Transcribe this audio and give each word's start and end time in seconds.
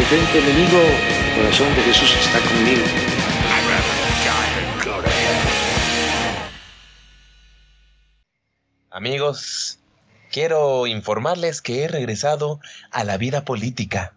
Detente 0.00 0.38
enemigo 0.38 0.78
Corazón 1.36 1.76
de 1.76 1.82
Jesús 1.82 2.10
está 2.22 2.40
conmigo 2.40 2.82
Amigos, 8.90 9.78
quiero 10.32 10.86
informarles 10.86 11.60
que 11.60 11.84
he 11.84 11.88
regresado 11.88 12.60
a 12.90 13.04
la 13.04 13.18
vida 13.18 13.44
política. 13.44 14.14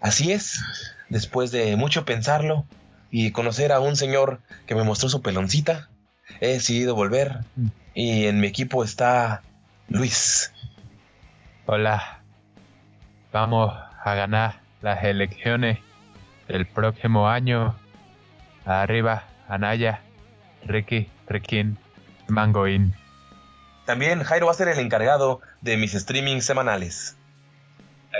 Así 0.00 0.30
es, 0.30 0.60
después 1.08 1.50
de 1.50 1.74
mucho 1.74 2.04
pensarlo 2.04 2.64
y 3.10 3.32
conocer 3.32 3.72
a 3.72 3.80
un 3.80 3.96
señor 3.96 4.40
que 4.66 4.76
me 4.76 4.84
mostró 4.84 5.08
su 5.08 5.22
peloncita, 5.22 5.90
he 6.40 6.52
decidido 6.52 6.94
volver 6.94 7.40
y 7.94 8.26
en 8.26 8.38
mi 8.38 8.46
equipo 8.46 8.84
está 8.84 9.42
Luis. 9.88 10.52
Hola. 11.66 12.22
Vamos 13.32 13.74
a 14.04 14.14
ganar 14.14 14.69
las 14.82 15.04
elecciones 15.04 15.78
el 16.48 16.66
próximo 16.66 17.28
año. 17.28 17.78
Arriba, 18.64 19.24
Anaya, 19.48 20.02
Ricky, 20.64 21.08
Riquín, 21.28 21.78
Mangoín. 22.28 22.94
También 23.86 24.22
Jairo 24.22 24.46
va 24.46 24.52
a 24.52 24.54
ser 24.54 24.68
el 24.68 24.78
encargado 24.78 25.40
de 25.60 25.76
mis 25.76 25.92
streamings 25.92 26.44
semanales. 26.44 27.16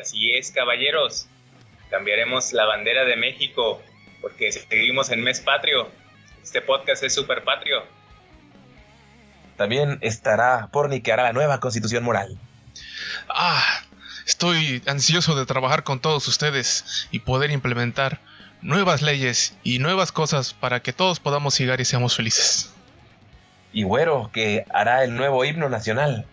Así 0.01 0.33
es, 0.33 0.51
caballeros. 0.51 1.29
Cambiaremos 1.91 2.53
la 2.53 2.65
bandera 2.65 3.05
de 3.05 3.17
México 3.17 3.83
porque 4.21 4.53
seguimos 4.53 5.11
en 5.11 5.23
mes 5.23 5.41
patrio. 5.41 5.89
Este 6.43 6.61
podcast 6.61 7.03
es 7.03 7.15
super 7.15 7.45
patrio. 7.45 7.85
También 9.57 9.99
estará 10.01 10.69
Porni 10.73 11.03
que 11.03 11.13
hará 11.13 11.25
la 11.25 11.33
nueva 11.33 11.61
constitución 11.61 12.03
moral. 12.03 12.39
Ah, 13.29 13.83
estoy 14.31 14.81
ansioso 14.87 15.35
de 15.35 15.45
trabajar 15.45 15.83
con 15.83 15.99
todos 15.99 16.29
ustedes 16.29 17.09
y 17.11 17.19
poder 17.19 17.51
implementar 17.51 18.21
nuevas 18.63 19.03
leyes 19.03 19.57
y 19.65 19.81
nuevas 19.81 20.13
cosas 20.13 20.55
para 20.55 20.81
que 20.81 20.93
todos 20.93 21.19
podamos 21.19 21.59
llegar 21.59 21.81
y 21.81 21.85
seamos 21.85 22.15
felices. 22.15 22.73
Y 23.73 23.83
Güero 23.83 24.31
que 24.33 24.65
hará 24.73 25.03
el 25.03 25.17
nuevo 25.17 25.45
himno 25.45 25.69
nacional. 25.69 26.27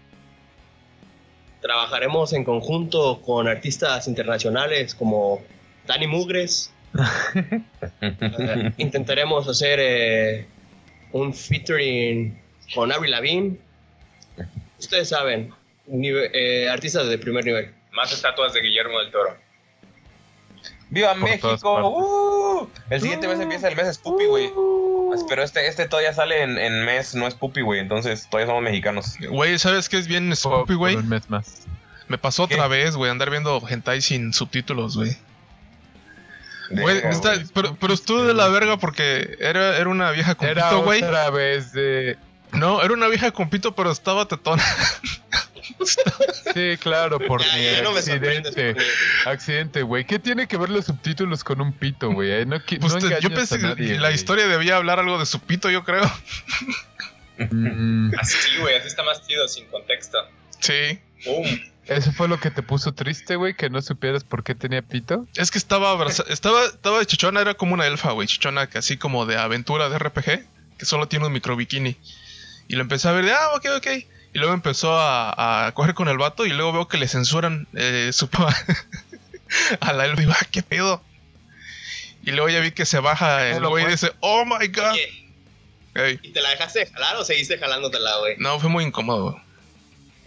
Trabajaremos 1.62 2.34
en 2.34 2.44
conjunto 2.44 3.20
con 3.24 3.48
artistas 3.48 4.08
internacionales 4.08 4.94
como 4.94 5.42
Dani 5.88 6.06
Mugres. 6.06 6.72
Intentaremos 8.78 9.48
hacer 9.48 9.80
eh, 9.82 10.46
un 11.14 11.34
featuring 11.34 12.40
con 12.76 12.92
Avril 12.92 13.12
Lavigne. 13.12 13.58
Ustedes 14.78 15.10
saben, 15.10 15.52
eh, 15.92 16.70
artistas 16.70 17.08
de 17.10 17.18
primer 17.18 17.44
nivel. 17.44 17.77
Más 17.98 18.14
estatuas 18.14 18.54
de 18.54 18.62
Guillermo 18.62 19.00
del 19.00 19.10
Toro. 19.12 19.36
¡Viva 20.92 21.14
Por 21.16 21.24
México! 21.24 21.90
¡Uh! 21.90 22.70
El 22.92 23.02
siguiente 23.02 23.28
mes 23.28 23.40
empieza 23.40 23.68
el 23.70 23.76
mes 23.76 23.96
Spoopy, 23.96 24.26
güey. 24.28 24.52
Pero 25.28 25.42
este, 25.42 25.66
este 25.68 25.88
todavía 25.88 26.14
sale 26.14 26.44
en, 26.44 26.60
en 26.60 26.86
mes, 26.86 27.16
no 27.16 27.26
es 27.26 27.34
Spoopy, 27.34 27.62
güey. 27.62 27.80
Entonces 27.80 28.28
todavía 28.30 28.46
somos 28.52 28.62
mexicanos. 28.62 29.16
Güey, 29.30 29.58
¿sabes 29.58 29.90
qué 29.90 29.98
es 29.98 30.08
bien 30.08 30.32
por 30.44 30.72
güey? 30.76 30.96
un 30.96 31.10
mes 31.10 31.28
más. 31.28 31.66
Me 32.08 32.20
pasó 32.20 32.48
¿Qué? 32.48 32.54
otra 32.54 32.68
vez, 32.68 32.96
güey, 32.96 33.10
andar 33.10 33.32
viendo 33.32 33.60
hentai 33.68 34.00
sin 34.02 34.32
subtítulos, 34.32 34.96
güey. 34.96 35.18
Está- 36.70 37.34
pero, 37.52 37.76
pero 37.80 37.94
estuvo 37.96 38.24
de 38.24 38.36
la 38.36 38.48
verga 38.50 38.78
porque 38.78 39.38
era, 39.40 39.76
era 39.78 39.90
una 39.90 40.12
vieja 40.12 40.36
con 40.36 40.48
Era 40.48 40.70
pito, 40.70 40.84
güey. 40.84 41.02
otra 41.02 41.32
vez 41.32 41.72
de... 41.74 42.16
No, 42.52 42.84
era 42.84 42.94
una 42.94 43.08
vieja 43.08 43.32
con 43.32 43.50
pito, 43.50 43.74
pero 43.74 43.90
estaba 43.92 44.28
tetona. 44.28 44.64
Sí, 46.54 46.78
claro, 46.80 47.20
por 47.20 47.44
Ya, 47.44 47.56
mi 47.56 47.64
ya 47.64 47.82
no 47.84 47.90
accidente. 47.92 48.76
Accidente, 49.26 49.82
güey. 49.84 50.06
¿Qué 50.06 50.20
tiene 50.20 50.48
que 50.48 50.58
ver 50.58 50.70
los 50.70 50.86
subtítulos 50.86 51.44
con 51.44 51.62
un 51.62 51.74
pito, 51.74 52.12
güey? 52.12 52.32
Eh, 52.32 52.46
No, 52.46 52.58
Pues 52.80 52.94
no 52.94 53.00
te- 53.00 53.20
yo 53.22 53.30
pensé 53.34 53.60
que 53.60 53.98
la 54.00 54.12
historia 54.12 54.48
debía 54.48 54.78
hablar 54.78 55.00
algo 55.00 55.18
de 55.20 55.26
su 55.26 55.40
pito, 55.40 55.70
yo 55.70 55.84
creo. 55.84 56.10
Mm, 57.52 58.12
Así, 58.20 58.58
güey, 58.60 58.76
así 58.76 58.88
está 58.88 59.04
más 59.04 59.26
chido, 59.28 59.48
sin 59.48 59.66
contexto. 59.68 60.18
Sí. 60.60 61.00
¿Eso 61.86 62.12
fue 62.12 62.28
lo 62.28 62.40
que 62.40 62.52
te 62.52 62.64
puso 62.64 62.94
triste, 62.94 63.36
güey? 63.36 63.54
Que 63.56 63.70
no 63.70 63.82
supieras 63.82 64.24
por 64.24 64.44
qué 64.44 64.56
tenía 64.56 64.82
pito. 64.82 65.26
Es 65.36 65.52
que 65.52 65.58
estaba 65.58 65.92
abraza- 65.92 66.26
estaba, 66.30 66.66
estaba 66.66 67.00
de 67.00 67.06
chichona, 67.06 67.40
era 67.42 67.54
como 67.54 67.74
una 67.76 67.86
elfa, 67.86 68.12
güey. 68.12 68.28
Chichona, 68.28 68.68
que 68.68 68.80
así 68.80 68.98
como 68.98 69.26
de 69.26 69.38
aventura 69.38 69.88
de 69.90 69.98
RPG, 70.00 70.46
que 70.78 70.86
solo 70.86 71.08
tiene 71.08 71.28
un 71.28 71.32
micro 71.34 71.56
bikini. 71.56 71.96
Y 72.68 72.76
lo 72.76 72.82
empecé 72.82 73.08
a 73.08 73.12
ver 73.14 73.26
de, 73.26 73.32
ah, 73.32 73.52
ok, 73.56 73.66
ok. 73.78 73.88
Y 74.38 74.40
luego 74.40 74.54
empezó 74.54 74.96
a, 74.96 75.66
a 75.66 75.72
coger 75.72 75.96
con 75.96 76.10
el 76.10 76.20
vato 76.20 76.46
y 76.46 76.50
luego 76.50 76.72
veo 76.72 76.88
que 76.88 77.00
le 77.00 77.08
censuran 77.08 77.68
eh, 77.74 78.12
su 78.14 78.30
a 79.80 79.94
la 79.94 80.06
elfa. 80.06 80.22
Y 80.22 80.26
digo, 80.26 80.34
ah, 80.40 80.46
qué 80.52 80.62
pedo. 80.62 81.02
Y 82.24 82.30
luego 82.34 82.48
ya 82.48 82.60
vi 82.60 82.70
que 82.70 82.86
se 82.86 83.00
baja 83.00 83.48
el 83.50 83.66
güey 83.66 83.82
y 83.82 83.86
fue. 83.86 83.92
dice, 83.94 84.12
oh 84.20 84.46
my 84.46 84.68
god. 84.68 84.92
Oye, 85.96 86.20
¿y 86.22 86.30
te 86.34 86.42
la 86.44 86.52
dejaste 86.52 86.82
de 86.82 86.86
jalar 86.86 87.16
o 87.16 87.26
seguiste 87.26 87.58
jalándotela, 87.58 88.18
güey? 88.20 88.36
no, 88.38 88.60
fue 88.60 88.70
muy 88.70 88.84
incómodo. 88.84 89.32
güey. 89.32 89.44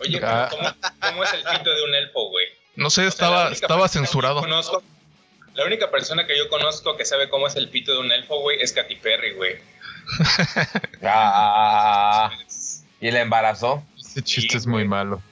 Oye, 0.00 0.21
Ah. 0.25 0.48
¿cómo, 0.50 0.75
cómo 0.98 1.22
es 1.22 1.32
el 1.32 1.44
pito 1.44 1.71
de 1.72 1.82
un 1.84 1.94
elfo, 1.94 2.31
güey? 2.31 2.47
No 2.75 2.91
sé, 2.91 3.06
O 3.06 3.10
sea, 3.12 3.28
la 3.31 3.37
estaba, 3.37 3.53
estaba 3.53 3.88
censurado. 3.88 4.41
conozco- 4.41 4.82
la 5.54 5.65
única 5.66 5.88
persona 5.92 6.27
que 6.27 6.37
yo 6.37 6.48
conozco 6.48 6.97
que 6.97 7.04
sabe 7.04 7.28
cómo 7.28 7.47
es 7.47 7.54
el 7.54 7.69
pito 7.69 7.92
de 7.92 7.98
un 8.00 8.10
elfo, 8.10 8.41
güey, 8.41 8.60
es 8.60 8.72
Katy 8.72 8.97
Perry, 8.97 9.34
güey. 9.34 9.54
Ah, 11.03 12.31
y 13.00 13.10
le 13.10 13.21
embarazó. 13.21 13.84
Ese 14.10 14.22
chiste 14.22 14.50
Sí, 14.53 14.56
es 14.59 14.66
muy 14.66 14.82
güey. 14.82 14.88
malo. 14.88 15.22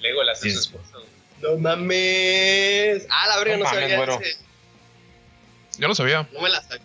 Legolas 0.00 0.40
Sí. 0.40 0.48
es 0.48 0.54
su 0.54 0.60
esposo. 0.60 1.04
No 1.42 1.56
mames. 1.56 3.06
Ah, 3.10 3.26
la 3.28 3.38
verga, 3.38 3.56
No 3.56 3.58
no, 3.58 3.64
mames, 3.64 3.90
sabía 3.90 4.04
ese. 4.20 4.36
Yo 5.78 5.88
no 5.88 5.94
sabía. 5.94 6.28
No 6.32 6.40
me 6.40 6.48
la 6.50 6.60
sabía. 6.62 6.84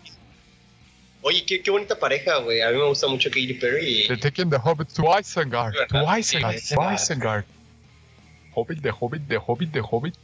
Oye, 1.22 1.46
qué, 1.46 1.62
qué 1.62 1.72
bonita 1.72 1.98
pareja, 1.98 2.38
güey. 2.40 2.62
A 2.62 2.70
mí 2.70 2.78
me 2.78 2.86
gusta 2.86 3.08
mucho 3.08 3.30
Katy 3.30 3.54
Perry. 3.56 4.06
They're 4.08 4.18
taking 4.20 4.50
the 4.50 4.58
Hobbit 4.58 4.90
to 4.94 5.04
Isengard. 5.18 5.74
To. 5.88 6.18
Isengard. 6.18 6.58
Sí, 6.60 6.76
To. 6.76 6.92
Isengard. 6.92 7.46
Hobbit, 8.54 8.80
de 8.80 8.92
Hobbit, 8.92 9.22
de 9.24 9.38
Hobbit, 9.38 9.72
de 9.72 9.82
Hobbit. 9.82 10.16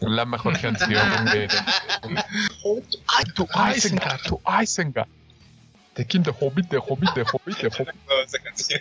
La 0.00 0.24
mejor 0.24 0.58
canción 0.60 0.94
de... 1.32 1.48
Ay, 3.06 3.24
To 3.34 3.46
Isengard, 3.74 4.22
to 4.24 4.40
Isengard. 4.62 5.08
The 6.06 6.30
Hobbit, 6.30 6.68
the 6.68 6.78
Hobbit, 6.78 7.08
the 7.14 7.24
Hobbit, 7.24 7.56
the 7.58 7.68
Hobbit. 7.70 7.94
Toda 8.08 8.22
esa 8.24 8.38
canción. 8.38 8.80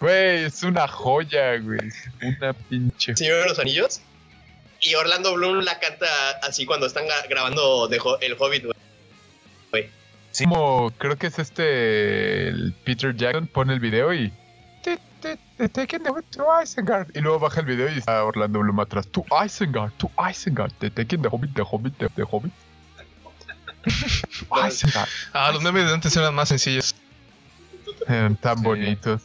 Güey, 0.00 0.44
es 0.44 0.62
una 0.64 0.88
joya, 0.88 1.56
güey. 1.58 1.78
Una 2.22 2.52
pinche. 2.52 3.14
Señor 3.16 3.42
de 3.42 3.48
los 3.50 3.58
Anillos. 3.58 4.00
Y 4.80 4.94
Orlando 4.94 5.32
Bloom 5.34 5.60
la 5.64 5.78
canta 5.78 6.06
así 6.42 6.66
cuando 6.66 6.86
están 6.86 7.04
gra- 7.06 7.28
grabando 7.28 7.84
Ho- 7.84 8.18
El 8.20 8.36
Hobbit, 8.38 8.64
güey. 8.64 9.90
Como 10.44 10.90
creo 10.98 11.16
que 11.16 11.28
es 11.28 11.38
este. 11.38 12.48
El 12.48 12.74
Peter 12.84 13.14
Jackson 13.16 13.46
pone 13.46 13.72
el 13.72 13.80
video 13.80 14.12
y. 14.12 14.30
"Ti, 14.82 14.96
ti, 15.22 15.28
ti, 15.56 15.68
Taking 15.68 16.02
the 16.02 16.10
Hobbit 16.10 16.26
to 16.30 16.44
Isengard. 16.62 17.08
Y 17.16 17.20
luego 17.20 17.38
baja 17.38 17.60
el 17.60 17.66
video 17.66 17.88
y 17.88 17.98
está 17.98 18.22
Orlando 18.24 18.58
Bloom 18.58 18.80
atrás. 18.80 19.06
To 19.08 19.24
Isengard, 19.44 19.92
to 19.98 20.10
Isengard. 20.30 20.72
Taking 20.94 21.22
the 21.22 21.28
Hobbit, 21.28 21.54
the 21.54 21.62
Hobbit, 21.62 21.94
the 21.96 22.22
Hobbit. 22.30 22.52
Ah, 25.32 25.50
los 25.52 25.62
memes 25.62 25.86
de 25.86 25.92
antes 25.94 26.16
eran 26.16 26.34
más 26.34 26.48
sencillos. 26.48 26.94
Eran 28.08 28.36
tan 28.36 28.58
Sí. 28.58 28.64
bonitos. 28.64 29.22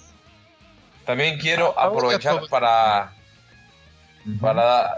También 1.05 1.39
quiero 1.39 1.73
Ah, 1.77 1.85
aprovechar 1.85 2.41
para, 2.49 3.13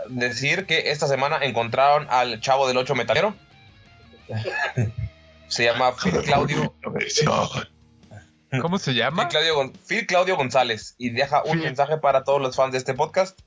decir 0.09 0.65
que 0.65 0.91
esta 0.91 1.07
semana 1.07 1.37
encontraron 1.41 2.07
al 2.09 2.39
chavo 2.41 2.67
del 2.67 2.77
8 2.77 2.93
metalero. 2.95 3.35
Se 5.47 5.65
llama 5.65 5.93
Phil 5.95 6.21
Claudio, 6.23 6.73
¿Cómo 8.61 8.77
se 8.77 8.91
Phil 8.91 8.99
llama? 8.99 9.27
Claudio, 9.29 9.71
Phil 9.87 10.05
Claudio 10.05 10.35
González 10.35 10.95
y 10.97 11.09
deja 11.09 11.41
un 11.43 11.53
Phil. 11.53 11.63
mensaje 11.63 11.97
para 11.97 12.23
todos 12.23 12.41
los 12.41 12.55
fans 12.55 12.71
de 12.73 12.77
este 12.77 12.93
podcast. 12.93 13.39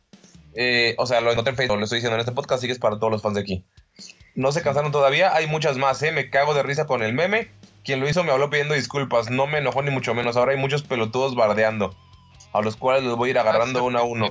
Eh, 0.54 0.94
o 0.98 1.06
sea, 1.06 1.20
lo 1.20 1.30
encontré 1.30 1.50
en 1.50 1.56
Facebook, 1.56 1.76
lo 1.78 1.84
estoy 1.84 1.98
diciendo 1.98 2.14
en 2.16 2.20
este 2.20 2.32
podcast, 2.32 2.58
así 2.60 2.66
que 2.66 2.72
es 2.72 2.78
para 2.78 2.98
todos 2.98 3.12
los 3.12 3.22
fans 3.22 3.34
de 3.34 3.40
aquí. 3.42 3.64
No 4.36 4.52
se 4.52 4.62
cansaron 4.62 4.92
todavía, 4.92 5.34
hay 5.34 5.46
muchas 5.46 5.78
más, 5.78 6.02
¿eh? 6.02 6.12
Me 6.12 6.28
cago 6.28 6.52
de 6.52 6.62
risa 6.62 6.86
con 6.86 7.02
el 7.02 7.14
meme. 7.14 7.50
Quien 7.84 8.00
lo 8.00 8.08
hizo 8.08 8.22
me 8.22 8.32
habló 8.32 8.50
pidiendo 8.50 8.74
disculpas, 8.74 9.30
no 9.30 9.46
me 9.46 9.58
enojó 9.58 9.82
ni 9.82 9.90
mucho 9.90 10.14
menos. 10.14 10.36
Ahora 10.36 10.52
hay 10.52 10.58
muchos 10.58 10.82
pelotudos 10.82 11.34
bardeando, 11.34 11.96
a 12.52 12.60
los 12.60 12.76
cuales 12.76 13.02
los 13.02 13.16
voy 13.16 13.28
a 13.28 13.32
ir 13.32 13.38
agarrando 13.38 13.82
uno 13.82 13.98
a 13.98 14.02
uno. 14.02 14.30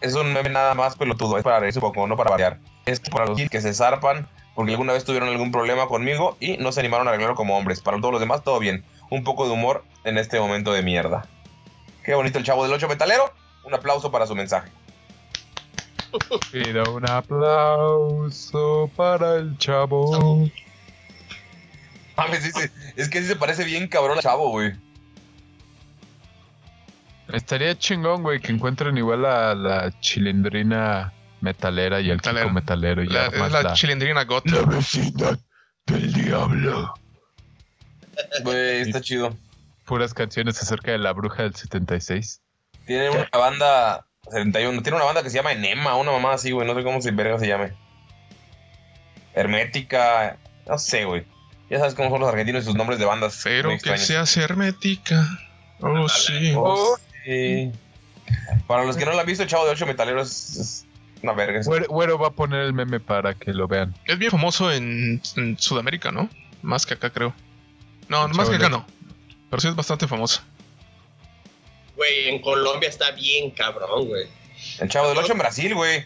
Es 0.00 0.14
un 0.14 0.32
meme 0.32 0.50
nada 0.50 0.74
más 0.74 0.96
pelotudo, 0.96 1.38
es 1.38 1.44
para 1.44 1.60
reírse 1.60 1.78
un 1.78 1.84
poco, 1.84 2.06
no 2.08 2.16
para 2.16 2.30
variar. 2.30 2.58
Es 2.84 2.98
para 2.98 3.26
los 3.26 3.40
que 3.48 3.60
se 3.60 3.72
zarpan 3.72 4.28
porque 4.56 4.72
alguna 4.72 4.92
vez 4.92 5.04
tuvieron 5.04 5.28
algún 5.28 5.52
problema 5.52 5.86
conmigo 5.86 6.36
y 6.40 6.56
no 6.56 6.72
se 6.72 6.80
animaron 6.80 7.06
a 7.06 7.10
arreglarlo 7.10 7.36
como 7.36 7.56
hombres. 7.56 7.80
Para 7.80 7.98
todos 7.98 8.10
los 8.10 8.20
demás, 8.20 8.42
todo 8.42 8.58
bien. 8.58 8.84
Un 9.08 9.22
poco 9.22 9.46
de 9.46 9.52
humor 9.52 9.84
en 10.04 10.18
este 10.18 10.40
momento 10.40 10.72
de 10.72 10.82
mierda. 10.82 11.28
Qué 12.04 12.14
bonito 12.14 12.38
el 12.38 12.44
chavo 12.44 12.64
del 12.64 12.72
8 12.72 12.88
metalero. 12.88 13.32
Un 13.64 13.74
aplauso 13.74 14.10
para 14.10 14.26
su 14.26 14.34
mensaje. 14.34 14.70
Pido 16.52 16.94
un 16.94 17.08
aplauso 17.08 18.90
para 18.96 19.36
el 19.36 19.56
chavo. 19.58 20.48
Mames, 22.16 22.52
es 22.96 23.08
que 23.08 23.20
sí 23.20 23.26
se 23.26 23.36
parece 23.36 23.64
bien 23.64 23.88
cabrón 23.88 24.18
al 24.18 24.22
chavo, 24.22 24.50
güey. 24.50 24.72
Estaría 27.32 27.76
chingón, 27.76 28.22
güey, 28.22 28.38
que 28.40 28.52
encuentren 28.52 28.96
igual 28.96 29.24
a 29.24 29.54
la 29.54 29.98
chilindrina 30.00 31.12
metalera 31.40 32.00
y 32.00 32.10
el 32.10 32.20
chico 32.20 32.50
metalero. 32.50 33.02
Y 33.02 33.08
La- 33.08 33.26
es 33.26 33.38
la, 33.52 33.62
la, 33.62 33.72
chilindrina 33.72 34.24
got. 34.24 34.46
la 34.46 34.62
vecindad 34.62 35.38
del 35.86 36.12
diablo. 36.12 36.94
Güey, 38.42 38.82
está 38.82 39.00
chido. 39.00 39.36
Puras 39.84 40.14
canciones 40.14 40.62
acerca 40.62 40.92
de 40.92 40.98
la 40.98 41.12
bruja 41.12 41.42
del 41.42 41.54
76. 41.54 42.40
Tiene 42.86 43.10
una 43.10 43.28
banda 43.32 44.06
71. 44.30 44.82
Tiene 44.82 44.96
una 44.96 45.04
banda 45.04 45.22
que 45.22 45.30
se 45.30 45.36
llama 45.36 45.52
Enema, 45.52 45.96
una 45.96 46.12
mamá 46.12 46.34
así, 46.34 46.50
güey. 46.50 46.66
No 46.66 46.74
sé 46.74 46.82
cómo 46.82 47.00
se 47.00 47.10
verga 47.10 47.38
se 47.38 47.48
llame. 47.48 47.72
Hermética. 49.34 50.38
No 50.66 50.78
sé, 50.78 51.04
güey. 51.04 51.24
Ya 51.70 51.78
sabes 51.78 51.94
cómo 51.94 52.10
son 52.10 52.20
los 52.20 52.28
argentinos 52.28 52.62
y 52.62 52.66
sus 52.66 52.74
nombres 52.74 52.98
de 52.98 53.04
bandas. 53.04 53.40
Pero 53.42 53.70
que 53.70 53.74
extraños. 53.74 54.30
sea 54.30 54.44
hermética. 54.44 55.26
Oh, 55.80 56.08
sí. 56.08 56.52
Oh, 56.56 56.96
sí. 57.24 57.72
Para 58.66 58.84
los 58.84 58.96
que 58.96 59.04
no 59.04 59.12
lo 59.12 59.20
han 59.20 59.26
visto, 59.26 59.42
el 59.42 59.48
chavo 59.48 59.64
de 59.64 59.72
8 59.72 59.86
metalero 59.86 60.22
es, 60.22 60.56
es 60.56 60.86
una 61.22 61.32
verga. 61.32 61.60
Güero, 61.64 61.86
Güero 61.88 62.18
va 62.18 62.28
a 62.28 62.32
poner 62.32 62.60
el 62.60 62.72
meme 62.72 63.00
para 63.00 63.34
que 63.34 63.52
lo 63.52 63.68
vean. 63.68 63.94
Es 64.06 64.18
bien 64.18 64.30
famoso 64.30 64.72
en, 64.72 65.20
en 65.36 65.58
Sudamérica, 65.58 66.12
¿no? 66.12 66.28
Más 66.62 66.86
que 66.86 66.94
acá, 66.94 67.10
creo. 67.10 67.34
No, 68.08 68.26
El 68.26 68.34
más 68.34 68.48
que 68.48 68.56
acá 68.56 68.68
no. 68.68 68.86
Pero 69.50 69.60
sí 69.60 69.68
es 69.68 69.76
bastante 69.76 70.06
famoso. 70.06 70.42
Güey, 71.96 72.28
en 72.28 72.40
Colombia 72.40 72.88
está 72.88 73.10
bien 73.12 73.50
cabrón, 73.52 74.06
güey. 74.08 74.26
El 74.80 74.88
chavo 74.88 75.08
del 75.08 75.18
8 75.18 75.32
en 75.32 75.38
Brasil, 75.38 75.74
güey. 75.74 76.04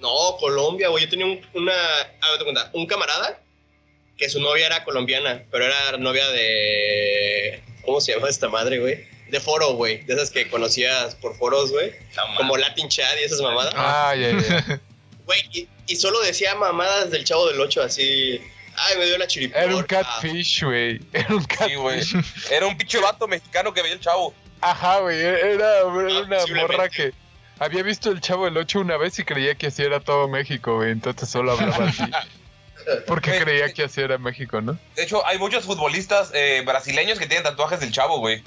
No, 0.00 0.36
Colombia, 0.38 0.88
güey. 0.88 1.04
Yo 1.04 1.10
tenía 1.10 1.26
un, 1.26 1.40
una. 1.54 1.72
A 1.74 2.30
ver, 2.30 2.38
te 2.38 2.44
cuenta, 2.44 2.70
un 2.72 2.86
camarada 2.86 3.38
que 4.16 4.28
su 4.28 4.40
novia 4.40 4.66
era 4.66 4.84
colombiana, 4.84 5.42
pero 5.50 5.64
era 5.66 5.96
novia 5.98 6.26
de. 6.30 7.62
¿Cómo 7.84 8.00
se 8.00 8.12
llama 8.14 8.28
esta 8.28 8.48
madre, 8.48 8.78
güey? 8.78 9.04
De 9.30 9.40
foro, 9.40 9.74
güey. 9.74 10.02
De 10.04 10.14
esas 10.14 10.30
que 10.30 10.48
conocías 10.48 11.14
por 11.16 11.36
foros, 11.36 11.70
güey. 11.70 11.92
Como 12.36 12.56
Latin 12.56 12.88
Chat 12.88 13.14
y 13.20 13.24
esas 13.24 13.40
mamadas. 13.40 13.74
Ah, 13.76 14.14
ya, 14.16 14.30
ya. 14.40 14.80
Güey, 15.30 15.40
y, 15.52 15.68
y 15.86 15.94
solo 15.94 16.18
decía 16.22 16.56
mamadas 16.56 17.12
del 17.12 17.22
chavo 17.22 17.46
del 17.46 17.60
8 17.60 17.82
así. 17.82 18.40
Ay, 18.74 18.98
me 18.98 19.06
dio 19.06 19.16
la 19.16 19.28
chiripa. 19.28 19.60
Era 19.60 19.76
un 19.76 19.84
catfish, 19.84 20.64
güey. 20.64 21.00
Era 21.12 21.28
un 21.32 21.40
Sí, 21.42 21.46
catfish. 21.46 21.76
güey. 21.76 22.00
Era 22.50 22.66
un 22.66 22.76
pinche 22.76 22.98
vato 22.98 23.28
mexicano 23.28 23.72
que 23.72 23.80
veía 23.80 23.94
el 23.94 24.00
chavo. 24.00 24.34
Ajá, 24.60 24.98
güey. 25.00 25.18
Era, 25.20 25.38
era 25.48 25.86
una 25.86 26.38
morra 26.62 26.88
que 26.88 27.12
había 27.58 27.82
visto 27.82 28.10
el 28.10 28.20
chavo 28.20 28.44
del 28.46 28.56
8 28.56 28.80
una 28.80 28.96
vez 28.96 29.18
y 29.18 29.24
creía 29.24 29.54
que 29.54 29.68
así 29.68 29.82
era 29.82 30.00
todo 30.00 30.28
México, 30.28 30.76
güey. 30.76 30.90
Entonces 30.92 31.28
solo 31.28 31.52
hablaba 31.52 31.86
así. 31.86 32.04
Porque 33.06 33.30
Güey, 33.32 33.42
creía 33.42 33.72
que 33.74 33.84
así 33.84 34.00
era 34.00 34.16
México, 34.18 34.60
¿no? 34.62 34.78
De 34.96 35.02
hecho, 35.02 35.24
hay 35.26 35.38
muchos 35.38 35.64
futbolistas 35.64 36.30
eh, 36.34 36.62
brasileños 36.64 37.18
que 37.18 37.26
tienen 37.26 37.44
tatuajes 37.44 37.78
del 37.80 37.92
chavo, 37.92 38.18
güey. 38.18 38.42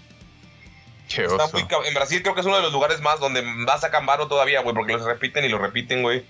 Qué 1.08 1.24
Está 1.26 1.46
oso. 1.46 1.54
muy 1.58 1.68
en 1.88 1.94
Brasil 1.94 2.22
creo 2.24 2.34
que 2.34 2.42
es 2.42 2.48
uno 2.48 2.56
de 2.56 2.64
los 2.64 2.74
lugares 2.74 3.00
más 3.02 3.20
donde 3.20 3.42
más 3.44 3.82
sacan 3.82 4.06
varo 4.08 4.28
todavía, 4.28 4.62
güey, 4.62 4.74
porque 4.76 4.94
los 4.94 5.04
repiten 5.06 5.46
y 5.46 5.50
los 5.50 5.62
repiten, 5.62 6.02
güey. 6.02 6.26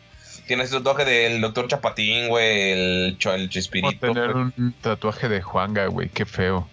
Tiene 0.48 0.64
ese 0.64 0.76
tatuaje 0.78 1.06
del 1.06 1.40
doctor 1.40 1.68
Chapatín, 1.70 2.28
güey, 2.28 2.72
el, 2.72 2.80
el 3.10 3.18
Como 3.24 3.48
Chespirito. 3.48 4.00
tener 4.00 4.34
güey. 4.34 4.44
un 4.58 4.74
tatuaje 4.82 5.30
de 5.30 5.42
Juanga, 5.42 5.86
güey. 5.86 6.10
Qué 6.10 6.26
feo. 6.26 6.68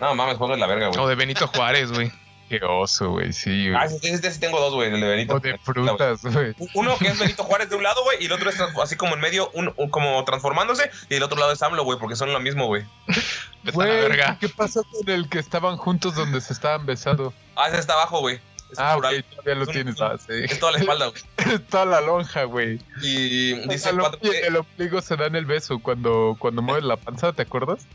No 0.00 0.14
mames, 0.14 0.36
juego 0.36 0.54
de 0.54 0.60
la 0.60 0.66
verga, 0.68 0.90
O 0.90 0.92
güey. 0.92 1.08
de 1.08 1.14
Benito 1.16 1.48
Juárez, 1.48 1.90
güey. 1.90 2.12
Qué 2.50 2.60
oso, 2.64 3.10
güey. 3.12 3.32
Sí, 3.32 3.70
güey. 3.70 3.80
Ah, 3.80 3.84
ese, 3.86 3.96
ese 4.12 4.32
sí 4.32 4.40
tengo 4.40 4.60
dos, 4.60 4.74
güey, 4.74 4.92
el 4.92 5.00
de 5.00 5.06
Benito. 5.08 5.34
O 5.34 5.40
de 5.40 5.56
frutas, 5.58 6.20
güey. 6.22 6.52
Uno 6.74 6.98
que 6.98 7.06
es 7.08 7.18
Benito 7.18 7.44
Juárez 7.44 7.70
de 7.70 7.76
un 7.76 7.82
lado, 7.84 8.02
güey, 8.02 8.20
y 8.20 8.26
el 8.26 8.32
otro 8.32 8.50
es 8.50 8.56
así 8.82 8.96
como 8.96 9.14
en 9.14 9.20
medio, 9.20 9.50
un, 9.54 9.72
un- 9.76 9.88
como 9.88 10.22
transformándose, 10.24 10.90
y 11.08 11.14
el 11.14 11.22
otro 11.22 11.38
lado 11.38 11.52
es 11.52 11.62
AMLO, 11.62 11.84
güey, 11.84 11.98
porque 12.00 12.16
son 12.16 12.32
lo 12.32 12.40
mismo, 12.40 12.66
güey. 12.66 12.84
Güey. 13.72 14.08
¿qué 14.40 14.48
pasó 14.48 14.82
con 14.84 15.08
el 15.10 15.28
que 15.28 15.38
estaban 15.38 15.76
juntos 15.76 16.14
donde 16.16 16.40
se 16.40 16.52
estaban 16.54 16.86
besando? 16.86 17.32
Ah, 17.56 17.68
ese 17.68 17.78
está 17.78 17.92
abajo, 17.92 18.20
güey. 18.20 18.40
Es 18.72 18.78
Ah, 18.78 18.96
ok, 18.96 19.00
plural. 19.02 19.24
todavía 19.24 19.54
lo 19.54 19.62
Es 19.62 19.68
un- 19.68 19.74
tienes. 19.74 20.00
un- 20.00 20.06
Ah, 20.06 20.16
sí. 20.18 20.32
Es 20.44 20.58
toda 20.58 20.72
la 20.72 20.78
espalda, 20.78 21.06
güey. 21.08 21.22
Toda 21.70 21.84
la 21.84 22.00
lonja, 22.00 22.44
güey. 22.44 22.80
Y 23.02 23.52
dice 23.68 23.90
El 23.90 23.98
cuatro, 23.98 24.18
ombligo- 24.20 24.46
el 24.46 24.56
ombligo 24.56 25.00
se 25.02 25.16
dan 25.16 25.36
el 25.36 25.44
beso 25.44 25.78
cuando, 25.78 26.36
cuando 26.38 26.62
mueves 26.62 26.84
la 26.84 26.96
panza, 26.96 27.32
¿te 27.34 27.42
acuerdas? 27.42 27.86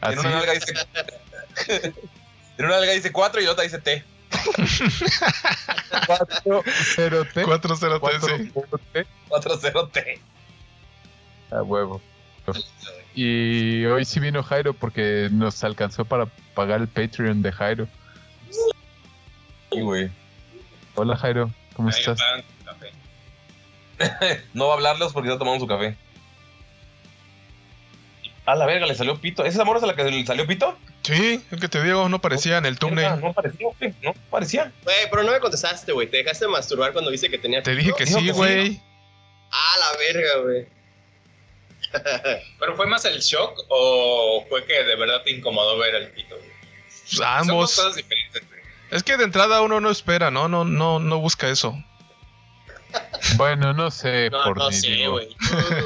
Así. 0.00 0.12
en 0.14 0.18
una 0.20 0.30
nalga 0.30 0.52
dice. 0.52 0.72
en 2.58 2.64
una 2.64 2.76
nalga 2.76 2.92
dice 2.92 3.12
4 3.12 3.40
y 3.40 3.44
en 3.44 3.50
otra 3.50 3.64
dice 3.64 3.78
T. 3.78 4.04
4 6.06 6.62
0 6.94 7.26
T. 7.32 7.44
4-0 7.46 8.00
4 8.00 8.20
sí. 8.36 8.52
T. 8.92 9.06
4-0 9.28 9.90
T. 9.92 10.20
A 11.50 11.62
huevo. 11.62 12.02
Y 13.14 13.84
hoy 13.86 14.04
sí 14.04 14.20
vino 14.20 14.42
Jairo 14.42 14.74
porque 14.74 15.28
nos 15.30 15.62
alcanzó 15.64 16.04
para 16.04 16.26
pagar 16.54 16.80
el 16.80 16.88
Patreon 16.88 17.42
de 17.42 17.52
Jairo. 17.52 17.86
Sí, 19.70 19.80
güey. 19.80 20.10
Hola 20.94 21.16
Jairo, 21.16 21.50
¿cómo 21.74 21.88
Ahí 21.88 21.94
estás? 21.98 22.18
No 24.54 24.66
va 24.66 24.74
a 24.74 24.76
hablarlos 24.76 25.12
porque 25.12 25.28
está 25.28 25.38
tomando 25.38 25.60
su 25.60 25.68
café. 25.68 25.96
A 28.48 28.54
la 28.56 28.64
verga, 28.64 28.86
le 28.86 28.94
salió 28.94 29.20
pito. 29.20 29.44
¿Esa 29.44 29.62
morra 29.64 29.76
es 29.78 29.84
a 29.84 29.88
la 29.88 29.94
que 29.94 30.04
le 30.04 30.24
salió 30.24 30.46
pito? 30.46 30.78
Sí, 31.02 31.44
es 31.50 31.60
que 31.60 31.68
te 31.68 31.82
digo, 31.82 32.08
no 32.08 32.18
parecía 32.20 32.56
en 32.56 32.64
el 32.64 32.78
thumbnail. 32.78 33.20
No 33.20 33.32
parecía, 33.34 33.68
güey. 33.78 33.94
No 34.02 34.14
parecía. 34.30 34.72
Güey, 34.84 34.96
pero 35.10 35.22
no 35.22 35.32
me 35.32 35.40
contestaste, 35.40 35.92
güey. 35.92 36.08
Te 36.08 36.16
dejaste 36.18 36.48
masturbar 36.48 36.92
cuando 36.94 37.10
viste 37.10 37.28
que 37.28 37.36
tenía. 37.36 37.62
Te 37.62 37.74
dije 37.76 37.92
que 37.96 38.06
Dijo 38.06 38.20
sí, 38.20 38.30
güey. 38.30 38.80
Ah, 39.50 39.74
la 39.80 39.98
verga, 39.98 40.36
güey. 40.42 40.66
¿Pero 42.58 42.76
fue 42.76 42.86
más 42.86 43.04
el 43.04 43.18
shock 43.20 43.64
o 43.68 44.44
fue 44.48 44.64
que 44.64 44.82
de 44.84 44.96
verdad 44.96 45.22
te 45.24 45.30
incomodó 45.30 45.76
ver 45.78 45.94
el 45.94 46.08
pito? 46.12 46.36
güey? 46.36 46.48
Pues 46.60 47.04
Son 47.04 47.18
dos 47.18 47.48
ambos. 47.50 47.74
cosas 47.76 47.96
diferentes, 47.96 48.46
güey. 48.48 48.60
Es 48.90 49.02
que 49.02 49.16
de 49.18 49.24
entrada 49.24 49.60
uno 49.62 49.80
no 49.80 49.90
espera, 49.90 50.30
¿no? 50.30 50.48
No, 50.48 50.64
no, 50.64 50.98
no 51.00 51.18
busca 51.18 51.48
eso. 51.48 51.76
Bueno, 53.36 53.74
no 53.74 53.90
sé 53.90 54.30
No, 54.30 54.42
por 54.44 54.56
no 54.56 54.68
mí, 54.70 54.74
sé, 54.74 54.88
digo. 54.88 55.12
güey. 55.12 55.28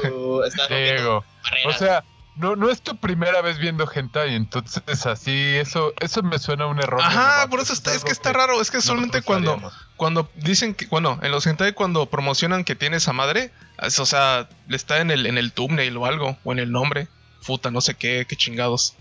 Tú 0.03 0.43
estás 0.43 0.69
rompiendo 0.69 0.93
Diego, 0.93 1.25
o 1.65 1.73
sea, 1.73 2.03
no, 2.35 2.55
no 2.55 2.69
es 2.69 2.81
tu 2.81 2.97
primera 2.97 3.41
vez 3.41 3.57
viendo 3.59 3.87
hentai, 3.91 4.33
entonces 4.35 5.05
así, 5.05 5.31
eso, 5.31 5.93
eso 5.99 6.23
me 6.23 6.39
suena 6.39 6.63
a 6.63 6.67
un 6.67 6.79
error. 6.79 7.01
Ajá, 7.01 7.47
por 7.49 7.59
eso 7.59 7.73
está, 7.73 7.93
es 7.93 8.03
que 8.03 8.11
está 8.11 8.33
raro. 8.33 8.59
Es 8.61 8.71
que 8.71 8.81
solamente 8.81 9.21
cuando, 9.21 9.71
cuando 9.97 10.31
dicen 10.35 10.73
que, 10.73 10.87
bueno, 10.87 11.19
en 11.21 11.31
los 11.31 11.45
hentai 11.45 11.73
cuando 11.73 12.07
promocionan 12.07 12.63
que 12.63 12.75
tiene 12.75 12.97
esa 12.97 13.13
madre, 13.13 13.51
es- 13.81 13.99
o 13.99 14.05
sea, 14.05 14.49
le 14.67 14.75
está 14.75 14.99
en 14.99 15.11
el, 15.11 15.25
en 15.27 15.37
el 15.37 15.51
thumbnail 15.51 15.95
o 15.97 16.05
algo, 16.05 16.37
o 16.43 16.51
en 16.51 16.59
el 16.59 16.71
nombre, 16.71 17.07
puta, 17.45 17.69
no 17.71 17.81
sé 17.81 17.93
qué, 17.95 18.25
qué 18.27 18.35
chingados. 18.35 18.95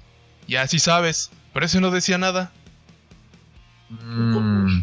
Ya 0.48 0.66
sí 0.66 0.78
sabes, 0.78 1.30
pero 1.54 1.64
ese 1.66 1.80
no 1.80 1.90
decía 1.90 2.18
nada. 2.18 2.52
Mm, 3.88 4.82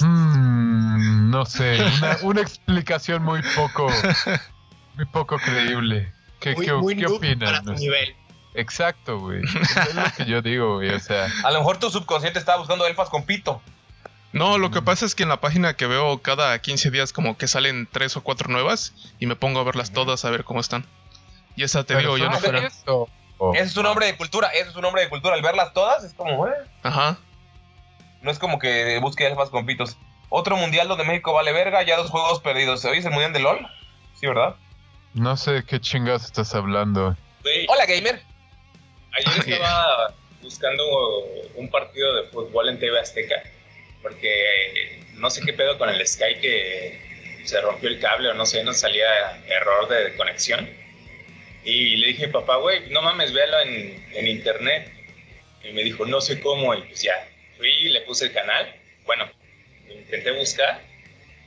mm, 0.00 1.30
no 1.30 1.46
sé, 1.46 1.78
una, 1.98 2.16
una 2.22 2.40
explicación 2.42 3.22
muy 3.22 3.40
poco, 3.54 3.88
muy 4.96 5.04
poco 5.06 5.36
creíble. 5.38 6.12
¿Qué, 6.50 6.56
muy, 6.56 6.66
qué, 6.66 6.72
muy 6.74 6.96
qué 6.96 7.02
noob 7.02 7.16
opinan? 7.16 7.38
para 7.38 7.62
tu 7.62 7.72
nivel. 7.74 8.14
Exacto, 8.54 9.18
güey. 9.20 9.42
Es 9.88 9.94
lo 9.94 10.02
que 10.16 10.24
yo 10.24 10.42
digo, 10.42 10.76
güey. 10.76 10.90
O 10.90 11.00
sea, 11.00 11.28
A 11.44 11.50
lo 11.50 11.58
mejor 11.58 11.78
tu 11.78 11.90
subconsciente 11.90 12.38
estaba 12.38 12.58
buscando 12.58 12.86
elfas 12.86 13.08
con 13.10 13.24
pito. 13.24 13.60
No, 14.32 14.58
lo 14.58 14.70
que 14.70 14.82
pasa 14.82 15.06
es 15.06 15.14
que 15.14 15.22
en 15.22 15.28
la 15.30 15.40
página 15.40 15.74
que 15.74 15.86
veo 15.86 16.20
cada 16.20 16.58
15 16.58 16.90
días 16.90 17.12
como 17.12 17.38
que 17.38 17.48
salen 17.48 17.88
tres 17.90 18.16
o 18.16 18.22
cuatro 18.22 18.50
nuevas 18.50 18.92
y 19.18 19.26
me 19.26 19.36
pongo 19.36 19.60
a 19.60 19.64
verlas 19.64 19.92
todas 19.92 20.24
a 20.24 20.30
ver 20.30 20.44
cómo 20.44 20.60
están. 20.60 20.84
Y 21.54 21.62
esa 21.62 21.84
te 21.84 21.94
pero 21.94 22.14
digo, 22.14 22.18
yo 22.18 22.30
no 22.30 22.38
fuera. 22.38 22.66
eso. 22.66 23.08
Oh, 23.38 23.52
Ese 23.54 23.64
es 23.64 23.76
un 23.76 23.84
nombre 23.84 24.06
de 24.06 24.16
cultura, 24.16 24.48
ese 24.48 24.70
es 24.70 24.76
un 24.76 24.82
nombre 24.82 25.02
de 25.02 25.08
cultura. 25.10 25.34
Al 25.34 25.42
verlas 25.42 25.72
todas 25.74 26.04
es 26.04 26.12
como, 26.14 26.46
eh. 26.48 26.52
Ajá. 26.82 27.18
No 28.22 28.30
es 28.30 28.38
como 28.38 28.58
que 28.58 28.98
busque 29.00 29.26
elfas 29.26 29.50
con 29.50 29.64
pitos. 29.66 29.96
Otro 30.28 30.56
mundial 30.56 30.88
donde 30.88 31.04
México 31.04 31.32
vale 31.32 31.52
verga, 31.52 31.82
ya 31.82 31.96
dos 31.96 32.10
juegos 32.10 32.40
perdidos. 32.40 32.84
¿Hoy 32.84 32.98
es 32.98 33.04
el 33.04 33.12
mundial 33.12 33.32
de 33.32 33.40
LOL? 33.40 33.66
Sí, 34.20 34.26
¿verdad? 34.26 34.56
No 35.16 35.34
sé 35.34 35.52
de 35.52 35.64
qué 35.64 35.80
chingados 35.80 36.26
estás 36.26 36.54
hablando. 36.54 37.16
Hola, 37.68 37.86
gamer. 37.86 38.20
ayer 39.12 39.54
estaba 39.54 40.14
buscando 40.42 40.84
un 41.54 41.70
partido 41.70 42.16
de 42.16 42.28
fútbol 42.28 42.68
en 42.68 42.78
TV 42.78 43.00
Azteca. 43.00 43.42
Porque 44.02 45.02
no 45.14 45.30
sé 45.30 45.40
qué 45.46 45.54
pedo 45.54 45.78
con 45.78 45.88
el 45.88 46.06
Sky 46.06 46.38
que 46.38 47.40
se 47.46 47.58
rompió 47.62 47.88
el 47.88 47.98
cable 47.98 48.28
o 48.28 48.34
no 48.34 48.44
sé, 48.44 48.62
nos 48.62 48.78
salía 48.78 49.08
error 49.46 49.88
de 49.88 50.14
conexión. 50.18 50.68
Y 51.64 51.96
le 51.96 52.08
dije, 52.08 52.28
papá, 52.28 52.56
güey, 52.56 52.90
no 52.90 53.00
mames, 53.00 53.32
véalo 53.32 53.60
en, 53.60 54.06
en 54.12 54.26
internet. 54.26 54.92
Y 55.64 55.72
me 55.72 55.82
dijo, 55.82 56.04
no 56.04 56.20
sé 56.20 56.42
cómo. 56.42 56.74
Y 56.74 56.82
pues 56.82 57.00
ya, 57.02 57.26
fui 57.56 57.70
y 57.70 57.88
le 57.88 58.02
puse 58.02 58.26
el 58.26 58.32
canal. 58.34 58.70
Bueno, 59.06 59.26
intenté 59.88 60.32
buscar. 60.32 60.85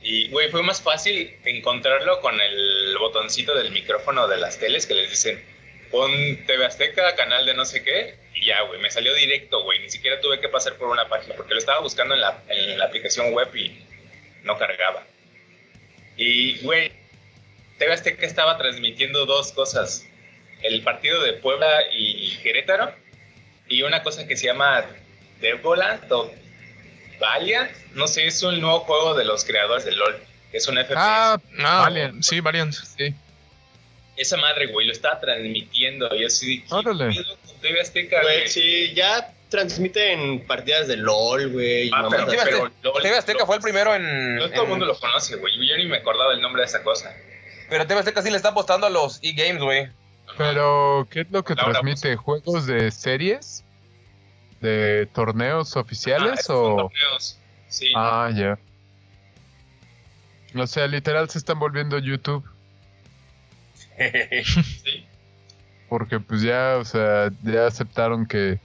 Y, 0.02 0.28
güey, 0.28 0.50
fue 0.50 0.62
más 0.62 0.80
fácil 0.80 1.36
encontrarlo 1.44 2.20
con 2.20 2.40
el 2.40 2.96
botoncito 2.98 3.54
del 3.54 3.70
micrófono 3.70 4.28
de 4.28 4.38
las 4.38 4.58
teles 4.58 4.86
que 4.86 4.94
les 4.94 5.10
dicen, 5.10 5.44
pon 5.90 6.10
TV 6.46 6.64
Azteca, 6.64 7.14
canal 7.16 7.44
de 7.44 7.54
no 7.54 7.64
sé 7.64 7.82
qué, 7.82 8.14
y 8.34 8.46
ya, 8.46 8.62
güey, 8.62 8.80
me 8.80 8.90
salió 8.90 9.14
directo, 9.14 9.62
güey, 9.62 9.78
ni 9.80 9.90
siquiera 9.90 10.20
tuve 10.20 10.40
que 10.40 10.48
pasar 10.48 10.76
por 10.76 10.88
una 10.88 11.08
página, 11.08 11.34
porque 11.34 11.52
lo 11.52 11.60
estaba 11.60 11.80
buscando 11.80 12.14
en 12.14 12.22
la, 12.22 12.42
en 12.48 12.78
la 12.78 12.86
aplicación 12.86 13.34
web 13.34 13.54
y 13.54 13.84
no 14.44 14.56
cargaba. 14.56 15.06
Y, 16.16 16.58
güey, 16.62 16.92
TV 17.78 17.92
Azteca 17.92 18.26
estaba 18.26 18.56
transmitiendo 18.56 19.26
dos 19.26 19.52
cosas, 19.52 20.06
el 20.62 20.82
partido 20.82 21.22
de 21.22 21.34
Puebla 21.34 21.82
y 21.92 22.38
Querétaro, 22.42 22.94
y 23.68 23.82
una 23.82 24.02
cosa 24.02 24.26
que 24.26 24.36
se 24.36 24.46
llama 24.46 24.84
Devolant 25.40 26.10
o 26.10 26.32
Valiant, 27.20 27.70
no 27.94 28.06
sé, 28.08 28.26
es 28.26 28.42
un 28.42 28.60
nuevo 28.60 28.80
juego 28.80 29.14
de 29.14 29.24
los 29.24 29.44
creadores 29.44 29.84
de 29.84 29.92
LOL, 29.92 30.16
que 30.50 30.56
es 30.56 30.66
un 30.66 30.76
FPS. 30.78 30.94
Ah, 30.96 31.38
Ah, 31.60 31.80
Valiant. 31.82 32.22
sí, 32.22 32.40
Valiant. 32.40 32.72
sí. 32.74 33.14
Esa 34.16 34.36
madre, 34.36 34.66
güey, 34.66 34.86
lo 34.86 34.92
estaba 34.92 35.20
transmitiendo. 35.20 36.14
Y 36.14 36.24
así, 36.24 36.62
¿qué 36.62 36.74
Órale. 36.74 37.14
TV 37.62 37.80
Azteca, 37.80 38.22
güey? 38.22 38.48
Sí, 38.48 38.92
ya 38.94 39.32
transmiten 39.48 40.44
partidas 40.46 40.88
de 40.88 40.96
LOL, 40.96 41.48
güey. 41.52 41.88
Ah, 41.92 42.06
pero, 42.10 42.24
mamadas. 42.24 42.28
TV 42.30 42.42
pero 42.44 42.70
LOL- 42.82 43.02
TV 43.02 43.16
Azteca 43.16 43.38
LOL- 43.40 43.46
fue 43.46 43.56
el 43.56 43.62
primero 43.62 43.94
en. 43.94 44.36
No 44.36 44.44
todo 44.48 44.54
el 44.54 44.60
en- 44.64 44.68
mundo 44.68 44.86
lo 44.86 44.98
conoce, 44.98 45.36
güey. 45.36 45.54
Yo 45.66 45.76
ni 45.76 45.86
me 45.86 45.98
acordaba 45.98 46.32
el 46.34 46.40
nombre 46.40 46.62
de 46.62 46.66
esa 46.66 46.82
cosa. 46.82 47.14
Pero 47.68 47.86
TV 47.86 48.00
Azteca 48.00 48.20
sí 48.22 48.30
le 48.30 48.36
está 48.36 48.50
apostando 48.50 48.86
a 48.86 48.90
los 48.90 49.20
e-games, 49.22 49.62
güey. 49.62 49.88
Pero, 50.36 51.06
¿qué 51.10 51.20
es 51.22 51.30
lo 51.30 51.42
que 51.44 51.54
Laura, 51.54 51.72
transmite? 51.72 52.16
¿Juegos 52.16 52.66
de 52.66 52.90
series? 52.90 53.64
¿De 54.60 55.06
torneos 55.06 55.76
Ah, 55.76 55.80
oficiales 55.80 56.44
son 56.44 56.56
o...? 56.56 56.76
torneos. 56.76 57.38
Sí. 57.68 57.86
Ah, 57.96 58.30
ya. 58.34 58.58
O 60.60 60.66
sea, 60.66 60.86
literal 60.86 61.30
se 61.30 61.38
están 61.38 61.58
volviendo 61.58 61.98
YouTube. 61.98 62.44
sí. 64.04 65.06
Porque 65.88 66.20
pues 66.20 66.42
ya, 66.42 66.76
o 66.78 66.84
sea, 66.84 67.30
ya 67.42 67.66
aceptaron 67.66 68.26
que 68.26 68.60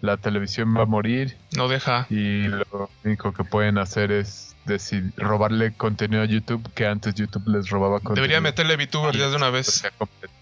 la 0.00 0.16
televisión 0.16 0.76
va 0.76 0.82
a 0.82 0.86
morir 0.86 1.36
No 1.56 1.66
deja. 1.68 2.06
y 2.10 2.42
lo 2.48 2.90
único 3.04 3.32
que 3.32 3.42
pueden 3.44 3.78
hacer 3.78 4.12
es 4.12 4.54
decir, 4.66 5.12
robarle 5.16 5.72
contenido 5.74 6.22
a 6.22 6.26
YouTube 6.26 6.68
que 6.74 6.86
antes 6.86 7.14
YouTube 7.14 7.46
les 7.48 7.68
robaba 7.70 7.94
contenido. 8.00 8.16
Debería 8.16 8.40
meterle 8.40 8.76
VTuber 8.76 9.16
ya 9.16 9.28
de 9.28 9.36
una 9.36 9.48
O 9.48 9.52
vez. 9.52 9.66
sea, 9.66 9.90
completo. 9.92 10.33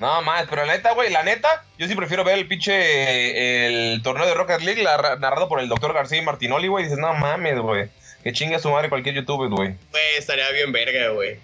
No 0.00 0.22
más, 0.22 0.46
pero 0.48 0.64
la 0.64 0.72
neta, 0.72 0.92
güey, 0.94 1.10
la 1.10 1.22
neta, 1.22 1.62
yo 1.78 1.86
sí 1.86 1.94
prefiero 1.94 2.24
ver 2.24 2.38
el 2.38 2.48
pinche 2.48 3.66
el 3.92 4.02
torneo 4.02 4.26
de 4.26 4.32
Rocket 4.34 4.62
League 4.62 4.82
la- 4.82 5.16
narrado 5.20 5.46
por 5.48 5.60
el 5.60 5.68
doctor 5.68 5.92
García 5.92 6.18
y 6.18 6.22
Martinoli, 6.24 6.68
güey. 6.68 6.84
Dices, 6.84 6.98
no 6.98 7.12
mames, 7.14 7.58
güey. 7.58 7.90
Que 8.24 8.32
chingue 8.32 8.56
a 8.56 8.58
su 8.58 8.70
madre 8.70 8.88
cualquier 8.88 9.14
youtuber, 9.14 9.48
güey. 9.50 9.76
Güey, 9.90 10.02
estaría 10.18 10.50
bien 10.52 10.72
verga, 10.72 11.10
güey. 11.10 11.38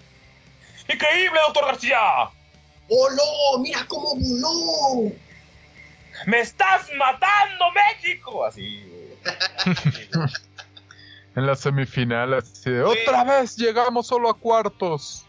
¡Increíble, 0.89 1.39
doctor 1.45 1.65
García! 1.65 1.99
¡Voló! 2.89 3.59
¡Mira 3.59 3.85
cómo 3.87 4.15
voló! 4.15 5.11
¡Me 6.25 6.39
estás 6.39 6.89
matando, 6.97 7.65
México! 7.73 8.43
Así, 8.45 8.83
güey. 8.89 10.17
En 11.35 11.45
la 11.45 11.55
semifinal, 11.55 12.33
así 12.33 12.71
de, 12.71 12.81
otra 12.81 13.23
vez 13.23 13.55
llegamos 13.57 14.07
solo 14.07 14.27
a 14.27 14.33
cuartos. 14.33 15.23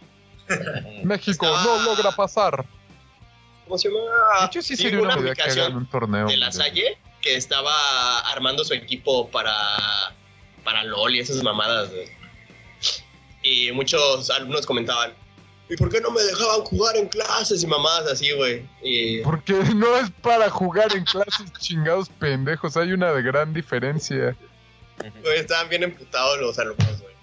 México 1.05 1.45
no 1.47 1.83
logra 1.83 2.13
pasar. 2.13 2.65
¿Cómo 3.69 3.79
se 3.79 3.89
De 3.91 3.95
llama? 3.95 4.47
hecho, 4.47 4.63
sí 4.63 4.77
Sí, 4.77 4.83
sería 4.85 5.01
una 5.01 5.15
aplicación 5.15 5.77
un 5.77 5.87
torneo. 5.91 6.27
de 6.27 6.37
la 6.39 6.47
de- 6.47 6.53
Salle 6.53 6.99
que 7.21 7.37
estaba 7.37 8.21
armando 8.31 8.65
su 8.65 8.73
equipo 8.75 9.29
para, 9.31 9.55
para 10.65 10.85
LOL 10.85 11.15
y 11.17 11.21
esas 11.21 11.43
mamadas, 11.43 11.91
güey. 11.91 12.09
Y 13.43 13.73
muchos 13.73 14.31
alumnos 14.31 14.67
comentaban, 14.67 15.13
¿y 15.69 15.77
por 15.77 15.91
qué 15.91 16.01
no 16.01 16.11
me 16.11 16.23
dejaban 16.23 16.61
jugar 16.63 16.97
en 16.97 17.09
clases 17.09 17.63
y 17.63 17.67
mamadas 17.67 18.11
así, 18.13 18.33
güey? 18.33 18.67
Y 18.83 19.21
Porque 19.23 19.53
no 19.75 19.97
es 19.97 20.11
para 20.23 20.49
jugar 20.51 20.95
en 20.97 21.05
clases 21.05 21.53
chingados 21.59 22.09
pendejos. 22.09 22.77
Hay 22.77 22.93
una 22.93 23.11
gran 23.13 23.53
diferencia. 23.53 24.37
güey, 25.23 25.39
estaban 25.39 25.69
bien 25.69 25.83
emputados 25.85 26.39
los 26.41 26.59
alumnos, 26.59 27.01
güey. 27.03 27.15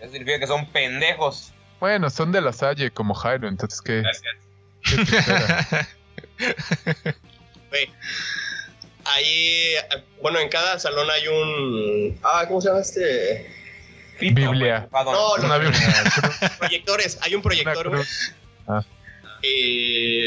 Eso 0.00 0.12
significa 0.12 0.38
que 0.40 0.46
son 0.46 0.66
pendejos. 0.72 1.52
Bueno, 1.80 2.08
son 2.10 2.32
de 2.32 2.40
la 2.40 2.52
Salle 2.52 2.90
como 2.90 3.14
Jairo, 3.14 3.48
entonces 3.48 3.80
¿qué? 3.82 4.00
Gracias. 4.00 4.34
¿Qué 4.88 5.04
te 5.04 5.16
espera? 5.18 5.88
Güey. 7.70 7.90
Ahí, 9.04 9.74
bueno, 10.20 10.38
en 10.40 10.48
cada 10.48 10.78
salón 10.78 11.08
hay 11.10 11.28
un... 11.28 12.18
Ah, 12.22 12.44
¿cómo 12.48 12.60
se 12.60 12.68
llama 12.68 12.80
este? 12.80 13.54
Pito, 14.18 14.34
Biblia. 14.34 14.88
No, 14.92 15.04
no. 15.04 15.34
Una 15.44 15.58
Biblia. 15.58 16.04
Proyectores, 16.58 17.18
hay 17.22 17.34
un 17.34 17.42
proyector, 17.42 17.88
güey. 17.90 18.04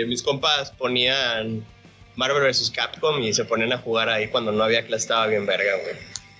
mis 0.07 0.23
compas 0.23 0.71
ponían 0.71 1.65
Marvel 2.15 2.43
vs. 2.43 2.71
Capcom 2.73 3.21
y 3.21 3.33
se 3.33 3.43
ponían 3.45 3.73
a 3.73 3.77
jugar 3.79 4.09
ahí 4.09 4.27
cuando 4.29 4.51
no 4.51 4.63
había 4.63 4.85
clase, 4.85 5.03
estaba 5.03 5.27
bien 5.27 5.45
verga, 5.45 5.75
güey. 5.81 5.95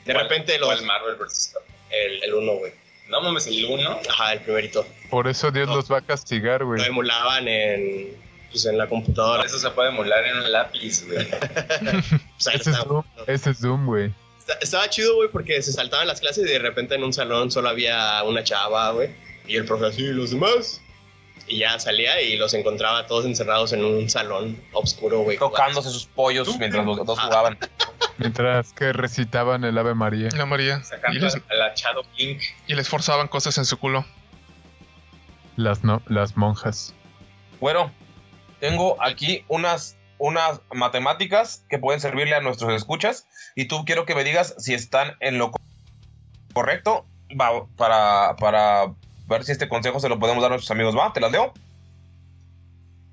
De 0.06 0.14
¿Cuál- 0.14 0.24
repente 0.30 0.58
los... 0.60 0.68
cuál 0.70 0.84
Marvel 0.86 1.16
vs. 1.16 1.52
Capcom? 1.54 1.74
El, 1.90 2.24
el 2.24 2.34
uno, 2.36 2.54
güey. 2.54 2.72
No 3.10 3.22
mames, 3.22 3.48
el 3.48 3.66
1. 3.66 4.02
Ajá, 4.10 4.34
el 4.34 4.42
primerito. 4.42 4.86
Por 5.10 5.28
eso 5.28 5.52
Dios 5.52 5.68
No. 5.68 5.76
los 5.76 5.92
va 5.92 5.98
a 5.98 6.02
castigar, 6.02 6.64
güey. 6.64 6.80
Lo 6.82 6.86
emulaban 6.88 7.48
en, 7.48 8.16
pues, 8.52 8.66
en 8.66 8.78
la 8.78 8.88
computadora. 8.88 9.44
Eso 9.44 9.58
se 9.60 9.70
puede 9.72 9.90
emular 9.90 10.24
en 10.26 10.38
un 10.38 10.52
lápiz, 10.52 11.06
güey. 11.08 11.28
Ese 12.40 12.56
es 12.56 12.68
ese 13.48 13.54
Doom, 13.62 13.86
güey. 13.86 14.14
Estaba 14.62 14.90
chido, 14.90 15.16
güey, 15.16 15.30
porque 15.30 15.62
se 15.62 15.72
saltaban 15.72 16.08
las 16.08 16.20
clases 16.20 16.46
y 16.48 16.52
de 16.52 16.60
repente 16.60 16.96
en 16.96 17.04
un 17.04 17.14
salón 17.14 17.52
solo 17.52 17.70
había 17.70 18.24
una 18.24 18.44
chava, 18.44 18.92
güey. 18.92 19.10
Y 19.48 19.56
el 19.58 19.66
profesor 19.66 19.92
así, 19.92 20.04
¿y 20.04 20.08
los 20.08 20.32
demás? 20.32 20.82
Y 21.48 21.60
ya 21.60 21.80
salía 21.80 22.22
y 22.22 22.38
los 22.38 22.54
encontraba 22.54 23.08
todos 23.08 23.26
encerrados 23.26 23.74
en 23.74 23.84
un 23.84 24.10
salón 24.10 24.60
oscuro, 24.74 25.20
güey. 25.22 25.38
Tocándose 25.38 25.90
sus 25.90 26.06
pollos 26.06 26.58
mientras 26.58 26.86
los 26.86 27.06
dos 27.06 27.18
Ah. 27.20 27.26
jugaban. 27.26 27.58
Mientras 28.18 28.74
que 28.74 28.92
recitaban 28.92 29.64
el 29.64 29.78
Ave 29.78 29.94
María. 29.96 30.30
La 30.36 30.46
María. 30.46 30.80
Y 30.82 30.86
Sacando 30.86 31.20
les, 31.20 31.36
al 31.50 31.62
achado 31.62 32.04
Pink. 32.18 32.42
y 32.68 32.74
les 32.76 32.88
forzaban 32.90 33.28
cosas 33.28 33.58
en 33.58 33.66
su 33.66 33.78
culo. 33.78 34.06
Las, 35.60 35.84
no, 35.84 36.02
las 36.08 36.38
monjas. 36.38 36.94
Bueno, 37.60 37.92
tengo 38.62 38.96
aquí 39.04 39.44
unas, 39.50 39.98
unas 40.18 40.62
matemáticas 40.74 41.66
que 41.70 41.78
pueden 41.80 42.00
servirle 42.00 42.36
a 42.36 42.40
nuestros 42.40 42.72
escuchas. 42.74 43.28
Y 43.56 43.66
tú 43.66 43.84
quiero 43.84 44.06
que 44.06 44.16
me 44.16 44.24
digas 44.24 44.56
si 44.58 44.74
están 44.74 45.18
en 45.20 45.38
lo 45.38 45.52
co- 45.52 45.60
correcto 46.54 47.06
va, 47.40 47.66
para, 47.76 48.38
para 48.38 48.94
ver 49.28 49.44
si 49.44 49.52
este 49.52 49.68
consejo 49.68 50.00
se 50.00 50.08
lo 50.08 50.18
podemos 50.18 50.42
dar 50.42 50.52
a 50.52 50.56
nuestros 50.56 50.72
amigos. 50.72 50.96
¿Va? 50.98 51.12
¿Te 51.12 51.20
las 51.20 51.32
leo? 51.34 51.54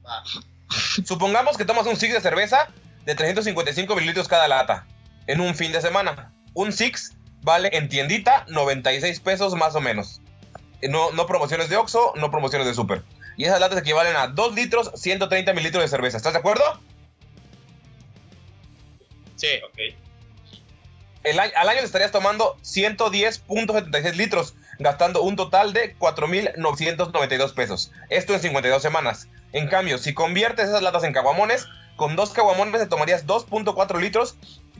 Va. 0.07 0.23
Supongamos 1.05 1.57
que 1.57 1.65
tomas 1.65 1.87
un 1.87 1.97
six 1.97 2.15
de 2.15 2.21
cerveza 2.21 2.69
de 3.05 3.15
355 3.17 3.93
mililitros 3.97 4.29
cada 4.29 4.47
lata 4.47 4.87
en 5.27 5.41
un 5.41 5.57
fin 5.57 5.73
de 5.73 5.81
semana. 5.81 6.33
Un 6.55 6.73
six 6.73 7.17
vale 7.43 7.71
en 7.73 7.89
tiendita 7.89 8.45
96 8.49 9.19
pesos 9.19 9.55
más 9.57 9.75
o 9.75 9.81
menos. 9.81 10.21
Eh, 10.87 10.89
No, 10.89 11.11
no 11.13 11.27
promociones 11.27 11.69
de 11.69 11.77
Oxxo, 11.77 12.13
no 12.17 12.31
promociones 12.31 12.67
de 12.67 12.75
Super. 12.75 13.03
Y 13.37 13.45
esas 13.45 13.61
latas 13.61 13.79
equivalen 13.79 14.17
a 14.17 14.29
2 14.29 14.55
litros, 14.55 14.91
130 14.95 15.53
mililitros 15.53 15.83
de 15.83 15.89
cerveza. 15.89 16.17
¿Estás 16.17 16.33
de 16.33 16.39
acuerdo? 16.39 16.63
Sí. 19.37 19.49
Ok. 19.69 19.79
El 21.25 21.41
al 21.41 21.69
año 21.69 21.81
te 21.81 21.87
estarías 21.87 22.13
tomando 22.13 22.57
110.76 22.63 24.15
litros, 24.15 24.55
gastando 24.79 25.23
un 25.23 25.35
total 25.35 25.73
de 25.73 25.97
4.992 25.99 27.53
pesos. 27.53 27.91
Esto 28.11 28.33
en 28.33 28.41
52 28.41 28.81
semanas. 28.81 29.29
En 29.53 29.67
cambio, 29.67 29.99
si 29.99 30.15
conviertes 30.15 30.69
esas 30.69 30.83
latas 30.83 31.03
en 31.03 31.13
caguamones, 31.13 31.67
con 31.97 32.15
dos 32.15 32.31
caguamones 32.31 32.81
te 32.81 32.87
tomarías 32.87 33.27
2.4 33.27 34.01
litros 34.01 34.37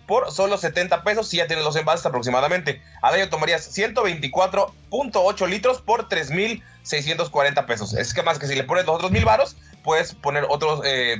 por 0.07 0.31
solo 0.31 0.57
70 0.57 1.03
pesos 1.03 1.29
si 1.29 1.39
ya 1.39 1.47
tienes 1.47 1.65
los 1.65 1.77
envases 1.77 2.07
aproximadamente. 2.07 2.81
Al 3.03 3.15
año 3.15 3.29
tomarías 3.29 3.77
124.8 3.77 5.49
litros 5.49 5.81
por 5.81 6.09
3.640 6.09 7.67
pesos. 7.67 7.95
Es 7.95 8.15
que 8.15 8.23
más 8.23 8.39
que 8.39 8.47
si 8.47 8.55
le 8.55 8.65
pones 8.65 8.87
los 8.87 8.97
otros 8.97 9.11
mil 9.11 9.25
varos, 9.25 9.57
puedes 9.83 10.15
poner 10.15 10.47
otros 10.49 10.81
eh, 10.85 11.17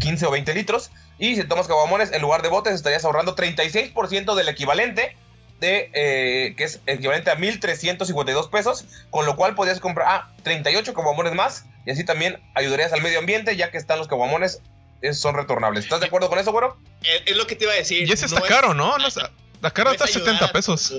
15 0.00 0.26
o 0.26 0.30
20 0.30 0.54
litros. 0.54 0.90
Y 1.18 1.36
si 1.36 1.44
tomas 1.44 1.68
caguamones 1.68 2.12
en 2.12 2.22
lugar 2.22 2.42
de 2.42 2.48
botes, 2.48 2.74
estarías 2.74 3.04
ahorrando 3.04 3.36
36% 3.36 4.34
del 4.34 4.48
equivalente 4.48 5.16
de 5.60 5.90
eh, 5.92 6.54
que 6.56 6.64
es 6.64 6.80
equivalente 6.86 7.30
a 7.30 7.36
1.352 7.36 8.48
pesos, 8.48 8.86
con 9.10 9.26
lo 9.26 9.36
cual 9.36 9.54
podrías 9.54 9.78
comprar 9.78 10.08
ah, 10.08 10.32
38 10.42 10.94
caguamones 10.94 11.34
más 11.34 11.66
y 11.84 11.90
así 11.90 12.02
también 12.02 12.40
ayudarías 12.54 12.92
al 12.92 13.02
medio 13.02 13.18
ambiente 13.18 13.56
ya 13.56 13.70
que 13.70 13.76
están 13.76 13.98
los 13.98 14.08
caguamones 14.08 14.62
eh, 14.62 14.79
son 15.12 15.34
retornables. 15.34 15.84
¿Estás 15.84 16.00
de 16.00 16.06
acuerdo 16.06 16.28
con 16.28 16.38
eso, 16.38 16.52
güero? 16.52 16.76
Es, 17.02 17.22
es 17.26 17.36
lo 17.36 17.46
que 17.46 17.56
te 17.56 17.64
iba 17.64 17.72
a 17.72 17.76
decir. 17.76 18.08
Y 18.08 18.12
ese 18.12 18.26
está 18.26 18.38
no 18.40 18.44
es- 18.44 18.50
caro, 18.50 18.74
¿no? 18.74 18.98
No 18.98 19.06
está- 19.06 19.30
la 19.62 19.70
cara 19.70 19.90
no 19.90 19.94
es 19.96 20.00
está 20.00 20.04
ayudar 20.18 20.34
70 20.34 20.44
a 20.46 20.52
pesos. 20.52 20.94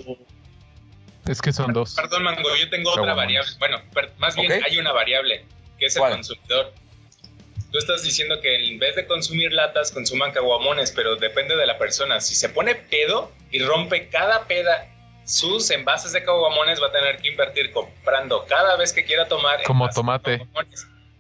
Es 1.28 1.42
que 1.42 1.54
son 1.54 1.72
dos. 1.74 1.94
Perdón, 1.96 2.24
Mango, 2.24 2.56
yo 2.56 2.70
tengo 2.70 2.92
otra 2.92 3.14
variable. 3.14 3.52
Bueno, 3.60 3.82
per- 3.94 4.12
más 4.18 4.36
bien 4.36 4.52
hay 4.64 4.78
una 4.78 4.92
variable, 4.92 5.46
que 5.78 5.86
es 5.86 5.96
el 5.96 6.00
¿Cuál? 6.00 6.14
consumidor. 6.14 6.74
Tú 7.72 7.78
estás 7.78 8.04
diciendo 8.04 8.42
que 8.42 8.54
en 8.70 8.80
vez 8.80 8.96
de 8.96 9.08
consumir 9.08 9.54
latas, 9.54 9.92
consuman 9.92 10.32
caguamones, 10.34 10.92
pero 10.92 11.16
depende 11.16 11.56
de 11.56 11.66
la 11.66 11.78
persona. 11.78 12.20
Si 12.20 12.36
se 12.36 12.50
pone 12.50 12.76
pedo 12.76 13.32
y 13.52 13.60
rompe 13.60 14.10
cada 14.10 14.46
peda 14.46 14.88
sus 15.24 15.70
envases 15.70 16.12
de 16.12 16.24
caguamones 16.24 16.82
va 16.82 16.88
a 16.88 16.92
tener 16.92 17.18
que 17.22 17.30
invertir 17.30 17.72
comprando 17.72 18.46
cada 18.48 18.76
vez 18.76 18.92
que 18.92 19.06
quiera 19.06 19.28
tomar. 19.28 19.64
Como 19.64 19.88
de 19.88 19.94
tomate. 19.94 20.48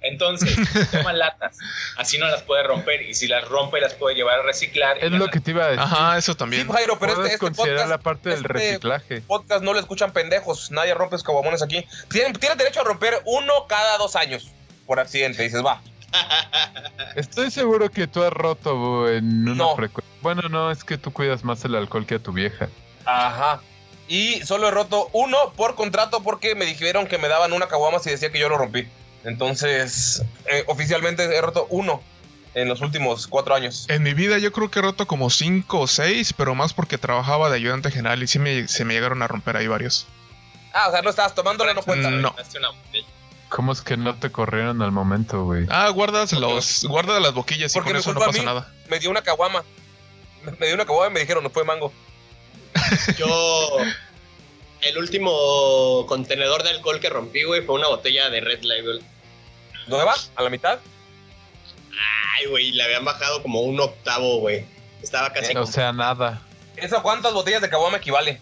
Entonces, 0.01 0.55
toma 0.91 1.13
latas. 1.13 1.57
Así 1.97 2.17
no 2.17 2.27
las 2.27 2.41
puede 2.43 2.63
romper. 2.63 3.01
Y 3.03 3.13
si 3.13 3.27
las 3.27 3.47
rompe, 3.47 3.79
las 3.79 3.93
puede 3.93 4.15
llevar 4.15 4.39
a 4.39 4.43
reciclar. 4.43 4.97
Es 4.97 5.11
lo 5.11 5.19
las- 5.19 5.29
que 5.29 5.39
te 5.39 5.51
iba 5.51 5.63
a 5.65 5.67
decir. 5.67 5.81
Ajá, 5.83 6.17
eso 6.17 6.31
Sí, 6.33 6.37
también. 6.39 6.67
Jairo, 6.69 6.97
pero 6.99 7.13
este, 7.13 7.25
este 7.27 7.37
considerar 7.37 7.75
podcast, 7.85 7.89
la 7.89 7.97
parte 7.99 8.29
del 8.29 8.37
este 8.39 8.47
reciclaje. 8.53 9.21
podcast 9.21 9.63
no 9.63 9.73
lo 9.73 9.79
escuchan 9.79 10.11
pendejos. 10.11 10.71
Nadie 10.71 10.93
rompe 10.95 11.15
los 11.15 11.23
caguamones 11.23 11.61
aquí. 11.61 11.85
Tienen, 12.09 12.33
tienen 12.33 12.57
derecho 12.57 12.81
a 12.81 12.83
romper 12.83 13.21
uno 13.25 13.67
cada 13.67 13.97
dos 13.97 14.15
años 14.15 14.49
por 14.87 14.99
accidente. 14.99 15.43
Dices, 15.43 15.63
va. 15.63 15.81
Estoy 17.15 17.51
seguro 17.51 17.89
que 17.89 18.07
tú 18.07 18.23
has 18.23 18.33
roto 18.33 19.09
en 19.09 19.43
una 19.47 19.55
No. 19.55 19.75
frecuencia. 19.75 20.11
Bueno, 20.21 20.41
no, 20.49 20.71
es 20.71 20.83
que 20.83 20.97
tú 20.97 21.11
cuidas 21.13 21.43
más 21.43 21.63
el 21.65 21.75
alcohol 21.75 22.05
que 22.05 22.15
a 22.15 22.19
tu 22.19 22.31
vieja. 22.31 22.69
Ajá. 23.05 23.61
Y 24.07 24.41
solo 24.45 24.67
he 24.67 24.71
roto 24.71 25.09
uno 25.13 25.37
por 25.55 25.75
contrato 25.75 26.21
porque 26.21 26.53
me 26.55 26.65
dijeron 26.65 27.07
que 27.07 27.17
me 27.17 27.27
daban 27.27 27.53
una 27.53 27.67
caguama 27.67 27.99
si 27.99 28.09
decía 28.09 28.31
que 28.31 28.39
yo 28.39 28.49
lo 28.49 28.57
rompí. 28.57 28.87
Entonces, 29.23 30.23
eh, 30.45 30.63
oficialmente 30.67 31.23
he 31.23 31.41
roto 31.41 31.67
uno 31.69 32.01
en 32.53 32.67
los 32.67 32.81
últimos 32.81 33.27
cuatro 33.27 33.55
años. 33.55 33.85
En 33.87 34.03
mi 34.03 34.13
vida 34.13 34.37
yo 34.37 34.51
creo 34.51 34.69
que 34.69 34.79
he 34.79 34.81
roto 34.81 35.07
como 35.07 35.29
5 35.29 35.79
o 35.79 35.87
6, 35.87 36.33
pero 36.33 36.55
más 36.55 36.73
porque 36.73 36.97
trabajaba 36.97 37.49
de 37.49 37.55
ayudante 37.55 37.91
general 37.91 38.21
y 38.23 38.27
sí 38.27 38.39
me, 38.39 38.67
se 38.67 38.85
me 38.85 38.93
llegaron 38.93 39.21
a 39.21 39.27
romper 39.27 39.57
ahí 39.57 39.67
varios. 39.67 40.07
Ah, 40.73 40.87
o 40.87 40.91
sea, 40.91 41.01
no 41.01 41.09
estabas 41.09 41.35
tomándolo, 41.35 41.73
no 41.73 41.81
cuenta. 41.81 42.09
No. 42.09 42.35
¿Cómo 43.49 43.73
es 43.73 43.81
que 43.81 43.97
no 43.97 44.15
te 44.15 44.31
corrieron 44.31 44.81
al 44.81 44.93
momento, 44.93 45.43
güey? 45.43 45.65
Ah, 45.69 45.89
guardas 45.89 46.31
los, 46.31 46.85
guarda 46.85 47.19
las 47.19 47.33
boquillas 47.33 47.75
y 47.75 47.79
con 47.79 47.95
eso 47.95 48.13
no 48.13 48.21
pasa 48.21 48.39
mí. 48.39 48.45
nada. 48.45 48.71
Me 48.89 48.99
dio 48.99 49.09
una 49.09 49.21
caguama. 49.21 49.63
Me 50.43 50.53
me 50.53 50.65
dio 50.67 50.75
una 50.75 50.85
caguama 50.85 51.11
y 51.11 51.13
me 51.15 51.19
dijeron, 51.19 51.43
no 51.43 51.49
fue 51.49 51.65
mango. 51.65 51.91
Yo. 53.17 53.77
El 54.81 54.97
último 54.97 56.05
contenedor 56.07 56.63
de 56.63 56.71
alcohol 56.71 56.99
que 56.99 57.09
rompí, 57.09 57.43
güey, 57.43 57.61
fue 57.61 57.75
una 57.75 57.87
botella 57.87 58.29
de 58.29 58.41
Red 58.41 58.63
Label. 58.63 59.01
¿Dónde 59.87 60.05
va? 60.05 60.15
¿A 60.35 60.43
la 60.43 60.49
mitad? 60.49 60.79
Ay, 62.35 62.47
güey, 62.47 62.71
le 62.71 62.83
habían 62.83 63.05
bajado 63.05 63.41
como 63.43 63.61
un 63.61 63.79
octavo, 63.79 64.39
güey. 64.39 64.65
Estaba 65.01 65.31
casi. 65.33 65.55
O 65.55 65.65
sea, 65.65 65.91
nada. 65.91 66.41
¿Eso 66.77 66.97
a 66.97 67.03
cuántas 67.03 67.33
botellas 67.33 67.61
de 67.61 67.69
caguama 67.69 67.97
equivale? 67.97 68.39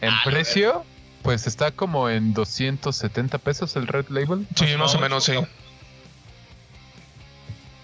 En 0.00 0.10
Ah, 0.10 0.22
no, 0.24 0.30
precio, 0.30 0.84
pues 1.22 1.46
está 1.46 1.70
como 1.70 2.10
en 2.10 2.34
270 2.34 3.38
pesos 3.38 3.76
el 3.76 3.86
Red 3.86 4.08
Label. 4.08 4.46
Sí, 4.56 4.76
más 4.76 4.94
o 4.94 4.98
menos, 5.00 5.24
sí. 5.24 5.34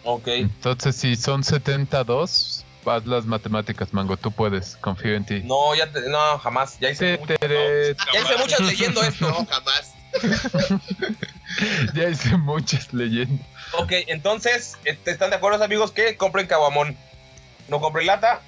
Ok. 0.04 0.28
Entonces, 0.28 0.96
si 0.96 1.16
son 1.16 1.44
72, 1.44 2.64
haz 2.86 3.06
las 3.06 3.24
matemáticas, 3.26 3.92
Mango. 3.92 4.16
Tú 4.16 4.30
puedes, 4.32 4.76
confío 4.80 5.14
en 5.14 5.24
ti. 5.26 5.42
No, 5.44 5.74
ya 5.74 5.90
te- 5.90 6.08
no, 6.08 6.38
jamás. 6.38 6.78
Ya 6.80 6.90
hice, 6.90 7.18
muchas, 7.18 7.38
Tere, 7.38 7.94
ya 8.14 8.20
hice 8.20 8.36
muchas 8.38 8.60
leyendo 8.60 9.02
esto. 9.02 9.28
No, 9.28 9.46
jamás. 9.46 9.94
Ya 11.94 12.08
hice 12.08 12.36
muchas 12.36 12.92
leyendas. 12.92 13.46
Ok, 13.72 13.92
entonces, 14.08 14.76
este, 14.84 15.10
¿están 15.12 15.30
de 15.30 15.36
acuerdo, 15.36 15.62
amigos, 15.62 15.92
que 15.92 16.16
compren 16.16 16.46
caguamón? 16.46 16.96
No 17.68 17.80
compren 17.80 18.06
lata 18.06 18.40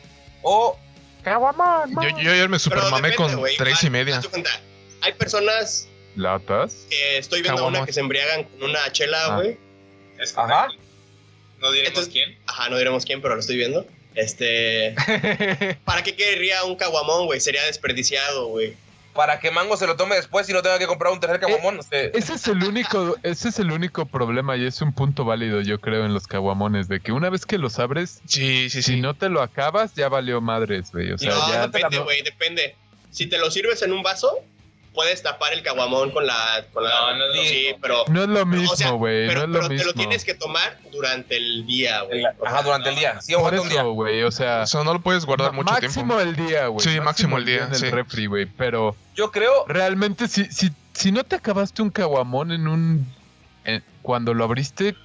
o... 0.42 0.78
Yo, 1.24 2.18
yo 2.18 2.32
ayer 2.32 2.48
me 2.48 2.58
supermamé 2.58 3.14
con 3.14 3.36
güey, 3.36 3.56
3 3.56 3.84
y 3.84 3.90
media. 3.90 4.20
cuenta, 4.28 4.50
Hay 5.02 5.12
personas 5.12 5.86
¿Latas? 6.16 6.74
que 6.90 7.18
estoy 7.18 7.42
viendo 7.42 7.54
a 7.54 7.56
Caguamas. 7.58 7.78
una 7.80 7.86
que 7.86 7.92
se 7.92 8.00
embriagan 8.00 8.42
con 8.44 8.64
una 8.64 8.90
chela, 8.90 9.26
Ah. 9.26 9.36
güey. 9.36 9.56
Ajá. 10.36 10.66
No 11.60 11.70
diremos 11.70 11.88
Entonces- 11.90 12.12
quién. 12.12 12.38
Ajá, 12.48 12.68
no 12.70 12.76
diremos 12.76 13.04
quién, 13.04 13.22
pero 13.22 13.34
lo 13.34 13.40
estoy 13.40 13.56
viendo. 13.56 13.86
Este. 14.14 14.94
¿Para 15.84 16.02
qué 16.02 16.14
querría 16.16 16.64
un 16.64 16.76
caguamón, 16.76 17.26
güey? 17.26 17.40
Sería 17.40 17.64
desperdiciado, 17.64 18.46
güey. 18.48 18.74
Para 19.14 19.40
que 19.40 19.50
Mango 19.50 19.76
se 19.76 19.86
lo 19.86 19.94
tome 19.96 20.16
después 20.16 20.48
y 20.48 20.54
no 20.54 20.62
tenga 20.62 20.78
que 20.78 20.86
comprar 20.86 21.12
un 21.12 21.20
tercer 21.20 21.38
caguamón. 21.38 21.78
o 21.80 21.82
sea, 21.82 22.00
Ese 22.00 22.32
es 22.34 22.48
el 22.48 22.64
único, 22.64 23.14
ese 23.22 23.50
es 23.50 23.58
el 23.58 23.70
único 23.70 24.06
problema 24.06 24.56
y 24.56 24.64
es 24.64 24.80
un 24.80 24.94
punto 24.94 25.26
válido, 25.26 25.60
yo 25.60 25.80
creo, 25.82 26.06
en 26.06 26.14
los 26.14 26.26
caguamones, 26.26 26.88
de 26.88 27.00
que 27.00 27.12
una 27.12 27.28
vez 27.28 27.44
que 27.44 27.58
los 27.58 27.78
abres, 27.78 28.22
Sí, 28.24 28.70
sí, 28.70 28.82
si 28.82 28.94
sí. 28.94 29.00
no 29.02 29.12
te 29.14 29.28
lo 29.28 29.42
acabas, 29.42 29.94
ya 29.94 30.08
valió 30.08 30.40
madres, 30.40 30.92
güey. 30.92 31.12
O 31.12 31.18
sea, 31.18 31.28
no, 31.28 31.48
ya. 31.52 31.68
depende, 31.68 31.98
güey, 31.98 32.22
depende. 32.22 32.74
Si 33.10 33.26
te 33.26 33.36
lo 33.36 33.50
sirves 33.50 33.82
en 33.82 33.92
un 33.92 34.02
vaso, 34.02 34.38
puedes 34.94 35.22
tapar 35.22 35.52
el 35.52 35.62
caguamón 35.62 36.10
con 36.10 36.26
la. 36.26 36.64
Con 36.72 36.84
la 36.84 36.90
No, 36.90 37.16
no 37.16 37.24
es 37.34 37.48
sí, 37.48 37.54
mismo. 37.64 37.78
pero. 37.80 38.04
No 38.08 38.22
es 38.22 38.28
lo 38.28 38.34
o 38.34 38.44
sea, 38.44 38.44
mismo, 38.46 38.98
güey. 38.98 39.26
pero, 39.26 39.46
No 39.46 39.58
es 39.58 39.62
lo 39.64 39.68
pero 39.68 39.68
te 39.68 39.74
lo 39.76 39.84
mismo. 39.84 39.92
tienes 40.00 40.24
que 40.24 40.34
tomar 40.34 40.78
durante 40.92 41.36
el 41.36 41.66
día, 41.66 42.02
güey. 42.02 42.24
ajá, 42.44 42.62
durante 42.62 42.88
el 42.90 42.96
día. 42.96 43.20
Sí, 43.20 43.32
Por 43.34 43.40
aguanta 43.54 43.62
un 43.62 43.68
día. 43.68 43.80
eso, 43.80 43.92
güey. 43.92 44.22
O 44.22 44.30
sea, 44.30 44.62
O 44.62 44.66
sea, 44.66 44.84
no 44.84 44.92
lo 44.92 45.00
puedes 45.00 45.24
guardar 45.24 45.52
mucho 45.52 45.72
máximo 45.72 46.16
tiempo. 46.16 46.20
el 46.20 46.36
día, 46.48 46.66
güey. 46.66 46.86
Sí, 46.86 47.00
máximo 47.00 47.38
el 47.38 47.44
día, 47.44 47.64
en 47.64 47.74
el 47.74 47.90
refri, 47.92 48.26
güey. 48.26 48.46
Pero 48.46 48.94
Yo 49.14 49.30
creo... 49.30 49.64
realmente, 49.66 50.28
si, 50.28 50.44
si, 50.46 50.70
si 50.92 51.12
no 51.12 51.24
te 51.24 51.36
acabaste 51.36 51.82
un 51.82 51.90
caguamón 51.90 52.52
en 52.52 52.68
un. 52.68 53.06
en- 53.64 53.82
cuando 54.02 54.34
lo 54.34 54.44
abriste, 54.44 54.96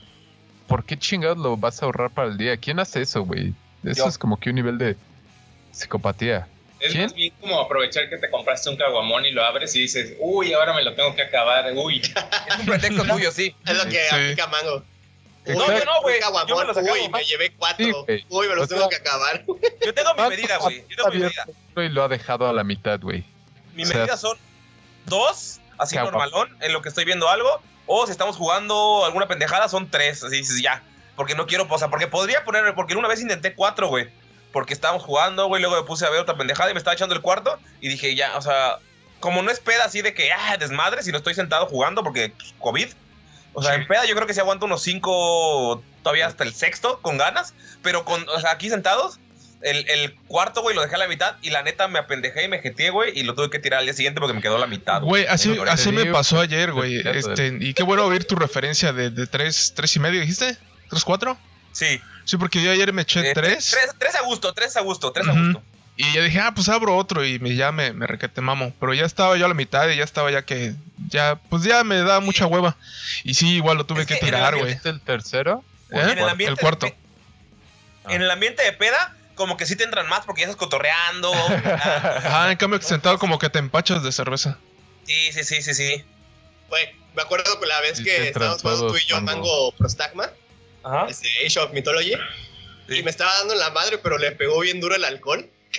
¿por 0.67 0.84
qué 0.84 0.97
chingados 0.97 1.38
lo 1.38 1.56
vas 1.56 1.82
a 1.82 1.86
ahorrar 1.86 2.10
para 2.10 2.28
el 2.30 2.38
día? 2.38 2.58
¿Quién 2.58 2.80
hace 2.80 3.02
eso, 3.02 3.21
güey? 3.23 3.54
Eso 3.84 4.04
Yo. 4.04 4.08
es 4.10 4.17
como 4.17 4.38
que 4.39 4.50
un 4.50 4.56
nivel 4.56 4.78
de 4.80 4.97
psicopatía. 5.71 6.47
Es 6.80 6.96
más 6.96 7.13
bien 7.13 7.34
como 7.42 7.60
aprovechar 7.60 8.10
que 8.10 8.18
te 8.18 8.30
compraste 8.30 8.70
un 8.70 8.78
caguamón 8.78 9.26
y 9.26 9.32
lo 9.32 9.44
abres 9.44 9.76
y 9.76 9.80
dices, 9.82 10.13
uy, 10.20 10.54
ahora 10.54 10.74
me 10.74 10.84
lo 10.84 10.94
tengo 10.96 11.16
que 11.16 11.24
acabar, 11.24 11.72
uy. 11.76 12.02
Es 12.50 12.60
un 12.60 12.66
pretexto 12.66 13.04
tuyo, 13.04 13.32
sí. 13.32 13.56
Es 13.66 13.78
lo 13.78 13.84
que 13.86 14.00
Sí. 14.10 14.16
aplica 14.16 14.48
Mango. 14.48 14.84
No, 15.48 15.66
yo 15.68 15.86
no, 15.86 16.02
güey. 16.02 16.16
Un 16.16 16.22
caguamón, 16.22 16.48
Yo 16.50 16.56
me 16.58 16.66
los 16.66 16.78
acabo. 16.78 16.94
uy, 16.94 17.10
me 17.10 17.24
llevé 17.24 17.52
cuatro. 17.58 18.06
uy, 18.30 18.48
me 18.50 18.56
los 18.56 18.66
O 18.66 18.68
sea- 18.68 18.78
tengo 18.78 18.90
que 18.90 18.96
acabar. 18.98 19.46
Yo 19.86 19.94
tengo 19.94 20.13
mi 20.16 20.28
medida, 20.30 20.58
güey. 20.58 20.84
Yo 20.90 20.96
tengo 20.98 21.10
mi 21.12 21.20
medida. 21.20 21.46
y 21.78 21.90
lo 21.90 22.04
ha 22.04 22.08
dejado 22.10 22.48
a 22.50 22.54
la 22.54 22.63
mitad, 22.66 23.00
güey. 23.00 23.24
Mi 23.74 23.84
O 23.84 23.86
sea, 23.86 23.98
medida 24.00 24.18
son 24.18 24.38
dos, 25.06 25.60
así 25.78 25.96
Caguam- 25.96 26.06
normalón, 26.12 26.58
en 26.62 26.74
lo 26.74 26.82
que 26.82 26.90
estoy 26.90 27.06
viendo 27.06 27.30
algo. 27.30 27.62
O 27.86 28.06
si 28.06 28.12
estamos 28.12 28.36
jugando 28.36 29.06
alguna 29.06 29.28
pendejada, 29.28 29.70
son 29.70 29.90
tres. 29.90 30.24
Así 30.24 30.38
dices, 30.38 30.62
ya. 30.62 30.84
Porque 31.16 31.34
no 31.34 31.48
quiero, 31.48 31.66
o 31.70 31.78
sea, 31.80 31.88
porque 31.88 32.08
podría 32.08 32.44
poner, 32.44 32.76
porque 32.76 32.96
una 32.96 33.08
vez 33.08 33.22
intenté 33.22 33.54
cuatro, 33.56 33.88
güey. 33.88 34.08
Porque 34.52 34.74
estábamos 34.74 35.04
jugando, 35.04 35.48
güey. 35.48 35.62
Luego 35.62 35.76
me 35.78 35.84
puse 35.84 36.06
a 36.06 36.10
ver 36.10 36.20
otra 36.20 36.38
pendejada 36.38 36.70
y 36.72 36.74
me 36.74 36.78
estaba 36.80 36.94
echando 36.96 37.14
el 37.16 37.22
cuarto. 37.22 37.60
Y 37.82 37.90
dije, 37.90 38.16
ya, 38.16 38.38
o 38.38 38.42
sea, 38.42 38.78
como 39.20 39.42
no 39.42 39.52
es 39.52 39.60
peda 39.60 39.86
así 39.86 40.02
de 40.02 40.14
que, 40.14 40.32
ah, 40.32 40.58
desmadre, 40.58 41.04
si 41.04 41.12
no 41.12 41.18
estoy 41.18 41.34
sentado 41.36 41.66
jugando 41.68 42.04
porque 42.04 42.32
pues, 42.38 42.54
COVID. 42.60 42.88
O 43.54 43.64
sea, 43.64 43.74
Sí. 43.76 43.82
en 43.82 43.88
peda 43.88 44.06
yo 44.06 44.16
creo 44.16 44.28
que 44.28 44.34
sí 44.34 44.40
aguanto 44.40 44.66
unos 44.66 44.82
cinco, 44.84 45.84
todavía 46.04 46.28
hasta 46.28 46.44
el 46.44 46.54
sexto, 46.54 47.00
con 47.02 47.18
ganas. 47.18 47.54
Pero 47.82 48.06
con, 48.06 48.28
o 48.30 48.40
sea, 48.40 48.52
aquí 48.52 48.70
sentados, 48.70 49.20
el, 49.62 49.90
el 49.90 50.16
cuarto, 50.28 50.62
güey, 50.62 50.76
lo 50.76 50.82
dejé 50.82 50.96
a 50.96 51.00
la 51.00 51.08
mitad. 51.08 51.36
Y 51.42 51.50
la 51.50 51.64
neta 51.64 51.88
me 51.88 52.00
apendejé 52.00 52.44
y 52.44 52.48
me 52.48 52.60
jeteé, 52.60 52.90
güey. 52.92 53.18
Y 53.20 53.24
lo 53.24 53.34
tuve 53.36 53.50
que 53.50 53.60
tirar 53.60 53.80
al 53.80 53.86
día 53.86 53.94
siguiente 53.94 54.20
porque 54.20 54.34
me 54.36 54.42
quedó 54.42 54.58
la 54.60 54.68
mitad. 54.68 55.02
Güey, 55.02 55.26
así, 55.28 55.54
Sí, 55.54 55.60
así 55.68 55.92
me 55.92 56.06
pasó 56.06 56.40
ayer, 56.40 56.72
güey. 56.72 57.02
Este, 57.08 57.58
y 57.60 57.74
qué 57.74 57.84
bueno 57.84 58.06
oír 58.06 58.26
tu 58.26 58.36
referencia 58.36 58.94
de, 58.94 59.10
de 59.10 59.26
tres, 59.28 59.74
tres 59.76 59.96
y 59.96 60.00
medio, 60.00 60.22
¿dijiste? 60.22 60.56
¿Tres, 60.90 61.04
cuatro? 61.04 61.38
Sí. 61.78 62.02
Sí, 62.26 62.38
porque 62.38 62.62
yo 62.62 62.72
ayer 62.72 62.92
me 62.92 63.04
eché 63.04 63.20
Eh, 63.30 63.34
tres. 63.34 63.70
Tres, 63.70 63.92
tres 63.98 64.16
a 64.16 64.22
gusto, 64.24 64.52
tres 64.54 64.76
a 64.78 64.82
gusto, 64.82 65.12
tres 65.12 65.28
a 65.28 65.32
Ujú. 65.34 65.44
gusto. 65.44 65.63
Y 65.96 66.12
ya 66.13 66.22
dije, 66.24 66.40
ah, 66.40 66.54
pues 66.54 66.70
abro 66.70 66.96
otro 66.96 67.26
y 67.26 67.40
me, 67.40 67.56
ya 67.56 67.72
me, 67.72 67.92
me 67.94 68.06
requete 68.08 68.42
mamo. 68.42 68.74
Pero 68.80 68.94
ya 68.94 69.06
estaba 69.06 69.38
yo 69.38 69.46
a 69.46 69.48
la 69.48 69.54
mitad 69.54 69.88
y 69.90 69.96
ya 69.96 70.04
estaba 70.04 70.32
ya 70.32 70.44
que, 70.44 70.74
ya, 71.10 71.36
pues 71.50 71.63
ya 71.63 71.84
me 71.84 71.98
da 72.04 72.20
mucha 72.20 72.46
hueva. 72.48 72.76
Y 73.24 73.34
sí, 73.36 73.56
igual 73.56 73.78
lo 73.78 73.86
tuve 73.86 74.02
Es 74.02 74.08
que 74.08 74.16
que 74.20 74.26
tirar, 74.26 74.56
güey. 74.58 74.74
¿Es 74.74 74.86
el 74.86 75.02
tercero? 75.02 75.63
¿Eh? 75.92 76.00
En 76.02 76.18
el 76.20 76.30
ambiente 76.30 76.52
El 76.54 76.60
cuarto. 76.60 76.86
de 76.88 76.96
En 78.13 78.22
el 78.22 78.30
ambiente 78.30 78.63
de 78.63 78.74
peda, 78.74 79.16
como 79.36 79.56
que 79.58 79.66
sí 79.66 79.76
te 79.76 79.84
entran 79.84 80.08
más 80.10 80.26
porque 80.26 80.42
ya 80.42 80.48
estás 80.48 80.58
cotorreando. 80.58 81.32
ah, 81.66 82.22
Ajá, 82.26 82.52
en 82.52 82.58
cambio 82.58 82.80
que 82.80 82.86
sentado 82.86 83.18
como 83.20 83.40
que 83.40 83.50
te 83.50 83.60
empachas 83.60 84.04
de 84.04 84.12
cerveza. 84.12 84.58
sí, 85.06 85.32
sí, 85.34 85.44
sí, 85.44 85.62
sí, 85.62 85.74
sí. 85.74 86.04
Güey, 86.70 86.90
me 87.16 87.22
acuerdo 87.22 87.58
con 87.60 87.68
la 87.68 87.80
vez 87.82 88.02
que 88.02 88.28
estábamos 88.28 88.62
jugando 88.62 88.88
tú 88.88 88.98
y 88.98 89.06
yo 89.06 89.16
Mango. 89.22 89.32
Mango 89.42 89.72
Prostagma, 89.74 90.30
Ajá. 90.88 91.08
este, 91.10 91.28
Age 91.45 91.60
of 91.60 91.73
Mythology, 91.73 92.13
y 92.88 93.04
me 93.04 93.12
estaba 93.12 93.34
dando 93.39 93.54
en 93.54 93.60
la 93.60 93.69
madre, 93.71 93.97
pero 93.97 94.17
le 94.17 94.32
pegó 94.32 94.60
bien 94.62 94.80
duro 94.80 94.95
el 94.95 95.04
alcohol. 95.04 95.50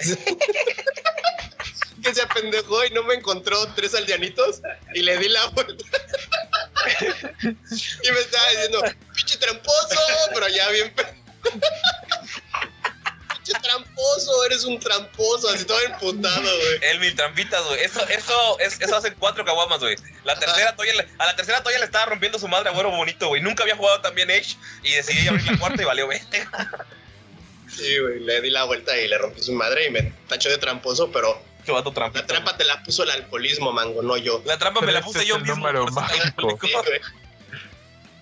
que 2.02 2.14
se 2.14 2.22
apendejó 2.22 2.84
y 2.84 2.90
no 2.90 3.02
me 3.02 3.14
encontró 3.14 3.66
tres 3.74 3.94
aldeanitos 3.94 4.60
y 4.94 5.02
le 5.02 5.18
di 5.18 5.28
la 5.28 5.46
vuelta. 5.46 5.84
y 7.42 8.10
me 8.12 8.20
estaba 8.20 8.50
diciendo, 8.50 8.82
pinche 9.14 9.36
tramposo, 9.38 9.96
pero 10.32 10.48
ya 10.48 10.68
bien. 10.70 10.92
Pinche 13.48 13.61
tramposo, 13.68 14.44
eres 14.44 14.64
un 14.64 14.78
tramposo, 14.78 15.48
así 15.48 15.64
todo 15.64 15.80
emputado, 15.80 16.40
güey. 16.40 16.78
El 16.90 17.00
mil 17.00 17.14
trampitas, 17.14 17.64
güey. 17.64 17.80
Eso, 17.82 18.06
eso, 18.08 18.58
es, 18.61 18.80
eso 18.80 18.96
hacen 18.96 19.14
cuatro 19.18 19.44
caguamas, 19.44 19.80
güey. 19.80 19.96
La 20.24 20.38
tercera 20.38 20.74
a 21.18 21.26
la 21.26 21.37
tercera 21.37 21.58
todavía 21.61 21.78
le 21.80 21.84
estaba 21.87 22.06
rompiendo 22.06 22.38
su 22.38 22.48
madre 22.48 22.68
a 22.68 22.72
güero 22.72 22.90
bonito, 22.90 23.28
güey. 23.28 23.42
Nunca 23.42 23.62
había 23.62 23.76
jugado 23.76 24.00
tan 24.00 24.14
bien 24.14 24.30
Edge 24.30 24.56
y 24.82 24.92
decidí 24.92 25.26
abrir 25.28 25.50
la 25.50 25.58
cuarta 25.58 25.82
y 25.82 25.84
valió, 25.84 26.06
güey. 26.06 26.20
Sí, 27.68 27.98
güey, 27.98 28.20
le 28.20 28.40
di 28.40 28.50
la 28.50 28.64
vuelta 28.64 28.96
y 28.96 29.08
le 29.08 29.18
rompí 29.18 29.42
su 29.42 29.52
madre 29.52 29.87
y 29.87 29.90
me 29.90 30.02
tachó 30.26 30.48
de 30.48 30.58
tramposo, 30.58 31.11
pero 31.12 31.42
Qué 31.64 31.72
vato 31.72 31.90
la 31.90 31.94
trampita. 31.94 32.26
trampa 32.26 32.56
te 32.56 32.64
la 32.64 32.82
puso 32.82 33.02
el 33.02 33.11
alcoholismo, 33.11 33.72
mango, 33.72 34.02
no 34.02 34.16
yo. 34.16 34.42
La 34.46 34.58
trampa 34.58 34.80
me 34.80 34.92
la 34.92 35.02
puse 35.02 35.26
yo 35.26 35.38
mismo. 35.38 35.56
número 35.56 35.87
mágico. 35.88 36.58
Sí, 36.62 36.72
güey. 36.72 37.00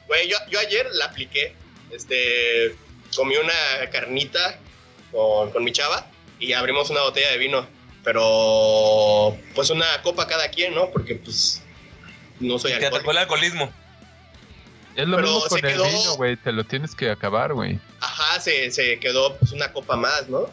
Güey, 0.09 0.29
yo, 0.29 0.37
yo 0.51 0.59
ayer 0.61 0.89
la 0.93 1.07
apliqué. 1.07 1.55
Este, 1.91 2.77
comí 3.15 3.37
una 3.37 3.91
carnita 3.91 4.59
con, 5.17 5.51
con 5.51 5.65
mi 5.65 5.73
chava 5.73 6.07
y 6.39 6.53
abrimos 6.53 6.91
una 6.91 7.01
botella 7.03 7.31
de 7.31 7.39
vino. 7.39 7.67
Pero, 8.05 9.37
pues 9.55 9.71
una 9.71 9.87
copa 10.03 10.27
cada 10.29 10.49
quien, 10.49 10.75
¿no? 10.75 10.91
Porque, 10.91 11.17
pues, 11.17 11.63
no 12.39 12.59
soy 12.59 12.73
Te 12.73 12.87
atacó 12.87 12.97
alcohólico. 12.97 13.11
el 13.11 13.19
alcoholismo. 13.19 13.73
Es 14.95 15.09
lo 15.09 15.17
Pero 15.17 15.29
mismo 15.29 15.49
con 15.49 15.65
el 15.65 15.73
vino, 15.77 16.15
güey. 16.17 16.37
Te 16.37 16.53
lo 16.53 16.65
tienes 16.65 16.95
que 16.95 17.11
acabar, 17.11 17.53
güey. 17.53 17.81
Ajá, 18.01 18.41
se, 18.41 18.71
se 18.71 18.99
quedó 19.01 19.37
pues 19.37 19.53
una 19.53 19.73
copa 19.73 19.97
más, 19.97 20.29
¿no? 20.29 20.49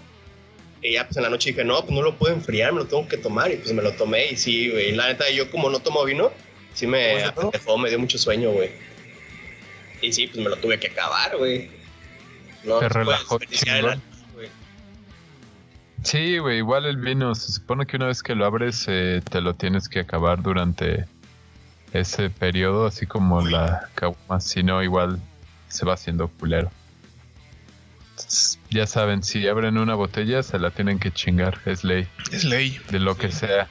Y 0.82 0.94
ya 0.94 1.06
pues 1.06 1.16
en 1.18 1.24
la 1.24 1.30
noche 1.30 1.52
dije, 1.52 1.64
no, 1.64 1.80
pues 1.82 1.92
no 1.92 2.02
lo 2.02 2.18
puedo 2.18 2.34
enfriar, 2.34 2.74
me 2.74 2.80
lo 2.80 2.88
tengo 2.88 3.08
que 3.08 3.18
tomar. 3.18 3.52
Y 3.52 3.58
pues 3.58 3.72
me 3.72 3.82
lo 3.82 3.94
tomé 3.94 4.32
y 4.32 4.36
sí, 4.36 4.70
güey. 4.70 4.92
La 4.94 5.08
neta, 5.08 5.30
yo 5.30 5.50
como 5.52 5.70
no 5.70 5.80
tomo 5.80 6.04
vino, 6.04 6.32
sí 6.74 6.88
me 6.88 7.24
apetejó, 7.24 7.78
me 7.78 7.90
dio 7.90 8.00
mucho 8.00 8.18
sueño, 8.18 8.50
güey. 8.52 8.72
Y 10.02 10.12
sí, 10.12 10.28
pues 10.28 10.44
me 10.44 10.50
lo 10.50 10.58
tuve 10.58 10.80
que 10.80 10.88
acabar, 10.88 11.38
güey. 11.38 11.70
No, 12.64 12.80
Te 12.80 12.88
se 12.88 12.90
puede 12.90 13.06
relajó 13.06 13.40
chingón. 13.40 14.02
Sí, 16.04 16.38
güey, 16.38 16.58
igual 16.58 16.86
el 16.86 16.98
vino, 16.98 17.34
se 17.34 17.52
supone 17.52 17.86
que 17.86 17.96
una 17.98 18.08
vez 18.08 18.22
que 18.24 18.36
lo 18.36 18.46
abres 18.46 18.86
eh, 18.88 19.22
te 19.30 19.42
lo 19.42 19.54
tienes 19.54 19.88
que 19.88 20.02
acabar 20.02 20.42
durante 20.42 21.06
ese 21.94 22.30
periodo, 22.30 22.88
así 22.88 23.06
como 23.06 23.42
la 23.42 23.90
caguama, 23.96 24.40
si 24.42 24.64
no 24.64 24.84
igual 24.84 25.20
se 25.70 25.86
va 25.86 25.94
haciendo 25.94 26.28
culero. 26.28 26.72
Entonces, 28.12 28.60
Ya 28.70 28.86
saben, 28.86 29.24
si 29.24 29.48
abren 29.48 29.78
una 29.78 29.96
botella 29.96 30.44
se 30.44 30.60
la 30.60 30.72
tienen 30.72 31.00
que 31.00 31.12
chingar, 31.12 31.60
es 31.66 31.84
ley, 31.84 32.08
Es 32.32 32.44
ley. 32.44 32.80
de 32.90 33.00
lo 33.00 33.16
que 33.16 33.32
sea. 33.32 33.68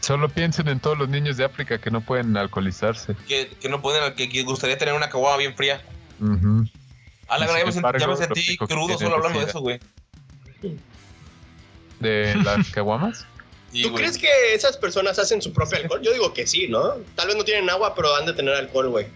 Solo 0.00 0.28
piensen 0.28 0.68
en 0.68 0.80
todos 0.80 0.98
los 0.98 1.08
niños 1.08 1.36
de 1.36 1.44
África 1.44 1.78
que 1.78 1.90
no 1.90 2.00
pueden 2.00 2.36
alcoholizarse. 2.36 3.14
Que, 3.28 3.48
que 3.60 3.68
no 3.68 3.82
pueden, 3.82 4.14
que, 4.14 4.28
que 4.28 4.42
gustaría 4.42 4.78
tener 4.78 4.94
una 4.94 5.08
caguama 5.08 5.36
bien 5.36 5.54
fría. 5.54 5.82
Ujú. 6.20 6.66
A 7.28 7.38
la 7.38 7.46
verdad, 7.46 7.60
ya 7.98 8.06
me, 8.08 8.16
sentí 8.16 8.56
crudo 8.56 8.98
solo 8.98 9.14
hablando 9.14 9.38
de 9.38 9.44
es 9.44 9.50
eso, 9.50 9.60
güey. 9.60 9.78
¿De 12.00 12.34
las 12.36 12.70
caguamas? 12.72 13.26
Sí, 13.72 13.82
¿Tú 13.82 13.90
güey. 13.90 14.02
crees 14.02 14.18
que 14.18 14.54
esas 14.54 14.76
personas 14.76 15.18
hacen 15.18 15.40
su 15.40 15.52
propio 15.52 15.78
alcohol? 15.78 16.00
Yo 16.02 16.12
digo 16.12 16.32
que 16.32 16.46
sí, 16.46 16.66
¿no? 16.68 16.94
Tal 17.14 17.28
vez 17.28 17.36
no 17.36 17.44
tienen 17.44 17.68
agua, 17.70 17.94
pero 17.94 18.14
han 18.16 18.26
de 18.26 18.32
tener 18.32 18.54
alcohol, 18.54 18.88
güey. 18.88 19.06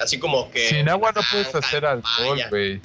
Así 0.00 0.18
como 0.18 0.50
que... 0.50 0.68
Sin 0.68 0.88
agua 0.88 1.10
no 1.14 1.20
puedes 1.30 1.46
naranja, 1.48 1.66
hacer 1.66 1.86
alcohol, 1.86 2.38
güey. 2.50 2.80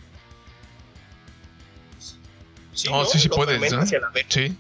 Sí, 2.74 2.90
No, 2.90 3.06
sí, 3.06 3.20
sí 3.20 3.28
Lo 3.28 3.36
puedes, 3.36 3.60
fermentas 3.60 3.92
¿eh? 3.92 4.26
Sí. 4.30 4.58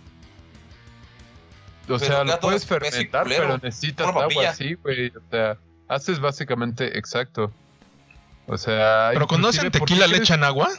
O 1.84 1.98
Pero 1.98 2.00
sea, 2.00 2.24
lo 2.24 2.40
puedes 2.40 2.66
fermentar, 2.66 3.26
pero 3.28 3.58
necesitas 3.58 4.08
agua, 4.08 4.24
papilla. 4.24 4.54
sí, 4.54 4.76
güey. 4.76 5.10
O 5.10 5.22
sea, 5.32 5.58
haces 5.88 6.20
básicamente 6.20 6.98
exacto. 6.98 7.52
O 8.48 8.58
sea, 8.58 9.10
Pero 9.14 9.28
cuando 9.28 9.48
inclusive, 9.48 9.70
hacen 9.70 9.80
¿por 9.80 9.88
qué 9.88 9.94
tequila, 9.96 10.08
¿le 10.08 10.18
echan 10.18 10.44
agua? 10.44 10.70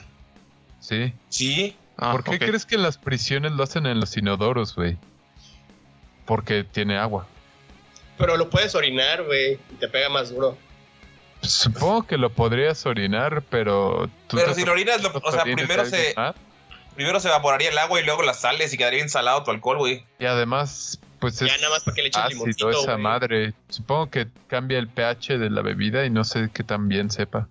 Sí. 0.81 1.13
Sí. 1.29 1.77
Ah, 1.99 2.13
¿Por 2.13 2.25
qué 2.25 2.39
crees 2.39 2.67
que 2.67 2.75
en 2.77 2.83
las 2.83 2.99
prisiones 2.99 3.53
lo 3.53 3.63
hacen 3.63 3.87
en 3.87 4.01
los 4.01 4.17
inodoros, 4.17 4.75
güey? 4.75 4.97
Porque 6.25 6.65
tiene 6.65 6.99
agua. 6.99 7.27
Pero 8.19 8.37
lo 8.37 8.51
puedes 8.51 8.75
orinar, 8.75 9.25
güey, 9.25 9.55
y 9.71 9.75
te 9.79 9.89
pega 9.89 10.09
más 10.09 10.31
duro. 10.31 10.57
Pues, 11.41 11.53
Supongo 11.53 12.07
que 12.07 12.17
lo 12.17 12.31
podrías 12.31 12.87
orinar, 12.87 13.43
pero... 13.51 14.09
tú 14.29 14.37
Pero 14.37 14.55
si 14.55 14.65
lo 14.65 14.73
orinas, 14.73 15.03
lo- 15.03 15.11
o 15.23 15.33
sea, 15.33 15.43
primero 15.43 15.85
se, 15.85 16.15
más, 16.17 16.35
primero 16.95 17.19
se 17.21 17.29
evaporaría 17.29 17.71
el 17.71 17.79
agua 17.79 18.01
y 18.01 18.05
luego 18.05 18.23
las 18.23 18.41
sales 18.41 18.73
y 18.73 18.77
quedaría 18.77 18.99
bien 18.99 19.09
salado 19.11 19.43
tu 19.43 19.51
alcohol, 19.51 19.79
güey. 19.79 20.05
Y 20.21 20.27
además, 20.27 21.01
pues 21.19 21.41
Ya 21.41 21.47
es 21.47 21.61
nada 21.61 21.75
más 21.75 21.85
para 21.85 21.95
que 21.97 22.03
le 22.03 22.09
eches 22.09 22.23
ácido 22.23 22.41
limoncito, 22.47 22.71
esa 22.71 22.97
madre. 22.97 23.55
Supongo 23.69 24.09
que 24.11 24.29
cambia 24.47 24.79
el 24.79 24.89
pH 24.89 25.39
de 25.39 25.51
la 25.51 25.63
bebida 25.63 26.05
y 26.07 26.11
no 26.11 26.23
sé 26.25 26.49
qué 26.55 26.63
tan 26.63 26.89
bien 26.89 27.11
sepa. 27.11 27.49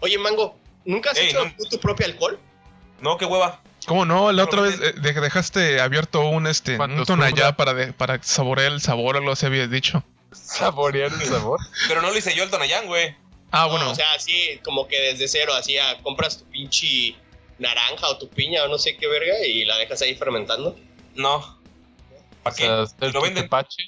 Oye, 0.00 0.18
Mango, 0.18 0.58
¿nunca 0.84 1.10
has 1.10 1.18
Ey, 1.18 1.28
hecho 1.28 1.44
no. 1.44 1.52
tu 1.70 1.78
propio 1.78 2.06
alcohol? 2.06 2.38
No, 3.00 3.16
qué 3.18 3.24
hueva. 3.24 3.60
¿Cómo 3.88 4.04
no? 4.04 4.30
La 4.32 4.44
otra 4.44 4.60
vez 4.62 4.78
eh, 4.80 4.92
de- 4.92 5.12
dejaste 5.20 5.80
abierto 5.80 6.20
un 6.28 6.46
este 6.46 6.78
un 6.78 7.04
tonallá 7.04 7.56
para, 7.56 7.74
de- 7.74 7.92
para 7.92 8.22
saborear 8.22 8.70
el 8.72 8.80
sabor, 8.80 9.16
algo 9.16 9.32
así 9.32 9.46
habías 9.46 9.70
dicho. 9.70 10.04
Saborear 10.30 11.10
el 11.12 11.20
sabor. 11.26 11.58
Pero 11.88 12.02
no 12.02 12.10
lo 12.10 12.16
hice 12.16 12.34
yo 12.34 12.44
el 12.44 12.50
Tonayán, 12.50 12.86
güey. 12.86 13.16
Ah, 13.50 13.62
No, 13.64 13.70
bueno. 13.70 13.90
o 13.90 13.94
sea, 13.94 14.12
así 14.14 14.60
como 14.62 14.86
que 14.86 15.00
desde 15.00 15.26
cero, 15.26 15.54
así 15.54 15.78
ah, 15.78 15.96
compras 16.02 16.38
tu 16.38 16.44
pinche 16.44 17.16
naranja 17.58 18.06
o 18.08 18.18
tu 18.18 18.28
piña 18.28 18.62
o 18.64 18.68
no 18.68 18.76
sé 18.78 18.96
qué 18.98 19.08
verga 19.08 19.34
y 19.46 19.64
la 19.64 19.76
dejas 19.78 20.02
ahí 20.02 20.14
fermentando. 20.14 20.78
No. 21.14 21.58
¿Para 22.42 22.54
O 22.54 22.56
qué? 22.56 22.64
sea, 22.64 22.82
hacer 22.82 23.14
lo 23.14 23.22
venden. 23.22 23.44
tepache. 23.44 23.84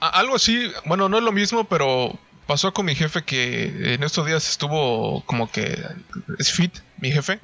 A- 0.00 0.18
algo 0.18 0.34
así, 0.36 0.72
bueno, 0.86 1.08
no 1.08 1.18
es 1.18 1.22
lo 1.22 1.32
mismo, 1.32 1.64
pero 1.64 2.18
pasó 2.46 2.72
con 2.72 2.86
mi 2.86 2.94
jefe 2.94 3.22
que 3.24 3.94
en 3.94 4.02
estos 4.02 4.26
días 4.26 4.48
estuvo 4.50 5.22
como 5.26 5.50
que 5.50 5.78
es 6.38 6.50
fit, 6.52 6.74
mi 6.98 7.12
jefe, 7.12 7.38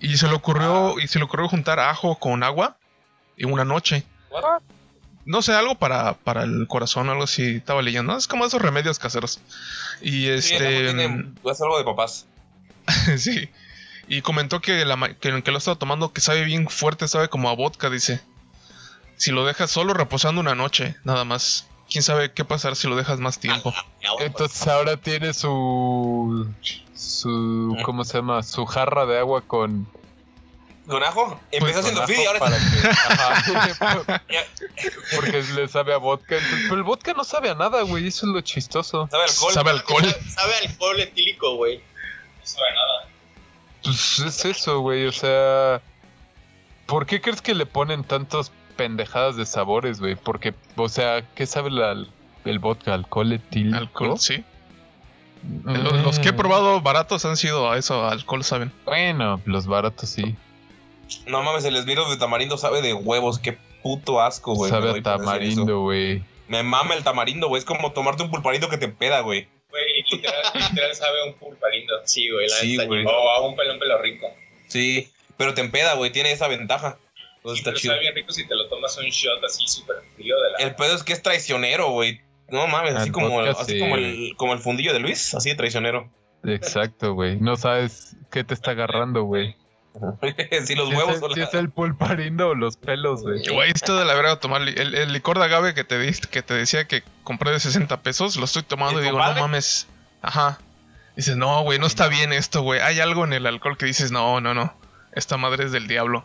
y 0.00 0.16
se 0.16 0.26
le 0.28 0.34
ocurrió 0.34 0.98
y 1.00 1.08
se 1.08 1.18
le 1.18 1.24
ocurrió 1.24 1.48
juntar 1.48 1.80
ajo 1.80 2.16
con 2.18 2.42
agua 2.42 2.76
en 3.36 3.52
una 3.52 3.64
noche. 3.64 4.04
No 5.24 5.42
sé, 5.42 5.52
algo 5.54 5.74
para, 5.74 6.14
para 6.14 6.44
el 6.44 6.66
corazón, 6.68 7.08
algo 7.08 7.24
así, 7.24 7.56
estaba 7.56 7.82
leyendo. 7.82 8.12
¿no? 8.12 8.18
Es 8.18 8.28
como 8.28 8.44
esos 8.44 8.62
remedios 8.62 8.98
caseros. 8.98 9.40
Y 10.00 10.28
este. 10.28 10.84
tiene- 10.84 11.32
es 11.44 11.60
algo 11.60 11.78
de 11.78 11.84
papás. 11.84 12.26
sí. 13.16 13.48
Y 14.08 14.22
comentó 14.22 14.60
que, 14.60 14.84
la, 14.84 14.96
que, 15.20 15.42
que 15.42 15.50
lo 15.50 15.58
estaba 15.58 15.76
tomando, 15.78 16.12
que 16.12 16.20
sabe 16.20 16.44
bien 16.44 16.68
fuerte, 16.68 17.08
sabe 17.08 17.28
como 17.28 17.50
a 17.50 17.54
vodka, 17.56 17.90
dice. 17.90 18.20
Si 19.16 19.32
lo 19.32 19.44
dejas 19.46 19.70
solo 19.70 19.94
reposando 19.94 20.40
una 20.40 20.54
noche, 20.54 20.94
nada 21.02 21.24
más. 21.24 21.66
Quién 21.90 22.02
sabe 22.02 22.32
qué 22.32 22.44
pasar 22.44 22.74
si 22.76 22.88
lo 22.88 22.96
dejas 22.96 23.20
más 23.20 23.38
tiempo. 23.38 23.72
Entonces 24.20 24.66
ahora 24.66 24.96
tiene 24.96 25.32
su. 25.32 26.52
Su. 26.94 27.76
¿Cómo 27.84 28.04
se 28.04 28.18
llama? 28.18 28.42
Su 28.42 28.66
jarra 28.66 29.06
de 29.06 29.18
agua 29.18 29.42
con. 29.42 29.86
¿Con 30.86 31.02
ajo? 31.02 31.40
Empezó 31.50 31.80
con 31.82 31.98
haciendo 31.98 32.06
feed 32.06 32.20
y 32.22 32.26
ahora 32.26 32.38
para 32.38 32.56
que- 32.58 32.88
Ajá. 32.88 34.22
Porque 35.16 35.42
le 35.42 35.66
sabe 35.68 35.92
a 35.94 35.96
vodka. 35.96 36.36
entonces- 36.36 36.60
pero 36.64 36.76
el 36.76 36.82
vodka 36.84 37.12
no 37.12 37.24
sabe 37.24 37.50
a 37.50 37.54
nada, 37.54 37.82
güey. 37.82 38.06
Eso 38.06 38.26
es 38.26 38.32
lo 38.32 38.40
chistoso. 38.40 39.08
sabe 39.10 39.24
a 39.24 39.26
alcohol. 39.26 39.52
Sabe 39.52 39.70
alcohol. 39.70 40.02
Sabe, 40.04 40.30
sabe 40.30 40.54
a 40.54 40.68
alcohol 40.68 41.00
etílico, 41.00 41.56
güey. 41.56 41.78
No 41.78 42.46
sabe 42.46 42.68
nada. 42.72 43.08
Pues 43.82 44.18
es 44.20 44.44
eso, 44.44 44.80
güey. 44.80 45.06
O 45.06 45.12
sea. 45.12 45.80
¿Por 46.86 47.04
qué 47.06 47.20
crees 47.20 47.42
que 47.42 47.54
le 47.54 47.66
ponen 47.66 48.04
tantas 48.04 48.52
pendejadas 48.76 49.36
de 49.36 49.46
sabores, 49.46 50.00
güey? 50.00 50.14
Porque, 50.16 50.54
o 50.76 50.88
sea, 50.88 51.22
¿qué 51.34 51.46
sabe 51.46 51.70
la- 51.70 52.04
el 52.44 52.58
vodka? 52.58 52.94
¿Alcohol 52.94 53.32
etílico? 53.32 53.76
Alcohol, 53.78 54.18
sí. 54.18 54.44
Mm. 55.42 55.74
Los, 55.82 55.92
los 56.04 56.18
que 56.18 56.30
he 56.30 56.32
probado 56.32 56.80
baratos 56.80 57.24
han 57.24 57.36
sido 57.36 57.70
a 57.70 57.78
eso, 57.78 58.06
alcohol, 58.06 58.42
¿saben? 58.44 58.72
Bueno, 58.84 59.40
los 59.44 59.66
baratos 59.66 60.08
sí. 60.08 60.34
No 61.26 61.42
mames, 61.42 61.64
el 61.64 61.76
esbirro 61.76 62.08
de 62.10 62.16
tamarindo 62.16 62.58
sabe 62.58 62.82
de 62.82 62.92
huevos. 62.94 63.38
Qué 63.38 63.58
puto 63.82 64.20
asco, 64.20 64.54
güey. 64.54 64.70
sabe 64.70 64.90
a 64.90 65.02
tamarindo, 65.02 65.82
güey. 65.82 66.22
Me 66.48 66.62
mama 66.62 66.94
el 66.94 67.04
tamarindo, 67.04 67.48
güey. 67.48 67.60
Es 67.60 67.64
como 67.64 67.92
tomarte 67.92 68.22
un 68.22 68.30
pulparindo 68.30 68.68
que 68.68 68.78
te 68.78 68.88
peda, 68.88 69.20
güey. 69.20 69.48
Güey, 69.70 69.84
literal, 70.10 70.42
literal 70.54 70.94
sabe 70.94 71.22
a 71.22 71.26
un 71.26 71.34
pulparindo. 71.34 71.94
Sí, 72.04 72.28
güey, 72.30 72.48
Sí. 72.48 72.76
O 72.78 73.30
a 73.30 73.40
un 73.46 73.54
pelón 73.56 73.78
pelo 73.78 74.00
rico. 74.02 74.26
Sí, 74.68 75.10
pero 75.36 75.54
te 75.54 75.60
empeda, 75.60 75.94
güey. 75.94 76.10
Tiene 76.10 76.32
esa 76.32 76.48
ventaja. 76.48 76.98
Entonces 77.46 77.58
Sí, 77.58 77.60
está 77.60 77.70
pero 77.70 77.78
chido. 77.80 77.92
sabe 77.92 78.00
bien 78.00 78.14
rico 78.16 78.32
si 78.32 78.46
te 78.48 78.54
lo 78.56 78.68
tomas 78.68 78.96
un 78.98 79.04
shot 79.06 79.44
así 79.44 79.66
súper 79.68 79.96
frío 80.16 80.34
de 80.40 80.50
la... 80.50 80.58
El 80.68 80.74
pedo 80.74 80.94
es 80.96 81.02
que 81.04 81.12
es 81.12 81.22
traicionero, 81.22 81.90
güey. 81.90 82.20
No 82.48 82.66
mames, 82.66 82.94
así 82.94 83.10
como, 83.10 83.30
vodka 83.30 83.60
así 83.60 83.72
sí, 83.74 83.78
como, 83.78 83.92
güey. 83.92 84.28
el, 84.30 84.36
como 84.36 84.52
el 84.52 84.58
fundillo 84.58 84.92
de 84.92 84.98
Luis, 85.00 85.34
así 85.34 85.50
de 85.50 85.54
traicionero. 85.56 86.10
Exacto, 86.44 87.14
güey. 87.14 87.36
No 87.40 87.56
sabes 87.56 88.16
qué 88.30 88.44
te 88.44 88.54
está 88.54 88.72
agarrando, 88.72 89.22
güey. 89.22 89.54
sí, 90.64 90.74
los 90.74 90.88
Si 90.88 90.92
es 90.92 90.98
huevos 90.98 91.14
el- 91.14 91.20
son 91.20 91.34
si 91.34 91.40
la- 91.40 91.46
es 91.46 91.54
el 91.54 91.70
pulparindo 91.70 92.48
o 92.50 92.54
los 92.54 92.76
pelos, 92.76 93.22
güey. 93.22 93.42
Güey, 93.48 93.70
esto 93.70 93.96
de 93.96 94.04
la 94.04 94.14
verga 94.14 94.38
tomar 94.40 94.60
li- 94.60 94.74
el, 94.76 94.94
el 94.94 95.12
licor 95.12 95.38
de 95.38 95.44
agave 95.44 95.72
que 95.74 95.84
te 95.84 95.98
diste, 95.98 96.28
que 96.28 96.42
te 96.42 96.54
decía 96.54 96.86
que 96.86 97.02
compré 97.24 97.50
de 97.52 97.60
60 97.60 98.02
pesos, 98.02 98.36
lo 98.36 98.44
estoy 98.44 98.62
tomando 98.62 98.94
y 99.00 99.02
¿El 99.02 99.04
digo, 99.04 99.16
compadre? 99.18 99.40
no 99.40 99.46
mames. 99.48 99.88
Ajá. 100.22 100.58
Dices, 101.16 101.36
no, 101.36 101.62
güey, 101.62 101.78
no 101.78 101.86
está 101.86 102.08
bien 102.08 102.32
esto, 102.32 102.60
güey. 102.62 102.80
Hay 102.80 103.00
algo 103.00 103.24
en 103.24 103.32
el 103.32 103.46
alcohol 103.46 103.78
que 103.78 103.86
dices, 103.86 104.12
no, 104.12 104.40
no, 104.40 104.52
no. 104.54 104.76
Esta 105.12 105.36
madre 105.38 105.64
es 105.64 105.72
del 105.72 105.88
diablo. 105.88 106.24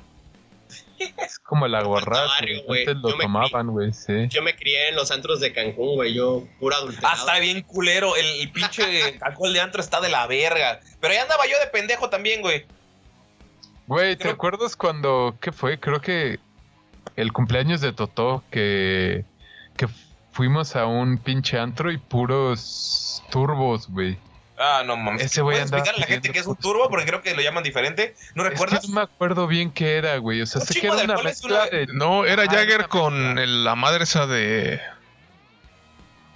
Es 1.17 1.39
como 1.39 1.65
el 1.65 1.75
aguarrás, 1.75 2.27
barrio, 2.29 2.63
güey. 2.65 2.85
güey. 2.85 2.95
Antes 2.95 2.95
lo 3.03 3.09
Yo 3.09 3.17
me 3.17 3.23
tomaban, 3.23 3.67
güey, 3.67 3.93
sí. 3.93 4.27
Yo 4.29 4.41
me 4.41 4.55
crié 4.55 4.89
en 4.89 4.95
los 4.95 5.11
antros 5.11 5.39
de 5.39 5.51
Cancún, 5.53 5.95
güey. 5.95 6.13
Yo, 6.13 6.47
pura 6.59 6.77
Ah, 6.77 6.79
adulterado. 6.79 7.15
está 7.17 7.39
bien 7.39 7.61
culero. 7.61 8.15
El, 8.15 8.25
el 8.41 8.51
pinche 8.51 8.83
alcohol 9.21 9.53
de 9.53 9.59
antro 9.61 9.81
está 9.81 9.99
de 10.01 10.09
la 10.09 10.27
verga. 10.27 10.79
Pero 10.99 11.13
ahí 11.13 11.19
andaba 11.19 11.45
yo 11.47 11.59
de 11.59 11.67
pendejo 11.67 12.09
también, 12.09 12.41
güey. 12.41 12.65
Güey, 13.87 14.15
¿te 14.15 14.23
Creo- 14.23 14.33
acuerdas 14.33 14.75
cuando, 14.75 15.35
qué 15.41 15.51
fue? 15.51 15.79
Creo 15.79 15.99
que 16.01 16.39
el 17.15 17.33
cumpleaños 17.33 17.81
de 17.81 17.91
Totó, 17.91 18.43
que, 18.51 19.25
que 19.75 19.87
fuimos 20.31 20.75
a 20.75 20.85
un 20.85 21.17
pinche 21.17 21.57
antro 21.59 21.91
y 21.91 21.97
puros 21.97 23.21
turbos, 23.31 23.87
güey. 23.89 24.17
Ah, 24.63 24.83
no 24.85 24.95
mames. 24.95 25.23
Ese 25.23 25.41
güey 25.41 25.55
¿Puedes 25.55 25.65
andaba 25.71 25.79
explicar 25.79 25.95
a 25.95 25.99
la 26.01 26.05
gente 26.13 26.31
que 26.31 26.37
es 26.39 26.45
un 26.45 26.55
turbo? 26.55 26.87
Porque 26.89 27.05
creo 27.05 27.21
que 27.23 27.33
lo 27.33 27.41
llaman 27.41 27.63
diferente. 27.63 28.15
¿No 28.35 28.43
Es 28.43 28.49
que 28.49 28.53
recuerdas? 28.53 28.87
no 28.87 28.93
me 28.95 29.01
acuerdo 29.01 29.47
bien 29.47 29.71
qué 29.71 29.95
era, 29.97 30.17
güey. 30.17 30.41
O 30.41 30.45
sea, 30.45 30.61
sé 30.61 30.79
que 30.79 30.85
era 30.85 30.93
una 30.97 31.01
alcohol 31.15 31.19
es 31.19 31.23
mezcla 31.41 31.61
una- 31.63 31.65
de... 31.69 31.87
No, 31.87 32.25
era 32.25 32.45
Jagger 32.45 32.87
con 32.87 33.39
el- 33.39 33.63
la 33.63 33.73
madre 33.75 34.03
esa 34.03 34.27
de. 34.27 34.79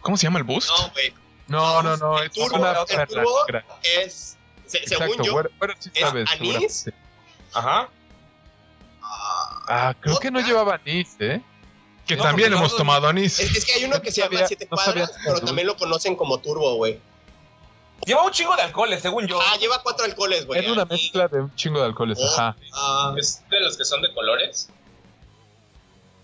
¿Cómo 0.02 0.18
se 0.18 0.24
llama 0.24 0.40
el 0.40 0.44
boost? 0.46 0.70
No, 0.70 0.90
güey. 0.92 1.14
No, 1.48 1.84
no, 1.84 1.98
no, 1.98 2.20
El 2.20 2.26
es 2.28 2.32
turbo, 2.34 2.58
una 2.58 2.72
el 2.80 2.86
perla 2.88 3.06
turbo. 3.06 3.46
Es, 3.84 4.38
se- 4.66 4.78
Exacto, 4.80 5.06
según 5.14 5.26
yo, 5.26 5.34
bueno, 5.60 5.74
sí 5.78 5.92
¿es 5.94 6.02
sabes, 6.02 6.30
anís? 6.32 6.74
seguramente. 6.74 6.94
Ajá. 7.54 7.90
ah, 9.02 9.94
creo 10.00 10.20
que 10.20 10.32
no 10.32 10.40
llevaba 10.42 10.76
anís, 10.84 11.16
¿eh? 11.20 11.42
Que 12.08 12.16
No, 12.16 12.24
también 12.24 12.54
hemos 12.54 12.72
no- 12.72 12.78
tomado 12.78 13.08
anís. 13.08 13.40
Es, 13.40 13.56
es 13.56 13.66
que 13.66 13.74
hay 13.74 13.86
uno 13.86 14.02
que 14.02 14.12
se 14.12 14.22
llama 14.22 14.46
Siete 14.48 14.68
no 14.70 14.76
Cuadras, 14.78 15.12
pero 15.24 15.40
también 15.42 15.68
lo 15.68 15.76
conocen 15.78 16.16
como 16.16 16.40
Turbo, 16.40 16.76
güey. 16.76 17.00
Lleva 18.06 18.24
un 18.24 18.32
chingo 18.32 18.56
de 18.56 18.62
alcoholes, 18.64 19.02
según 19.02 19.26
yo. 19.28 19.40
Ah, 19.42 19.56
lleva 19.60 19.82
cuatro 19.82 20.06
alcoholes, 20.06 20.46
güey. 20.46 20.60
Era 20.60 20.74
una 20.74 20.86
mezcla 20.86 21.28
de 21.28 21.42
un 21.42 21.56
chingo 21.56 21.80
de 21.80 21.86
alcoholes, 21.86 22.20
ajá. 22.24 22.56
Ah, 22.74 23.14
Es 23.18 23.44
de 23.50 23.60
los 23.62 23.78
que 23.78 23.86
son 23.86 24.02
de 24.02 24.14
colores. 24.14 24.70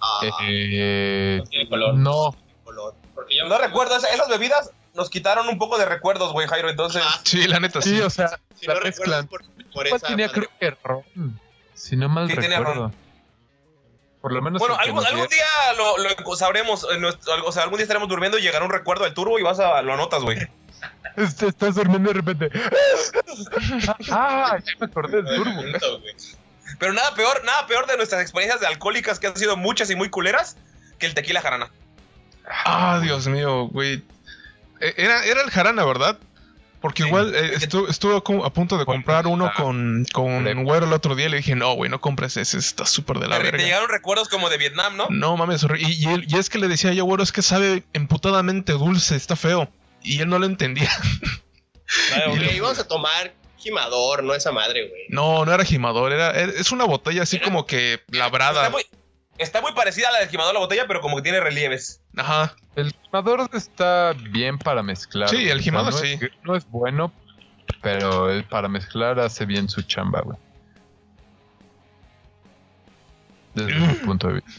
ah, 0.02 0.20
Eh, 0.50 1.38
No 1.40 1.44
tiene 1.50 1.70
color. 1.70 1.94
no, 1.96 2.36
color. 2.64 2.94
Porque 3.16 3.36
yo 3.38 3.46
No 3.48 3.58
recuerdo, 3.58 3.96
esas- 3.96 4.14
esas 4.14 4.28
bebidas 4.30 4.72
nos 4.94 5.10
quitaron 5.10 5.48
un 5.48 5.58
poco 5.58 5.78
de 5.78 5.86
recuerdos, 5.86 6.34
güey, 6.34 6.48
Jairo. 6.48 6.70
Entonces, 6.70 7.02
Ah, 7.06 7.20
Sí, 7.24 7.48
la 7.48 7.60
neta 7.60 7.82
sí. 7.82 7.96
sí, 7.96 8.02
o 8.02 8.10
sea, 8.10 8.40
si 8.60 8.68
la 8.68 8.76
no 8.76 8.82
mezclan. 8.82 9.24
recuerdas 9.24 9.52
por, 9.74 9.88
esa 9.88 10.00
tenía 10.08 10.28
madre. 10.28 10.42
creo 10.42 10.50
que 10.60 10.78
ron, 10.84 11.40
si 11.74 11.96
no 11.96 12.10
mal 12.10 12.28
Sí, 12.30 12.36
tenía 12.36 12.60
recuerdo. 12.60 12.92
Por 14.22 14.34
lo 14.34 14.42
menos 14.44 14.60
bueno, 14.60 14.76
algún, 14.78 15.04
algún 15.04 15.28
día 15.30 15.46
lo, 15.78 15.98
lo 15.98 16.36
sabremos. 16.36 16.86
en 16.92 17.02
nuestro- 17.02 17.44
o 17.44 17.52
sea, 17.52 17.64
algún 17.64 17.78
día 17.78 17.84
estaremos 17.86 18.08
durmiendo 18.08 18.38
y 18.38 18.42
llegará 18.44 18.64
un 18.66 18.70
recuerdo 18.72 19.04
del 19.06 19.16
turbo 19.16 19.40
y 19.40 19.42
vas 19.42 19.60
a 19.60 19.82
lo 19.82 19.94
anotas, 19.94 20.22
güey. 20.22 20.38
Este, 21.18 21.48
estás 21.48 21.76
durmiendo 21.76 22.10
de 22.10 22.14
repente. 22.22 22.50
ah, 24.12 24.58
ya 24.64 24.74
me 24.80 24.86
acordé 24.86 25.22
del 25.22 25.36
turbo. 25.36 25.62
Pero 26.80 26.94
nada 26.94 27.14
peor, 27.16 27.44
nada 27.46 27.68
peor 27.68 27.86
de 27.88 27.98
nuestras 27.98 28.22
experiencias 28.22 28.62
de 28.62 28.68
alcohólicas 28.68 29.20
que 29.20 29.28
han 29.28 29.36
sido 29.36 29.58
muchas 29.58 29.90
y 29.90 29.96
muy 29.96 30.10
culeras 30.10 30.58
que 31.00 31.06
el 31.06 31.14
tequila 31.14 31.42
jarana. 31.42 31.70
Ah, 32.48 33.00
Dios 33.04 33.28
mío, 33.28 33.68
güey. 33.68 34.04
Eh, 34.80 34.94
Era, 34.98 35.24
era 35.26 35.42
el 35.44 35.52
jarana, 35.52 35.86
¿verdad? 35.86 36.18
Porque 36.80 37.04
Sí. 37.04 37.10
igual 37.10 37.36
eh, 37.36 37.54
estu- 37.60 37.88
estuve 37.90 38.24
co- 38.24 38.44
a 38.44 38.52
punto 38.52 38.78
de 38.80 38.86
comprar 38.86 39.28
uno 39.28 39.46
ah, 39.46 39.54
con, 39.56 40.04
con 40.12 40.64
güero 40.64 40.88
el 40.88 40.94
otro 40.94 41.14
día 41.14 41.28
y 41.28 41.30
le 41.30 41.38
dije, 41.38 41.54
no, 41.56 41.74
güey, 41.74 41.92
no 41.92 42.02
compres 42.02 42.38
ese, 42.38 42.58
está 42.58 42.88
súper 42.88 43.20
de 43.20 43.28
la 43.28 43.38
Te, 43.38 43.44
te 43.44 43.52
verga. 43.52 43.64
llegaron 43.66 43.90
recuerdos 43.90 44.30
como 44.30 44.50
de 44.50 44.58
Vietnam, 44.58 44.98
¿no? 44.98 45.08
No 45.12 45.38
mames, 45.38 45.64
y, 45.78 46.08
y 46.10 46.38
es 46.40 46.50
que 46.50 46.58
le 46.58 46.68
decía 46.68 46.92
yo, 46.94 47.06
güero, 47.06 47.22
es 47.22 47.32
que 47.32 47.44
sabe 47.44 47.84
emputadamente 47.94 48.72
dulce, 48.74 49.16
está 49.16 49.36
feo. 49.36 49.70
Y 50.04 50.22
él 50.22 50.30
no 50.30 50.40
lo 50.40 50.46
entendía. 50.46 50.90
Ay, 52.16 52.30
Güey, 52.30 52.56
íbamos 52.56 52.80
a 52.80 52.88
tomar 52.88 53.34
Jimador, 53.58 54.24
no 54.24 54.34
esa 54.34 54.52
madre, 54.52 54.88
güey. 54.88 55.02
No, 55.10 55.46
no 55.46 55.54
era 55.54 55.64
gimador, 55.64 56.12
era, 56.14 56.32
es 56.32 56.72
una 56.72 56.86
botella 56.86 57.24
así 57.24 57.40
como 57.40 57.66
que 57.68 57.94
Está 57.94 58.18
labrada. 58.18 58.70
muy, 58.72 58.84
está 59.38 59.62
muy 59.62 59.74
parecida 59.74 60.10
a 60.10 60.12
la 60.14 60.20
del 60.20 60.30
quemador 60.30 60.50
de 60.52 60.54
la 60.56 60.60
botella, 60.62 60.86
pero 60.88 61.00
como 61.02 61.18
que 61.18 61.22
tiene 61.22 61.40
relieves. 61.40 62.02
Ajá. 62.18 62.56
El 62.76 62.92
gimador 63.04 63.48
está 63.54 64.14
bien 64.32 64.58
para 64.58 64.82
mezclar. 64.82 65.30
Sí, 65.30 65.44
el 65.48 65.52
O 65.52 65.54
sea, 65.56 65.62
gimador 65.64 65.94
no 65.94 66.00
sí. 66.00 66.14
Es, 66.20 66.32
no 66.44 66.56
es 66.56 66.68
bueno, 66.70 67.14
pero 67.82 68.32
el 68.32 68.46
para 68.46 68.68
mezclar 68.68 69.20
hace 69.20 69.46
bien 69.46 69.70
su 69.70 69.84
chamba, 69.84 70.22
güey. 70.22 70.38
Desde 73.54 73.76
mi 73.76 73.94
punto 74.06 74.28
de 74.28 74.34
vista. 74.36 74.52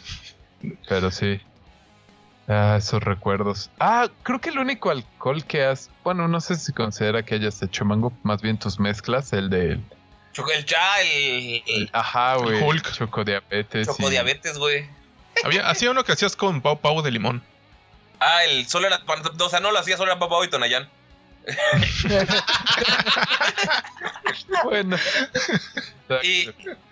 Pero 0.88 1.10
sí. 1.10 1.40
Ah, 2.48 2.76
esos 2.76 3.02
recuerdos. 3.02 3.70
Ah, 3.78 4.08
creo 4.22 4.40
que 4.40 4.50
el 4.50 4.58
único 4.58 4.90
alcohol 4.90 5.44
que 5.44 5.64
has. 5.64 5.90
Bueno, 6.02 6.26
no 6.28 6.40
sé 6.40 6.56
si 6.56 6.72
considera 6.72 7.22
que 7.22 7.36
hayas 7.36 7.62
hecho 7.62 7.84
mango, 7.84 8.12
más 8.22 8.42
bien 8.42 8.58
tus 8.58 8.80
mezclas, 8.80 9.32
el 9.32 9.48
de. 9.48 9.78
Choco 10.32 10.50
el 10.50 10.64
cha, 10.64 11.00
el, 11.02 11.62
el 11.66 11.90
Ajá, 11.92 12.36
güey. 12.36 12.62
Hulk. 12.62 12.92
Chocodiabetes. 12.92 13.86
chocodiabetes, 13.86 14.58
güey. 14.58 14.88
Había, 15.44 15.68
hacía 15.68 15.90
uno 15.90 16.04
que 16.04 16.12
hacías 16.12 16.36
con 16.36 16.60
pau 16.60 16.78
pau 16.80 17.02
de 17.02 17.10
limón. 17.10 17.42
Ah, 18.18 18.44
el 18.44 18.66
solo 18.66 18.86
era. 18.86 19.00
O 19.38 19.48
sea, 19.48 19.60
no 19.60 19.72
lo 19.72 19.78
hacía, 19.78 19.96
solo 19.96 20.10
era 20.10 20.18
papá 20.18 20.36
y 20.44 20.48
Tonayán. 20.48 20.88
Bueno. 24.64 24.96
Y, 26.22 26.48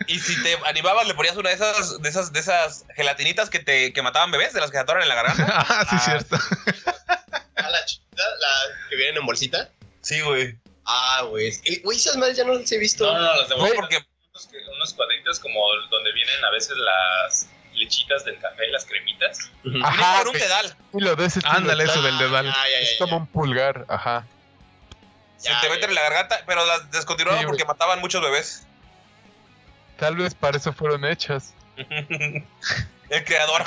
y 0.07 0.19
si 0.19 0.43
te 0.43 0.57
animabas, 0.67 1.07
le 1.07 1.15
ponías 1.15 1.37
una 1.37 1.51
de 1.51 1.55
esas, 1.55 2.01
de 2.01 2.09
esas, 2.09 2.33
de 2.33 2.41
esas 2.41 2.85
gelatinitas 2.97 3.51
que 3.51 3.59
te 3.61 3.93
que 3.93 4.03
mataban 4.03 4.31
bebés, 4.31 4.53
de 4.53 4.61
las 4.61 4.71
que 4.71 4.77
se 4.77 4.83
atoran 4.83 5.03
en 5.03 5.09
la 5.09 5.15
garganta. 5.15 5.47
ah, 5.69 5.87
sí, 5.89 5.97
Ah, 5.97 6.01
cierto. 6.01 6.37
Ah, 7.57 7.71
la 7.71 7.85
chiquita, 7.85 8.23
la 8.23 8.89
que 8.89 8.97
vienen 8.97 9.19
en 9.19 9.27
bolsita. 9.27 9.69
Sí, 10.03 10.21
güey. 10.21 10.57
Ah, 10.87 11.23
güey. 11.29 11.49
es- 11.49 11.63
Güey, 11.83 11.99
esas 11.99 12.17
madres 12.17 12.37
ya 12.37 12.45
no 12.45 12.55
las 12.55 12.71
he 12.73 12.79
visto. 12.79 13.05
No, 13.07 13.19
no, 13.19 13.37
las 13.37 13.49
de 13.49 13.55
porque 13.77 13.99
unos, 14.77 14.95
cuadritos 14.95 15.39
como 15.41 15.61
donde 15.91 16.13
vienen 16.13 16.43
a 16.45 16.51
veces 16.51 16.75
las 16.77 17.49
lechitas 17.75 18.25
del 18.25 18.39
café, 18.41 18.67
las 18.69 18.85
cremitas. 18.87 19.39
Ajá, 19.85 20.19
con 20.19 20.29
un 20.29 20.33
güey. 20.33 20.43
dedal. 20.43 20.77
Lo 20.95 21.17
de 21.17 21.27
ese 21.27 21.41
Ándale, 21.45 21.85
eso 21.85 22.01
del 22.03 22.17
dedal. 22.19 22.49
Ah, 22.49 22.65
ya, 22.65 22.71
ya, 22.71 22.79
Es 22.81 22.93
ya. 22.93 22.99
como 23.05 23.19
un 23.19 23.27
pulgar, 23.27 23.85
ajá. 23.89 24.27
Se 25.41 25.49
Ya, 25.49 25.61
te 25.63 25.71
meten 25.71 25.89
en 25.89 25.95
la 25.95 26.03
garganta, 26.03 26.41
pero 26.47 26.65
las 26.67 26.91
descontinuaron 26.91 27.41
Sí, 27.41 27.47
porque 27.47 27.65
mataban 27.65 27.99
muchos 28.01 28.21
bebés. 28.23 28.67
Tal 29.99 30.17
vez 30.17 30.35
para 30.35 30.59
eso 30.59 30.73
fueron 30.73 31.05
hechas. 31.05 31.55
El 31.77 33.25
creador. 33.25 33.63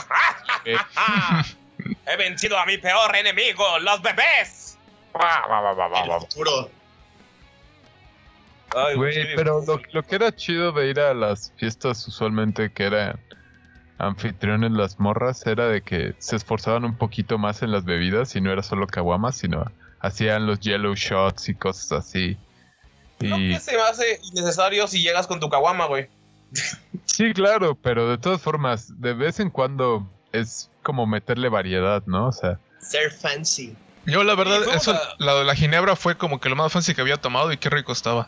He 2.05 2.15
vencido 2.15 2.57
a 2.57 2.65
mi 2.65 2.77
peor 2.77 3.15
enemigo, 3.15 3.79
los 3.79 4.01
bebés. 4.01 4.77
El 5.13 6.19
futuro. 6.21 6.69
Ay, 8.75 8.95
Güey, 8.95 9.13
sí. 9.13 9.29
pero 9.35 9.63
lo, 9.65 9.81
lo 9.91 10.03
que 10.03 10.15
era 10.15 10.35
chido 10.35 10.71
de 10.71 10.87
ir 10.87 10.99
a 10.99 11.13
las 11.13 11.51
fiestas 11.57 12.07
usualmente 12.07 12.71
que 12.71 12.85
eran 12.85 13.19
anfitriones 13.99 14.71
las 14.71 14.99
morras 14.99 15.45
era 15.45 15.67
de 15.67 15.81
que 15.81 16.13
se 16.19 16.35
esforzaban 16.35 16.85
un 16.85 16.97
poquito 16.97 17.37
más 17.37 17.61
en 17.61 17.71
las 17.71 17.83
bebidas 17.85 18.35
y 18.35 18.41
no 18.41 18.51
era 18.51 18.63
solo 18.63 18.87
caguamas, 18.87 19.37
sino 19.37 19.71
hacían 20.03 20.45
los 20.45 20.59
yellow 20.59 20.93
shots 20.93 21.49
y 21.49 21.55
cosas 21.55 21.91
así. 21.93 22.37
Creo 23.17 23.37
Y 23.39 23.53
que 23.53 23.59
se 23.59 23.75
me 23.75 23.81
hace 23.81 24.19
innecesario 24.31 24.85
si 24.87 25.01
llegas 25.01 25.25
con 25.25 25.39
tu 25.39 25.49
caguama, 25.49 25.85
güey. 25.87 26.07
sí, 27.05 27.33
claro, 27.33 27.73
pero 27.75 28.07
de 28.09 28.17
todas 28.19 28.41
formas, 28.41 29.01
de 29.01 29.13
vez 29.13 29.39
en 29.39 29.49
cuando 29.49 30.07
es 30.31 30.69
como 30.83 31.07
meterle 31.07 31.49
variedad, 31.49 32.03
¿no? 32.05 32.27
O 32.27 32.31
sea, 32.31 32.59
Ser 32.79 33.11
fancy. 33.11 33.75
Yo, 34.05 34.23
la 34.25 34.35
verdad, 34.35 34.61
eso, 34.75 34.91
a- 34.91 35.15
la 35.17 35.35
de 35.35 35.45
la 35.45 35.55
ginebra 35.55 35.95
fue 35.95 36.17
como 36.17 36.41
que 36.41 36.49
lo 36.49 36.57
más 36.57 36.71
fancy 36.73 36.93
que 36.93 36.99
había 37.01 37.15
tomado 37.17 37.51
y 37.53 37.57
qué 37.57 37.69
rico 37.69 37.93
estaba. 37.93 38.27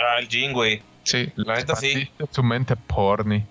Ah, 0.00 0.18
el 0.18 0.28
gin, 0.28 0.52
güey. 0.54 0.82
Sí. 1.02 1.30
La 1.36 1.56
neta 1.56 1.76
sí. 1.76 2.10
su 2.30 2.42
mente 2.42 2.74
porni. 2.76 3.44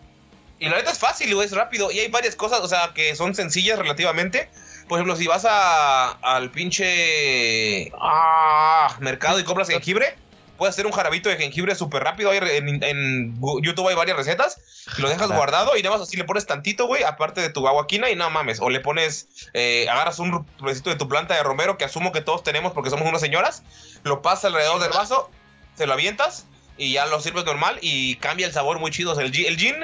Y 0.60 0.70
la 0.70 0.78
neta 0.78 0.90
es 0.92 0.98
fácil, 0.98 1.34
güey, 1.36 1.46
es 1.46 1.52
rápido. 1.54 1.92
Y 1.92 2.00
hay 2.00 2.10
varias 2.10 2.36
cosas, 2.36 2.62
o 2.62 2.68
sea, 2.68 2.92
que 2.96 3.16
son 3.16 3.36
sencillas 3.36 3.78
relativamente. 3.78 4.50
Por 4.88 5.00
ejemplo, 5.00 5.16
si 5.16 5.28
vas 5.28 5.46
a, 5.46 6.12
al 6.12 6.52
pinche 6.52 7.92
ah, 8.00 8.96
mercado 9.00 9.40
y 9.40 9.44
compras 9.44 9.70
jengibre, 9.70 10.16
puedes 10.58 10.76
hacer 10.76 10.86
un 10.86 10.92
jarabito 10.92 11.30
de 11.30 11.38
jengibre 11.38 11.76
súper 11.76 12.04
rápido. 12.04 12.32
Hay 12.32 12.40
En, 12.42 13.40
YouTube 13.62 13.88
hay 13.88 13.96
varias 13.96 14.18
recetas. 14.18 14.58
Y 14.98 15.02
lo 15.02 15.10
dejas 15.10 15.32
guardado 15.32 15.78
y 15.78 15.84
nada 15.84 15.98
más 15.98 16.08
así 16.08 16.18
le 16.18 16.26
pones 16.26 16.46
tantito, 16.46 16.88
güey, 16.88 17.04
aparte 17.04 17.42
de 17.42 17.50
tu 17.50 17.68
aguaquina 17.68 18.10
y 18.10 18.16
no 18.16 18.30
mames. 18.30 18.60
O 18.60 18.70
le 18.70 18.80
pones, 18.80 19.50
eh, 19.54 19.88
agarras 19.90 20.20
un 20.20 20.46
pedacito 20.46 20.90
de 20.90 20.98
tu 20.98 21.08
planta 21.08 21.36
de 21.36 21.44
romero 21.44 21.78
que 21.78 21.86
asumo 21.86 22.12
que 22.12 22.22
todos 22.22 22.44
tenemos 22.44 22.74
porque 22.74 22.90
somos 22.90 23.08
unas 23.08 23.22
señoras. 23.22 23.64
Lo 24.04 24.22
pasas 24.22 24.46
alrededor 24.46 24.82
del 24.82 24.92
vaso, 24.92 25.30
se 25.76 25.88
lo 25.88 25.94
avientas 25.94 26.46
y 26.78 26.94
ya 26.94 27.06
lo 27.06 27.22
sirves 27.22 27.46
normal 27.46 27.78
y 27.82 28.16
cambia 28.18 28.46
el 28.46 28.54
sabor 28.54 28.80
muy 28.80 28.92
chido. 28.92 29.14
O 29.14 29.16
sea, 29.16 29.24
el, 29.24 29.34
el 29.34 29.58
gin 29.58 29.76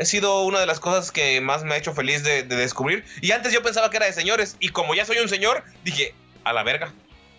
ha 0.00 0.04
sido 0.04 0.42
una 0.42 0.60
de 0.60 0.66
las 0.66 0.80
cosas 0.80 1.12
que 1.12 1.40
más 1.40 1.62
me 1.64 1.74
ha 1.74 1.76
hecho 1.76 1.92
feliz 1.92 2.22
de, 2.24 2.42
de 2.42 2.56
descubrir. 2.56 3.04
Y 3.20 3.32
antes 3.32 3.52
yo 3.52 3.62
pensaba 3.62 3.90
que 3.90 3.98
era 3.98 4.06
de 4.06 4.12
señores. 4.12 4.56
Y 4.60 4.70
como 4.70 4.94
ya 4.94 5.04
soy 5.04 5.18
un 5.18 5.28
señor, 5.28 5.62
dije, 5.84 6.14
a 6.44 6.52
la 6.52 6.62
verga, 6.62 6.92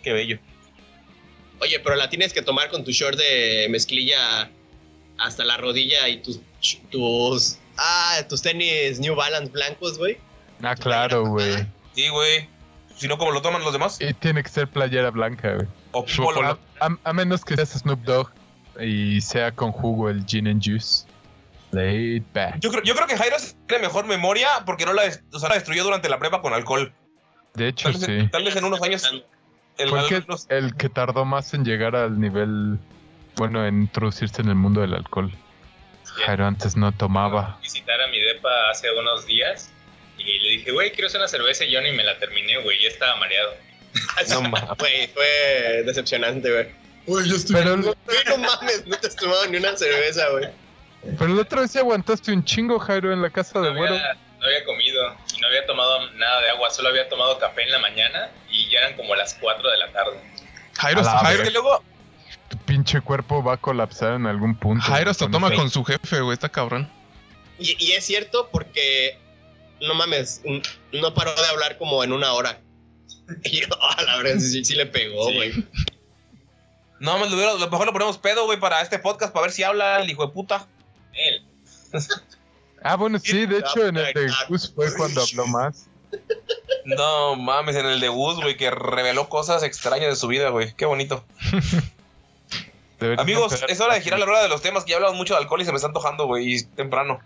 qué 0.03 0.13
bello. 0.13 0.37
Oye, 1.59 1.79
pero 1.79 1.95
la 1.95 2.09
tienes 2.09 2.33
que 2.33 2.41
tomar 2.41 2.69
con 2.69 2.83
tu 2.83 2.91
short 2.91 3.17
de 3.17 3.67
mezclilla 3.69 4.49
hasta 5.17 5.43
la 5.43 5.57
rodilla 5.57 6.07
y 6.09 6.21
tus 6.21 6.39
tus 6.89 7.57
ah, 7.77 8.19
tus 8.27 8.41
tenis 8.41 8.99
New 8.99 9.15
Balance 9.15 9.51
blancos, 9.51 9.97
güey. 9.97 10.17
Ah, 10.63 10.75
claro, 10.75 11.25
güey. 11.25 11.65
Sí, 11.95 12.07
güey. 12.09 12.47
Si 12.95 13.07
no, 13.07 13.17
como 13.17 13.31
lo 13.31 13.41
toman 13.41 13.61
los 13.63 13.73
demás. 13.73 13.97
Y 13.99 14.13
tiene 14.13 14.43
que 14.43 14.49
ser 14.49 14.67
playera 14.67 15.09
blanca, 15.11 15.53
güey. 15.55 15.67
O 15.91 16.05
polo. 16.05 16.59
a- 16.79 16.97
a 17.03 17.13
menos 17.13 17.43
que 17.43 17.55
seas 17.55 17.69
Snoop 17.69 18.01
Dogg 18.03 18.29
y 18.79 19.19
sea 19.21 19.51
con 19.51 19.71
jugo 19.71 20.09
el 20.09 20.25
gin 20.25 20.47
and 20.47 20.63
juice. 20.63 21.05
Laid 21.71 22.23
back. 22.33 22.59
Yo 22.59 22.71
creo, 22.71 22.83
yo 22.83 22.95
creo 22.95 23.07
que 23.07 23.17
Jairo 23.17 23.37
tiene 23.67 23.83
mejor 23.83 24.05
memoria 24.05 24.47
porque 24.65 24.85
no 24.85 24.93
la, 24.93 25.03
o 25.31 25.39
sea, 25.39 25.49
la 25.49 25.55
destruyó 25.55 25.83
durante 25.83 26.09
la 26.09 26.19
prepa 26.19 26.41
con 26.41 26.53
alcohol. 26.53 26.93
De 27.53 27.67
hecho, 27.67 27.91
Tal 27.91 27.99
vez, 27.99 28.05
sí. 28.05 28.29
tal 28.31 28.43
vez 28.43 28.55
en 28.55 28.63
unos 28.63 28.81
años 28.81 29.03
el 29.77 29.89
Fue 29.89 29.99
el 29.99 30.07
que, 30.07 30.23
el 30.49 30.75
que 30.75 30.89
tardó 30.89 31.25
más 31.25 31.53
en 31.53 31.65
llegar 31.65 31.95
al 31.95 32.19
nivel, 32.19 32.77
bueno, 33.35 33.65
en 33.65 33.81
introducirse 33.81 34.41
en 34.41 34.49
el 34.49 34.55
mundo 34.55 34.81
del 34.81 34.93
alcohol. 34.93 35.31
Jairo 36.25 36.45
antes 36.45 36.75
no 36.75 36.91
tomaba. 36.91 37.57
Visitar 37.61 38.01
a 38.01 38.07
mi 38.07 38.19
depa 38.19 38.49
hace 38.69 38.91
unos 38.91 39.25
días 39.25 39.71
y 40.17 40.39
le 40.39 40.49
dije, 40.49 40.71
güey, 40.71 40.91
quiero 40.91 41.07
hacer 41.07 41.19
una 41.19 41.27
cerveza 41.27 41.63
y 41.65 41.71
yo 41.71 41.81
ni 41.81 41.91
me 41.91 42.03
la 42.03 42.17
terminé, 42.19 42.57
güey, 42.61 42.81
ya 42.81 42.89
estaba 42.89 43.15
mareado. 43.17 43.53
No 44.29 44.41
mames. 44.43 44.77
Güey, 44.77 45.07
fue 45.07 45.83
decepcionante, 45.85 46.51
güey. 46.51 46.67
Güey, 47.07 47.29
yo 47.29 47.35
estoy. 47.35 47.55
Pero, 47.55 47.77
Güey, 47.77 47.95
no 48.27 48.37
mames, 48.37 48.85
no 48.87 48.97
te 48.97 49.07
has 49.07 49.15
tomado 49.15 49.47
ni 49.47 49.57
una 49.57 49.75
cerveza, 49.75 50.29
güey. 50.29 50.45
Pero 51.17 51.33
la 51.33 51.41
otra 51.41 51.61
vez 51.61 51.71
sí 51.71 51.79
aguantaste 51.79 52.31
un 52.31 52.43
chingo, 52.43 52.77
Jairo, 52.79 53.11
en 53.13 53.21
la 53.21 53.29
casa 53.29 53.59
No 53.59 53.65
de 53.65 53.71
güero. 53.73 53.95
no 53.95 54.45
había 54.45 54.63
comido 54.65 55.15
y 55.35 55.39
no 55.41 55.47
había 55.47 55.65
tomado 55.65 56.09
nada 56.11 56.41
de 56.41 56.49
agua, 56.51 56.69
solo 56.71 56.89
había 56.89 57.07
tomado 57.09 57.37
café 57.39 57.63
en 57.63 57.71
la 57.71 57.79
mañana 57.79 58.29
y 58.49 58.69
ya 58.69 58.79
eran 58.79 58.95
como 58.95 59.15
las 59.15 59.33
4 59.35 59.69
de 59.69 59.77
la 59.77 59.91
tarde. 59.91 60.19
Jairo, 60.73 61.01
A 61.01 61.03
la 61.03 61.11
Jairo, 61.19 61.43
que 61.43 61.51
luego, 61.51 61.83
Tu 62.49 62.57
pinche 62.57 63.01
cuerpo 63.01 63.43
va 63.43 63.53
a 63.53 63.57
colapsar 63.57 64.13
en 64.13 64.25
algún 64.27 64.55
punto. 64.55 64.83
Jairo 64.85 65.11
hasta 65.11 65.29
toma 65.29 65.51
con 65.53 65.69
su 65.69 65.83
jefe, 65.83 66.21
güey, 66.21 66.33
está 66.33 66.49
cabrón. 66.49 66.89
Y, 67.59 67.75
y 67.83 67.91
es 67.93 68.05
cierto 68.05 68.49
porque, 68.51 69.17
no 69.81 69.93
mames, 69.93 70.41
no 70.91 71.13
paró 71.13 71.33
de 71.35 71.47
hablar 71.47 71.77
como 71.77 72.03
en 72.03 72.11
una 72.13 72.33
hora. 72.33 72.59
Y 73.43 73.61
yo, 73.61 73.67
a 73.81 74.01
la 74.01 74.17
verdad, 74.17 74.39
sí, 74.39 74.65
sí 74.65 74.75
le 74.75 74.85
pegó, 74.87 75.29
Sí. 75.29 75.35
güey. 75.35 75.65
No, 76.99 77.15
hubiera- 77.17 77.53
lo 77.53 77.69
mejor 77.69 77.85
lo 77.87 77.93
ponemos 77.93 78.17
pedo, 78.17 78.45
güey, 78.45 78.59
para 78.59 78.81
este 78.81 78.99
podcast, 78.99 79.33
para 79.33 79.43
ver 79.43 79.51
si 79.51 79.63
habla 79.63 80.01
el 80.01 80.09
hijo 80.09 80.25
de 80.25 80.33
puta. 80.33 80.67
Ah, 82.83 82.95
bueno, 82.95 83.19
sí, 83.19 83.45
de 83.45 83.59
hecho 83.59 83.85
en 83.85 83.97
el 83.97 84.13
de 84.13 84.31
Gus 84.49 84.71
fue 84.73 84.93
cuando 84.95 85.21
habló 85.21 85.47
más. 85.47 85.87
No 86.85 87.35
mames, 87.35 87.75
en 87.75 87.85
el 87.85 87.99
de 87.99 88.09
Gus, 88.09 88.35
güey, 88.37 88.57
que 88.57 88.71
reveló 88.71 89.29
cosas 89.29 89.63
extrañas 89.63 90.09
de 90.09 90.15
su 90.15 90.27
vida, 90.27 90.49
güey. 90.49 90.73
Qué 90.75 90.85
bonito. 90.85 91.23
Amigos, 93.17 93.63
es 93.67 93.79
hora 93.79 93.95
de 93.95 94.01
girar 94.01 94.19
la 94.19 94.25
rueda 94.25 94.43
de 94.43 94.49
los 94.49 94.61
temas 94.61 94.83
que 94.83 94.91
ya 94.91 94.97
hablamos 94.97 95.17
mucho 95.17 95.33
de 95.33 95.39
alcohol 95.39 95.61
y 95.61 95.65
se 95.65 95.71
me 95.71 95.77
está 95.77 95.87
antojando, 95.87 96.27
güey, 96.27 96.55
y 96.55 96.63
temprano. 96.63 97.19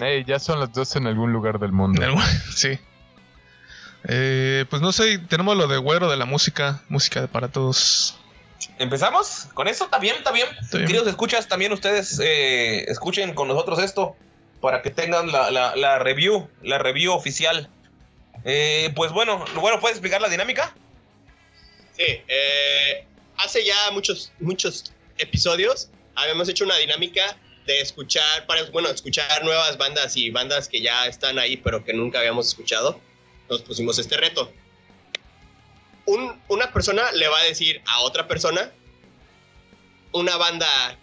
Ey, 0.00 0.24
ya 0.24 0.38
son 0.38 0.60
las 0.60 0.72
dos 0.72 0.94
en 0.96 1.06
algún 1.06 1.32
lugar 1.32 1.58
del 1.58 1.72
mundo. 1.72 2.00
Sí. 2.54 2.78
Eh, 4.06 4.66
pues 4.68 4.82
no 4.82 4.92
sé, 4.92 5.18
tenemos 5.18 5.56
lo 5.56 5.66
de 5.66 5.78
güero 5.78 6.10
de 6.10 6.16
la 6.16 6.26
música, 6.26 6.82
música 6.88 7.26
para 7.26 7.48
todos. 7.48 8.18
¿Empezamos? 8.78 9.48
¿Con 9.54 9.68
eso? 9.68 9.84
¿Está 9.84 9.98
bien? 9.98 10.16
¿Está 10.16 10.30
bien? 10.32 10.46
Queridos 10.70 11.06
escuchas, 11.06 11.48
también 11.48 11.72
ustedes 11.72 12.18
eh, 12.22 12.84
escuchen 12.90 13.34
con 13.34 13.48
nosotros 13.48 13.78
esto 13.78 14.16
para 14.60 14.82
que 14.82 14.90
tengan 14.90 15.30
la, 15.32 15.50
la- 15.50 15.76
la 15.76 15.98
review, 15.98 16.48
la 16.62 16.78
review 16.78 17.12
oficial. 17.12 17.68
Eh, 18.44 18.92
pues 18.96 19.12
bueno, 19.12 19.44
bueno, 19.60 19.80
¿puedes 19.80 19.96
explicar 19.96 20.20
la 20.20 20.28
dinámica? 20.28 20.74
Sí, 21.96 22.22
eh, 22.28 23.06
hace 23.36 23.64
ya 23.64 23.90
muchos, 23.92 24.32
muchos 24.40 24.92
episodios 25.18 25.90
habíamos 26.16 26.48
hecho 26.48 26.64
una 26.64 26.76
dinámica 26.76 27.36
de 27.66 27.80
escuchar, 27.80 28.46
para, 28.46 28.64
bueno, 28.70 28.88
escuchar 28.90 29.42
nuevas 29.44 29.78
bandas 29.78 30.16
y 30.16 30.30
bandas 30.30 30.68
que 30.68 30.80
ya 30.82 31.06
están 31.06 31.38
ahí 31.38 31.56
pero 31.56 31.84
que 31.84 31.92
nunca 31.94 32.18
habíamos 32.18 32.48
escuchado. 32.48 33.00
Nos 33.48 33.62
pusimos 33.62 33.98
este 33.98 34.16
reto. 34.16 34.52
Un- 36.06 36.40
una 36.48 36.72
persona 36.72 37.12
le 37.12 37.28
va 37.28 37.38
a 37.38 37.42
decir 37.44 37.82
a 37.86 38.00
otra 38.00 38.28
persona 38.28 38.70
una 40.12 40.36
banda 40.36 40.98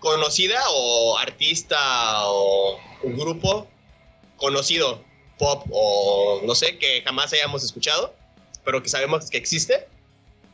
conocida 0.00 0.60
o 0.70 1.16
artista 1.18 2.28
o 2.28 2.78
un 3.02 3.16
grupo 3.16 3.68
conocido, 4.36 5.02
pop 5.38 5.66
o 5.70 6.42
no 6.44 6.54
sé, 6.54 6.78
que 6.78 7.02
jamás 7.02 7.32
hayamos 7.32 7.64
escuchado, 7.64 8.14
pero 8.64 8.82
que 8.82 8.88
sabemos 8.88 9.30
que 9.30 9.38
existe 9.38 9.86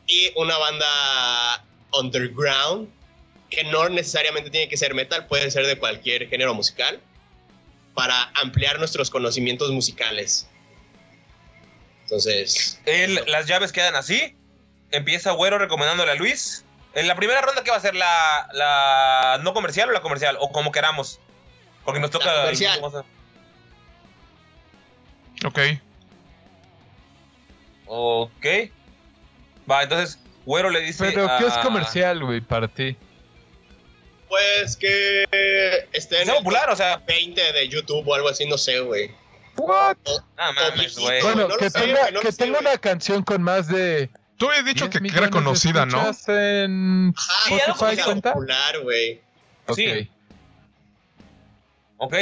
y 0.07 0.31
una 0.35 0.57
banda 0.57 1.65
underground 1.99 2.87
que 3.49 3.63
no 3.65 3.89
necesariamente 3.89 4.49
tiene 4.49 4.69
que 4.69 4.77
ser 4.77 4.93
metal, 4.93 5.27
puede 5.27 5.51
ser 5.51 5.65
de 5.67 5.77
cualquier 5.77 6.29
género 6.29 6.53
musical 6.53 7.01
para 7.93 8.31
ampliar 8.41 8.79
nuestros 8.79 9.09
conocimientos 9.09 9.69
musicales. 9.71 10.47
Entonces, 12.11 12.77
El- 12.85 13.23
las 13.27 13.47
llaves 13.47 13.71
quedan 13.71 13.95
así. 13.95 14.35
Empieza 14.91 15.31
Güero 15.31 15.57
recomendándole 15.57 16.11
a 16.11 16.15
Luis. 16.15 16.65
En 16.93 17.07
la 17.07 17.15
primera 17.15 17.39
ronda, 17.39 17.63
¿qué 17.63 17.71
va 17.71 17.77
a 17.77 17.79
ser? 17.79 17.95
¿La, 17.95 18.49
la 18.51 19.39
no 19.43 19.53
comercial 19.53 19.87
o 19.87 19.93
la 19.93 20.01
comercial? 20.01 20.35
O 20.41 20.51
como 20.51 20.73
queramos. 20.73 21.21
Porque 21.85 22.01
nos 22.01 22.11
toca... 22.11 22.25
La 22.25 22.41
comercial. 22.41 22.81
Ok. 25.45 25.59
Ok. 27.85 28.45
Va, 29.69 29.83
entonces, 29.83 30.19
Güero 30.45 30.69
le 30.69 30.81
dice... 30.81 31.05
Pero, 31.05 31.29
¿qué 31.39 31.47
es 31.47 31.57
comercial, 31.59 32.25
güey, 32.25 32.41
para 32.41 32.67
ti? 32.67 32.97
pues 34.27 34.77
que 34.77 35.25
esté 35.91 36.17
en 36.17 36.21
¿Es 36.23 36.29
el 36.29 36.35
popular? 36.35 36.69
O 36.69 36.75
sea... 36.75 36.97
20 36.97 37.53
de 37.53 37.67
YouTube 37.69 38.05
o 38.05 38.15
algo 38.15 38.27
así, 38.27 38.45
no 38.45 38.57
sé, 38.57 38.81
güey. 38.81 39.11
What? 39.57 39.97
Ah, 40.37 40.51
mames, 40.53 40.97
güey. 40.97 41.21
Bueno, 41.21 41.47
no 41.47 41.57
que 41.57 41.69
sé, 41.69 41.79
tenga, 41.79 42.11
no 42.11 42.19
que 42.21 42.31
sé, 42.31 42.37
tenga 42.37 42.59
una 42.59 42.77
canción 42.77 43.23
con 43.23 43.41
más 43.43 43.67
de. 43.67 44.09
Tú 44.37 44.49
habías 44.49 44.65
dicho 44.65 44.87
10 44.87 45.11
que 45.13 45.17
era 45.19 45.29
conocida, 45.29 45.85
¿no? 45.85 46.11
En 46.27 47.13
Ajá, 47.15 47.55
Spotify 47.67 48.01
cuenta. 48.03 48.33
popular, 48.33 48.79
güey. 48.81 49.21
Ok. 49.67 49.75
Sí. 49.77 50.09
Ok. 51.97 52.15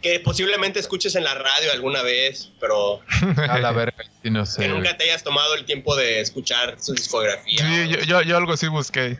Que 0.00 0.20
posiblemente 0.20 0.78
escuches 0.78 1.14
en 1.16 1.24
la 1.24 1.34
radio 1.34 1.72
alguna 1.72 2.02
vez, 2.02 2.52
pero 2.60 3.02
A 3.50 3.58
la 3.58 3.72
verga, 3.72 4.04
sí, 4.22 4.30
no 4.30 4.46
sé. 4.46 4.62
que 4.62 4.68
nunca 4.68 4.96
te 4.96 5.04
hayas 5.04 5.22
tomado 5.24 5.54
el 5.54 5.64
tiempo 5.64 5.96
de 5.96 6.20
escuchar 6.20 6.76
su 6.80 6.94
discografía. 6.94 7.58
Sí, 7.66 7.88
yo, 7.88 7.98
yo, 8.00 8.22
yo 8.22 8.36
algo 8.36 8.52
así 8.52 8.68
busqué. 8.68 9.18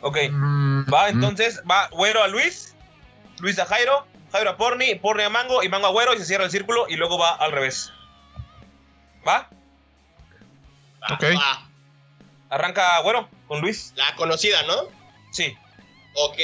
Ok. 0.00 0.16
Mm, 0.30 0.92
Va, 0.92 1.06
mm. 1.06 1.10
entonces, 1.10 1.62
va 1.70 1.88
Güero 1.88 2.22
a 2.22 2.28
Luis, 2.28 2.74
Luis 3.40 3.58
a 3.58 3.66
Jairo, 3.66 4.06
Jairo 4.34 4.50
a 4.50 4.56
Porni, 4.56 4.96
Porni 4.96 5.22
a 5.22 5.28
Mango 5.30 5.62
y 5.62 5.68
Mango 5.68 5.86
a 5.86 5.90
Güero 5.90 6.12
y 6.12 6.18
se 6.18 6.24
cierra 6.24 6.44
el 6.44 6.50
círculo 6.50 6.86
y 6.88 6.96
luego 6.96 7.16
va 7.18 7.36
al 7.36 7.52
revés. 7.52 7.92
¿Va? 9.26 9.48
Va, 11.00 11.14
Ok. 11.14 11.22
va. 11.38 11.68
Arranca 12.50 12.98
Güero 13.02 13.28
con 13.46 13.60
Luis. 13.60 13.92
La 13.94 14.12
conocida, 14.16 14.64
¿no? 14.64 14.88
Sí. 15.30 15.56
Ok. 16.16 16.36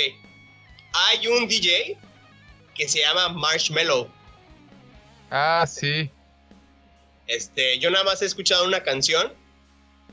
Hay 0.93 1.27
un 1.27 1.49
DJ 1.49 1.99
que 2.77 2.89
se 2.89 3.01
llama 3.01 3.31
Marshmello. 3.31 4.09
Ah, 5.33 5.65
sí. 5.67 6.09
Este, 7.27 7.81
yo 7.81 7.91
nada 7.91 8.05
más 8.05 8.23
he 8.23 8.27
escuchado 8.27 8.65
una 8.67 8.85
canción, 8.85 9.33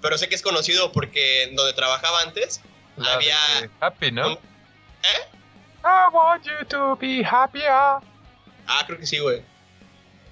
pero 0.02 0.18
sé 0.18 0.28
que 0.30 0.34
es 0.36 0.42
conocido 0.42 0.92
porque 0.92 1.52
donde 1.54 1.74
trabajaba 1.74 2.22
antes 2.22 2.60
La 2.96 3.13
había 3.13 3.38
de 3.62 3.70
Happy, 3.82 4.12
¿no? 4.12 4.34
¿Eh? 4.34 4.40
I 5.84 6.10
want 6.12 6.46
you 6.46 6.66
to 6.70 6.96
be 6.96 7.24
happier. 7.24 8.02
Ah, 8.68 8.84
creo 8.86 9.00
que 9.00 9.06
sí, 9.06 9.20
güey. 9.20 9.42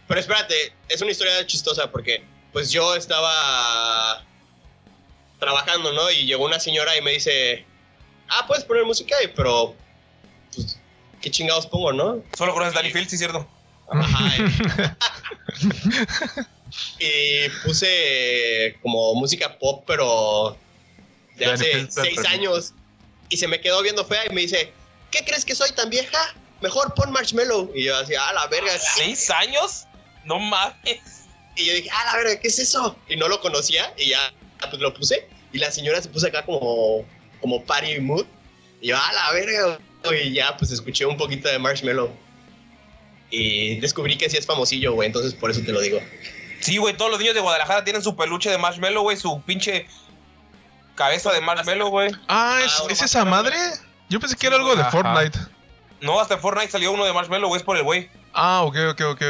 Pero 0.07 0.19
espérate, 0.19 0.73
es 0.89 1.01
una 1.01 1.11
historia 1.11 1.45
chistosa 1.47 1.91
porque 1.91 2.23
pues 2.51 2.71
yo 2.71 2.95
estaba 2.95 4.23
trabajando, 5.39 5.91
¿no? 5.91 6.09
Y 6.11 6.25
llegó 6.25 6.45
una 6.45 6.59
señora 6.59 6.95
y 6.97 7.01
me 7.01 7.11
dice, 7.11 7.65
ah, 8.29 8.45
puedes 8.47 8.63
poner 8.63 8.85
música, 8.85 9.15
y 9.23 9.27
pero 9.27 9.75
pues, 10.53 10.79
¿qué 11.21 11.31
chingados 11.31 11.67
pongo, 11.67 11.91
no? 11.91 12.23
Solo 12.37 12.53
conoces 12.53 12.73
Danny 12.73 12.91
Field, 12.91 13.09
sí, 13.09 13.17
cierto. 13.17 13.47
Ajá. 13.89 14.45
y, 16.99 17.05
y 17.45 17.49
puse 17.63 18.77
como 18.81 19.15
música 19.15 19.57
pop, 19.57 19.83
pero 19.85 20.57
de 21.35 21.45
Danny 21.45 21.53
hace 21.53 21.91
seis 21.91 22.25
años. 22.25 22.73
Y 23.29 23.37
se 23.37 23.47
me 23.47 23.59
quedó 23.59 23.81
viendo 23.81 24.05
fea 24.05 24.25
y 24.29 24.33
me 24.33 24.41
dice, 24.41 24.71
¿qué 25.11 25.23
crees 25.25 25.45
que 25.45 25.55
soy 25.55 25.71
tan 25.71 25.89
vieja? 25.89 26.17
Mejor 26.61 26.93
pon 26.93 27.11
Marshmallow. 27.11 27.71
Y 27.75 27.85
yo 27.85 27.97
así, 27.97 28.13
ah, 28.15 28.33
la 28.33 28.47
verga. 28.47 28.71
¿Seis 28.79 29.29
años? 29.29 29.85
No 30.25 30.39
mames. 30.39 31.25
Y 31.55 31.65
yo 31.65 31.73
dije, 31.73 31.89
ah, 31.91 32.05
la 32.05 32.17
verga, 32.17 32.39
¿qué 32.39 32.47
es 32.47 32.59
eso? 32.59 32.97
Y 33.07 33.15
no 33.15 33.27
lo 33.27 33.39
conocía 33.41 33.93
y 33.97 34.09
ya 34.09 34.33
pues 34.69 34.81
lo 34.81 34.93
puse. 34.93 35.27
Y 35.53 35.59
la 35.59 35.71
señora 35.71 36.01
se 36.01 36.09
puso 36.09 36.27
acá 36.27 36.43
como, 36.43 37.05
como 37.41 37.63
party 37.63 37.99
mood. 37.99 38.25
Y 38.81 38.87
yo, 38.87 38.97
ah, 38.97 39.11
la 39.13 39.31
verga. 39.31 39.79
Y 40.11 40.33
ya 40.33 40.55
pues 40.57 40.71
escuché 40.71 41.05
un 41.05 41.17
poquito 41.17 41.49
de 41.49 41.59
Marshmallow. 41.59 42.11
Y 43.31 43.79
descubrí 43.79 44.17
que 44.17 44.29
sí 44.29 44.37
es 44.37 44.45
famosillo, 44.45 44.93
güey. 44.93 45.07
Entonces 45.07 45.33
por 45.33 45.51
eso 45.51 45.61
te 45.61 45.71
lo 45.71 45.81
digo. 45.81 45.99
Sí, 46.59 46.77
güey, 46.77 46.95
todos 46.97 47.11
los 47.11 47.19
niños 47.19 47.35
de 47.35 47.41
Guadalajara 47.41 47.83
tienen 47.83 48.01
su 48.01 48.15
peluche 48.15 48.49
de 48.49 48.57
marshmallow, 48.57 49.03
güey, 49.03 49.17
su 49.17 49.41
pinche 49.43 49.85
cabeza 50.95 51.31
de 51.31 51.41
marshmallow, 51.41 51.89
güey. 51.89 52.11
Ah, 52.27 52.59
¿es, 52.65 52.71
Ah, 52.79 52.87
¿es 52.89 53.01
esa 53.01 53.25
madre? 53.25 53.55
Yo 54.09 54.19
pensé 54.19 54.35
que 54.35 54.47
era 54.47 54.55
algo 54.57 54.75
de 54.75 54.81
Ajá. 54.81 54.91
Fortnite. 54.91 55.39
No, 56.01 56.19
hasta 56.19 56.35
en 56.35 56.39
Fortnite 56.41 56.71
salió 56.71 56.91
uno 56.91 57.05
de 57.05 57.13
marshmallow, 57.13 57.47
güey, 57.47 57.59
es 57.59 57.63
por 57.65 57.77
el 57.77 57.83
güey. 57.83 58.09
Ah, 58.33 58.61
ok, 58.63 58.75
ok, 58.91 59.01
ok. 59.11 59.21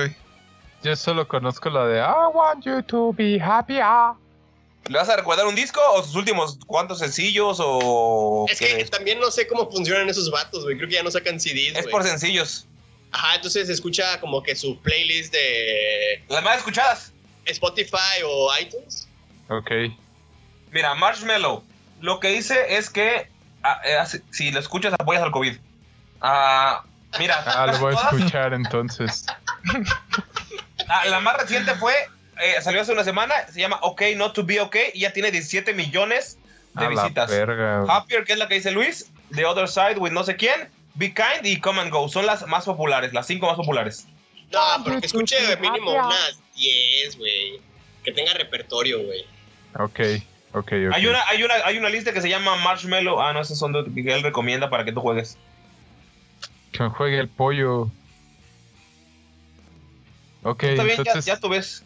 Yo 0.83 0.95
solo 0.95 1.27
conozco 1.27 1.69
la 1.69 1.85
de 1.88 1.99
I 1.99 2.27
want 2.33 2.65
you 2.65 2.81
to 2.83 3.13
be 3.13 3.39
happier. 3.41 3.85
¿Le 4.88 4.97
vas 4.99 5.09
a 5.09 5.15
recordar 5.15 5.47
un 5.47 5.55
disco 5.55 5.79
o 5.93 6.03
sus 6.03 6.15
últimos 6.15 6.59
cuantos 6.67 6.99
sencillos 6.99 7.57
o...? 7.59 8.45
Es 8.50 8.60
que 8.60 8.81
es? 8.81 8.91
también 8.91 9.19
no 9.19 9.31
sé 9.31 9.47
cómo 9.47 9.69
funcionan 9.71 10.08
esos 10.10 10.29
vatos, 10.29 10.63
güey. 10.63 10.77
Creo 10.77 10.87
que 10.87 10.95
ya 10.95 11.04
no 11.04 11.10
sacan 11.10 11.39
CDs, 11.39 11.69
Es 11.75 11.81
güey. 11.83 11.91
por 11.91 12.04
sencillos. 12.04 12.67
Ajá, 13.12 13.35
entonces 13.35 13.65
se 13.67 13.73
escucha 13.73 14.19
como 14.19 14.43
que 14.43 14.56
su 14.56 14.77
playlist 14.81 15.33
de 15.33 16.23
Las 16.27 16.43
más 16.43 16.58
escuchadas. 16.58 17.13
Spotify 17.45 18.21
o 18.25 18.50
iTunes. 18.60 19.08
Ok. 19.50 19.71
Mira, 20.71 20.93
Marshmallow. 20.95 21.63
Lo 22.02 22.19
que 22.19 22.27
dice 22.29 22.75
es 22.77 22.89
que 22.89 23.27
ah, 23.65 23.81
eh, 23.83 23.95
hace- 23.95 24.21
si 24.31 24.51
lo 24.51 24.59
escuchas 24.59 24.93
apoyas 24.93 25.23
al 25.23 25.31
COVID. 25.31 25.57
Ah, 26.21 26.83
mira, 27.19 27.43
Ah, 27.45 27.67
lo 27.67 27.77
voy 27.79 27.95
a 27.95 27.99
escuchar 28.17 28.53
entonces. 28.53 29.25
ah, 30.87 31.05
la 31.05 31.19
más 31.19 31.37
reciente 31.37 31.75
fue, 31.75 31.93
eh, 32.41 32.61
salió 32.61 32.81
hace 32.81 32.91
una 32.91 33.03
semana, 33.03 33.33
se 33.51 33.59
llama 33.59 33.79
OK 33.81 34.01
Not 34.15 34.33
to 34.33 34.43
Be 34.43 34.59
OK 34.59 34.75
y 34.93 35.01
ya 35.01 35.13
tiene 35.13 35.31
17 35.31 35.73
millones 35.73 36.37
de 36.73 36.85
A 36.85 36.89
la 36.89 37.03
visitas. 37.03 37.29
verga. 37.29 37.83
Happier, 37.87 38.23
que 38.25 38.33
es 38.33 38.39
la 38.39 38.47
que 38.47 38.55
dice 38.55 38.71
Luis, 38.71 39.09
The 39.33 39.45
Other 39.45 39.67
Side 39.67 39.95
with 39.97 40.11
no 40.11 40.23
sé 40.23 40.35
quién, 40.35 40.69
Be 40.95 41.13
Kind 41.13 41.45
y 41.45 41.59
Come 41.59 41.81
and 41.81 41.91
Go. 41.91 42.07
Son 42.09 42.25
las 42.25 42.45
más 42.47 42.65
populares, 42.65 43.13
las 43.13 43.27
cinco 43.27 43.47
más 43.47 43.55
populares. 43.55 44.07
No, 44.51 44.59
pero 44.83 44.99
que 44.99 45.07
escuche 45.07 45.35
mínimo 45.57 45.91
unas 45.91 46.39
10, 46.55 47.17
güey. 47.17 47.59
Que 48.03 48.11
tenga 48.11 48.33
repertorio, 48.33 49.01
güey. 49.03 49.25
Ok, 49.79 49.99
ok, 50.56 50.71
ok. 50.87 50.93
Hay, 50.93 51.08
una, 51.08 51.19
hay, 51.27 51.43
una, 51.43 51.53
hay 51.63 51.77
una 51.77 51.89
lista 51.89 52.13
que 52.13 52.21
se 52.21 52.29
llama 52.29 52.56
Marshmallow. 52.58 53.21
Ah, 53.21 53.33
no, 53.33 53.41
esas 53.41 53.58
son 53.58 53.73
de, 53.73 53.83
que 54.03 54.13
él 54.13 54.23
recomienda 54.23 54.69
para 54.69 54.85
que 54.85 54.91
tú 54.91 55.01
juegues. 55.01 55.37
Que 56.71 56.83
me 56.83 56.89
juegue 56.89 57.19
el 57.19 57.29
pollo. 57.29 57.89
Ok, 60.43 60.63
Está 60.63 60.83
bien, 60.83 60.97
ya, 60.97 61.01
entonces 61.01 61.25
ya 61.25 61.39
tú 61.39 61.49
ves. 61.49 61.83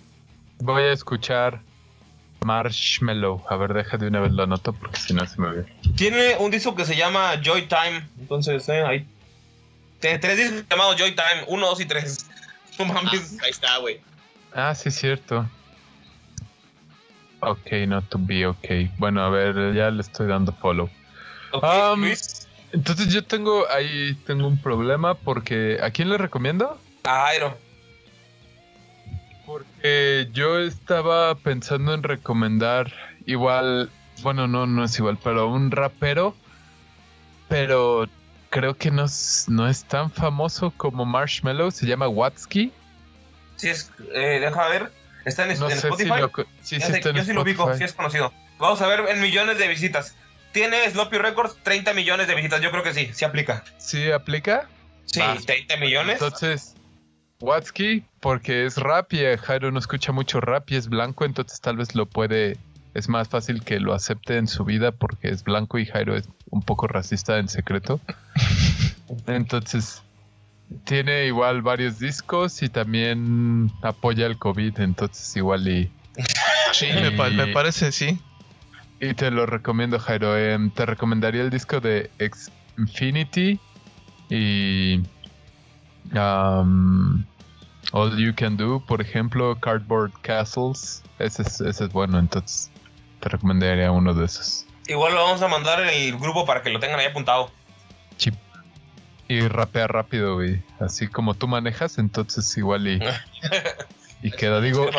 voy 0.59 0.84
a 0.84 0.91
escuchar 0.91 1.61
Marshmallow. 2.41 3.43
A 3.49 3.55
ver, 3.55 3.74
deja 3.74 3.97
de 3.97 4.07
una 4.07 4.20
vez 4.20 4.32
lo 4.32 4.43
anoto 4.43 4.74
porque 4.74 4.99
si 4.99 5.13
no 5.13 5.26
se 5.26 5.39
me 5.39 5.49
ve. 5.49 5.65
Tiene 5.95 6.36
un 6.38 6.51
disco 6.51 6.76
que 6.76 6.86
se 6.86 6.95
llama 6.95 7.41
Joy 7.43 7.67
Time. 7.67 8.07
Entonces, 8.20 8.67
eh, 8.70 8.84
ahí. 8.84 9.07
Tiene 9.99 10.20
tres 10.20 10.38
discos 10.38 10.65
llamados 10.70 10.95
Joy 10.97 11.11
Time: 11.11 11.45
uno, 11.47 11.67
dos 11.67 11.80
y 11.82 11.86
tres. 11.86 12.26
No 12.80 12.86
Ah, 12.93 13.11
ahí 13.43 13.49
está, 13.49 13.78
güey. 13.80 13.99
Ah, 14.53 14.74
sí, 14.74 14.88
es 14.88 14.95
cierto. 14.95 15.45
Ok, 17.42 17.72
not 17.88 18.08
to 18.10 18.18
be 18.18 18.46
ok. 18.46 18.90
Bueno, 18.98 19.22
a 19.22 19.30
ver, 19.30 19.74
ya 19.74 19.90
le 19.92 20.02
estoy 20.02 20.28
dando 20.28 20.52
follow. 20.54 20.90
Um, 21.54 22.02
Luis. 22.02 22.48
Entonces 22.72 23.12
yo 23.12 23.24
tengo 23.24 23.66
ahí 23.72 24.16
tengo 24.26 24.48
un 24.48 24.62
problema 24.62 25.16
porque 25.16 25.80
¿a 25.82 25.90
quién 25.90 26.10
le 26.10 26.18
recomiendo? 26.18 26.80
A 27.04 27.26
Jairo. 27.26 27.58
Porque 29.46 30.30
yo 30.32 30.60
estaba 30.60 31.34
pensando 31.36 31.94
en 31.96 32.04
recomendar 32.04 32.94
igual, 33.26 33.90
bueno, 34.22 34.48
no 34.48 34.68
no 34.68 34.84
es 34.84 34.98
igual, 35.00 35.18
pero 35.24 35.48
un 35.50 35.72
rapero, 35.72 36.36
pero 37.48 38.08
creo 38.50 38.76
que 38.76 38.92
no 38.92 39.06
es, 39.06 39.46
no 39.48 39.68
es 39.68 39.84
tan 39.86 40.12
famoso 40.12 40.72
como 40.78 41.06
Marshmallow, 41.06 41.72
se 41.72 41.88
llama 41.88 42.08
Watsky. 42.08 42.72
Sí, 43.56 43.70
es, 43.70 43.92
eh, 44.14 44.40
deja 44.40 44.68
ver. 44.68 44.92
Está 45.30 45.43
en, 45.43 45.59
No 45.59 45.69
en 45.69 45.80
si 45.80 45.88
Spotify. 45.88 46.19
lo 46.19 46.32
sí, 46.61 46.80
sí 46.80 46.91
en 46.91 47.15
yo 47.15 47.23
sí 47.23 47.34
lo 47.34 47.41
ubico, 47.43 47.73
sí 47.75 47.84
es 47.84 47.93
conocido. 47.93 48.34
Vamos 48.57 48.82
a 48.82 48.88
ver 48.88 49.01
en 49.07 49.21
millones 49.21 49.57
de 49.57 49.67
visitas. 49.67 50.15
Tiene 50.51 50.89
Sloppy 50.89 51.17
Records 51.17 51.57
30 51.63 51.93
millones 51.93 52.27
de 52.27 52.36
visitas. 52.36 52.61
Yo 52.61 52.71
creo 52.71 52.84
que 52.84 52.93
sí, 52.93 53.09
sí 53.13 53.23
aplica. 53.23 53.63
¿Sí 53.77 54.11
aplica? 54.11 54.67
Sí, 55.05 55.19
Va. 55.19 55.36
30 55.36 55.77
millones. 55.77 56.13
Entonces, 56.13 56.75
Watsky, 57.39 58.03
porque 58.19 58.65
es 58.65 58.77
rap 58.77 59.13
y 59.13 59.19
Jairo 59.38 59.71
no 59.71 59.80
escucha 59.80 60.11
mucho 60.11 60.41
rap 60.41 60.69
y 60.71 60.75
es 60.75 60.89
blanco, 60.89 61.25
entonces 61.25 61.61
tal 61.61 61.77
vez 61.77 61.95
lo 61.95 62.05
puede. 62.05 62.57
Es 62.95 63.07
más 63.07 63.30
fácil 63.30 63.63
que 63.63 63.80
lo 63.80 63.93
acepte 63.93 64.38
en 64.38 64.47
su 64.47 64.65
vida 64.65 64.91
porque 64.91 65.30
es 65.30 65.43
blanco 65.43 65.77
y 65.77 65.86
Jairo 65.86 66.17
es 66.17 66.27
un 66.49 66.63
poco 66.63 66.88
racista 66.88 67.38
en 67.38 67.47
secreto. 67.47 68.01
Entonces, 69.27 70.01
tiene 70.86 71.26
igual 71.26 71.61
varios 71.61 71.99
discos 71.99 72.61
y 72.63 72.70
también 72.70 73.72
apoya 73.82 74.26
el 74.26 74.38
COVID, 74.38 74.80
entonces 74.80 75.36
igual 75.36 75.67
y, 75.67 75.91
Sí, 76.74 76.88
me, 76.93 77.11
pa- 77.11 77.30
me 77.30 77.47
parece, 77.47 77.91
sí. 77.91 78.20
y 78.99 79.13
te 79.13 79.32
lo 79.32 79.45
recomiendo, 79.45 79.99
Jairo. 79.99 80.38
Em, 80.38 80.70
te 80.72 80.86
recomendaría 80.86 81.41
el 81.41 81.49
disco 81.49 81.80
de 81.80 82.09
X 82.20 82.51
Infinity 82.78 83.59
y 84.30 85.01
um, 86.13 87.24
All 87.91 88.17
You 88.17 88.34
Can 88.36 88.57
Do, 88.57 88.80
por 88.86 89.01
ejemplo, 89.01 89.57
Cardboard 89.59 90.11
Castles. 90.22 91.01
Ese 91.17 91.41
es, 91.41 91.59
ese 91.61 91.86
es 91.86 91.91
bueno, 91.91 92.20
entonces 92.20 92.70
te 93.20 93.30
recomendaría 93.30 93.91
uno 93.91 94.13
de 94.13 94.26
esos. 94.26 94.65
Igual 94.88 95.13
lo 95.13 95.24
vamos 95.24 95.41
a 95.41 95.47
mandar 95.47 95.82
en 95.82 95.89
el 95.89 96.17
grupo 96.17 96.45
para 96.45 96.61
que 96.61 96.70
lo 96.70 96.80
tengan 96.80 96.99
ahí 96.99 97.07
apuntado. 97.07 97.51
Y 99.30 99.47
rapea 99.47 99.88
rápido, 99.88 100.34
güey. 100.34 100.63
Así 100.80 101.07
como 101.07 101.36
tú 101.36 101.47
manejas, 101.47 101.99
entonces 101.99 102.57
igual 102.57 102.88
y, 102.88 102.99
y 104.23 104.32
queda. 104.32 104.59
Digo, 104.59 104.89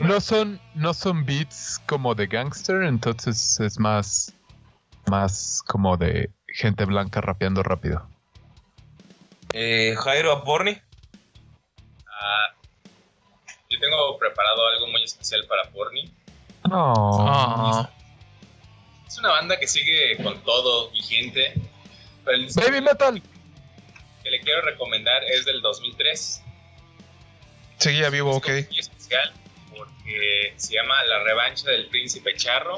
no, 0.00 0.20
son, 0.20 0.60
no 0.74 0.92
son 0.92 1.24
beats 1.24 1.80
como 1.86 2.14
de 2.14 2.26
gangster, 2.26 2.82
entonces 2.82 3.58
es 3.60 3.80
más, 3.80 4.34
más 5.06 5.62
como 5.66 5.96
de 5.96 6.30
gente 6.48 6.84
blanca 6.84 7.22
rapeando 7.22 7.62
rápido. 7.62 8.06
Eh, 9.54 9.94
Jairo 9.96 10.30
Aporni. 10.30 10.78
Ah, 12.06 12.54
yo 13.70 13.80
tengo 13.80 14.18
preparado 14.18 14.66
algo 14.68 14.88
muy 14.88 15.02
especial 15.02 15.46
para 15.48 15.70
Porni. 15.70 16.12
No. 16.68 17.88
Es 19.06 19.18
una 19.18 19.30
banda 19.30 19.58
que 19.58 19.66
sigue 19.66 20.22
con 20.22 20.38
todo 20.42 20.90
vigente. 20.90 21.54
Pero 22.24 22.36
el 22.36 22.46
disco 22.46 22.60
Baby 22.62 22.80
metal. 22.80 23.22
que 24.22 24.30
le 24.30 24.40
quiero 24.40 24.62
recomendar 24.62 25.22
es 25.24 25.44
del 25.44 25.60
2003. 25.60 26.42
seguía 27.78 28.08
vivo, 28.10 28.34
ok. 28.36 28.48
Es 28.48 28.68
muy 28.70 28.78
especial 28.78 29.32
porque 29.76 30.54
se 30.56 30.74
llama 30.74 31.02
La 31.04 31.22
revancha 31.24 31.68
del 31.70 31.86
príncipe 31.88 32.34
charro. 32.36 32.76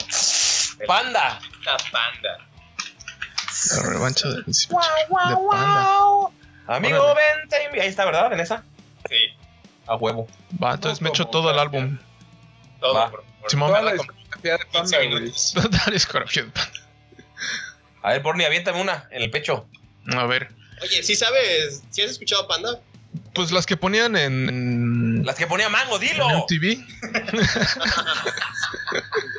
de 0.79 0.87
Panda. 0.87 1.41
la 1.65 1.77
panda. 1.93 2.49
La 3.77 3.83
revancha 3.91 4.29
del 4.29 4.43
príncipe 4.45 4.75
de 4.75 5.15
Panda. 5.15 6.31
Amigo, 6.69 7.01
Órale. 7.01 7.21
vente. 7.41 7.81
Ahí 7.81 7.89
está, 7.89 8.05
¿verdad? 8.05 8.33
En 8.33 8.41
esa. 8.41 8.65
Sí, 9.09 9.17
A 9.87 9.95
huevo. 9.95 10.27
Va, 10.63 10.75
entonces 10.75 11.01
me 11.01 11.11
echo 11.11 11.27
todo 11.27 11.51
el 11.53 11.59
álbum. 11.61 11.97
todo 12.81 13.11
por, 13.11 13.25
por 13.41 13.51
Simón, 13.51 13.71
cada 13.73 13.93
me 13.93 13.97
como 13.99 14.09
Panda, 14.43 14.59
15 14.73 14.97
güey. 14.97 15.09
minutos. 15.09 15.53
Total 15.55 15.93
discografía 15.93 16.43
de 16.43 16.51
Panda. 16.51 16.73
A 18.07 18.13
ver, 18.13 18.23
Porni, 18.23 18.45
aviéntame 18.45 18.81
una 18.81 19.09
en 19.11 19.23
el 19.23 19.31
pecho. 19.33 19.69
A 20.17 20.27
ver, 20.27 20.49
Oye, 20.81 21.03
¿sí 21.03 21.17
sabes? 21.17 21.83
¿Sí 21.91 22.03
has 22.03 22.13
escuchado 22.13 22.47
Panda? 22.47 22.79
pues 23.35 23.51
las 23.51 23.67
que 23.67 23.77
ponían 23.77 24.15
en, 24.17 24.49
en, 24.49 25.27
Las 25.27 25.35
que 25.37 25.47
ponía 25.47 25.69
Mango, 25.69 25.97
en 25.97 26.01
dilo. 26.09 26.27
MTV. 26.29 26.87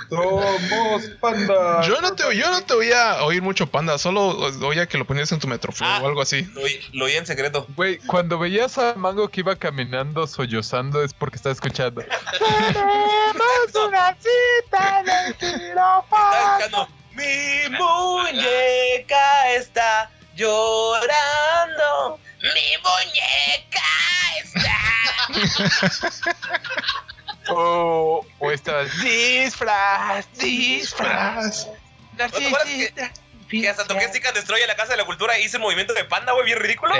Somos 0.10 1.04
panda. 1.20 1.82
Yo 1.88 2.00
no 2.02 2.14
te, 2.14 2.36
yo 2.36 2.50
no 2.50 2.62
te 2.64 2.74
oía 2.74 3.24
oír 3.24 3.42
mucho 3.42 3.68
Panda, 3.68 3.98
solo 3.98 4.28
oía 4.68 4.88
que 4.88 4.98
lo 4.98 5.06
ponías 5.06 5.32
en 5.32 5.40
tu 5.40 5.48
Metroflow 5.48 5.90
Ah. 5.90 6.00
o 6.04 6.08
algo 6.08 6.22
así. 6.22 6.44
Lo, 6.54 6.62
oí- 6.62 6.80
lo 6.94 7.06
oí 7.06 7.14
en 7.14 7.26
secreto. 7.26 7.68
Güey, 7.76 7.98
cuando 8.00 8.38
veías 8.40 8.78
a 8.78 8.94
Mango 8.96 9.30
que 9.30 9.42
iba 9.42 9.56
caminando 9.56 10.28
sollozando 10.28 11.04
es 11.04 11.14
porque 11.14 11.38
estaba 11.38 11.54
escuchando. 11.54 12.02
Estaba 12.02 12.18
escuchando. 16.60 16.88
Mi 17.18 17.68
muñeca 17.76 19.52
está 19.56 20.10
llorando. 20.36 22.20
Mi 22.42 22.78
muñeca 22.84 23.90
está. 24.44 24.78
O, 27.50 28.26
o 28.40 28.52
estabas 28.52 28.90
disfraz, 29.00 30.28
disfraz. 30.34 31.66
¿No 32.18 32.30
te 32.30 32.46
acuerdas 32.46 32.68
que, 32.68 32.94
que 33.62 33.70
hasta 33.70 33.86
toqué 33.86 34.06
Stick 34.10 34.26
and 34.26 34.36
Destroy 34.36 34.60
en 34.62 34.68
la 34.68 34.76
Casa 34.76 34.92
de 34.92 34.98
la 34.98 35.06
Cultura 35.06 35.40
y 35.40 35.46
hice 35.46 35.58
movimiento 35.58 35.94
de 35.94 36.04
panda, 36.04 36.34
güey, 36.34 36.44
bien 36.46 36.60
ridículo? 36.60 36.94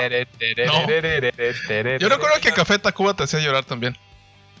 Yo 1.98 2.08
recuerdo 2.08 2.40
que 2.40 2.52
Café 2.52 2.78
Tacuba 2.78 3.12
te 3.12 3.24
hacía 3.24 3.40
llorar 3.40 3.66
también. 3.66 3.98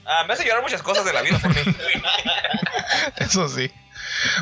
Ah, 0.04 0.24
me 0.24 0.34
hace 0.34 0.44
llorar 0.44 0.62
muchas 0.62 0.82
cosas 0.82 1.06
de 1.06 1.12
la 1.14 1.22
vida, 1.22 1.38
por 1.38 1.54
mí. 1.54 1.60
Eso 3.16 3.48
sí. 3.48 3.70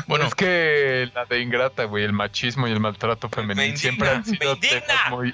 Bueno, 0.07 0.25
es 0.25 0.35
que 0.35 1.09
la 1.13 1.25
de 1.25 1.41
ingrata, 1.41 1.85
güey, 1.85 2.03
el 2.03 2.13
machismo 2.13 2.67
y 2.67 2.71
el 2.71 2.79
maltrato 2.79 3.29
femenino 3.29 3.63
indigna, 3.63 3.79
siempre 3.79 4.09
han 4.09 4.25
sido 4.25 4.57
temas 4.57 5.09
muy. 5.09 5.33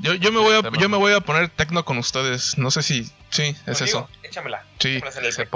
yo, 0.00 0.14
yo 0.14 0.32
me 0.32 0.40
voy 0.40 0.56
a, 0.56 0.78
yo 0.78 0.88
me 0.88 0.96
voy 0.96 1.12
a 1.12 1.20
poner 1.20 1.48
tecno 1.48 1.84
con 1.84 1.98
ustedes. 1.98 2.58
No 2.58 2.70
sé 2.70 2.82
si. 2.82 3.04
Sí, 3.30 3.56
es 3.66 3.78
Contigo, 3.78 3.84
eso. 3.84 4.08
Échamela. 4.22 4.64
Sí. 4.78 4.96
échamela 4.96 5.26
el 5.26 5.32
se 5.32 5.48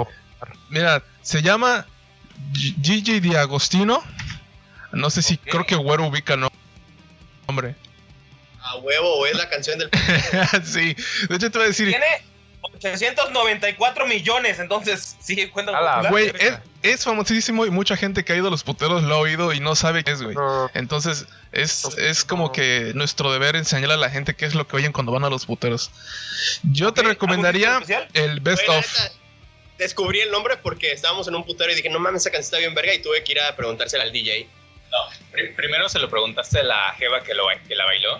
Mira, 0.69 1.03
se 1.21 1.41
llama 1.41 1.85
Gigi 2.53 3.19
Di 3.19 3.35
Agostino. 3.35 4.03
No 4.91 5.09
sé 5.09 5.21
si 5.21 5.37
creo 5.37 5.65
que 5.65 5.75
Güero 5.75 6.07
ubica, 6.07 6.37
¿no? 6.37 6.49
Hombre. 7.45 7.75
A 8.61 8.75
huevo, 8.77 9.25
es 9.25 9.35
la 9.37 9.49
canción 9.49 9.79
del. 9.79 9.89
sí. 10.63 10.95
De 11.29 11.35
hecho, 11.35 11.51
te 11.51 11.57
voy 11.57 11.65
a 11.65 11.67
decir. 11.67 11.89
Tiene 11.89 12.05
894 12.61 14.07
millones, 14.07 14.59
entonces 14.59 15.17
sí, 15.19 15.47
cuenta 15.47 15.77
A 15.77 15.81
la 15.81 15.91
popular. 15.95 16.11
Güey, 16.11 16.27
es, 16.39 16.59
es 16.91 17.03
famosísimo 17.03 17.65
y 17.65 17.69
mucha 17.69 17.95
gente 17.97 18.23
que 18.25 18.33
ha 18.33 18.35
ido 18.35 18.47
a 18.47 18.51
los 18.51 18.63
puteros 18.63 19.03
lo 19.03 19.15
ha 19.15 19.17
oído 19.19 19.53
y 19.53 19.59
no 19.59 19.75
sabe 19.75 20.03
qué 20.03 20.11
es, 20.11 20.21
güey. 20.21 20.35
Entonces, 20.73 21.25
es, 21.51 21.85
es 21.97 22.23
como 22.23 22.51
que 22.51 22.91
nuestro 22.95 23.31
deber 23.31 23.55
enseñarle 23.55 23.93
a 23.95 23.97
la 23.97 24.09
gente 24.09 24.35
qué 24.35 24.45
es 24.45 24.55
lo 24.55 24.67
que 24.67 24.75
oyen 24.75 24.91
cuando 24.91 25.11
van 25.11 25.23
a 25.23 25.29
los 25.29 25.45
puteros. 25.45 25.91
Yo 26.63 26.93
te 26.93 27.03
recomendaría 27.03 27.77
¿algún 27.77 27.87
tipo 27.87 28.01
el 28.13 28.39
Best 28.39 28.67
of. 28.69 28.85
Descubrí 29.77 30.21
el 30.21 30.31
nombre 30.31 30.57
porque 30.57 30.91
estábamos 30.91 31.27
en 31.27 31.35
un 31.35 31.43
putero 31.45 31.71
y 31.71 31.75
dije, 31.75 31.89
no 31.89 31.99
mames, 31.99 32.21
esa 32.23 32.31
canción 32.31 32.45
está 32.45 32.57
bien 32.57 32.73
verga 32.73 32.93
y 32.93 33.01
tuve 33.01 33.23
que 33.23 33.33
ir 33.33 33.39
a 33.41 33.55
preguntársela 33.55 34.03
al 34.03 34.11
DJ. 34.11 34.47
No, 34.89 34.97
pri- 35.31 35.53
primero 35.53 35.87
se 35.89 35.99
lo 35.99 36.09
preguntaste 36.09 36.59
a 36.59 36.63
la 36.63 36.95
Jeva 36.97 37.21
que, 37.21 37.33
lo, 37.35 37.45
ba- 37.45 37.59
que 37.67 37.75
la 37.75 37.85
bailó. 37.85 38.19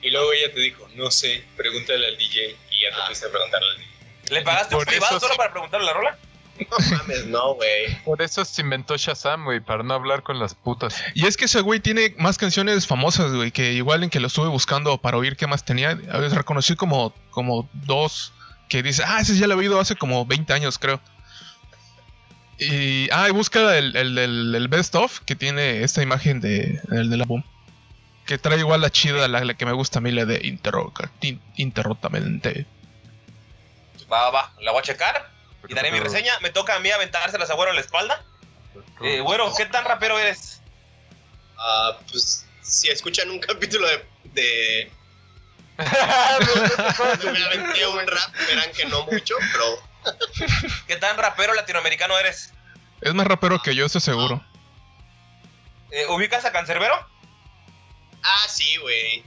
Y 0.00 0.10
luego 0.10 0.32
ella 0.32 0.52
te 0.52 0.60
dijo, 0.60 0.88
no 0.94 1.10
sé, 1.10 1.42
pregúntale 1.56 2.06
al 2.06 2.16
DJ. 2.18 2.50
Y 2.70 2.82
ya 2.82 2.90
te 2.90 2.94
Ah. 3.02 3.06
fuiste 3.06 3.26
a 3.26 3.30
preguntarle 3.30 3.66
al 3.70 3.76
DJ. 3.78 3.88
¿Le 4.34 4.42
pagaste 4.42 4.76
un 4.76 4.84
privado 4.84 5.18
solo 5.18 5.32
sí. 5.32 5.38
para 5.38 5.50
preguntarle 5.52 5.86
la 5.86 5.92
rola? 5.92 6.18
No 6.60 6.96
mames, 6.96 7.26
no, 7.26 7.54
güey. 7.54 8.02
Por 8.04 8.22
eso 8.22 8.44
se 8.44 8.60
inventó 8.62 8.96
Shazam, 8.96 9.44
güey, 9.44 9.60
para 9.60 9.82
no 9.82 9.94
hablar 9.94 10.22
con 10.22 10.38
las 10.38 10.54
putas. 10.54 11.02
Y 11.14 11.26
es 11.26 11.36
que 11.36 11.46
ese 11.46 11.60
güey 11.60 11.80
tiene 11.80 12.14
más 12.18 12.38
canciones 12.38 12.86
famosas, 12.86 13.32
güey, 13.32 13.50
que 13.50 13.72
igual 13.72 14.04
en 14.04 14.10
que 14.10 14.20
lo 14.20 14.26
estuve 14.28 14.48
buscando 14.48 14.98
para 14.98 15.16
oír 15.16 15.36
qué 15.36 15.46
más 15.46 15.64
tenía, 15.64 15.90
a 15.90 16.18
veces 16.18 16.34
reconocí 16.34 16.76
como, 16.76 17.12
como 17.30 17.68
dos 17.72 18.32
que 18.68 18.82
dice, 18.82 19.02
ah, 19.06 19.20
ese 19.20 19.36
ya 19.36 19.46
lo 19.46 19.54
he 19.54 19.58
oído 19.58 19.80
hace 19.80 19.96
como 19.96 20.24
20 20.26 20.52
años, 20.52 20.78
creo. 20.78 21.00
Y, 22.58 23.08
ah, 23.10 23.28
y 23.28 23.32
busca 23.32 23.76
el, 23.76 23.96
el, 23.96 24.16
el- 24.18 24.54
el 24.54 24.68
best 24.68 24.94
of 24.94 25.20
que 25.20 25.34
tiene 25.34 25.82
esta 25.82 26.02
imagen 26.02 26.40
de, 26.40 26.80
el 26.92 27.10
del 27.10 27.22
álbum. 27.22 27.42
que 28.26 28.38
trae 28.38 28.58
igual 28.58 28.80
la 28.82 28.90
chida, 28.90 29.26
la, 29.26 29.44
la 29.44 29.54
que 29.54 29.66
me 29.66 29.72
gusta 29.72 29.98
a 29.98 30.02
mí, 30.02 30.12
la 30.12 30.26
de 30.26 30.46
interro, 30.46 30.92
in- 31.22 31.40
interrotamente. 31.56 32.66
Va, 34.12 34.24
va, 34.24 34.30
va. 34.30 34.52
La 34.60 34.70
voy 34.70 34.78
a 34.80 34.82
checar 34.82 35.31
y 35.68 35.74
daré 35.74 35.90
mi 35.90 36.00
reseña. 36.00 36.38
Me 36.40 36.50
toca 36.50 36.76
a 36.76 36.80
mí 36.80 36.90
aventárselas 36.90 37.50
a 37.50 37.54
Güero 37.54 37.70
en 37.70 37.76
la 37.76 37.82
espalda. 37.82 38.24
Eh, 39.02 39.20
güero, 39.20 39.52
¿qué 39.56 39.66
tan 39.66 39.84
rapero 39.84 40.18
eres? 40.18 40.60
Ah, 41.58 41.98
pues 42.10 42.46
si 42.62 42.88
escuchan 42.88 43.30
un 43.30 43.40
capítulo 43.40 43.86
de. 43.88 44.04
de 44.24 44.92
me 45.78 47.44
aventé 47.44 47.86
un 47.86 48.06
rap, 48.06 48.34
verán 48.46 48.72
que 48.72 48.84
no 48.86 49.04
mucho, 49.06 49.34
pero 49.52 49.92
¿Qué 50.86 50.96
tan 50.96 51.16
rapero 51.16 51.54
latinoamericano 51.54 52.18
eres? 52.18 52.52
Es 53.00 53.14
más 53.14 53.26
rapero 53.26 53.60
que 53.60 53.74
yo, 53.74 53.86
eso 53.86 54.00
seguro. 54.00 54.44
Eh, 55.90 56.06
¿Ubicas 56.08 56.44
a 56.44 56.52
Cancerbero? 56.52 56.94
Ah, 58.22 58.46
sí, 58.48 58.76
güey. 58.78 59.24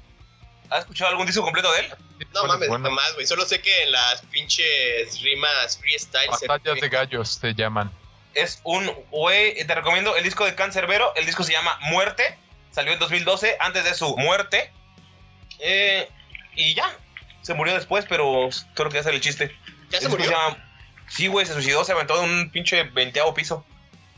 ¿Has 0.70 0.80
escuchado 0.80 1.11
algún 1.11 1.26
disco 1.28 1.41
completo 1.43 1.72
de 1.74 1.80
él? 1.82 1.89
No 2.34 2.41
Bueno, 2.41 2.47
mames, 2.53 2.70
bueno. 2.70 2.86
jamás, 2.89 3.13
güey. 3.13 3.26
Solo 3.28 3.45
sé 3.45 3.61
que 3.61 3.84
en 3.84 3.91
las 3.91 4.22
pinches 4.32 5.22
rimas 5.22 5.78
freestyle 5.78 6.30
se. 6.39 6.47
Batallas 6.47 6.80
de 6.82 6.89
gallos 6.89 7.30
se 7.41 7.53
llaman. 7.53 7.91
Es 8.34 8.59
un 8.63 8.86
güey, 9.11 9.66
te 9.66 9.76
recomiendo 9.76 10.16
el 10.16 10.24
disco 10.24 10.45
de 10.45 10.55
Cancerbero. 10.55 11.13
El 11.16 11.26
disco 11.26 11.43
se 11.43 11.53
llama 11.53 11.78
Muerte. 11.84 12.38
Salió 12.72 12.91
en 12.93 12.99
2012, 12.99 13.55
antes 13.59 13.84
de 13.86 13.93
su 13.93 14.16
muerte. 14.18 14.72
Eh, 15.59 16.09
y 16.55 16.74
ya. 16.74 16.93
Se 17.41 17.53
murió 17.53 17.74
después, 17.74 18.05
pero 18.09 18.49
creo 18.74 18.89
que 18.89 18.95
ya 18.97 19.03
sale 19.03 19.16
el 19.16 19.22
chiste. 19.22 19.55
¿Ya 19.89 19.99
se 19.99 20.05
El 20.05 20.11
murió? 20.11 20.30
llama- 20.32 20.57
Sí, 21.07 21.28
güey, 21.28 21.45
se 21.45 21.53
suicidó, 21.53 21.86
se 21.86 21.91
aventó 21.91 22.18
de 22.18 22.24
un 22.26 22.49
pinche 22.49 22.82
veinteavo 22.84 23.34
piso. 23.34 23.63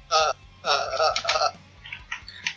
Ah, 0.10 0.34
ah, 0.64 0.86
ah, 1.00 1.14
ah. 1.36 1.54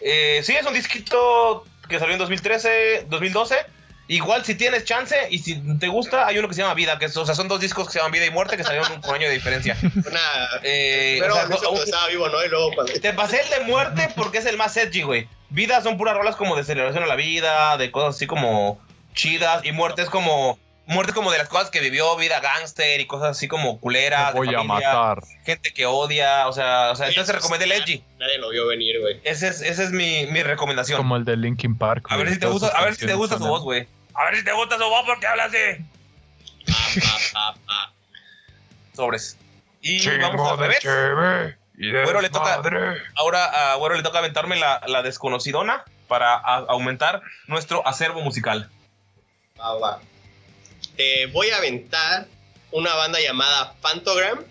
Eh, 0.01 0.41
sí, 0.45 0.55
es 0.55 0.64
un 0.64 0.72
disquito 0.72 1.66
que 1.88 1.99
salió 1.99 2.12
en 2.14 2.20
2013, 2.20 3.07
2012. 3.09 3.66
Igual 4.13 4.45
si 4.45 4.57
tienes 4.57 4.85
chance 4.85 5.17
y 5.31 5.39
si 5.39 5.55
te 5.79 5.87
gusta, 5.87 6.27
hay 6.27 6.37
uno 6.37 6.49
que 6.49 6.55
se 6.55 6.63
llama 6.63 6.75
Vida, 6.75 6.99
que 6.99 7.05
es- 7.05 7.17
o 7.17 7.25
sea, 7.25 7.37
son 7.37 7.47
dos 7.47 7.61
discos 7.61 7.87
que 7.87 7.93
se 7.93 7.99
llaman 8.01 8.11
Vida 8.11 8.27
y 8.27 8.31
Muerte 8.31 8.57
que 8.57 8.65
salieron 8.65 8.89
un 8.93 9.15
año 9.15 9.29
de 9.29 9.35
diferencia. 9.35 9.77
Una. 9.95 10.21
Eh, 10.65 11.19
Pero 11.21 11.33
o 11.35 11.37
sea, 11.37 11.47
no- 11.47 11.83
estaba 11.83 12.09
vivo, 12.09 12.29
¿no? 12.29 12.45
Y 12.45 12.49
luego 12.49 12.73
cuando. 12.75 12.93
te 12.93 13.13
pasé 13.13 13.41
el 13.43 13.51
de 13.51 13.61
Muerte 13.71 14.09
porque 14.17 14.39
es 14.39 14.47
el 14.47 14.57
más 14.57 14.77
edgy, 14.77 15.03
güey. 15.03 15.29
Vida 15.51 15.81
son 15.81 15.97
puras 15.97 16.17
rolas 16.17 16.35
como 16.35 16.57
de 16.57 16.65
celebración 16.65 17.05
a 17.05 17.07
la 17.07 17.15
vida, 17.15 17.77
de 17.77 17.93
cosas 17.93 18.17
así 18.17 18.27
como 18.27 18.81
chidas. 19.15 19.65
Y 19.65 19.71
Muerte 19.71 20.03
es 20.03 20.11
como. 20.11 20.59
Muerte 20.87 21.13
es 21.13 21.15
como 21.15 21.31
de 21.31 21.39
las 21.39 21.49
cosas 21.49 21.71
que 21.71 21.79
vivió, 21.79 22.17
vida 22.17 22.41
gangster 22.41 23.01
y 23.01 23.07
cosas 23.07 23.37
así 23.37 23.47
como 23.47 23.79
culeras. 23.79 24.33
De 24.33 24.41
voy 24.41 24.53
a 24.53 24.65
matar. 24.65 25.23
Gente 25.47 25.73
que 25.73 25.87
odia, 25.87 26.49
o 26.49 26.53
sea, 26.53 26.91
o 26.91 26.97
sea, 26.97 27.07
entonces 27.07 27.33
recomendé 27.33 27.67
el 27.67 27.73
edgy. 27.73 28.03
Nadie 28.19 28.39
lo 28.39 28.51
vio 28.51 28.67
venir, 28.67 28.99
güey. 29.01 29.21
Esa 29.23 29.47
es, 29.47 29.61
esa 29.61 29.85
es 29.85 29.93
mi, 29.93 30.27
mi 30.27 30.43
recomendación. 30.43 30.97
Como 30.97 31.15
el 31.15 31.25
de 31.25 31.37
Linkin 31.37 31.79
Park. 31.79 32.07
A 32.11 32.17
ver 32.17 32.27
güey. 32.27 32.35
si 32.35 32.41
te 32.41 32.47
gusta, 32.49 32.67
a 32.77 32.85
ver 32.85 32.97
si 32.97 33.07
te 33.07 33.15
gusta 33.15 33.39
su 33.39 33.47
voz, 33.47 33.63
güey. 33.63 33.87
A 34.21 34.25
ver 34.27 34.37
si 34.37 34.45
te 34.45 34.53
gusta 34.53 34.77
su 34.77 34.85
voz 34.85 35.03
porque 35.07 35.27
habla 35.27 35.45
así. 35.45 35.57
Pa, 36.66 37.01
pa, 37.01 37.18
pa, 37.33 37.55
pa. 37.66 37.93
Sobres. 38.95 39.37
Y 39.81 40.01
Chingo 40.01 40.18
vamos 40.37 40.59
y 41.79 41.91
de 41.91 42.03
Güero 42.03 42.21
le 42.21 42.29
toca- 42.29 42.59
madre. 42.59 43.03
Ahora 43.14 43.73
a 43.73 43.77
Güero 43.77 43.95
le 43.95 44.03
toca 44.03 44.18
aventarme 44.18 44.57
la, 44.57 44.83
la 44.87 45.03
desconocidona 45.03 45.85
para 46.09 46.35
a- 46.35 46.66
aumentar 46.68 47.23
nuestro 47.47 47.87
acervo 47.87 48.21
musical. 48.21 48.71
Va, 49.59 49.75
va. 49.79 50.01
Te 50.97 51.27
voy 51.27 51.49
a 51.51 51.57
aventar 51.57 52.27
una 52.73 52.95
banda 52.95 53.18
llamada 53.21 53.75
Phantogram. 53.81 54.45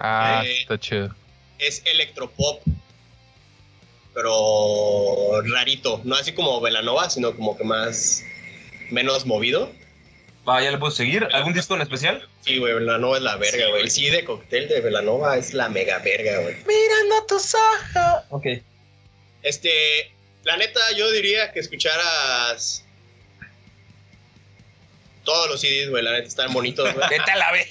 Ah, 0.00 0.42
Eh, 0.44 0.60
está 0.62 0.78
chido. 0.78 1.14
Es 1.58 1.82
electropop. 1.84 2.62
Pero 4.14 5.42
rarito. 5.42 6.00
No 6.04 6.16
así 6.16 6.32
como 6.32 6.60
Velanova, 6.60 7.08
sino 7.10 7.34
como 7.34 7.56
que 7.56 7.64
más. 7.64 8.22
menos 8.90 9.26
movido. 9.26 9.70
Va, 10.48 10.62
ya 10.62 10.70
le 10.70 10.78
puedo 10.78 10.90
seguir. 10.90 11.28
¿Algún 11.32 11.52
disco 11.52 11.74
en 11.74 11.82
especial? 11.82 12.26
Sí, 12.40 12.56
güey, 12.58 12.72
Velanova 12.72 13.18
es 13.18 13.22
la 13.22 13.36
verga, 13.36 13.68
güey. 13.68 13.82
El 13.82 13.90
CD 13.90 14.10
de 14.10 14.24
cóctel 14.24 14.66
de 14.68 14.80
Velanova 14.80 15.36
es 15.36 15.52
la 15.52 15.68
mega 15.68 15.98
verga, 15.98 16.40
güey. 16.40 16.56
Mirando 16.66 17.26
tus 17.26 17.54
ojos. 17.54 18.22
Ok. 18.30 18.46
Este. 19.42 20.12
La 20.44 20.56
neta, 20.56 20.80
yo 20.96 21.10
diría 21.12 21.52
que 21.52 21.60
escucharas. 21.60 22.84
Todos 25.24 25.50
los 25.50 25.60
CDs, 25.60 25.90
güey, 25.90 26.02
la 26.02 26.12
neta 26.12 26.26
están 26.26 26.54
bonitos, 26.54 26.94
güey. 26.94 27.08
Vete 27.10 27.30
a 27.30 27.36
la 27.36 27.52
vez. 27.52 27.68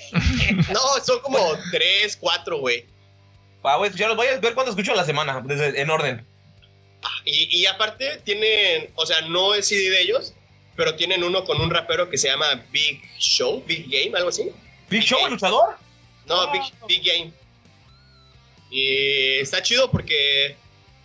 No, 0.71 0.79
son 1.03 1.19
como 1.21 1.57
tres, 1.71 2.15
cuatro, 2.15 2.59
güey. 2.59 2.85
Va, 3.65 3.75
güey, 3.77 3.91
ya 3.95 4.07
los 4.07 4.15
voy 4.15 4.27
a 4.27 4.39
ver 4.39 4.53
cuando 4.53 4.71
escucho 4.71 4.93
a 4.93 4.95
la 4.95 5.05
semana, 5.05 5.41
desde, 5.45 5.79
en 5.81 5.89
orden. 5.89 6.25
Y, 7.25 7.59
y 7.61 7.65
aparte 7.65 8.21
tienen, 8.23 8.89
o 8.95 9.05
sea, 9.05 9.21
no 9.21 9.53
es 9.55 9.67
CD 9.67 9.89
de 9.89 10.01
ellos, 10.01 10.33
pero 10.75 10.95
tienen 10.95 11.23
uno 11.23 11.43
con 11.43 11.59
un 11.61 11.69
rapero 11.69 12.09
que 12.09 12.17
se 12.17 12.27
llama 12.27 12.63
Big 12.71 13.01
Show, 13.19 13.63
Big 13.67 13.87
Game, 13.89 14.15
algo 14.17 14.29
así. 14.29 14.51
¿Big 14.89 15.01
Show, 15.03 15.19
el 15.25 15.31
luchador? 15.33 15.75
No, 16.27 16.41
Ah. 16.41 16.51
Big, 16.51 16.61
Big 16.87 17.03
Game. 17.05 17.31
Y 18.69 19.39
está 19.39 19.61
chido 19.61 19.89
porque 19.91 20.55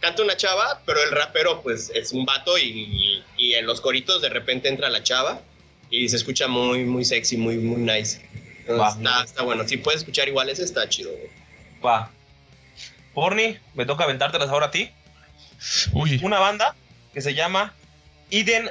canta 0.00 0.22
una 0.22 0.36
chava, 0.36 0.82
pero 0.84 1.02
el 1.02 1.10
rapero 1.12 1.62
pues 1.62 1.90
es 1.94 2.12
un 2.12 2.24
vato 2.24 2.58
y, 2.58 3.22
y 3.36 3.54
en 3.54 3.66
los 3.66 3.80
coritos 3.80 4.20
de 4.20 4.28
repente 4.28 4.68
entra 4.68 4.90
la 4.90 5.02
chava 5.02 5.40
y 5.90 6.08
se 6.08 6.16
escucha 6.16 6.48
muy, 6.48 6.84
muy 6.84 7.04
sexy, 7.04 7.36
muy, 7.36 7.56
muy 7.58 7.80
nice. 7.80 8.20
Entonces, 8.66 8.98
está, 8.98 9.24
está 9.24 9.42
bueno. 9.42 9.66
Si 9.66 9.76
puedes 9.76 10.00
escuchar 10.00 10.26
igual 10.28 10.48
ese, 10.48 10.64
está 10.64 10.88
chido. 10.88 11.10
Va. 11.84 12.10
Porni, 13.14 13.58
me 13.74 13.86
toca 13.86 14.04
aventártelas 14.04 14.48
ahora 14.48 14.66
a 14.66 14.70
ti. 14.70 14.90
Uy, 15.92 16.20
Una 16.22 16.38
banda 16.38 16.74
que 17.14 17.20
se 17.20 17.34
llama 17.34 17.72
Iden 18.30 18.70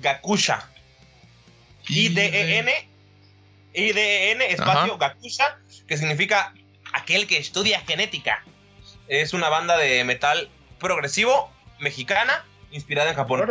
Gakusha. 0.00 0.68
I-D-E-N. 1.88 2.72
I-D-E-N, 3.74 4.46
espacio 4.46 4.96
Gakusha, 4.98 5.58
que 5.86 5.96
significa 5.96 6.54
aquel 6.92 7.26
que 7.26 7.38
estudia 7.38 7.80
genética. 7.80 8.42
Es 9.08 9.34
una 9.34 9.48
banda 9.48 9.76
de 9.76 10.02
metal 10.04 10.48
progresivo 10.78 11.50
mexicana 11.78 12.44
inspirada 12.72 13.10
en 13.10 13.16
Japón. 13.16 13.46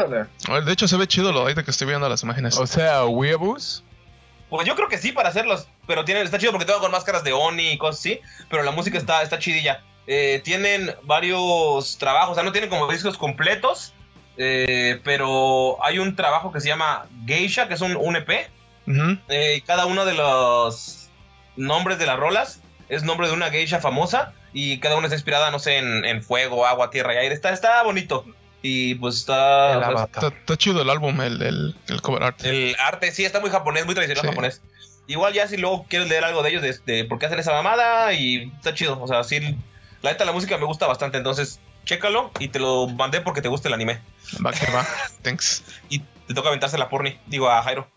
De 0.65 0.73
hecho, 0.73 0.87
se 0.87 0.97
ve 0.97 1.07
chido 1.07 1.31
lo 1.31 1.41
ahorita 1.41 1.63
que 1.63 1.71
estoy 1.71 1.87
viendo 1.87 2.09
las 2.09 2.23
imágenes. 2.23 2.57
O 2.57 2.67
sea, 2.67 3.05
Weeaboo. 3.05 3.57
Pues 4.49 4.67
yo 4.67 4.75
creo 4.75 4.87
que 4.87 4.97
sí 4.97 5.11
para 5.11 5.29
hacerlos, 5.29 5.67
pero 5.87 6.05
tienen, 6.05 6.23
está 6.23 6.37
chido 6.37 6.51
porque 6.51 6.65
todo 6.65 6.79
con 6.79 6.91
máscaras 6.91 7.23
de 7.23 7.33
Oni 7.33 7.71
y 7.71 7.77
cosas 7.77 7.99
así, 7.99 8.19
pero 8.49 8.63
la 8.63 8.71
música 8.71 8.97
está, 8.97 9.21
está 9.23 9.39
chidilla. 9.39 9.83
Eh, 10.07 10.41
tienen 10.43 10.93
varios 11.03 11.97
trabajos, 11.97 12.31
o 12.31 12.35
sea, 12.35 12.43
no 12.43 12.51
tienen 12.51 12.69
como 12.69 12.87
discos 12.91 13.17
completos, 13.17 13.93
eh, 14.37 14.99
pero 15.03 15.77
hay 15.83 15.99
un 15.99 16.15
trabajo 16.15 16.51
que 16.51 16.61
se 16.61 16.67
llama 16.67 17.07
Geisha, 17.25 17.67
que 17.67 17.73
es 17.73 17.81
un, 17.81 17.95
un 17.95 18.15
EP, 18.15 18.49
eh, 19.29 19.63
cada 19.65 19.85
uno 19.87 20.05
de 20.05 20.13
los 20.13 21.09
nombres 21.55 21.97
de 21.97 22.05
las 22.05 22.17
rolas 22.19 22.59
es 22.87 23.01
nombre 23.03 23.27
de 23.27 23.33
una 23.33 23.49
geisha 23.49 23.79
famosa 23.79 24.33
y 24.53 24.77
cada 24.79 24.95
una 24.95 25.07
está 25.07 25.15
inspirada, 25.15 25.49
no 25.49 25.57
sé, 25.57 25.77
en, 25.77 26.05
en 26.05 26.21
fuego, 26.21 26.67
agua, 26.67 26.91
tierra 26.91 27.15
y 27.15 27.17
aire. 27.17 27.33
Está, 27.33 27.49
está 27.49 27.81
bonito. 27.81 28.25
Y 28.61 28.93
pues 28.95 29.15
está... 29.17 29.71
El 29.73 29.77
o 29.77 29.81
sea, 29.81 29.87
avatar. 29.89 30.23
Está, 30.25 30.37
está 30.39 30.57
chido 30.57 30.81
el 30.83 30.89
álbum, 30.91 31.19
el, 31.21 31.41
el, 31.41 31.75
el 31.87 32.01
cover 32.03 32.21
art. 32.23 32.43
el 32.45 32.75
arte 32.79 33.11
sí 33.11 33.25
está 33.25 33.39
muy 33.39 33.49
japonés, 33.49 33.85
muy 33.85 33.95
tradicional 33.95 34.21
Sí. 34.21 34.27
japonés. 34.27 34.61
Igual 35.07 35.33
ya 35.33 35.47
si 35.47 35.57
luego 35.57 35.85
quieres 35.89 36.09
leer 36.09 36.23
algo 36.23 36.43
de 36.43 36.49
ellos, 36.49 36.61
de, 36.61 36.77
de 36.93 37.05
por 37.05 37.17
qué 37.19 37.25
hacen 37.25 37.39
esa 37.39 37.53
mamada 37.53 38.13
y 38.13 38.51
está 38.57 38.73
chido. 38.75 39.01
O 39.01 39.07
sea, 39.07 39.23
sí, 39.23 39.55
la 40.05 40.11
neta 40.11 40.23
la 40.25 40.31
música 40.31 40.57
me 40.57 40.65
gusta 40.65 40.87
bastante, 40.87 41.17
entonces 41.17 41.59
chécalo 41.83 42.31
y 42.39 42.47
te 42.49 42.59
lo 42.59 42.87
mandé 42.87 43.21
porque 43.21 43.41
te 43.41 43.47
gusta 43.49 43.67
el 43.67 43.73
anime. 43.73 43.99
Va 44.45 44.51
que 44.53 44.71
va. 44.71 44.85
Thanks. 45.23 45.63
Y 45.89 45.99
te 46.27 46.33
toca 46.33 46.47
aventarse 46.49 46.77
la 46.77 46.89
porni, 46.89 47.19
digo 47.25 47.49
a 47.49 47.61
Jairo. 47.63 47.87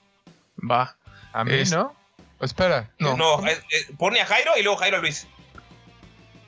Va. 0.59 0.97
A 1.33 1.45
mí, 1.45 1.55
Es- 1.55 1.71
¿no? 1.73 1.95
Espera. 2.41 2.91
No. 2.99 3.17
No, 3.17 3.47
eh, 3.47 3.59
eh, 3.73 3.93
porni 3.99 4.19
a 4.21 4.27
Jairo 4.27 4.53
y 4.59 4.63
luego 4.63 4.79
Jairo 4.79 4.97
a 4.99 5.01
Luis. 5.01 5.27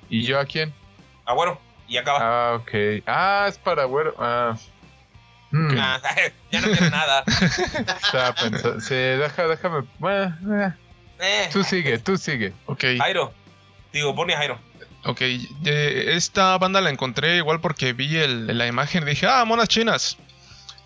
¿Y 0.08 0.22
yo 0.24 0.38
a 0.40 0.44
quién? 0.44 0.72
Agüero. 1.26 1.60
Y 1.88 1.96
acaba. 1.96 2.18
Ah, 2.20 2.54
ok. 2.56 2.70
Ah, 3.06 3.46
es 3.48 3.58
para 3.58 3.84
güero. 3.84 4.14
Ah. 4.18 4.56
Hmm, 5.50 5.76
Ah, 5.78 6.00
ya 6.52 6.60
no 6.60 6.68
tiene 6.70 6.90
nada. 6.90 7.24
estaba 8.04 8.32
pensando. 8.34 8.80
Sí, 8.80 8.94
deja, 8.94 9.46
déjame. 9.48 9.84
Bueno, 9.98 10.36
eh, 10.64 10.72
Eh, 11.18 11.48
tú 11.52 11.64
sigue, 11.64 11.98
tú 11.98 12.16
sigue. 12.16 12.52
Ok. 12.66 12.84
Jairo. 12.98 13.32
Digo, 13.92 14.14
porni 14.14 14.32
a 14.32 14.36
Jairo. 14.38 14.58
Ok. 15.04 15.20
eh, 15.22 16.04
esta 16.14 16.56
banda 16.58 16.80
la 16.80 16.90
encontré 16.90 17.36
igual 17.38 17.60
porque 17.60 17.92
vi 17.92 18.16
el- 18.16 18.56
la 18.58 18.66
imagen 18.66 19.02
y 19.04 19.10
dije, 19.10 19.26
ah, 19.26 19.44
monas 19.44 19.68
chinas. 19.68 20.16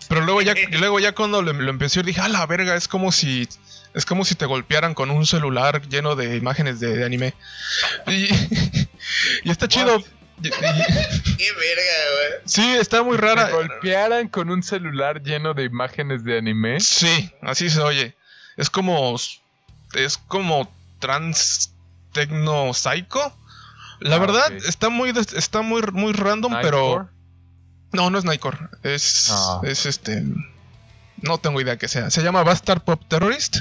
Pero 0.07 0.21
luego 0.21 0.41
ya, 0.41 0.53
luego 0.71 0.99
ya 0.99 1.13
cuando 1.13 1.41
lo, 1.41 1.51
lo 1.53 1.69
empecé 1.69 2.01
dije, 2.03 2.21
ah, 2.21 2.29
la 2.29 2.45
verga, 2.45 2.75
es 2.75 2.87
como 2.87 3.11
si. 3.11 3.47
Es 3.93 4.05
como 4.05 4.25
si 4.25 4.35
te 4.35 4.45
golpearan 4.45 4.93
con 4.93 5.09
un 5.09 5.25
celular 5.25 5.81
lleno 5.87 6.15
de 6.17 6.35
imágenes 6.35 6.79
de, 6.81 6.95
de 6.97 7.05
anime. 7.05 7.33
Y, 8.07 8.27
y 9.43 9.49
está 9.51 9.67
chido. 9.67 9.97
Y- 10.41 10.47
y- 10.47 10.51
Qué 11.37 11.51
verga, 11.53 11.97
güey. 12.11 12.41
sí, 12.45 12.75
está 12.75 13.03
muy 13.03 13.15
rara. 13.17 13.47
¿Te 13.47 13.53
golpearan 13.53 14.27
con 14.27 14.49
un 14.49 14.63
celular 14.63 15.23
lleno 15.23 15.53
de 15.53 15.63
imágenes 15.63 16.23
de 16.25 16.37
anime? 16.37 16.79
Sí, 16.81 17.31
así 17.41 17.69
se 17.69 17.79
oye. 17.81 18.15
Es 18.57 18.69
como. 18.69 19.15
Es 19.93 20.17
como 20.17 20.69
trans 20.99 21.71
tecno 22.11 22.73
psycho. 22.73 23.33
La 23.99 24.15
Ah, 24.15 24.19
verdad, 24.19 24.51
está 24.53 24.89
muy 24.89 25.13
está 25.35 25.61
muy, 25.61 25.81
muy 25.93 26.13
random, 26.13 26.53
pero. 26.61 27.09
No, 27.91 28.09
no 28.09 28.17
es 28.17 28.25
Nightcore. 28.25 28.57
Es, 28.83 29.29
Ah. 29.31 29.61
es 29.63 29.85
este. 29.85 30.23
No 31.21 31.37
tengo 31.37 31.61
idea 31.61 31.77
que 31.77 31.87
sea. 31.87 32.09
Se 32.11 32.21
llama 32.23 32.43
Bastard 32.43 32.81
Pop 32.81 33.01
Terrorist. 33.07 33.57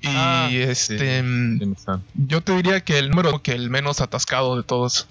Y 0.00 0.08
Ah, 0.08 0.46
sí. 0.50 0.58
este. 0.58 1.22
Razón. 1.22 2.04
Yo 2.14 2.40
te 2.42 2.52
diría 2.56 2.80
que 2.84 2.98
el 2.98 3.10
número 3.10 3.40
que 3.42 3.52
el 3.52 3.70
menos 3.70 4.00
atascado 4.00 4.56
de 4.56 4.62
todos. 4.62 5.06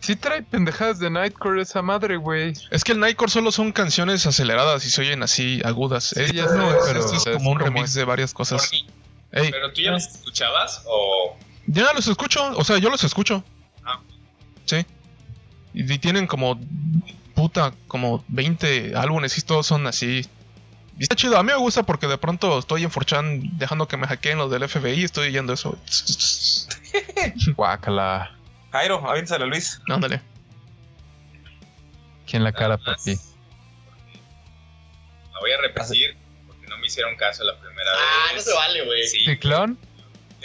Sí 0.00 0.14
trae 0.14 0.42
pendejadas 0.42 0.98
de 1.00 1.10
Nightcore 1.10 1.60
esa 1.62 1.82
madre, 1.82 2.16
güey. 2.18 2.52
Es 2.70 2.84
que 2.84 2.92
el 2.92 3.00
Nightcore 3.00 3.30
solo 3.32 3.50
son 3.50 3.72
canciones 3.72 4.26
aceleradas 4.26 4.84
y 4.86 4.90
se 4.90 5.00
oyen 5.00 5.22
así 5.24 5.60
agudas. 5.64 6.12
Este 6.12 6.36
ya 6.36 6.44
no, 6.46 6.70
sé, 6.70 6.76
pero 6.86 7.00
este 7.00 7.16
es 7.16 7.26
es 7.26 7.36
como 7.36 7.50
un 7.50 7.58
como 7.58 7.66
remix 7.70 7.88
es. 7.90 7.94
de 7.94 8.04
varias 8.04 8.32
cosas. 8.32 8.70
Ey, 9.32 9.50
¿Pero 9.50 9.72
tú 9.72 9.80
ya 9.80 9.90
los 9.90 10.06
escuchabas 10.06 10.82
o...? 10.86 11.36
ya 11.66 11.92
los 11.94 12.06
escucho, 12.06 12.48
o 12.56 12.64
sea, 12.64 12.78
yo 12.78 12.88
los 12.90 13.02
escucho. 13.04 13.44
Sí. 14.68 14.84
Y, 15.74 15.92
y 15.92 15.98
tienen 15.98 16.26
como 16.26 16.60
puta, 17.34 17.72
como 17.86 18.24
20 18.28 18.94
álbumes 18.96 19.36
y 19.38 19.42
todos 19.42 19.66
son 19.66 19.86
así. 19.86 20.26
Y 20.98 21.02
está 21.04 21.14
chido, 21.14 21.38
a 21.38 21.42
mí 21.44 21.52
me 21.52 21.58
gusta 21.58 21.84
porque 21.84 22.06
de 22.08 22.18
pronto 22.18 22.58
estoy 22.58 22.82
en 22.82 22.90
4chan 22.90 23.50
dejando 23.52 23.86
que 23.86 23.96
me 23.96 24.06
hackeen 24.08 24.38
los 24.38 24.50
del 24.50 24.68
FBI 24.68 25.00
y 25.00 25.04
estoy 25.04 25.28
oyendo 25.28 25.52
eso. 25.52 25.78
Guácala. 27.56 28.36
Jairo, 28.72 29.08
avínsale, 29.08 29.46
Luis. 29.46 29.80
Ándale. 29.88 30.20
¿Quién 32.26 32.44
la 32.44 32.52
cara, 32.52 32.76
más. 32.78 32.84
papi? 32.98 33.14
La 35.32 35.40
voy 35.40 35.52
a 35.52 35.60
repetir 35.62 36.16
porque 36.46 36.66
no 36.66 36.76
me 36.78 36.86
hicieron 36.86 37.16
caso 37.16 37.44
la 37.44 37.58
primera 37.58 37.90
Ah, 37.94 38.26
no 38.30 38.34
vez. 38.34 38.44
se 38.44 38.54
vale, 38.54 38.84
güey. 38.84 39.06
Sí, 39.06 39.24
¿Ciclón? 39.24 39.78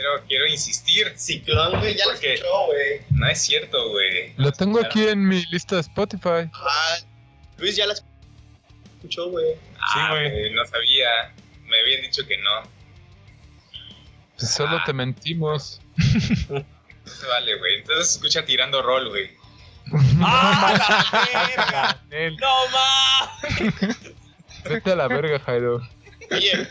Quiero, 0.03 0.27
quiero 0.27 0.47
insistir. 0.47 1.13
Ciclón, 1.15 1.79
güey, 1.79 1.95
ya 1.95 2.05
lo 2.05 2.11
Porque- 2.11 2.33
escuchó, 2.33 2.65
güey. 2.67 3.01
No 3.11 3.27
es 3.29 3.41
cierto, 3.41 3.89
güey. 3.89 4.33
Lo 4.37 4.51
tengo 4.51 4.79
aquí 4.79 5.07
en 5.07 5.27
mi 5.27 5.43
lista 5.45 5.75
de 5.75 5.81
Spotify. 5.81 6.49
Ah, 6.53 6.97
Luis 7.57 7.75
ya 7.75 7.85
la 7.87 7.93
escuchó, 7.93 9.29
güey. 9.29 9.55
Ah, 9.79 10.09
güey. 10.11 10.29
güey, 10.31 10.53
No 10.53 10.65
sabía. 10.65 11.33
Me 11.65 11.79
habían 11.79 12.01
dicho 12.01 12.25
que 12.27 12.37
no. 12.37 12.69
Pues 14.37 14.51
solo 14.51 14.77
Ah. 14.77 14.83
te 14.85 14.93
mentimos. 14.93 15.79
No 16.49 16.63
se 17.11 17.27
vale, 17.27 17.57
güey. 17.57 17.75
Entonces 17.79 18.15
escucha 18.15 18.43
tirando 18.45 18.81
rol, 18.81 19.09
güey. 19.09 19.31
¡Ah, 20.21 21.07
la 21.11 21.29
verga! 21.55 22.01
¡No 22.39 22.67
más! 22.71 24.03
Vete 24.63 24.91
a 24.91 24.95
la 24.95 25.07
verga, 25.07 25.39
Jairo. 25.39 25.81
Oye, 26.31 26.67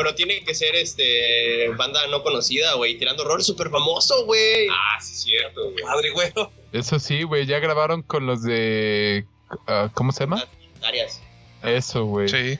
pero 0.00 0.14
tiene 0.14 0.42
que 0.42 0.54
ser 0.54 0.74
este 0.76 1.68
banda 1.76 2.06
no 2.06 2.22
conocida, 2.22 2.72
güey. 2.72 2.96
Tirando 2.96 3.22
rol 3.22 3.42
súper 3.44 3.68
famoso, 3.68 4.24
güey. 4.24 4.66
Ah, 4.70 4.98
sí, 4.98 5.12
es 5.12 5.22
cierto, 5.24 5.70
güey. 5.72 5.84
Madre, 5.84 6.10
güey. 6.12 6.32
Eso 6.72 6.98
sí, 6.98 7.22
güey, 7.24 7.44
ya 7.44 7.58
grabaron 7.58 8.00
con 8.02 8.24
los 8.24 8.42
de... 8.42 9.26
ah, 9.66 9.90
¿Cómo 9.92 10.12
se 10.12 10.20
llama? 10.20 10.42
Arias. 10.82 11.20
Eso, 11.62 12.06
güey. 12.06 12.30
Sí. 12.30 12.58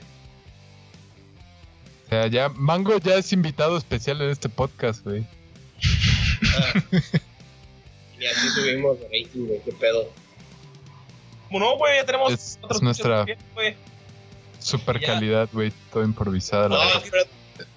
O 2.05 2.09
sea, 2.09 2.27
ya 2.27 2.49
Mango 2.49 2.99
ya 2.99 3.15
es 3.15 3.33
invitado 3.33 3.75
especial 3.75 4.21
en 4.21 4.29
este 4.29 4.47
podcast, 4.47 5.03
güey. 5.03 5.25
Y 8.19 8.25
así 8.27 8.49
subimos 8.49 8.99
de 8.99 9.05
rating, 9.05 9.47
güey. 9.47 9.61
Qué 9.65 9.71
pedo. 9.71 10.07
Como 11.47 11.59
no, 11.59 11.75
güey, 11.77 11.95
ya 11.97 12.05
tenemos 12.05 12.33
Es- 12.33 12.59
otros 12.61 12.77
es 12.77 12.83
nuestra-. 12.83 13.25
Super 14.61 14.99
Ya. 14.99 15.07
calidad, 15.07 15.49
güey, 15.51 15.71
todo 15.91 16.03
improvisada. 16.03 16.69
la 16.69 16.75
No, 16.77 16.85
verdad. 16.85 17.03
pero 17.11 17.23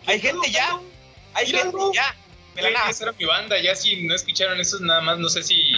Hay 0.07 0.21
gente 0.21 0.51
ya. 0.51 0.79
Hay 1.35 1.47
gente 1.47 1.77
ya. 1.95 2.15
Me 2.55 2.63
la 2.63 2.71
nada. 2.71 2.91
esa 2.91 3.05
era 3.05 3.13
mi 3.19 3.25
banda. 3.25 3.59
Ya 3.61 3.75
si 3.75 4.03
no 4.05 4.15
escucharon 4.15 4.61
eso, 4.61 4.79
nada 4.81 5.01
más 5.01 5.19
no 5.19 5.29
sé 5.29 5.43
si. 5.43 5.73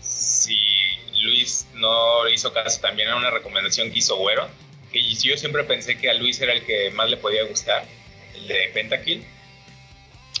Si 0.00 0.56
Luis 1.22 1.66
no 1.74 2.28
hizo 2.28 2.52
caso 2.52 2.80
también 2.80 3.08
a 3.08 3.16
una 3.16 3.30
recomendación 3.30 3.90
que 3.92 3.98
hizo 3.98 4.16
Güero. 4.16 4.48
Que 4.92 5.02
yo 5.02 5.36
siempre 5.36 5.64
pensé 5.64 5.96
que 5.98 6.10
a 6.10 6.14
Luis 6.14 6.40
era 6.40 6.52
el 6.52 6.64
que 6.64 6.90
más 6.90 7.08
le 7.08 7.16
podía 7.16 7.44
gustar. 7.44 7.84
El 8.34 8.46
de 8.48 8.70
Pentakill. 8.74 9.24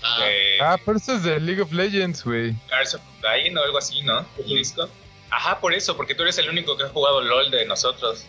ah, 0.02 0.18
de 0.20 0.58
Ah, 0.60 0.78
pero 0.84 0.98
eso 0.98 1.14
es 1.14 1.22
de 1.22 1.40
League 1.40 1.62
of 1.62 1.72
Legends, 1.72 2.22
güey. 2.24 2.54
Cars 2.68 2.94
of 2.94 3.00
Dying 3.22 3.56
o 3.56 3.62
algo 3.62 3.78
así, 3.78 4.02
¿no? 4.02 4.26
El 4.38 4.46
disco. 4.48 4.88
Ajá, 5.30 5.58
por 5.60 5.72
eso, 5.72 5.96
porque 5.96 6.14
tú 6.14 6.22
eres 6.22 6.36
el 6.38 6.50
único 6.50 6.76
que 6.76 6.84
ha 6.84 6.88
jugado 6.88 7.22
LOL 7.22 7.50
de 7.50 7.64
nosotros. 7.64 8.26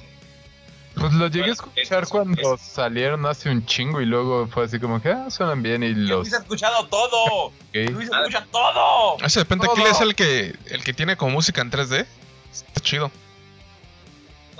Pues 0.96 1.12
lo 1.14 1.28
llegué 1.28 1.50
a 1.50 1.54
escuchar 1.54 2.04
es- 2.04 2.10
cuando 2.10 2.58
salieron 2.58 3.26
hace 3.26 3.50
un 3.50 3.66
chingo 3.66 4.00
y 4.02 4.06
luego 4.06 4.48
fue 4.48 4.66
así 4.66 4.80
como 4.80 5.02
que, 5.02 5.10
ah, 5.10 5.30
suenan 5.30 5.64
bien 5.64 5.82
y 5.84 5.94
los... 5.94 6.20
Luis 6.20 6.34
ha 6.34 6.38
escuchado 6.38 6.86
todo. 6.88 7.46
ok. 7.48 7.54
Luis 7.92 8.10
escucha 8.12 8.46
todo. 8.52 9.18
Ese 9.24 9.40
de 9.40 9.46
Pentakill 9.46 9.86
es 9.88 10.02
el 10.02 10.16
que, 10.16 10.56
el 10.68 10.84
que 10.84 10.94
tiene 10.94 11.18
como 11.18 11.32
música 11.32 11.62
en 11.62 11.72
3D. 11.72 12.06
Está 12.52 12.82
chido. 12.82 13.12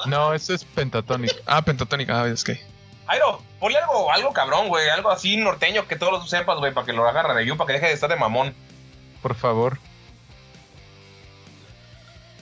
No, 0.08 0.34
eso 0.34 0.54
es 0.54 0.66
Pentatonic. 0.66 1.32
Ah, 1.46 1.62
Pentatónica, 1.62 2.24
ah, 2.24 2.28
es 2.28 2.44
que. 2.44 2.60
Jairo, 3.08 3.42
ponle 3.60 3.78
algo, 3.78 4.12
algo 4.12 4.34
cabrón, 4.34 4.68
güey. 4.68 4.90
Algo 4.90 5.12
así 5.12 5.38
norteño 5.38 5.88
que 5.88 5.96
todos 5.96 6.12
lo 6.14 6.26
sepas, 6.26 6.58
güey, 6.58 6.74
para 6.74 6.86
que 6.86 6.94
lo 6.94 7.08
agarre 7.08 7.36
de 7.36 7.46
you, 7.46 7.56
para 7.56 7.68
que 7.68 7.74
deje 7.74 7.88
de 7.88 7.94
estar 7.94 8.10
de 8.10 8.16
mamón. 8.16 8.54
Por 9.22 9.36
favor. 9.36 9.78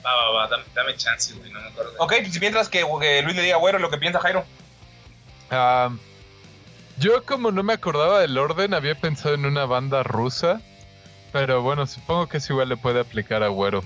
Va, 0.04 0.14
va, 0.14 0.30
va, 0.32 0.48
dame, 0.48 0.64
dame 0.74 0.96
chance, 0.96 1.32
güey, 1.34 1.50
no 1.52 1.60
me 1.60 1.68
acuerdo. 1.68 1.92
Ok, 1.98 2.14
pues 2.20 2.40
mientras 2.40 2.68
que, 2.68 2.84
que 3.00 3.22
Luis 3.22 3.36
le 3.36 3.42
diga, 3.42 3.56
güero, 3.56 3.78
lo 3.78 3.90
que 3.90 3.98
piensa 3.98 4.18
Jairo. 4.18 4.44
Ah, 5.50 5.90
yo 6.98 7.24
como 7.24 7.50
no 7.50 7.62
me 7.62 7.72
acordaba 7.72 8.20
del 8.20 8.36
orden, 8.36 8.74
había 8.74 8.94
pensado 8.94 9.34
en 9.34 9.46
una 9.46 9.64
banda 9.64 10.02
rusa. 10.02 10.60
Pero 11.32 11.62
bueno, 11.62 11.86
supongo 11.86 12.28
que 12.28 12.36
eso 12.36 12.52
igual 12.52 12.68
le 12.68 12.76
puede 12.76 13.00
aplicar 13.00 13.42
a 13.42 13.48
Güero. 13.48 13.82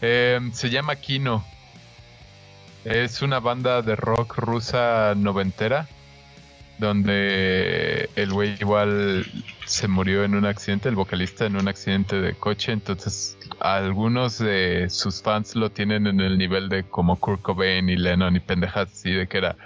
Em, 0.00 0.52
se 0.52 0.70
llama 0.70 0.96
Kino. 0.96 1.44
Es 2.84 3.20
una 3.20 3.38
banda 3.38 3.82
de 3.82 3.96
rock 3.96 4.38
rusa 4.38 5.12
noventera. 5.14 5.86
Donde 6.78 8.08
el 8.14 8.32
güey 8.32 8.54
igual 8.60 9.26
se 9.64 9.88
murió 9.88 10.24
en 10.24 10.34
un 10.34 10.46
accidente, 10.46 10.88
el 10.88 10.94
vocalista 10.94 11.44
en 11.46 11.56
un 11.56 11.66
accidente 11.68 12.20
de 12.20 12.34
coche. 12.34 12.72
Entonces, 12.72 13.36
algunos 13.60 14.38
de 14.38 14.88
sus 14.88 15.20
fans 15.22 15.56
lo 15.56 15.70
tienen 15.70 16.06
en 16.06 16.20
el 16.20 16.38
nivel 16.38 16.68
de 16.68 16.84
como 16.84 17.16
Kurt 17.16 17.42
Cobain 17.42 17.88
y 17.88 17.96
Lennon 17.96 18.36
y 18.36 18.40
pendejas 18.40 18.88
así, 18.92 19.10
de 19.12 19.26
que 19.26 19.38
era 19.38 19.56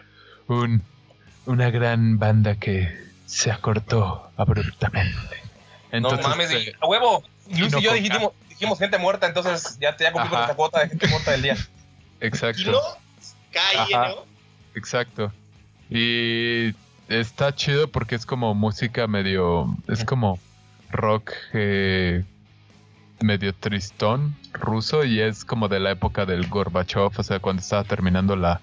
un, 0.49 0.83
una 1.47 1.71
gran 1.71 2.19
banda 2.19 2.55
que 2.57 2.97
se 3.27 3.51
acortó 3.51 4.31
abruptamente. 4.37 5.13
Entonces, 5.91 6.23
no 6.23 6.29
mames, 6.31 6.51
eh, 6.51 6.65
y- 6.69 6.73
a 6.81 6.87
huevo. 6.87 7.23
Luis 7.59 7.75
y 7.77 7.83
yo 7.83 7.93
dijimos, 7.93 8.33
dijimos 8.49 8.79
gente 8.79 8.97
muerta, 8.99 9.27
entonces 9.27 9.77
ya, 9.81 9.95
ya 9.99 10.13
cumplí 10.13 10.31
con 10.31 10.39
Ajá. 10.39 10.45
esta 10.45 10.57
cuota 10.57 10.81
de 10.81 10.89
gente 10.89 11.09
muerta 11.09 11.33
del 11.33 11.43
día. 11.43 11.57
exacto. 12.21 12.63
Kino, 12.63 12.79
K-I-N-O. 13.53 14.25
Exacto. 14.75 15.31
Y 15.91 16.73
está 17.21 17.55
chido 17.55 17.89
porque 17.89 18.15
es 18.15 18.27
como 18.27 18.55
música 18.55 19.07
medio. 19.07 19.77
Es 19.89 20.05
como 20.05 20.39
rock 20.91 21.33
eh, 21.55 22.25
medio 23.21 23.55
tristón 23.55 24.37
ruso 24.53 25.05
y 25.05 25.21
es 25.21 25.45
como 25.45 25.69
de 25.69 25.81
la 25.81 25.91
época 25.93 26.27
del 26.27 26.47
Gorbachev, 26.49 27.13
o 27.17 27.23
sea, 27.23 27.39
cuando 27.41 27.63
estaba 27.63 27.85
terminando 27.85 28.37
la, 28.37 28.61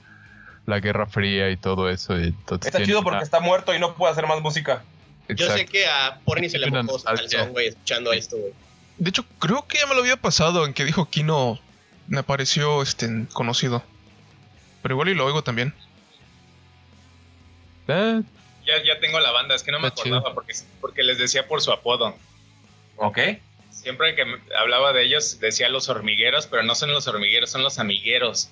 la 0.66 0.80
Guerra 0.80 1.08
Fría 1.08 1.50
y 1.50 1.58
todo 1.58 1.90
eso. 1.90 2.20
Y 2.20 2.26
entonces 2.28 2.68
Está 2.74 2.86
chido 2.86 3.02
porque 3.02 3.18
una- 3.18 3.24
está 3.24 3.40
muerto 3.40 3.74
y 3.74 3.80
no 3.80 3.96
puede 3.96 4.12
hacer 4.12 4.28
más 4.28 4.42
música. 4.42 4.84
Yo 5.30 5.48
sé 5.52 5.66
que 5.66 5.86
a 5.88 6.20
Porni 6.26 6.50
se 6.50 6.58
le 6.58 6.72
mojó 6.72 7.02
calzón, 7.04 7.52
güey, 7.52 7.68
escuchando 7.68 8.12
esto, 8.14 8.36
güey. 8.38 8.52
De 8.98 9.10
hecho, 9.12 9.24
creo 9.38 9.66
que 9.68 9.78
ya 9.78 9.86
me 9.88 9.94
lo 9.94 10.02
había 10.02 10.18
pasado 10.18 10.66
en 10.66 10.74
que 10.74 10.86
dijo 10.86 11.06
Kino. 11.10 11.60
Me 12.08 12.24
pareció 12.24 12.82
este, 12.82 13.26
conocido. 13.32 13.84
Pero 14.82 14.96
igual 14.96 15.10
y 15.10 15.14
lo 15.16 15.26
oigo 15.26 15.44
también. 15.44 15.74
Eh, 17.88 18.22
Ya, 18.78 18.84
ya 18.84 19.00
tengo 19.00 19.20
la 19.20 19.32
banda, 19.32 19.56
es 19.56 19.64
que 19.64 19.72
no 19.72 19.80
me 19.80 19.88
Está 19.88 20.02
acordaba 20.02 20.22
chido. 20.24 20.34
porque, 20.36 20.54
porque 20.82 21.04
les 21.04 21.18
decía 21.18 21.48
por 21.48 21.62
su 21.62 21.72
apodo. 21.72 22.16
Ok. 22.98 23.18
Siempre 23.72 24.14
que 24.16 24.24
hablaba 24.58 24.94
de 24.94 25.04
ellos 25.04 25.40
decía 25.40 25.70
los 25.70 25.90
hormigueros, 25.90 26.48
pero 26.48 26.64
no 26.64 26.76
son 26.76 26.92
los 26.92 27.08
hormigueros, 27.08 27.50
son 27.50 27.64
los 27.64 27.80
amigueros. 27.80 28.50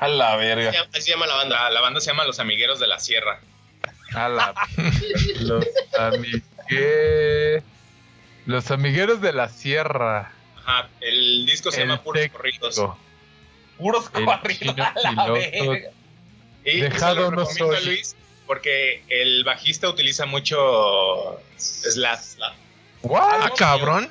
A 0.00 0.08
la 0.08 0.34
Así 0.34 0.40
verga. 0.44 0.70
se 0.72 0.78
llama- 0.78 0.90
Así 0.92 1.02
se 1.02 1.10
llama 1.10 1.26
la 1.26 1.34
banda. 1.34 1.56
La, 1.64 1.70
la 1.70 1.80
banda 1.80 2.00
se 2.00 2.06
llama 2.10 2.24
Los 2.24 2.38
Amigueros 2.40 2.78
de 2.80 2.86
la 2.86 2.98
Sierra. 3.00 3.40
a 4.14 4.28
la- 4.28 4.54
los 5.40 5.64
amigueros. 5.98 7.62
Los 8.46 8.70
amigueros 8.70 9.20
de 9.20 9.32
la 9.32 9.48
sierra. 9.48 10.32
Ajá, 10.64 10.88
el 11.00 11.46
disco 11.46 11.70
se 11.70 11.82
El 11.82 11.88
llama 11.88 12.02
Puros. 12.02 12.26
Corridos. 12.28 12.80
Puros 13.78 14.10
corridos. 14.10 14.76
A 15.04 15.12
la 15.14 15.30
verga. 15.30 15.90
Y 16.64 16.70
se 16.72 16.80
Dejado 16.88 17.30
lo 17.30 17.36
no 17.38 17.46
soy. 17.46 17.84
Luis 17.86 18.16
porque 18.50 19.04
el 19.08 19.44
bajista 19.44 19.88
utiliza 19.88 20.26
mucho 20.26 21.40
slap. 21.56 22.18
Ah, 23.14 23.48
cabrón. 23.56 24.10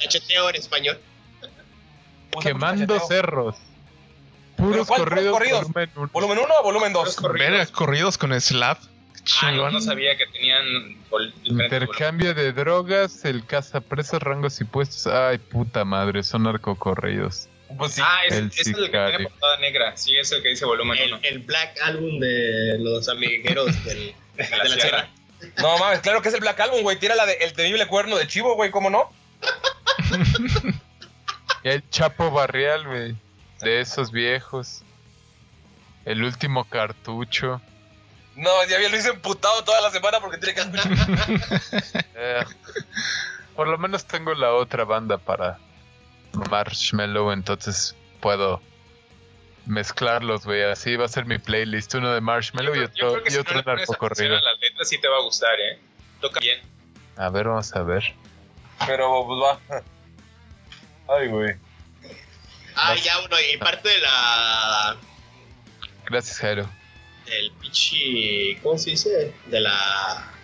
Cacheteo 0.00 0.50
en 0.50 0.56
español. 0.56 0.98
Quemando 2.42 2.94
cacheteo. 2.94 3.06
cerros. 3.06 3.56
Puros 4.56 4.88
cuál- 4.88 5.02
corridos, 5.02 5.70
volumen 5.70 5.90
uno. 5.94 6.10
¿Volumen 6.12 6.38
1 6.38 6.54
o 6.58 6.62
volumen 6.64 6.92
2? 6.92 7.00
Puros 7.00 7.14
corridos. 7.14 7.70
Corridos 7.70 8.18
con 8.18 8.40
slap. 8.40 8.78
Ah, 8.82 8.82
no, 8.82 9.22
Chingón. 9.22 9.72
no 9.74 9.80
sabía 9.80 10.16
que 10.16 10.26
tenían 10.26 10.64
Intercambio 11.44 12.34
de 12.34 12.52
drogas, 12.52 13.24
el 13.24 13.46
cazapresas, 13.46 14.20
rangos 14.20 14.60
y 14.60 14.64
puestos. 14.64 15.06
Ay, 15.06 15.38
puta 15.38 15.84
madre, 15.84 16.24
son 16.24 16.42
narcocorridos. 16.42 17.48
Pues 17.76 17.94
sí. 17.94 18.02
Ah, 18.04 18.20
es, 18.26 18.34
El 18.34 18.46
es 18.48 18.66
el 18.66 18.74
que 18.74 18.88
tiene 18.90 19.28
portada 19.28 19.56
negra. 19.58 19.96
Sí, 19.96 20.16
es 20.16 20.32
el 20.32 20.42
que 20.42 20.48
dice 20.48 20.64
volumen 20.64 20.98
El, 20.98 21.14
1. 21.14 21.20
el 21.24 21.38
Black 21.40 21.78
Album 21.82 22.18
de 22.18 22.78
los 22.78 23.08
amigueros 23.08 23.84
del, 23.84 24.14
de 24.36 24.48
la 24.56 24.68
sierra. 24.68 25.08
No 25.58 25.78
mames, 25.78 26.00
claro 26.00 26.20
que 26.20 26.28
es 26.28 26.34
el 26.34 26.40
Black 26.40 26.60
Album, 26.60 26.82
güey. 26.82 26.98
Tiene 26.98 27.16
la 27.16 27.26
de 27.26 27.34
El 27.34 27.52
temible 27.52 27.86
cuerno 27.86 28.16
de 28.16 28.26
chivo, 28.26 28.54
güey, 28.54 28.70
¿cómo 28.70 28.90
no? 28.90 29.10
Y 31.62 31.68
el 31.68 31.88
Chapo 31.90 32.30
Barrial, 32.30 32.86
güey. 32.86 33.16
De 33.60 33.80
esos 33.80 34.10
viejos. 34.10 34.82
El 36.04 36.24
último 36.24 36.64
cartucho. 36.64 37.60
No, 38.36 38.50
ya 38.68 38.76
había 38.76 38.88
Luis 38.88 39.04
emputado 39.04 39.62
toda 39.64 39.80
la 39.80 39.90
semana 39.90 40.20
porque 40.20 40.38
tiene 40.38 40.54
que. 40.54 40.60
Eh, 42.22 42.44
por 43.56 43.68
lo 43.68 43.78
menos 43.78 44.04
tengo 44.06 44.34
la 44.34 44.52
otra 44.52 44.84
banda 44.84 45.18
para 45.18 45.58
Marshmallow, 46.50 47.32
entonces 47.32 47.96
puedo 48.20 48.60
mezclarlos, 49.66 50.44
güey. 50.44 50.62
Así 50.62 50.96
va 50.96 51.04
a 51.06 51.08
ser 51.08 51.26
mi 51.26 51.38
playlist. 51.38 51.94
Uno 51.94 52.12
de 52.12 52.20
Marshmallow 52.20 52.74
y 52.74 52.78
Yo 52.78 52.84
otro, 52.84 53.12
creo 53.12 53.22
que 53.22 53.28
y 53.28 53.32
si 53.32 53.38
otro 53.38 53.52
no 53.54 53.58
le 53.58 53.64
pones 53.64 53.82
atención 53.82 53.98
narcocorrido. 54.00 54.36
a 54.36 54.40
las 54.42 54.60
letras 54.60 54.88
sí 54.88 55.00
te 55.00 55.08
va 55.08 55.16
a 55.16 55.22
gustar, 55.22 55.60
¿eh? 55.60 55.78
Toca 56.20 56.40
bien. 56.40 56.60
A 57.16 57.28
ver, 57.30 57.48
vamos 57.48 57.74
a 57.74 57.82
ver. 57.82 58.14
Pero 58.86 59.26
pues 59.26 59.40
va. 59.40 59.82
Ay, 61.18 61.28
güey. 61.28 61.54
Ah, 62.76 62.94
ya 62.94 63.18
uno, 63.20 63.36
y 63.52 63.56
parte 63.58 63.88
de 63.88 63.98
la. 64.00 64.96
Gracias, 66.06 66.38
Jairo. 66.38 66.68
del 67.26 67.52
pichi. 67.60 68.56
¿Cómo 68.62 68.78
se 68.78 68.90
dice? 68.90 69.34
De 69.46 69.60
la. 69.60 69.72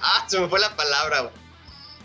Ah, 0.01 0.24
se 0.28 0.39
me 0.41 0.49
fue 0.49 0.61
la 0.61 0.74
palabra. 0.76 1.20
güey. 1.22 1.32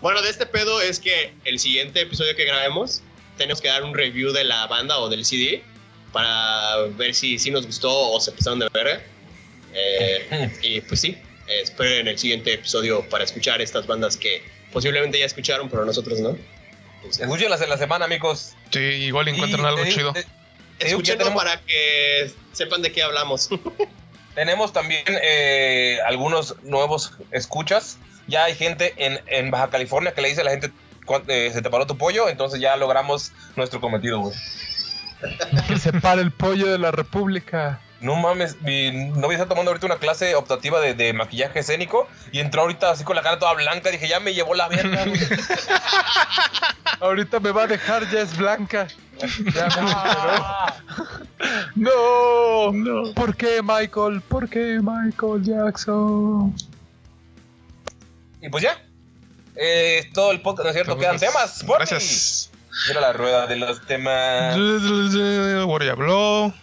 Bueno, 0.01 0.21
de 0.21 0.29
este 0.29 0.45
pedo 0.45 0.79
es 0.81 0.99
que 0.99 1.33
el 1.45 1.59
siguiente 1.59 2.01
episodio 2.01 2.35
que 2.35 2.45
grabemos, 2.45 3.03
tenemos 3.37 3.61
que 3.61 3.67
dar 3.67 3.83
un 3.83 3.93
review 3.95 4.31
de 4.31 4.43
la 4.43 4.67
banda 4.67 4.99
o 4.99 5.09
del 5.09 5.25
CD 5.25 5.63
para 6.11 6.77
ver 6.97 7.13
si, 7.15 7.39
si 7.39 7.51
nos 7.51 7.65
gustó 7.65 8.11
o 8.11 8.19
se 8.19 8.31
pasaron 8.31 8.59
de 8.59 8.67
verga. 8.69 9.01
Eh, 9.73 10.51
y 10.61 10.81
pues 10.81 10.99
sí, 11.01 11.17
esperen 11.47 12.07
el 12.07 12.17
siguiente 12.17 12.53
episodio 12.53 13.07
para 13.09 13.23
escuchar 13.23 13.61
estas 13.61 13.87
bandas 13.87 14.17
que 14.17 14.43
posiblemente 14.71 15.17
ya 15.19 15.25
escucharon, 15.25 15.69
pero 15.69 15.85
nosotros 15.85 16.19
no. 16.19 16.37
Entonces, 16.97 17.21
Escúchenlas 17.23 17.61
en 17.61 17.69
la 17.69 17.77
semana, 17.77 18.05
amigos. 18.05 18.53
Sí, 18.71 18.79
igual 18.79 19.27
encuentran 19.27 19.61
Y 19.63 19.67
algo 19.67 19.83
te 19.83 19.89
chido. 19.91 20.13
te- 20.13 20.25
te 20.77 20.87
escúchenlo 20.87 21.19
tenemos, 21.25 21.43
para 21.43 21.59
que 21.61 22.31
sepan 22.51 22.81
de 22.81 22.91
qué 22.91 23.01
hablamos. 23.03 23.49
tenemos 24.35 24.71
también 24.73 25.03
eh, 25.07 25.97
algunos 26.05 26.55
nuevos 26.63 27.13
escuchas. 27.31 27.97
Ya 28.27 28.43
hay 28.45 28.55
gente 28.55 28.93
en, 28.97 29.19
en 29.27 29.49
Baja 29.51 29.69
California 29.69 30.13
que 30.13 30.21
le 30.21 30.29
dice 30.29 30.41
a 30.41 30.43
la 30.43 30.51
gente 30.51 30.69
"Cuán- 30.69 30.81
eh, 31.27 31.51
se 31.53 31.61
te 31.61 31.69
paró 31.69 31.87
tu 31.87 31.97
pollo, 31.97 32.29
entonces 32.29 32.59
ya 32.59 32.75
logramos 32.75 33.31
nuestro 33.55 33.81
cometido, 33.81 34.19
güey. 34.19 34.35
Que 35.67 35.77
se 35.77 35.93
pare 35.93 36.21
el 36.21 36.31
pollo 36.31 36.67
de 36.71 36.77
la 36.77 36.91
República. 36.91 37.79
No 37.99 38.15
mames, 38.15 38.59
mi 38.61 38.91
novia 38.91 39.37
está 39.37 39.47
tomando 39.47 39.69
ahorita 39.69 39.85
una 39.85 39.97
clase 39.97 40.33
optativa 40.33 40.79
de, 40.79 40.95
de 40.95 41.13
maquillaje 41.13 41.59
escénico 41.59 42.07
y 42.31 42.39
entró 42.39 42.63
ahorita 42.63 42.89
así 42.89 43.03
con 43.03 43.15
la 43.15 43.21
cara 43.21 43.37
toda 43.37 43.53
blanca. 43.53 43.91
Dije, 43.91 44.07
ya 44.07 44.19
me 44.19 44.33
llevó 44.33 44.55
la 44.55 44.67
verga, 44.67 45.05
güey. 45.05 45.19
Ahorita 46.99 47.39
me 47.39 47.51
va 47.51 47.63
a 47.63 47.67
dejar, 47.67 48.09
ya 48.11 48.21
es 48.21 48.37
blanca. 48.37 48.87
Ya 49.53 49.67
me. 49.81 50.91
No, 51.75 52.71
no. 52.71 53.13
¿Por 53.13 53.35
qué, 53.35 53.61
Michael? 53.63 54.21
¿Por 54.21 54.47
qué, 54.47 54.79
Michael 54.81 55.43
Jackson? 55.43 56.55
Y 58.41 58.49
pues 58.49 58.63
ya. 58.63 58.77
Eh, 59.55 59.99
es 59.99 60.13
todo 60.13 60.31
el 60.31 60.41
podcast, 60.41 60.65
¿no 60.65 60.69
es 60.69 60.75
cierto? 60.75 60.97
Quedan 60.97 61.19
temas. 61.19 61.63
Gracias. 61.65 62.51
Mira 62.87 63.01
la 63.01 63.13
rueda 63.13 63.47
de 63.47 63.57
los 63.57 63.81
temas. 63.85 64.55
Word 64.57 65.83
ya 65.83 65.91
habló. 65.91 66.53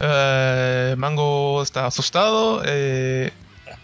Eh, 0.00 0.94
Mango 0.98 1.62
está 1.62 1.86
asustado. 1.86 2.62
Eh, 2.64 3.32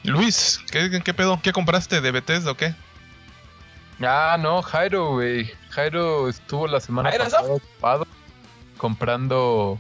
Luis, 0.02 0.60
¿qué, 0.70 1.02
¿qué 1.02 1.14
pedo? 1.14 1.40
¿Qué 1.42 1.52
compraste 1.52 2.00
de 2.00 2.10
Bethesda 2.10 2.50
o 2.52 2.56
qué? 2.56 2.74
Ah, 4.00 4.36
no, 4.40 4.62
Jairo, 4.62 5.10
güey. 5.10 5.50
Jairo 5.70 6.28
estuvo 6.28 6.66
la 6.66 6.80
semana 6.80 7.10
Jairo 7.10 7.24
pasada 7.24 7.48
ocupado 7.48 8.06
comprando 8.76 9.78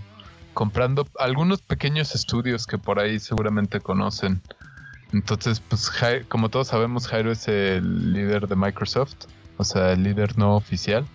comprando 0.52 1.06
algunos 1.18 1.62
pequeños 1.62 2.14
estudios 2.14 2.66
que 2.66 2.76
por 2.76 2.98
ahí 2.98 3.18
seguramente 3.18 3.80
conocen. 3.80 4.42
Entonces, 5.12 5.60
pues 5.60 5.90
Jai- 5.90 6.26
como 6.28 6.48
todos 6.48 6.68
sabemos, 6.68 7.06
Jairo 7.08 7.32
es 7.32 7.48
el 7.48 8.12
líder 8.12 8.46
de 8.48 8.56
Microsoft, 8.56 9.14
o 9.56 9.64
sea, 9.64 9.92
el 9.92 10.02
líder 10.04 10.38
no 10.38 10.56
oficial 10.56 11.06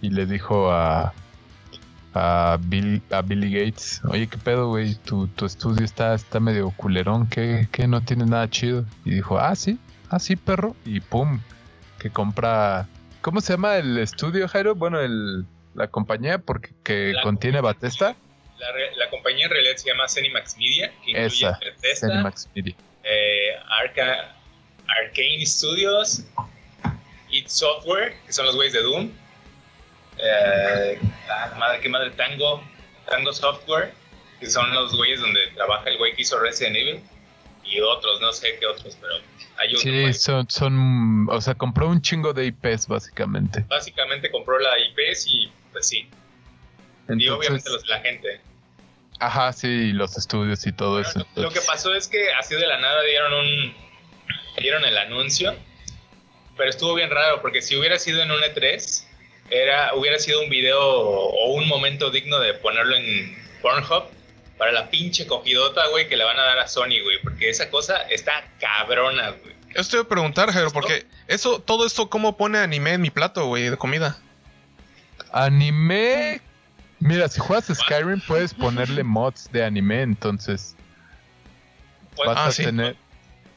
y 0.00 0.10
le 0.10 0.26
dijo 0.26 0.70
a 0.72 1.12
a, 2.14 2.58
Bill, 2.60 3.02
a 3.10 3.22
Billy 3.22 3.52
Gates, 3.52 4.00
oye, 4.04 4.28
¿qué 4.28 4.38
pedo, 4.38 4.68
güey? 4.68 4.94
Tu, 4.94 5.26
tu 5.28 5.46
estudio 5.46 5.84
está, 5.84 6.14
está 6.14 6.38
medio 6.40 6.70
culerón, 6.70 7.26
que, 7.28 7.68
que 7.72 7.88
no 7.88 8.02
tiene 8.02 8.24
nada 8.24 8.48
chido. 8.48 8.84
Y 9.04 9.10
dijo, 9.10 9.38
ah, 9.38 9.54
sí, 9.56 9.78
ah, 10.10 10.18
sí, 10.20 10.36
perro. 10.36 10.76
Y 10.84 11.00
pum, 11.00 11.40
que 11.98 12.10
compra... 12.10 12.86
¿Cómo 13.20 13.40
se 13.40 13.54
llama 13.54 13.76
el 13.78 13.98
estudio, 13.98 14.46
Jairo? 14.46 14.74
Bueno, 14.76 15.00
el, 15.00 15.44
la 15.74 15.88
compañía 15.88 16.38
porque 16.38 16.70
que 16.84 17.12
La 17.14 17.22
contiene 17.22 17.58
compañía. 17.58 17.74
Batesta. 17.80 18.16
La, 18.96 19.10
compañía 19.10 19.46
en 19.46 19.50
realidad 19.50 19.72
se 19.76 19.90
llama 19.90 20.08
Zenimax 20.08 20.56
Media, 20.56 20.92
que 21.04 21.10
incluye 21.10 21.26
Esa, 21.26 21.58
Bethesda, 21.58 22.32
Media. 22.54 22.76
Eh, 23.04 23.56
Arca- 23.68 24.34
Arcane 24.88 25.44
Studios, 25.46 26.24
It 27.30 27.48
Software, 27.48 28.14
que 28.26 28.32
son 28.32 28.46
los 28.46 28.54
güeyes 28.54 28.72
de 28.72 28.82
Doom. 28.82 29.10
Eh, 30.18 30.98
ah, 31.28 31.54
madre, 31.58 31.80
qué 31.80 31.88
madre, 31.88 32.10
Tango, 32.10 32.62
Tango 33.08 33.32
Software, 33.32 33.92
que 34.40 34.46
son 34.48 34.72
los 34.74 34.94
güeyes 34.96 35.20
donde 35.20 35.40
trabaja 35.54 35.88
el 35.90 35.98
güey 35.98 36.14
que 36.14 36.22
hizo 36.22 36.38
Resident 36.38 36.76
Evil. 36.76 37.02
Y 37.66 37.80
otros, 37.80 38.20
no 38.20 38.30
sé 38.32 38.58
qué 38.60 38.66
otros, 38.66 38.96
pero 39.00 39.14
hay. 39.56 39.74
Sí, 39.76 39.88
güeyes. 39.90 40.20
son, 40.20 40.48
son, 40.50 41.26
o 41.30 41.40
sea, 41.40 41.54
compró 41.54 41.88
un 41.88 42.02
chingo 42.02 42.34
de 42.34 42.46
IPs 42.46 42.86
básicamente. 42.88 43.64
Básicamente 43.68 44.30
compró 44.30 44.58
la 44.58 44.78
IPs 44.78 45.26
y 45.28 45.50
pues 45.72 45.88
sí. 45.88 46.08
y 47.08 47.28
obviamente 47.28 47.70
los, 47.70 47.86
la 47.88 48.00
gente. 48.00 48.40
Ajá, 49.26 49.52
sí, 49.52 49.92
los 49.92 50.16
estudios 50.16 50.66
y 50.66 50.72
todo 50.72 50.92
Bueno, 50.92 51.08
eso. 51.08 51.26
lo, 51.36 51.42
lo 51.44 51.50
que 51.50 51.60
pasó 51.60 51.94
es 51.94 52.08
que 52.08 52.32
así 52.34 52.54
de 52.54 52.66
la 52.66 52.78
nada 52.78 53.02
dieron 53.02 53.32
un 53.32 53.74
dieron 54.58 54.84
el 54.84 54.96
anuncio, 54.96 55.54
pero 56.56 56.70
estuvo 56.70 56.94
bien 56.94 57.10
raro 57.10 57.42
porque 57.42 57.60
si 57.62 57.76
hubiera 57.76 57.98
sido 57.98 58.22
en 58.22 58.30
un 58.30 58.40
E3 58.40 59.04
era 59.50 59.94
hubiera 59.94 60.18
sido 60.18 60.40
un 60.42 60.48
video 60.48 60.80
o 60.80 61.52
un 61.52 61.66
momento 61.68 62.10
digno 62.10 62.38
de 62.38 62.54
ponerlo 62.54 62.96
en 62.96 63.36
Pornhub 63.62 64.04
para 64.58 64.70
la 64.72 64.88
pinche 64.88 65.26
cogidota, 65.26 65.86
güey, 65.88 66.08
que 66.08 66.16
le 66.16 66.24
van 66.24 66.38
a 66.38 66.42
dar 66.42 66.58
a 66.60 66.68
Sony, 66.68 67.02
güey, 67.02 67.20
porque 67.22 67.50
esa 67.50 67.68
cosa 67.70 67.96
está 68.02 68.44
cabrona, 68.60 69.30
güey. 69.30 69.54
Eso 69.74 69.90
te 69.90 69.96
iba 69.96 70.04
a 70.04 70.08
preguntar, 70.08 70.52
Jairo, 70.52 70.70
porque 70.70 71.04
eso, 71.26 71.60
todo 71.60 71.84
esto, 71.84 72.08
¿cómo 72.08 72.36
pone 72.36 72.58
anime 72.58 72.92
en 72.92 73.00
mi 73.00 73.10
plato, 73.10 73.46
güey, 73.46 73.68
de 73.68 73.76
comida? 73.76 74.16
Anime. 75.32 76.40
Mira, 77.04 77.28
si 77.28 77.38
juegas 77.38 77.66
Skyrim 77.66 78.18
puedes 78.26 78.54
ponerle 78.54 79.04
mods 79.04 79.50
de 79.52 79.62
anime, 79.62 80.00
entonces 80.00 80.74
Pues, 82.16 82.26
vas 82.28 82.38
Ah, 82.38 82.46
a 82.46 82.50
sí. 82.50 82.64
tener 82.64 82.96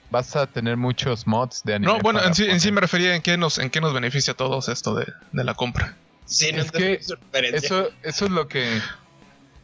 vas 0.10 0.36
a 0.36 0.48
tener 0.48 0.76
muchos 0.76 1.26
mods 1.26 1.64
de 1.64 1.76
anime. 1.76 1.94
No, 1.94 2.00
bueno, 2.02 2.22
en 2.22 2.34
sí, 2.34 2.46
en 2.46 2.60
sí 2.60 2.74
me 2.74 2.82
refería 2.82 3.16
en 3.16 3.22
qué 3.22 3.38
nos, 3.38 3.58
en 3.58 3.70
qué 3.70 3.80
nos 3.80 3.94
beneficia 3.94 4.34
a 4.34 4.36
todos 4.36 4.68
esto 4.68 4.96
de, 4.96 5.06
de 5.32 5.44
la 5.46 5.54
compra. 5.54 5.98
Sí, 6.26 6.52
no 6.52 6.62
Es 6.62 6.72
que. 6.74 7.00
Eso, 7.54 7.90
eso 8.04 8.26
es 8.26 8.32
lo 8.32 8.50
que 8.50 8.82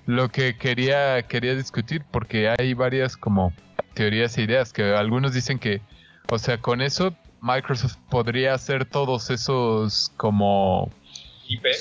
lo 0.06 0.30
que 0.30 0.58
quería 0.58 1.22
quería 1.28 1.54
discutir 1.54 2.06
porque 2.10 2.54
hay 2.58 2.74
varias 2.74 3.18
como 3.18 3.54
teorías 3.96 4.38
e 4.38 4.44
ideas 4.44 4.72
que 4.72 4.96
algunos 4.96 5.34
dicen 5.34 5.60
que, 5.60 5.82
o 6.30 6.38
sea, 6.40 6.58
con 6.58 6.82
eso 6.82 7.14
Microsoft 7.42 7.98
podría 8.10 8.54
hacer 8.54 8.86
todos 8.86 9.30
esos 9.30 10.10
como 10.16 10.90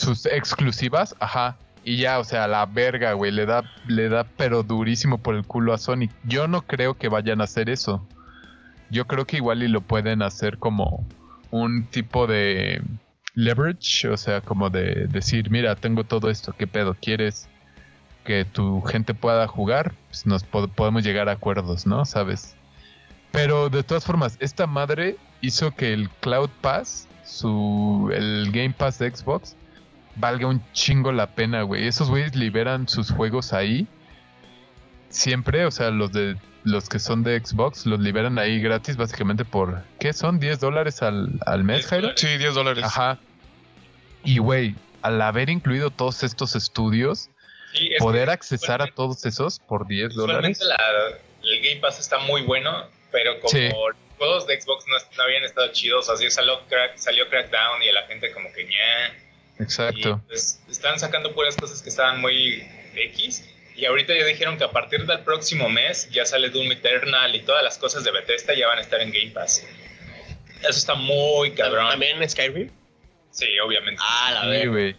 sus 0.00 0.26
exclusivas, 0.26 1.14
ajá, 1.20 1.59
y 1.85 1.97
ya, 1.97 2.18
o 2.18 2.24
sea, 2.24 2.47
la 2.49 2.64
verga, 2.66 3.12
güey, 3.14 3.33
le 3.33 3.47
da 3.47 3.62
le 3.87 4.09
da 4.09 4.24
pero 4.37 4.62
durísimo 4.62 5.18
por 5.18 5.35
el 5.35 5.45
culo 5.45 5.72
a 5.74 5.78
Sony. 5.78 6.09
Yo 6.24 6.47
no 6.49 6.62
creo 6.62 6.95
que 6.95 7.09
vayan 7.09 7.41
a 7.41 7.45
hacer 7.45 7.68
eso. 7.70 8.07
Yo 8.91 9.07
creo 9.07 9.26
que 9.26 9.37
igual 9.39 9.62
y 9.62 9.68
lo 9.68 9.80
pueden 9.80 10.22
hacer 10.22 10.59
como 10.59 11.07
un 11.51 11.85
tipo 11.87 12.26
de 12.26 12.83
leverage, 13.35 14.09
o 14.09 14.16
sea, 14.16 14.41
como 14.43 14.68
de 14.70 15.07
decir, 15.09 15.51
mira, 15.51 15.74
tengo 15.74 16.05
todo 16.05 16.28
esto, 16.30 16.53
¿qué 16.57 16.66
pedo? 16.66 16.95
¿Quieres 17.01 17.49
que 18.24 18.45
tu 18.45 18.83
gente 18.83 19.14
pueda 19.14 19.47
jugar? 19.49 19.93
Pues 20.09 20.26
nos 20.26 20.45
po- 20.45 20.68
podemos 20.68 21.03
llegar 21.03 21.28
a 21.28 21.33
acuerdos, 21.33 21.87
¿no? 21.87 22.05
¿Sabes? 22.05 22.55
Pero 23.30 23.70
de 23.70 23.83
todas 23.83 24.05
formas, 24.05 24.37
esta 24.41 24.66
madre 24.66 25.16
hizo 25.41 25.70
que 25.72 25.95
el 25.95 26.11
Cloud 26.20 26.51
Pass, 26.61 27.09
su 27.24 28.11
el 28.14 28.51
Game 28.53 28.74
Pass 28.76 28.99
de 28.99 29.11
Xbox, 29.11 29.57
valga 30.16 30.46
un 30.46 30.62
chingo 30.72 31.12
la 31.12 31.28
pena, 31.34 31.62
güey. 31.62 31.86
Esos 31.86 32.08
güeyes 32.10 32.34
liberan 32.34 32.88
sus 32.88 33.10
juegos 33.10 33.52
ahí. 33.52 33.86
Siempre, 35.08 35.66
o 35.66 35.70
sea, 35.70 35.90
los 35.90 36.12
de 36.12 36.36
los 36.64 36.88
que 36.88 36.98
son 37.00 37.22
de 37.24 37.38
Xbox 37.44 37.86
los 37.86 37.98
liberan 37.98 38.38
ahí 38.38 38.60
gratis 38.60 38.96
básicamente 38.96 39.44
por 39.44 39.82
¿qué 39.98 40.12
son? 40.12 40.40
¿10 40.40 40.58
dólares 40.58 41.02
al, 41.02 41.28
al 41.44 41.64
mes, 41.64 41.86
Jairo? 41.86 42.12
Sí, 42.14 42.38
10 42.38 42.54
dólares. 42.54 42.84
Ajá. 42.84 43.18
Y 44.24 44.38
güey, 44.38 44.76
al 45.02 45.20
haber 45.20 45.50
incluido 45.50 45.90
todos 45.90 46.22
estos 46.22 46.54
estudios, 46.54 47.28
Sí, 47.74 47.88
es 47.94 47.98
poder 47.98 48.28
accesar 48.30 48.82
a 48.82 48.86
todos 48.86 49.24
esos 49.26 49.58
por 49.58 49.86
10 49.86 50.14
dólares. 50.14 50.60
El 51.42 51.60
Game 51.62 51.80
Pass 51.80 51.98
está 51.98 52.18
muy 52.18 52.42
bueno, 52.42 52.86
pero 53.10 53.40
como 53.40 53.48
Sí. 53.50 53.68
los 53.68 53.96
juegos 54.18 54.46
de 54.46 54.60
Xbox 54.60 54.84
no, 54.86 54.96
no 55.16 55.22
habían 55.24 55.42
estado 55.42 55.72
chidos, 55.72 56.08
así 56.10 56.30
salió, 56.30 56.60
crack, 56.68 56.96
salió 56.96 57.28
Crackdown 57.28 57.82
y 57.82 57.90
la 57.92 58.02
gente 58.02 58.30
como 58.32 58.52
que 58.52 58.64
ña. 58.66 59.14
Exacto. 59.62 60.20
Y 60.24 60.28
pues 60.28 60.60
están 60.70 60.98
sacando 60.98 61.32
puras 61.34 61.56
cosas 61.56 61.82
que 61.82 61.88
estaban 61.88 62.20
muy 62.20 62.66
X. 62.94 63.48
Y 63.74 63.86
ahorita 63.86 64.14
ya 64.14 64.24
dijeron 64.26 64.58
que 64.58 64.64
a 64.64 64.70
partir 64.70 65.06
del 65.06 65.20
próximo 65.20 65.68
mes 65.70 66.08
ya 66.10 66.26
sale 66.26 66.50
Doom 66.50 66.72
Eternal 66.72 67.34
y 67.34 67.40
todas 67.40 67.62
las 67.62 67.78
cosas 67.78 68.04
de 68.04 68.10
Bethesda 68.10 68.54
ya 68.54 68.66
van 68.66 68.78
a 68.78 68.82
estar 68.82 69.00
en 69.00 69.10
Game 69.10 69.30
Pass. 69.30 69.64
Eso 70.60 70.70
está 70.78 70.94
muy 70.94 71.52
cabrón. 71.52 71.88
También 71.88 72.22
en 72.22 72.28
Skyrim. 72.28 72.70
Sí, 73.30 73.46
obviamente. 73.64 74.00
Ah, 74.04 74.30
la 74.34 74.46
verdad. 74.46 74.96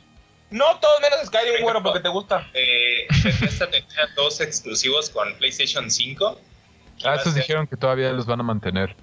No 0.49 0.79
todos 0.79 1.01
menos 1.01 1.19
Skyrim, 1.27 1.61
güero, 1.61 1.81
porque 1.83 1.99
te 1.99 2.09
gusta. 2.09 2.49
Eh, 2.53 3.07
Bethesda 3.23 3.69
tenía 3.69 4.07
dos 4.15 4.41
exclusivos 4.41 5.09
con 5.09 5.33
PlayStation 5.37 5.89
5. 5.89 6.41
que 6.99 7.07
Ah, 7.07 7.17
ser- 7.19 7.33
dijeron 7.33 7.65
que 7.67 7.75
todavía 7.77 8.11
los 8.11 8.25
van 8.25 8.39
a 8.39 8.43
mantener. 8.43 8.95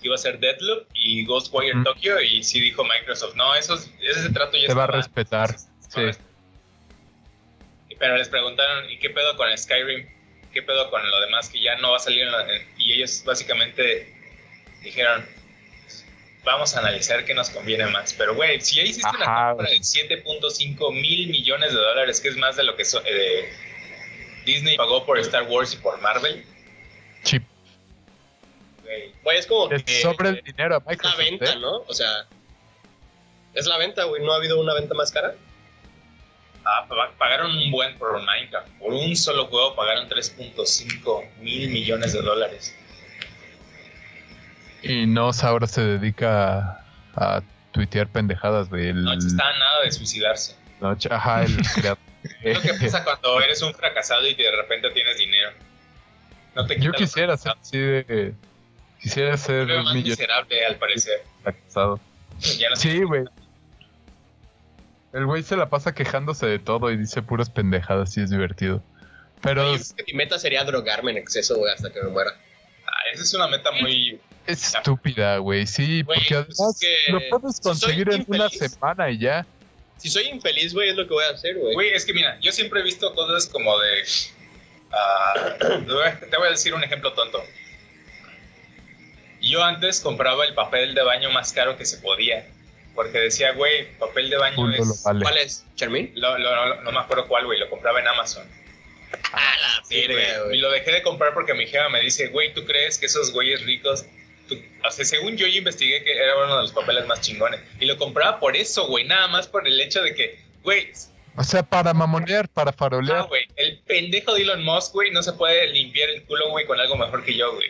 Que 0.00 0.06
iba 0.08 0.14
a 0.14 0.18
ser 0.18 0.38
Deadloop 0.38 0.86
y 0.94 1.24
Ghostwire 1.24 1.74
Ujú. 1.74 1.84
Tokyo 1.84 2.20
y 2.20 2.42
sí 2.42 2.60
dijo 2.60 2.84
Microsoft, 2.84 3.34
no, 3.36 3.54
esos, 3.54 3.90
ese 4.00 4.30
trato 4.30 4.56
ya 4.56 4.66
Se 4.68 4.74
va 4.74 4.84
a 4.84 4.88
respetar. 4.88 5.56
Sí. 5.88 6.02
Pero 7.98 8.16
les 8.16 8.28
preguntaron, 8.28 8.88
¿y 8.90 8.98
qué 8.98 9.10
pedo 9.10 9.36
con 9.36 9.56
Skyrim? 9.56 10.08
¿Qué 10.52 10.62
pedo 10.62 10.88
con 10.90 11.08
lo 11.08 11.20
demás 11.20 11.48
que 11.48 11.60
ya 11.60 11.76
no 11.76 11.90
va 11.90 11.96
a 11.96 12.00
salir? 12.00 12.22
en 12.22 12.32
la- 12.32 12.54
en- 12.54 12.66
y 12.78 12.92
ellos 12.92 13.22
básicamente 13.26 14.14
dijeron, 14.82 15.26
vamos 16.44 16.74
a 16.76 16.78
analizar 16.78 17.24
qué 17.24 17.34
nos 17.34 17.50
conviene 17.50 17.86
más. 17.86 18.14
Pero, 18.14 18.34
güey, 18.34 18.60
si 18.60 18.76
ya 18.76 18.82
hiciste 18.82 19.08
una 19.16 19.24
Ajá, 19.24 19.48
compra 19.50 19.66
güey. 19.66 19.78
de 19.78 19.84
7.5 19.84 20.92
mil 20.92 21.28
millones 21.28 21.72
de 21.72 21.78
dólares, 21.78 22.20
que 22.20 22.28
es 22.28 22.36
más 22.36 22.56
de 22.56 22.62
lo 22.64 22.76
que 22.76 22.84
so- 22.84 23.02
eh, 23.04 23.52
Disney 24.46 24.76
pagó 24.76 25.04
por 25.04 25.18
Star 25.18 25.42
Wars 25.44 25.74
y 25.74 25.76
por 25.78 26.00
Marvel. 26.00 26.44
Güey, 28.88 29.12
Güey, 29.22 29.38
es 29.38 29.46
como 29.46 29.68
Les 29.70 29.82
que 29.84 30.00
sobra 30.00 30.30
el 30.30 30.42
dinero 30.42 30.76
a 30.76 30.78
es 30.78 30.84
la 30.84 30.90
Microsoft. 30.90 31.18
venta, 31.18 31.52
¿eh? 31.52 31.58
¿no? 31.60 31.76
O 31.86 31.92
sea, 31.94 32.26
es 33.54 33.66
la 33.66 33.78
venta, 33.78 34.04
güey. 34.04 34.22
¿No 34.24 34.32
ha 34.32 34.36
habido 34.36 34.60
una 34.60 34.74
venta 34.74 34.94
más 34.94 35.10
cara? 35.12 35.34
Ah, 36.64 36.86
pa- 36.88 37.12
pagaron 37.16 37.56
un 37.56 37.70
buen 37.70 37.96
por 37.98 38.20
Minecraft. 38.22 38.68
Por 38.78 38.92
un 38.92 39.16
solo 39.16 39.46
juego 39.46 39.74
pagaron 39.74 40.08
3.5 40.08 41.28
mil 41.40 41.68
millones 41.70 42.12
de 42.12 42.20
dólares. 42.22 42.74
Y 44.82 45.06
Nos 45.06 45.42
ahora 45.44 45.66
se 45.66 45.80
dedica 45.82 46.58
a, 47.14 47.36
a 47.36 47.42
tuitear 47.72 48.08
pendejadas, 48.08 48.68
güey. 48.68 48.88
El, 48.88 49.02
No 49.04 49.12
está 49.12 49.44
nada 49.58 49.82
de 49.84 49.92
suicidarse. 49.92 50.56
Notch, 50.80 51.06
ajá, 51.10 51.44
el 51.44 51.56
creador. 51.74 51.98
Es 52.42 52.56
lo 52.56 52.62
que 52.62 52.84
pasa 52.84 53.02
cuando 53.04 53.40
eres 53.40 53.60
un 53.62 53.72
fracasado 53.74 54.26
y 54.26 54.34
de 54.34 54.50
repente 54.50 54.90
tienes 54.90 55.16
dinero. 55.18 55.50
No 56.54 56.66
te 56.66 56.78
Yo 56.80 56.92
quisiera 56.92 57.36
ser 57.36 57.52
así 57.60 57.78
de. 57.78 58.34
Quisiera 59.00 59.36
ser 59.36 59.66
Creo 59.66 59.82
más 59.82 59.94
millonario 59.94 60.16
miserable 60.16 60.66
al 60.66 60.76
parecer. 60.76 61.22
fracasado. 61.42 62.00
Ya 62.58 62.70
no 62.70 62.76
sé. 62.76 62.90
Sí, 62.92 63.02
güey. 63.02 63.24
El 65.12 65.26
güey 65.26 65.42
se 65.42 65.56
la 65.56 65.70
pasa 65.70 65.94
quejándose 65.94 66.46
de 66.46 66.58
todo 66.58 66.90
y 66.90 66.96
dice 66.96 67.22
puras 67.22 67.50
pendejadas 67.50 68.16
y 68.16 68.22
es 68.22 68.30
divertido. 68.30 68.82
Pero 69.42 69.70
Yo 69.70 69.74
es, 69.76 69.92
que 69.92 70.04
mi 70.04 70.12
meta 70.14 70.38
sería 70.38 70.64
drogarme 70.64 71.12
en 71.12 71.18
exceso, 71.18 71.56
güey, 71.56 71.72
hasta 71.72 71.92
que 71.92 72.02
me 72.02 72.10
muera. 72.10 72.32
Ah, 72.86 72.90
esa 73.12 73.22
es 73.22 73.34
una 73.34 73.46
meta 73.48 73.70
muy. 73.72 74.20
es 74.46 74.74
estúpida, 74.74 75.38
güey. 75.38 75.66
Sí, 75.66 76.02
porque 76.04 76.20
pues 76.20 76.58
además 76.58 76.74
es 76.74 76.80
que 76.80 77.12
lo 77.12 77.20
puedes 77.30 77.56
si 77.56 77.62
conseguir 77.62 78.12
en 78.12 78.24
una 78.26 78.48
semana 78.48 79.10
y 79.10 79.18
ya. 79.18 79.46
Si 79.96 80.10
soy 80.10 80.24
infeliz, 80.24 80.74
güey, 80.74 80.90
es 80.90 80.96
lo 80.96 81.06
que 81.06 81.14
voy 81.14 81.24
a 81.24 81.34
hacer, 81.34 81.56
güey. 81.56 81.74
Güey, 81.74 81.90
es 81.90 82.04
que 82.04 82.12
mira, 82.12 82.38
yo 82.40 82.52
siempre 82.52 82.80
he 82.80 82.82
visto 82.82 83.12
cosas 83.14 83.46
como 83.46 83.78
de. 83.78 84.02
ah, 84.92 85.56
te 85.58 86.36
voy 86.36 86.46
a 86.46 86.50
decir 86.50 86.74
un 86.74 86.84
ejemplo 86.84 87.12
tonto. 87.12 87.42
Yo 89.48 89.62
antes 89.64 90.00
compraba 90.00 90.44
el 90.44 90.54
papel 90.54 90.94
de 90.94 91.02
baño 91.02 91.30
más 91.30 91.52
caro 91.52 91.76
que 91.76 91.84
se 91.86 91.98
podía. 91.98 92.46
Porque 92.94 93.18
decía, 93.20 93.52
güey, 93.52 93.96
papel 93.98 94.28
de 94.28 94.36
baño 94.36 94.72
es. 94.72 95.02
vale. 95.04 95.22
¿Cuál 95.22 95.38
es? 95.38 95.64
¿Charmin? 95.76 96.10
Lo- 96.16 96.36
lo- 96.38 96.66
lo- 96.66 96.82
no 96.82 96.90
me 96.92 96.98
acuerdo 96.98 97.26
cuál, 97.28 97.46
güey, 97.46 97.58
lo 97.60 97.70
compraba 97.70 98.00
en 98.00 98.08
Amazon. 98.08 98.44
Ah, 99.32 99.52
la 99.60 99.84
Sí, 99.84 100.06
verga, 100.06 100.14
güey. 100.38 100.44
güey. 100.46 100.58
Y 100.58 100.60
lo 100.60 100.70
dejé 100.70 100.90
de 100.92 101.02
comprar 101.02 101.32
porque 101.32 101.54
mi 101.54 101.66
jefa 101.66 101.88
me 101.88 102.00
dice, 102.00 102.26
güey, 102.28 102.52
¿tú 102.54 102.64
crees 102.64 102.98
que 102.98 103.06
esos 103.06 103.32
güeyes 103.32 103.64
ricos... 103.64 104.04
tú-" 104.48 104.60
O 104.84 104.90
sea, 104.90 105.04
según 105.04 105.36
yo, 105.36 105.46
yo 105.46 105.58
investigué 105.58 106.02
que 106.02 106.12
era 106.12 106.36
uno 106.36 106.56
de 106.56 106.62
los 106.62 106.72
papeles 106.72 107.06
más 107.06 107.20
chingones. 107.20 107.60
Y 107.80 107.86
lo 107.86 107.96
compraba 107.98 108.40
por 108.40 108.56
eso, 108.56 108.86
güey. 108.88 109.04
Nada 109.04 109.28
más 109.28 109.46
por 109.46 109.66
el 109.66 109.80
hecho 109.80 110.02
de 110.02 110.14
que, 110.14 110.40
güey, 110.62 110.90
O 111.36 111.44
sea, 111.44 111.62
para 111.62 111.94
mamonear, 111.94 112.48
para 112.48 112.70
ah, 112.70 112.74
farolear. 112.76 113.28
güey, 113.28 113.46
el 113.56 113.78
pendejo 113.86 114.34
de 114.34 114.42
Elon 114.42 114.64
Musk, 114.64 114.92
güey, 114.92 115.12
no 115.12 115.22
se 115.22 115.32
puede 115.34 115.68
limpiar 115.68 116.10
el 116.10 116.24
culo, 116.24 116.50
güey, 116.50 116.66
con 116.66 116.80
algo 116.80 116.96
mejor 116.96 117.24
que 117.24 117.34
yo, 117.36 117.54
güey. 117.54 117.68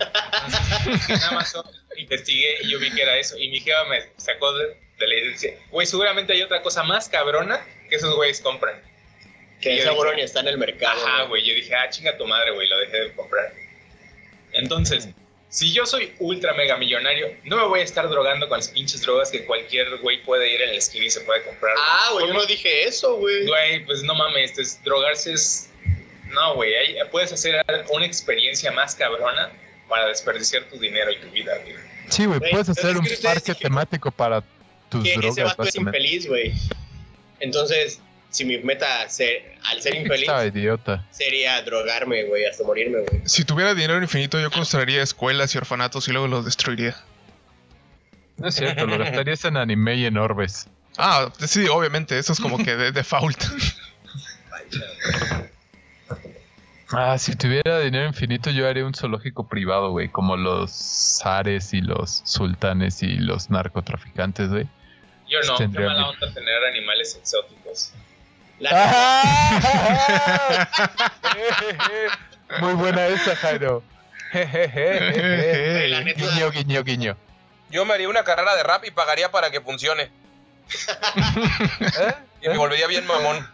En 1.08 1.22
Amazon 1.24 1.64
investigué 1.96 2.58
y 2.62 2.70
yo 2.70 2.78
vi 2.78 2.90
que 2.90 3.02
era 3.02 3.16
eso. 3.18 3.38
Y 3.38 3.48
mi 3.48 3.60
jefa 3.60 3.84
me 3.84 4.00
sacó 4.16 4.52
de, 4.54 4.76
de 4.98 5.06
la 5.06 5.14
idea 5.14 5.58
güey, 5.70 5.86
seguramente 5.86 6.32
hay 6.32 6.42
otra 6.42 6.62
cosa 6.62 6.82
más 6.82 7.08
cabrona 7.08 7.60
que 7.88 7.96
esos 7.96 8.14
güeyes 8.14 8.40
compran. 8.40 8.80
Que 9.60 9.78
esa 9.78 9.90
dije, 9.90 10.22
está 10.22 10.40
en 10.40 10.48
el 10.48 10.58
mercado. 10.58 11.04
Ajá, 11.04 11.24
güey. 11.24 11.44
Yo 11.44 11.54
dije, 11.54 11.74
ah, 11.74 11.88
chinga 11.90 12.16
tu 12.16 12.26
madre, 12.26 12.50
güey, 12.52 12.66
lo 12.66 12.78
dejé 12.78 13.00
de 13.00 13.12
comprar. 13.12 13.52
Entonces, 14.52 15.08
si 15.50 15.72
yo 15.72 15.84
soy 15.84 16.14
ultra 16.18 16.54
mega 16.54 16.76
millonario, 16.76 17.36
no 17.44 17.56
me 17.56 17.64
voy 17.64 17.80
a 17.80 17.82
estar 17.82 18.08
drogando 18.08 18.48
con 18.48 18.58
las 18.58 18.68
pinches 18.68 19.02
drogas 19.02 19.30
que 19.30 19.44
cualquier 19.44 19.98
güey 19.98 20.22
puede 20.22 20.50
ir 20.52 20.62
en 20.62 20.70
la 20.70 20.76
esquina 20.76 21.04
y 21.04 21.10
se 21.10 21.20
puede 21.20 21.42
comprar. 21.42 21.74
Ah, 21.78 22.10
güey, 22.12 22.28
yo 22.28 22.32
no 22.34 22.46
dije 22.46 22.84
eso, 22.84 23.16
güey. 23.16 23.46
Güey, 23.46 23.84
pues 23.84 24.02
no 24.02 24.14
mames, 24.14 24.58
es- 24.58 24.82
drogarse 24.82 25.34
es. 25.34 25.70
No, 26.28 26.54
güey, 26.54 26.72
puedes 27.10 27.32
hacer 27.32 27.62
una 27.90 28.06
experiencia 28.06 28.70
más 28.70 28.94
cabrona 28.94 29.50
para 29.90 30.06
desperdiciar 30.06 30.64
tu 30.64 30.78
dinero 30.78 31.10
y 31.10 31.18
tu 31.18 31.28
vida, 31.30 31.52
güey. 31.62 31.74
Sí, 32.08 32.24
güey, 32.24 32.40
puedes 32.40 32.70
hacer 32.70 32.96
un 32.96 33.04
parque 33.22 33.52
dijeron 33.52 33.56
temático 33.60 34.10
para 34.10 34.42
tus 34.88 35.04
Que 35.04 35.10
ese 35.10 35.20
drogas, 35.20 35.56
vato 35.56 35.62
es 35.64 35.76
infeliz, 35.76 36.26
güey. 36.26 36.54
Entonces, 37.40 38.00
si 38.30 38.44
mi 38.44 38.58
meta 38.58 39.08
ser, 39.08 39.56
al 39.64 39.82
ser 39.82 39.96
infeliz 39.96 40.28
idiota. 40.46 41.06
sería 41.10 41.60
drogarme, 41.62 42.24
güey, 42.24 42.46
hasta 42.46 42.64
morirme, 42.64 43.00
güey. 43.00 43.22
Si 43.24 43.44
tuviera 43.44 43.74
dinero 43.74 44.00
infinito, 44.00 44.40
yo 44.40 44.50
construiría 44.50 45.02
escuelas 45.02 45.54
y 45.54 45.58
orfanatos 45.58 46.08
y 46.08 46.12
luego 46.12 46.28
los 46.28 46.44
destruiría. 46.44 46.96
No 48.38 48.48
es 48.48 48.54
cierto, 48.54 48.86
lo 48.86 48.96
gastarías 48.96 49.44
en 49.44 49.56
anime 49.58 49.96
y 49.96 50.06
en 50.06 50.16
orbes. 50.16 50.68
Ah, 50.96 51.30
sí, 51.46 51.66
obviamente, 51.68 52.18
eso 52.18 52.32
es 52.32 52.40
como 52.40 52.56
que 52.58 52.74
de 52.76 52.92
default. 52.92 53.42
Ah, 56.92 57.16
si 57.18 57.36
tuviera 57.36 57.78
dinero 57.80 58.06
infinito, 58.06 58.50
yo 58.50 58.68
haría 58.68 58.84
un 58.84 58.94
zoológico 58.94 59.46
privado, 59.46 59.90
güey, 59.90 60.08
como 60.08 60.36
los 60.36 60.70
zares 61.22 61.72
y 61.72 61.80
los 61.80 62.22
sultanes 62.24 63.02
y 63.02 63.16
los 63.18 63.50
narcotraficantes, 63.50 64.48
güey. 64.48 64.66
Yo 65.28 65.38
no, 65.46 65.56
qué 65.56 65.68
mala 65.68 65.94
mi- 66.00 66.04
onda 66.08 66.34
tener 66.34 66.64
animales 66.64 67.14
exóticos. 67.16 67.92
La- 68.58 70.68
Muy 72.60 72.74
buena 72.74 73.06
esa, 73.06 73.36
Jairo. 73.36 73.82
Guiño, 76.16 76.50
guiño, 76.50 76.82
guiño. 76.82 77.16
Yo 77.70 77.84
me 77.84 77.94
haría 77.94 78.08
una 78.08 78.24
carrera 78.24 78.56
de 78.56 78.62
rap 78.64 78.84
y 78.84 78.90
pagaría 78.90 79.30
para 79.30 79.50
que 79.50 79.60
funcione. 79.60 80.04
¿Eh? 80.04 80.10
Y 82.42 82.48
me 82.48 82.56
volvería 82.56 82.86
bien 82.86 83.06
mamón. 83.06 83.46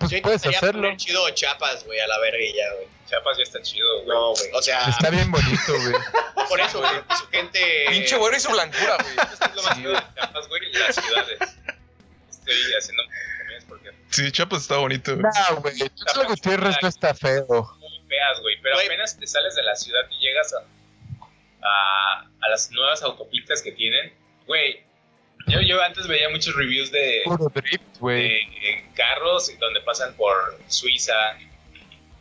Pues 0.00 0.10
yo 0.12 0.22
puedes 0.22 0.44
hacerlo. 0.46 0.80
poner 0.82 0.96
chido 0.96 1.28
chapas, 1.30 1.84
güey, 1.84 2.00
a 2.00 2.06
la 2.08 2.18
verga 2.18 2.38
y 2.42 2.52
ya, 2.54 2.72
güey. 2.74 2.86
Chiapas 3.08 3.36
ya 3.36 3.42
está 3.44 3.62
chido, 3.62 3.86
güey. 4.04 4.08
No, 4.08 4.30
güey. 4.32 4.50
O 4.54 4.62
sea, 4.62 4.88
Está 4.88 5.10
bien 5.10 5.30
bonito, 5.30 5.72
güey. 5.72 5.94
por 6.48 6.60
eso, 6.60 6.78
güey, 6.80 6.92
su 7.18 7.26
gente. 7.28 7.84
Pinche 7.90 8.16
güero 8.16 8.36
y 8.36 8.40
su 8.40 8.50
blancura, 8.50 8.96
güey. 8.96 9.12
Esto 9.32 9.44
es 9.46 9.54
lo 9.56 9.62
más 9.62 9.76
chido 9.76 9.92
de 9.92 9.98
Chiapas, 10.14 10.48
güey, 10.48 10.72
las 10.72 10.94
ciudades. 10.96 11.38
Estoy 12.30 12.74
haciendo 12.78 13.02
comillas 13.38 13.64
porque 13.68 13.90
Sí, 14.10 14.32
Chiapas 14.32 14.62
está 14.62 14.76
bonito. 14.78 15.12
güey. 15.16 15.24
No, 15.50 15.56
güey. 15.60 15.76
Tuxtla 15.78 16.24
Gutiérrez 16.24 16.76
no 16.82 16.88
está 16.88 17.14
feo. 17.14 17.46
muy 17.78 18.00
feas, 18.08 18.40
güey. 18.40 18.60
Pero 18.62 18.76
apenas 18.78 19.18
te 19.18 19.26
sales 19.26 19.54
de 19.54 19.62
la 19.64 19.76
ciudad 19.76 20.00
y 20.10 20.18
llegas 20.24 20.54
a, 20.54 20.58
a, 21.66 22.20
a 22.40 22.48
las 22.48 22.70
nuevas 22.70 23.02
autopistas 23.02 23.60
que 23.62 23.72
tienen, 23.72 24.14
güey. 24.46 24.82
Yo, 25.46 25.60
yo 25.60 25.82
antes 25.82 26.06
veía 26.06 26.28
muchos 26.28 26.54
reviews 26.54 26.90
de, 26.92 27.22
drift, 27.54 27.82
eh, 28.08 28.84
carros 28.94 29.50
donde 29.58 29.80
pasan 29.82 30.14
por 30.14 30.58
Suiza. 30.68 31.14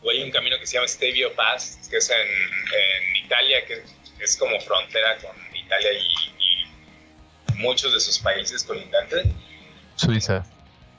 O 0.02 0.10
hay 0.10 0.24
un 0.24 0.32
camino 0.32 0.58
que 0.60 0.66
se 0.66 0.76
llama 0.76 0.88
Stelvio 0.88 1.34
Pass, 1.36 1.88
que 1.90 1.98
es 1.98 2.10
en, 2.10 2.18
en 2.18 3.26
Italia, 3.26 3.66
que 3.66 3.84
es 4.20 4.38
como 4.38 4.60
frontera 4.62 5.18
con 5.18 5.32
Italia 5.56 5.90
y, 5.94 7.54
y 7.54 7.54
muchos 7.58 7.94
de 7.94 8.00
sus 8.00 8.18
países 8.20 8.64
colindantes. 8.64 9.28
Suiza, 9.96 10.46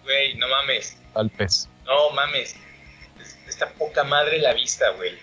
Güey, 0.02 0.34
no 0.34 0.48
mames. 0.48 0.98
Alpes. 1.14 1.68
No 1.84 2.10
mames. 2.10 2.54
Es- 3.20 3.36
Está 3.48 3.70
poca 3.72 4.04
madre 4.04 4.38
la 4.38 4.52
vista, 4.54 4.90
güey. 4.90 5.18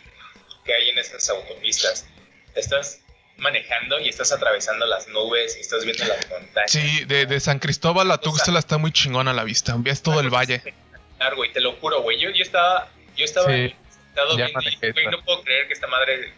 Que 0.65 0.73
hay 0.73 0.89
en 0.89 0.97
esas 0.97 1.29
autopistas. 1.29 2.07
Estás 2.55 3.01
manejando 3.37 3.99
y 3.99 4.09
estás 4.09 4.31
atravesando 4.31 4.85
las 4.85 5.07
nubes 5.09 5.55
y 5.57 5.61
estás 5.61 5.83
viendo 5.85 6.05
las 6.05 6.29
montañas. 6.29 6.71
Sí, 6.71 7.05
de, 7.05 7.25
de 7.25 7.39
San 7.39 7.59
Cristóbal 7.59 8.09
a 8.11 8.17
Tuxtla 8.17 8.57
está 8.59 8.77
muy 8.77 8.91
chingona 8.91 9.33
la 9.33 9.43
vista. 9.43 9.75
Ves 9.77 10.01
todo 10.01 10.19
el 10.19 10.29
valle. 10.29 10.61
Claro, 11.17 11.35
güey, 11.35 11.51
te 11.53 11.61
lo 11.61 11.73
juro, 11.73 12.01
güey. 12.01 12.19
Yo, 12.19 12.29
yo 12.31 12.41
estaba, 12.43 12.89
yo 13.15 13.25
estaba 13.25 13.47
Sí, 13.47 13.75
sentado 13.91 14.37
ya 14.37 14.45
viendo 14.47 14.61
y, 14.69 14.91
güey, 14.91 15.07
no 15.07 15.23
puedo 15.23 15.41
creer 15.43 15.67
que 15.67 15.73
esta 15.73 15.87
madre 15.87 16.33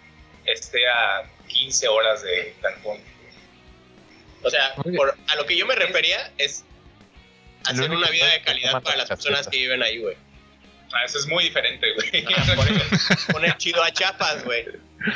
esté 0.46 0.88
a 0.88 1.24
15 1.48 1.88
horas 1.88 2.22
de 2.24 2.56
Cancún. 2.62 3.00
O 4.44 4.50
sea, 4.50 4.74
por- 4.96 5.18
a 5.28 5.36
lo 5.36 5.46
que 5.46 5.58
yo 5.58 5.66
me 5.66 5.76
refería 5.76 6.32
es 6.38 6.64
hacer 7.66 7.92
una 7.92 8.10
vida 8.10 8.26
de 8.28 8.42
calidad 8.42 8.82
para 8.82 8.96
las 8.98 9.10
la 9.10 9.16
personas 9.16 9.48
que 9.48 9.58
viven 9.58 9.84
ahí, 9.84 10.00
güey. 10.00 10.16
Ah, 10.94 11.04
eso 11.06 11.20
es 11.20 11.28
muy 11.28 11.44
diferente, 11.44 11.88
güey. 11.94 12.26
Poner 13.32 13.58
chido 13.58 13.84
a 13.84 13.92
Chiapas, 13.92 14.44
güey. 14.44 14.66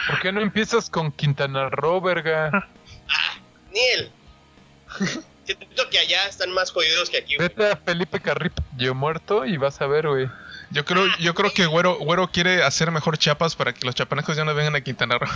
¿Por 0.08 0.20
qué 0.22 0.32
no 0.32 0.42
empiezas 0.42 0.90
con 0.90 1.12
Quintana 1.12 1.70
Roo, 1.70 2.02
verga? 2.02 2.70
Niel. 3.72 4.12
Siento 5.46 5.90
que 5.90 6.00
allá 6.00 6.26
están 6.28 6.52
más 6.52 6.72
jodidos 6.72 7.10
que 7.10 7.18
aquí, 7.18 7.36
güey. 7.36 7.50
Vete 7.50 7.72
a 7.72 7.76
Felipe 7.76 8.22
Carrillo 8.22 8.96
muerto 8.96 9.46
y 9.46 9.58
vas 9.58 9.82
a 9.82 9.88
ver, 9.88 10.08
güey. 10.08 10.30
Yo 10.70 10.86
creo, 10.86 11.06
yo 11.20 11.34
creo 11.34 11.54
que 11.54 11.66
Güero, 11.66 11.98
Güero 12.00 12.32
quiere 12.32 12.64
hacer 12.64 12.92
mejor 12.92 13.18
Chiapas 13.18 13.56
para 13.56 13.74
que 13.74 13.86
los 13.86 13.94
chapanecos 13.94 14.38
ya 14.38 14.46
no 14.46 14.56
vengan 14.56 14.76
a 14.76 14.82
Quintana 14.82 15.18
Roo. 15.18 15.30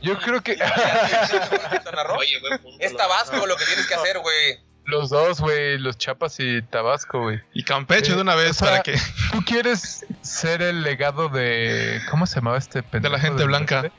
Yo 0.00 0.16
creo 0.18 0.42
que 0.42 0.54
Quintana 1.70 2.04
Roo. 2.04 2.16
Oye, 2.18 2.38
güey, 2.38 2.58
punto, 2.58 2.78
Es 2.78 2.92
no. 2.92 2.98
Tabasco 2.98 3.44
lo 3.46 3.56
que 3.56 3.64
tienes 3.64 3.86
que 3.86 3.94
hacer, 3.94 4.20
güey. 4.20 4.67
Los 4.88 5.10
dos, 5.10 5.40
güey, 5.40 5.78
los 5.78 5.98
Chapas 5.98 6.40
y 6.40 6.62
Tabasco, 6.62 7.20
güey. 7.20 7.40
Y 7.52 7.62
Campeche 7.62 8.14
de 8.14 8.22
una 8.22 8.34
o 8.34 8.38
vez 8.38 8.56
sea, 8.56 8.68
para 8.68 8.82
que. 8.82 8.94
¿Tú 9.32 9.42
quieres 9.44 10.06
ser 10.22 10.62
el 10.62 10.82
legado 10.82 11.28
de. 11.28 12.00
¿Cómo 12.10 12.26
se 12.26 12.36
llamaba 12.36 12.56
este 12.56 12.82
pendejo? 12.82 13.14
De 13.14 13.18
la 13.18 13.22
gente 13.22 13.44
blanca. 13.44 13.82
norte? 13.82 13.92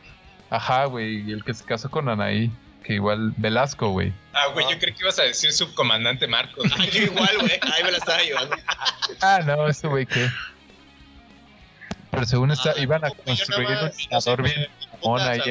Ajá, 0.49 0.85
güey, 0.85 1.29
y 1.29 1.31
el 1.31 1.43
que 1.43 1.53
se 1.53 1.63
casó 1.63 1.91
con 1.91 2.09
Anaí. 2.09 2.51
Que 2.83 2.93
igual, 2.93 3.33
Velasco, 3.37 3.91
güey. 3.91 4.11
Ah, 4.33 4.47
güey, 4.51 4.65
yo 4.71 4.79
creí 4.79 4.93
que 4.93 5.01
ibas 5.01 5.19
a 5.19 5.23
decir 5.23 5.51
subcomandante 5.51 6.27
Marcos. 6.27 6.65
Ah, 6.75 6.85
yo 6.91 7.03
igual, 7.03 7.37
güey. 7.39 7.51
Ahí 7.61 7.83
me 7.83 7.91
la 7.91 7.97
estaba 7.99 8.21
llevando. 8.23 8.55
Ah, 9.21 9.41
no, 9.45 9.67
ese 9.67 9.87
güey 9.87 10.07
que. 10.07 10.27
Pero 12.09 12.25
según 12.25 12.49
está, 12.49 12.71
Ah, 12.71 12.79
iban 12.79 13.05
a 13.05 13.11
construir 13.11 13.67
un 13.69 14.41
me 14.41 14.49
bien 14.49 14.67
mamón 15.03 15.21
ahí 15.21 15.41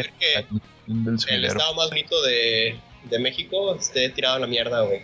en 0.88 1.18
el 1.28 1.44
estado 1.44 1.74
más 1.74 1.90
bonito 1.90 2.20
de, 2.22 2.76
de 3.04 3.18
México 3.20 3.76
esté 3.76 4.08
tirado 4.08 4.36
a 4.36 4.38
la 4.40 4.46
mierda, 4.48 4.80
güey. 4.80 5.02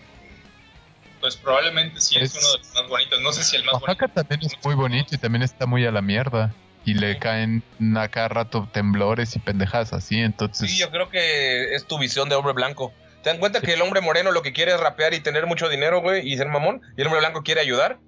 Pues 1.25 1.37
probablemente 1.39 2.03
sí 2.03 2.17
es, 2.19 2.35
Es- 2.37 2.43
uno 2.43 2.53
de 2.53 2.59
los 2.59 2.75
más 2.75 2.87
bonitos. 2.87 3.19
No 3.23 3.33
sé 3.33 3.45
si 3.45 3.57
el 3.57 3.65
más 3.65 3.77
Oaxaca 3.77 4.09
bonito. 4.09 4.21
también 4.21 4.41
es 4.45 4.63
muy 4.63 4.75
bonito 4.75 5.15
y 5.15 5.17
también 5.17 5.43
está 5.43 5.65
muy 5.65 5.87
a 5.87 5.91
la 5.91 6.03
mierda. 6.03 6.55
Y 6.85 6.93
le 6.93 7.19
caen 7.19 7.63
a 7.97 8.09
cada 8.09 8.29
rato 8.29 8.69
temblores 8.71 9.35
y 9.35 9.39
pendejadas 9.39 9.95
así, 9.95 10.19
entonces... 10.19 10.71
Sí, 10.71 10.77
yo 10.77 10.91
creo 10.91 11.09
que 11.09 11.75
es 11.75 11.87
tu 11.87 11.99
visión 11.99 12.29
de 12.29 12.35
hombre 12.35 12.53
blanco. 12.53 12.93
¿Te 13.23 13.31
dan 13.31 13.39
cuenta 13.39 13.63
que 13.63 13.73
el 13.73 13.81
hombre 13.81 14.03
moreno 14.03 14.33
lo 14.33 14.43
que 14.43 14.53
quiere 14.53 14.75
es 14.75 14.79
rapear 14.79 15.15
y 15.15 15.21
tener 15.21 15.47
mucho 15.47 15.71
dinero, 15.71 16.03
güey, 16.03 16.31
y 16.31 16.37
ser 16.37 16.49
mamón? 16.49 16.83
¿Y 16.95 17.01
el 17.01 17.07
hombre 17.07 17.21
blanco 17.21 17.43
quiere 17.43 17.63
ayudar? 17.63 18.01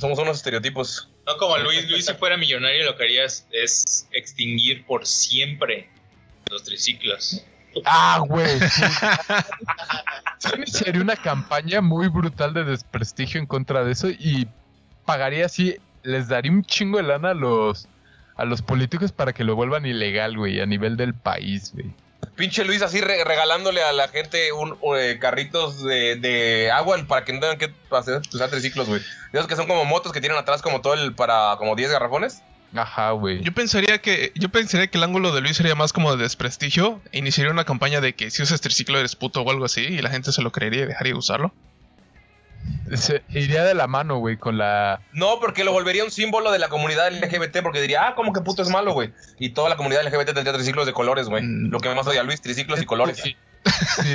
Somos 0.00 0.18
unos 0.18 0.38
estereotipos. 0.38 1.08
No 1.24 1.36
como 1.36 1.56
Luis. 1.58 1.88
Luis, 1.88 2.04
si 2.06 2.14
fuera 2.14 2.36
millonario, 2.36 2.84
lo 2.84 2.96
que 2.96 3.04
haría 3.04 3.24
es, 3.26 3.46
es 3.52 4.08
extinguir 4.10 4.84
por 4.86 5.06
siempre 5.06 5.88
los 6.50 6.64
triciclos. 6.64 7.44
Ah, 7.84 8.22
güey. 8.26 8.58
sí. 8.70 8.82
Sería 10.66 11.00
una 11.02 11.16
campaña 11.16 11.80
muy 11.80 12.08
brutal 12.08 12.54
de 12.54 12.64
desprestigio 12.64 13.40
en 13.40 13.46
contra 13.46 13.84
de 13.84 13.92
eso 13.92 14.08
y 14.08 14.48
pagaría 15.04 15.46
así, 15.46 15.76
les 16.02 16.28
daría 16.28 16.50
un 16.52 16.64
chingo 16.64 16.98
de 16.98 17.04
lana 17.04 17.30
a 17.30 17.34
los 17.34 17.88
a 18.36 18.44
los 18.46 18.62
políticos 18.62 19.12
para 19.12 19.34
que 19.34 19.44
lo 19.44 19.54
vuelvan 19.54 19.84
ilegal, 19.84 20.36
güey, 20.38 20.60
a 20.62 20.66
nivel 20.66 20.96
del 20.96 21.12
país, 21.12 21.72
güey. 21.74 21.92
Pinche 22.36 22.64
Luis 22.64 22.80
así 22.80 23.00
re- 23.02 23.22
regalándole 23.24 23.82
a 23.82 23.92
la 23.92 24.08
gente 24.08 24.50
un, 24.52 24.78
eh, 24.96 25.18
carritos 25.20 25.84
de, 25.84 26.16
de 26.16 26.70
agua 26.70 26.96
para 27.06 27.24
que 27.24 27.34
no 27.34 27.40
tengan 27.40 27.58
que 27.58 27.74
hacer, 27.90 28.22
usar 28.32 28.48
triciclos, 28.48 28.88
güey. 28.88 29.02
De 29.32 29.38
Esos 29.38 29.46
que 29.46 29.56
son 29.56 29.66
como 29.66 29.84
motos 29.84 30.12
que 30.12 30.20
tienen 30.22 30.38
atrás 30.38 30.62
como 30.62 30.80
todo 30.80 30.94
el 30.94 31.14
para 31.14 31.56
como 31.58 31.76
10 31.76 31.90
garrafones. 31.92 32.42
Ajá, 32.74 33.10
güey. 33.12 33.42
Yo 33.42 33.52
pensaría 33.52 33.98
que 33.98 34.32
yo 34.34 34.48
pensaría 34.48 34.86
que 34.86 34.98
el 34.98 35.04
ángulo 35.04 35.32
de 35.32 35.40
Luis 35.40 35.56
sería 35.56 35.74
más 35.74 35.92
como 35.92 36.14
de 36.16 36.22
desprestigio. 36.22 37.00
e 37.12 37.18
Iniciaría 37.18 37.52
una 37.52 37.64
campaña 37.64 38.00
de 38.00 38.14
que 38.14 38.30
si 38.30 38.42
usas 38.42 38.60
triciclo 38.60 38.98
eres 38.98 39.16
puto 39.16 39.42
o 39.42 39.50
algo 39.50 39.64
así 39.64 39.80
y 39.80 40.00
la 40.00 40.10
gente 40.10 40.32
se 40.32 40.42
lo 40.42 40.52
creería 40.52 40.82
y 40.82 40.86
dejaría 40.86 41.12
de 41.12 41.18
usarlo. 41.18 41.52
Se 42.94 43.22
iría 43.30 43.64
de 43.64 43.74
la 43.74 43.86
mano, 43.86 44.18
güey, 44.18 44.36
con 44.36 44.58
la 44.58 45.00
No, 45.12 45.38
porque 45.40 45.64
lo 45.64 45.72
volvería 45.72 46.04
un 46.04 46.10
símbolo 46.10 46.50
de 46.52 46.58
la 46.58 46.68
comunidad 46.68 47.10
LGBT, 47.10 47.62
porque 47.62 47.80
diría, 47.80 48.08
ah, 48.08 48.14
como 48.14 48.32
que 48.32 48.40
puto 48.40 48.62
es 48.62 48.68
malo, 48.68 48.92
güey. 48.92 49.12
Y 49.38 49.50
toda 49.50 49.68
la 49.68 49.76
comunidad 49.76 50.04
LGBT 50.04 50.34
tendría 50.34 50.52
triciclos 50.52 50.86
de 50.86 50.92
colores, 50.92 51.28
güey. 51.28 51.42
Mm. 51.42 51.70
Lo 51.70 51.80
que 51.80 51.94
más 51.94 52.06
odia 52.06 52.20
a 52.20 52.24
Luis, 52.24 52.40
triciclos 52.40 52.82
y 52.82 52.86
colores. 52.86 53.18
Sí. 53.18 53.36
Si, 53.64 54.14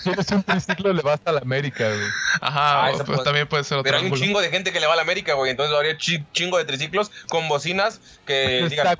si 0.00 0.10
eres 0.10 0.30
un 0.30 0.42
triciclo, 0.44 0.92
le 0.92 1.02
vas 1.02 1.20
a 1.24 1.32
la 1.32 1.40
América, 1.40 1.88
güey. 1.88 2.06
Ajá, 2.40 2.86
Ah, 2.86 2.90
pues 2.94 3.02
puede- 3.04 3.24
también 3.24 3.46
puede 3.48 3.64
ser 3.64 3.78
otro 3.78 3.84
Pero 3.90 3.98
hay 3.98 4.10
un 4.10 4.16
chingo 4.18 4.40
de 4.40 4.48
gente 4.50 4.72
que 4.72 4.78
le 4.80 4.86
va 4.86 4.92
a 4.92 4.96
la 4.96 5.02
América, 5.02 5.34
güey. 5.34 5.50
Entonces 5.50 5.74
habría 5.74 5.96
chi- 5.98 6.24
chingo 6.32 6.58
de 6.58 6.64
triciclos 6.64 7.10
con 7.28 7.48
bocinas 7.48 8.00
que 8.26 8.66
digan 8.68 8.96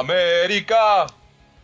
América. 0.00 1.06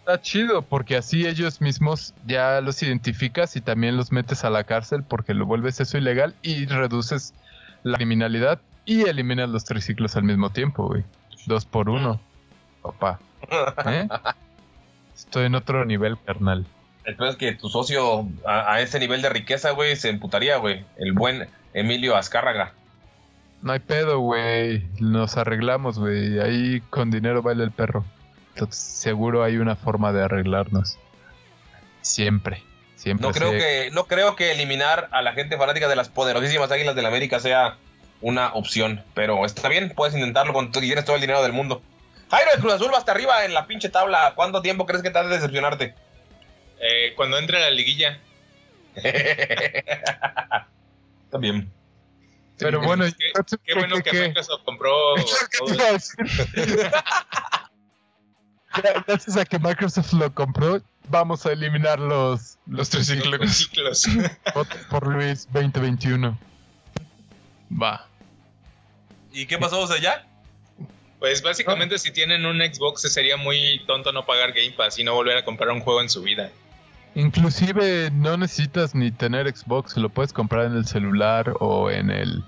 Está 0.00 0.20
chido, 0.22 0.62
porque 0.62 0.96
así 0.96 1.26
ellos 1.26 1.60
mismos 1.60 2.14
ya 2.26 2.60
los 2.60 2.82
identificas 2.82 3.56
y 3.56 3.60
también 3.60 3.96
los 3.96 4.10
metes 4.12 4.44
a 4.44 4.50
la 4.50 4.64
cárcel 4.64 5.02
porque 5.02 5.34
lo 5.34 5.44
vuelves 5.44 5.80
eso 5.80 5.98
ilegal 5.98 6.34
y 6.42 6.64
reduces 6.66 7.34
la 7.82 7.96
criminalidad 7.98 8.60
y 8.86 9.02
eliminas 9.02 9.50
los 9.50 9.64
triciclos 9.64 10.16
al 10.16 10.22
mismo 10.22 10.50
tiempo, 10.50 10.86
güey. 10.86 11.04
Dos 11.46 11.66
por 11.66 11.90
uno. 11.90 12.20
Papá. 12.82 13.18
¿Eh? 13.86 14.08
Estoy 15.14 15.46
en 15.46 15.54
otro 15.56 15.84
nivel, 15.84 16.16
carnal. 16.24 16.64
El 17.08 17.16
peor 17.16 17.30
es 17.30 17.36
que 17.36 17.52
tu 17.54 17.70
socio 17.70 18.28
a, 18.46 18.74
a 18.74 18.80
ese 18.82 18.98
nivel 19.00 19.22
de 19.22 19.30
riqueza, 19.30 19.70
güey, 19.70 19.96
se 19.96 20.10
emputaría, 20.10 20.58
güey. 20.58 20.84
El 20.98 21.14
buen 21.14 21.48
Emilio 21.72 22.16
Azcárraga. 22.16 22.74
No 23.62 23.72
hay 23.72 23.78
pedo, 23.78 24.18
güey. 24.20 24.86
Nos 25.00 25.38
arreglamos, 25.38 25.98
güey. 25.98 26.38
Ahí 26.38 26.82
con 26.90 27.10
dinero 27.10 27.40
baila 27.40 27.64
el 27.64 27.70
perro. 27.70 28.04
Entonces, 28.52 28.78
seguro 28.78 29.42
hay 29.42 29.56
una 29.56 29.74
forma 29.74 30.12
de 30.12 30.22
arreglarnos. 30.22 30.98
Siempre. 32.02 32.62
Siempre. 32.96 33.26
No 33.26 33.32
creo 33.32 33.52
que 33.52 33.90
no 33.92 34.04
creo 34.04 34.36
que 34.36 34.52
eliminar 34.52 35.08
a 35.12 35.22
la 35.22 35.32
gente 35.32 35.56
fanática 35.56 35.88
de 35.88 35.96
las 35.96 36.08
poderosísimas 36.10 36.70
Águilas 36.70 36.94
del 36.94 37.04
la 37.04 37.08
América 37.08 37.40
sea 37.40 37.76
una 38.20 38.52
opción, 38.54 39.02
pero 39.14 39.46
está 39.46 39.68
bien, 39.68 39.92
puedes 39.96 40.14
intentarlo 40.14 40.52
con 40.52 40.72
tu- 40.72 40.80
tienes 40.80 41.04
todo 41.04 41.14
el 41.16 41.22
dinero 41.22 41.42
del 41.42 41.52
mundo. 41.52 41.80
Jairo 42.30 42.50
de 42.54 42.60
Cruz 42.60 42.74
Azul 42.74 42.90
va 42.92 42.98
hasta 42.98 43.12
arriba 43.12 43.44
en 43.44 43.54
la 43.54 43.66
pinche 43.66 43.88
tabla. 43.88 44.32
¿Cuánto 44.34 44.60
tiempo 44.60 44.84
crees 44.84 45.02
que 45.02 45.10
te 45.10 45.18
has 45.18 45.28
de 45.28 45.36
decepcionarte? 45.36 45.94
Eh, 46.80 47.12
cuando 47.16 47.38
entre 47.38 47.58
a 47.58 47.60
la 47.60 47.70
liguilla. 47.70 48.18
bien. 51.40 51.70
Pero 52.58 52.80
bueno, 52.80 53.04
Qué, 53.04 53.12
entonces, 53.28 53.58
qué 53.64 53.72
¿qué- 53.72 53.78
bueno 53.78 53.96
que 53.96 54.10
qué? 54.10 54.28
Microsoft 54.28 54.64
compró 54.64 55.14
Gracias 59.06 59.36
a 59.36 59.44
que 59.44 59.58
Microsoft 59.58 60.12
lo 60.12 60.32
compró, 60.34 60.80
vamos 61.08 61.44
a 61.46 61.52
eliminar 61.52 61.98
los, 61.98 62.58
Los 62.66 62.68
los 62.78 62.90
triciclos. 62.90 64.06
votos 64.54 64.78
por 64.90 65.06
Luis 65.06 65.48
2021. 65.52 66.38
Va. 67.80 68.06
¿Y 69.32 69.46
qué 69.46 69.58
pasó 69.58 69.86
sea, 69.86 69.98
ya? 69.98 70.26
Pues 71.18 71.42
básicamente 71.42 71.98
si 71.98 72.12
tienen 72.12 72.46
un 72.46 72.58
Xbox 72.60 73.02
sería 73.12 73.36
muy 73.36 73.82
tonto 73.86 74.12
no 74.12 74.24
pagar 74.24 74.52
Game 74.52 74.70
Pass 74.72 74.98
y 74.98 75.04
no 75.04 75.14
volver 75.14 75.36
a 75.36 75.44
comprar 75.44 75.70
un 75.70 75.80
juego 75.80 76.00
en 76.00 76.08
su 76.08 76.22
vida. 76.22 76.50
Inclusive 77.14 78.10
no 78.12 78.36
necesitas 78.36 78.94
ni 78.94 79.10
tener 79.10 79.48
Xbox, 79.54 79.96
lo 79.96 80.08
puedes 80.08 80.32
comprar 80.32 80.66
en 80.66 80.76
el 80.76 80.86
celular 80.86 81.52
o 81.60 81.90
en 81.90 82.10
el 82.10 82.42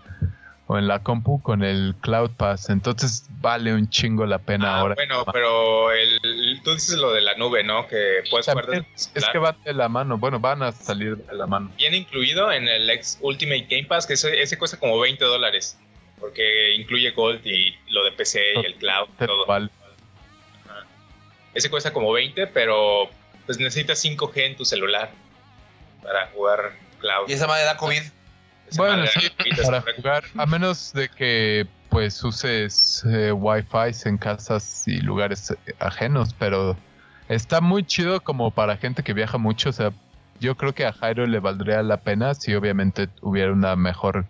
o 0.68 0.78
en 0.78 0.86
la 0.86 1.02
compu 1.02 1.42
con 1.42 1.64
el 1.64 1.96
Cloud 2.00 2.30
Pass. 2.36 2.70
Entonces 2.70 3.28
vale 3.40 3.74
un 3.74 3.88
chingo 3.90 4.24
la 4.24 4.38
pena 4.38 4.76
Ah, 4.76 4.80
ahora. 4.80 4.94
bueno, 4.94 5.24
pero 5.32 5.90
el, 5.90 6.60
tú 6.62 6.72
dices 6.74 6.96
lo 6.96 7.12
de 7.12 7.22
la 7.22 7.34
nube, 7.34 7.64
¿no? 7.64 7.88
Que 7.88 8.22
puedes 8.30 8.46
jugar 8.46 8.66
También 8.66 8.86
es 8.94 9.10
que 9.32 9.38
van 9.38 9.56
de 9.64 9.74
la 9.74 9.88
mano. 9.88 10.16
Bueno, 10.16 10.38
van 10.38 10.62
a 10.62 10.70
salir 10.70 11.16
de 11.16 11.34
la 11.34 11.48
mano. 11.48 11.72
Viene 11.76 11.96
incluido 11.96 12.52
en 12.52 12.68
el 12.68 12.88
ex 12.88 13.18
Ultimate 13.20 13.66
Game 13.68 13.86
Pass, 13.88 14.06
que 14.06 14.12
ese, 14.12 14.40
ese 14.40 14.56
cuesta 14.58 14.78
como 14.78 15.00
20 15.00 15.24
dólares. 15.24 15.76
Porque 16.20 16.74
incluye 16.76 17.10
Gold 17.10 17.44
y 17.44 17.74
lo 17.88 18.04
de 18.04 18.12
PC 18.12 18.40
y 18.62 18.66
el 18.66 18.74
cloud, 18.76 19.08
todo. 19.18 19.46
vale. 19.46 19.70
Ese 21.52 21.68
cuesta 21.68 21.92
como 21.92 22.12
20, 22.12 22.46
pero 22.46 23.10
pues 23.50 23.58
necesitas 23.58 24.00
5G 24.04 24.46
en 24.46 24.56
tu 24.56 24.64
celular 24.64 25.10
para 26.04 26.28
jugar 26.28 26.70
cloud. 27.00 27.28
Y 27.28 27.32
esa 27.32 27.48
madre 27.48 27.64
da 27.64 27.76
COVID. 27.76 28.00
Esa 28.68 28.80
Bueno, 28.80 29.04
sí, 29.08 29.28
para 29.60 29.82
jugar, 29.96 30.22
a 30.38 30.46
menos 30.46 30.92
de 30.92 31.08
que 31.08 31.66
pues 31.88 32.22
uses 32.22 33.02
eh, 33.12 33.32
Wi-Fi 33.32 34.08
en 34.08 34.18
casas 34.18 34.86
y 34.86 35.00
lugares 35.00 35.50
eh, 35.50 35.56
ajenos, 35.80 36.32
pero 36.38 36.76
está 37.28 37.60
muy 37.60 37.82
chido 37.84 38.20
como 38.20 38.52
para 38.52 38.76
gente 38.76 39.02
que 39.02 39.14
viaja 39.14 39.36
mucho, 39.36 39.70
o 39.70 39.72
sea, 39.72 39.90
yo 40.38 40.54
creo 40.56 40.72
que 40.72 40.86
a 40.86 40.92
Jairo 40.92 41.26
le 41.26 41.40
valdría 41.40 41.82
la 41.82 41.96
pena 41.96 42.34
si 42.34 42.54
obviamente 42.54 43.08
hubiera 43.20 43.50
una 43.50 43.74
mejor 43.74 44.26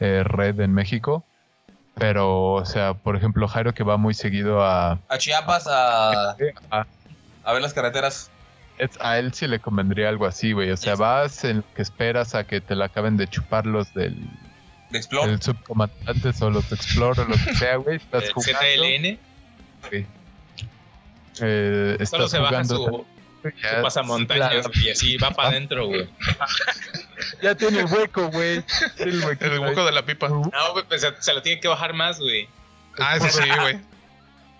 eh, 0.00 0.22
red 0.24 0.58
en 0.60 0.72
México, 0.72 1.26
pero 1.94 2.52
o 2.54 2.64
sea, 2.64 2.94
por 2.94 3.16
ejemplo, 3.16 3.48
Jairo 3.48 3.74
que 3.74 3.84
va 3.84 3.98
muy 3.98 4.14
seguido 4.14 4.64
a, 4.64 4.98
A 5.08 5.18
Chiapas 5.18 5.66
a, 5.66 6.30
a- 6.70 6.86
a 7.44 7.52
ver 7.52 7.62
las 7.62 7.74
carreteras. 7.74 8.30
Es- 8.78 8.98
a 9.00 9.18
él 9.18 9.32
sí 9.32 9.46
le 9.46 9.58
convendría 9.60 10.08
algo 10.08 10.26
así, 10.26 10.52
güey. 10.52 10.70
O 10.70 10.76
sea, 10.76 10.94
vas 10.96 11.44
en 11.44 11.58
lo 11.58 11.74
que 11.74 11.82
esperas 11.82 12.34
a 12.34 12.44
que 12.44 12.60
te 12.60 12.74
la 12.74 12.86
acaben 12.86 13.16
de 13.16 13.26
chupar 13.28 13.66
los 13.66 13.92
del, 13.94 14.14
De 14.90 14.98
Explore. 14.98 15.30
del 15.30 15.42
subcomandante 15.42 16.30
o 16.40 16.50
los 16.50 16.70
Explorer 16.72 17.20
o 17.20 17.28
lo 17.28 17.34
que 17.36 17.54
sea, 17.54 17.76
güey. 17.76 17.96
Estás 17.96 18.24
El 18.24 18.32
jugando. 18.32 18.58
ZLN 18.60 19.18
güey. 19.90 20.06
Eh, 21.40 21.98
solo 22.08 22.28
se 22.28 22.38
baja 22.38 22.64
jugando. 22.64 22.76
su, 22.76 23.06
ya, 23.62 23.76
su 23.76 23.82
pasamontañas 23.82 24.66
y 24.74 24.90
así 24.90 25.16
va 25.18 25.30
para 25.30 25.50
adentro, 25.50 25.86
güey. 25.86 26.08
ya 27.42 27.54
tiene 27.54 27.84
hueco, 27.84 28.28
güey. 28.30 28.62
El, 28.98 29.22
El 29.40 29.58
hueco 29.60 29.84
de 29.84 29.92
la 29.92 30.04
pipa. 30.04 30.28
No, 30.28 30.42
güey, 30.72 30.84
pues 30.88 31.02
se, 31.02 31.12
se 31.20 31.32
lo 31.34 31.42
tiene 31.42 31.60
que 31.60 31.68
bajar 31.68 31.92
más, 31.94 32.18
güey. 32.18 32.48
Ah, 32.98 33.16
eso 33.16 33.28
sí, 33.28 33.48
güey. 33.60 33.78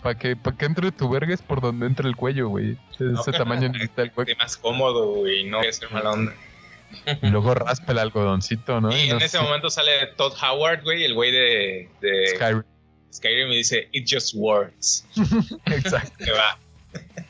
Para 0.07 0.18
que, 0.18 0.36
pa' 0.36 0.57
que 0.57 0.66
entre 0.66 0.92
tu 0.92 1.09
verga 1.09 1.34
es 1.34 1.42
por 1.42 1.61
donde 1.61 1.86
entra 1.86 2.07
el 2.09 2.14
cuello, 2.14 2.48
güey. 2.48 2.76
Ese 2.92 3.32
tamaño 3.32 3.68
necesita 3.68 4.02
el. 4.02 4.12
De 4.24 4.36
más 4.36 4.57
cómodo, 4.57 5.07
güey, 5.14 5.44
no 5.50 5.61
es 5.62 5.80
mala 5.90 6.12
onda. 6.12 6.32
Y 7.22 7.26
luego 7.26 7.54
raspa 7.54 7.90
el 7.90 7.98
algodoncito, 7.98 8.80
¿no? 8.80 8.90
Y 8.96 9.09
no 9.09 9.16
en 9.16 9.22
ese 9.22 9.38
sé, 9.38 9.40
momento 9.42 9.68
sale 9.68 9.90
Todd 10.16 10.32
Howard, 10.40 10.84
güey, 10.84 11.02
el 11.04 11.14
güey 11.14 11.32
de, 11.32 11.88
de 12.00 12.26
Skyrim. 12.36 12.62
Skyrim 13.12 13.48
y 13.50 13.57
dice, 13.57 13.88
It 13.92 14.07
just 14.09 14.34
works. 14.36 15.04
Exacto. 15.66 16.24
Que 16.24 16.30
va. 16.30 16.59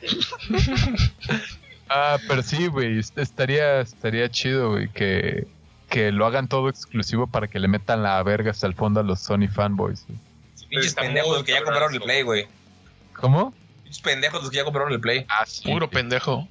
Ah, 1.89 2.17
pero 2.27 2.43
sí, 2.43 2.67
güey. 2.67 2.99
est- 2.99 3.17
Estaría, 3.17 3.79
estaría 3.79 4.29
chido, 4.29 4.71
güey, 4.71 4.89
que, 4.89 5.47
que 5.89 6.11
lo 6.11 6.25
hagan 6.25 6.49
todo 6.49 6.67
exclusivo 6.69 7.27
para 7.27 7.47
que 7.47 7.59
le 7.59 7.69
metan 7.69 8.03
la 8.03 8.21
verga 8.23 8.51
hasta 8.51 8.67
el 8.67 8.73
fondo 8.73 8.99
a 8.99 9.03
los 9.03 9.21
Sony 9.21 9.47
fanboys. 9.47 10.05
güey. 10.07 10.19
Pinches 10.69 10.95
pendejos 10.95 11.43
que 11.45 11.53
ya 11.53 11.63
compraron 11.63 11.93
el. 11.93 12.01
Play, 12.01 12.23
güey. 12.23 12.45
¿Cómo? 13.17 13.53
Pinches 13.83 14.01
pendejos 14.01 14.41
los 14.41 14.51
que 14.51 14.57
ya 14.57 14.63
compraron 14.63 14.93
el 14.93 15.01
Play. 15.01 15.25
Ah, 15.29 15.45
sí. 15.45 15.69
Puro 15.69 15.89
pendejo. 15.89 16.47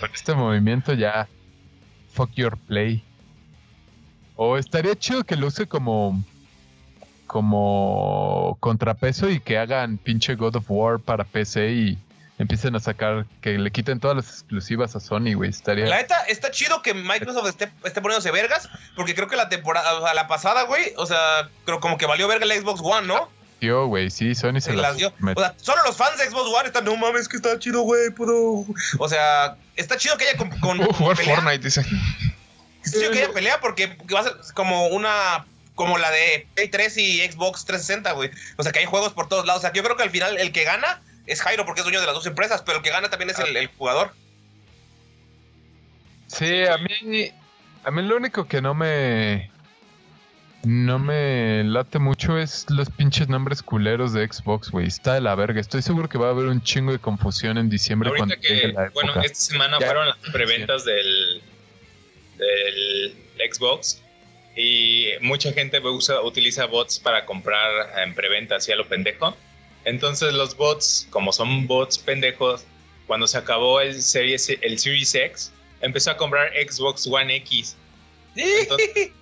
Con 0.00 0.10
este 0.14 0.34
movimiento 0.34 0.94
ya. 0.94 1.28
Fuck 2.12 2.32
your 2.34 2.56
play. 2.56 3.04
O 4.36 4.56
estaría 4.56 4.96
chido 4.96 5.24
que 5.24 5.36
lo 5.36 5.48
use 5.48 5.66
como. 5.66 6.22
Como 7.26 8.56
contrapeso 8.60 9.28
y 9.28 9.40
que 9.40 9.58
hagan 9.58 9.98
pinche 9.98 10.34
God 10.34 10.56
of 10.56 10.64
War 10.68 10.98
para 10.98 11.24
PC 11.24 11.72
y 11.72 11.98
empiecen 12.38 12.74
a 12.74 12.80
sacar. 12.80 13.26
Que 13.40 13.58
le 13.58 13.70
quiten 13.70 14.00
todas 14.00 14.16
las 14.16 14.28
exclusivas 14.28 14.96
a 14.96 15.00
Sony, 15.00 15.34
güey. 15.34 15.50
Estaría. 15.50 15.86
La 15.86 15.96
neta, 15.96 16.22
está 16.22 16.50
chido 16.50 16.80
que 16.80 16.94
Microsoft 16.94 17.48
esté, 17.48 17.70
esté 17.84 18.00
poniéndose 18.00 18.30
vergas, 18.30 18.68
porque 18.96 19.14
creo 19.14 19.28
que 19.28 19.36
la 19.36 19.48
temporada, 19.48 19.94
o 19.98 20.02
sea, 20.02 20.14
la 20.14 20.26
pasada, 20.26 20.62
güey, 20.62 20.94
o 20.96 21.04
sea, 21.04 21.50
creo 21.64 21.80
como 21.80 21.98
que 21.98 22.06
valió 22.06 22.28
verga 22.28 22.46
el 22.46 22.52
Xbox 22.52 22.80
One, 22.82 23.06
¿no? 23.06 23.28
Tío, 23.60 23.86
güey, 23.86 24.08
sí, 24.10 24.34
Sony 24.36 24.54
se 24.60 24.70
Se 24.70 24.72
las 24.74 24.96
dio. 24.96 25.12
met- 25.18 25.36
O 25.36 25.40
sea, 25.40 25.54
solo 25.60 25.82
los 25.84 25.96
fans 25.96 26.16
de 26.18 26.30
Xbox 26.30 26.48
One 26.54 26.66
están, 26.68 26.84
no 26.84 26.96
mames, 26.96 27.28
que 27.28 27.36
está 27.38 27.58
chido, 27.58 27.82
güey, 27.82 28.10
puedo. 28.10 28.64
O 28.98 29.08
sea, 29.08 29.56
está 29.74 29.96
chido 29.96 30.16
que 30.16 30.28
haya 30.28 30.36
con, 30.38 30.50
con- 30.60 30.80
Uh, 30.80 30.84
jugar 30.92 31.16
pelea. 31.16 31.34
Fortnite, 31.36 31.64
dice. 31.64 31.80
Está 32.84 32.98
chido 33.00 33.10
que 33.10 33.18
haya 33.24 33.32
pelea 33.32 33.58
porque 33.60 33.96
va 34.14 34.20
a 34.20 34.22
ser 34.24 34.34
como 34.54 34.86
una. 34.88 35.44
Como 35.74 35.96
la 35.98 36.10
de 36.10 36.46
Play 36.54 36.68
3 36.68 36.96
y 36.98 37.20
Xbox 37.30 37.64
360, 37.64 38.12
güey. 38.12 38.30
O 38.56 38.62
sea, 38.64 38.72
que 38.72 38.80
hay 38.80 38.84
juegos 38.86 39.12
por 39.12 39.28
todos 39.28 39.46
lados. 39.46 39.60
O 39.60 39.62
sea, 39.62 39.72
yo 39.72 39.82
creo 39.84 39.96
que 39.96 40.02
al 40.02 40.10
final 40.10 40.36
el 40.38 40.50
que 40.52 40.64
gana 40.64 41.02
es 41.26 41.40
Jairo 41.42 41.64
porque 41.66 41.80
es 41.80 41.84
dueño 41.84 42.00
de 42.00 42.06
las 42.06 42.14
dos 42.16 42.26
empresas, 42.26 42.62
pero 42.62 42.78
el 42.78 42.82
que 42.84 42.90
gana 42.90 43.10
también 43.10 43.30
es 43.30 43.38
el, 43.38 43.56
el 43.56 43.68
jugador. 43.78 44.12
Sí, 46.26 46.64
a 46.66 46.78
mí. 46.78 47.32
A 47.84 47.90
mí 47.90 48.02
lo 48.02 48.16
único 48.16 48.46
que 48.46 48.60
no 48.60 48.74
me. 48.74 49.50
No 50.70 50.98
me 50.98 51.64
late 51.64 51.98
mucho 51.98 52.36
es 52.36 52.66
los 52.68 52.90
pinches 52.90 53.26
nombres 53.30 53.62
culeros 53.62 54.12
de 54.12 54.30
Xbox, 54.30 54.70
güey. 54.70 54.86
Está 54.86 55.14
de 55.14 55.22
la 55.22 55.34
verga. 55.34 55.62
Estoy 55.62 55.80
seguro 55.80 56.10
que 56.10 56.18
va 56.18 56.26
a 56.26 56.30
haber 56.32 56.44
un 56.44 56.62
chingo 56.62 56.92
de 56.92 56.98
confusión 56.98 57.56
en 57.56 57.70
diciembre 57.70 58.10
Ahorita 58.10 58.36
que, 58.36 58.68
la 58.74 58.84
época. 58.84 58.90
bueno, 58.92 59.22
esta 59.22 59.34
semana 59.40 59.78
Ya. 59.80 59.86
fueron 59.86 60.08
las 60.08 60.18
preventas 60.30 60.84
del, 60.84 61.42
del 62.36 63.14
Xbox 63.50 64.02
y 64.56 65.06
mucha 65.22 65.54
gente 65.54 65.80
usa, 65.80 66.20
utiliza 66.20 66.66
bots 66.66 66.98
para 66.98 67.24
comprar 67.24 67.98
en 68.02 68.14
preventa 68.14 68.56
así 68.56 68.70
a 68.70 68.76
lo 68.76 68.86
pendejo. 68.86 69.34
Entonces 69.86 70.34
los 70.34 70.54
bots, 70.54 71.06
como 71.08 71.32
son 71.32 71.66
bots 71.66 71.96
pendejos, 71.96 72.66
cuando 73.06 73.26
se 73.26 73.38
acabó 73.38 73.80
el 73.80 74.02
Series, 74.02 74.50
el 74.60 74.78
Series 74.78 75.14
X, 75.14 75.50
empezó 75.80 76.10
a 76.10 76.18
comprar 76.18 76.52
Xbox 76.68 77.06
One 77.06 77.34
X. 77.36 77.74
Entonces, 78.36 79.12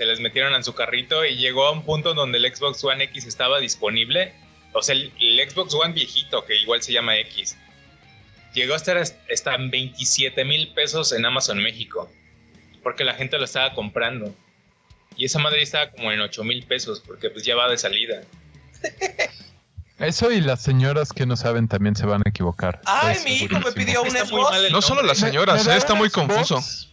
se 0.00 0.06
les 0.06 0.18
metieron 0.18 0.54
en 0.54 0.64
su 0.64 0.72
carrito 0.74 1.26
y 1.26 1.36
llegó 1.36 1.66
a 1.66 1.72
un 1.72 1.82
punto 1.84 2.14
donde 2.14 2.38
el 2.38 2.56
Xbox 2.56 2.82
One 2.82 3.04
X 3.04 3.26
estaba 3.26 3.58
disponible. 3.60 4.32
O 4.72 4.80
sea, 4.80 4.94
el, 4.94 5.12
el 5.20 5.50
Xbox 5.50 5.74
One 5.74 5.92
viejito, 5.92 6.42
que 6.46 6.56
igual 6.56 6.82
se 6.82 6.94
llama 6.94 7.18
X, 7.18 7.54
llegó 8.54 8.72
a 8.72 8.76
estar 8.78 8.96
hasta 8.96 9.54
en 9.54 9.70
27 9.70 10.42
mil 10.46 10.72
pesos 10.72 11.12
en 11.12 11.26
Amazon 11.26 11.62
México. 11.62 12.10
Porque 12.82 13.04
la 13.04 13.12
gente 13.12 13.36
lo 13.36 13.44
estaba 13.44 13.74
comprando. 13.74 14.34
Y 15.18 15.26
esa 15.26 15.38
madre 15.38 15.60
estaba 15.60 15.90
como 15.90 16.10
en 16.12 16.20
8 16.22 16.44
mil 16.44 16.64
pesos, 16.64 17.02
porque 17.06 17.28
pues 17.28 17.44
ya 17.44 17.54
va 17.54 17.68
de 17.70 17.76
salida. 17.76 18.22
Eso 19.98 20.32
y 20.32 20.40
las 20.40 20.62
señoras 20.62 21.12
que 21.12 21.26
no 21.26 21.36
saben 21.36 21.68
también 21.68 21.94
se 21.94 22.06
van 22.06 22.22
a 22.24 22.30
equivocar. 22.30 22.80
Ay, 22.86 23.18
mi 23.26 23.32
hijo 23.32 23.60
me 23.60 23.70
pidió 23.72 24.00
un 24.02 24.10
Xbox. 24.12 24.70
No 24.70 24.80
solo 24.80 25.02
las 25.02 25.18
señoras, 25.18 25.66
Me- 25.66 25.74
eh, 25.74 25.76
está 25.76 25.92
muy 25.92 26.08
Xbox. 26.08 26.26
confuso. 26.26 26.89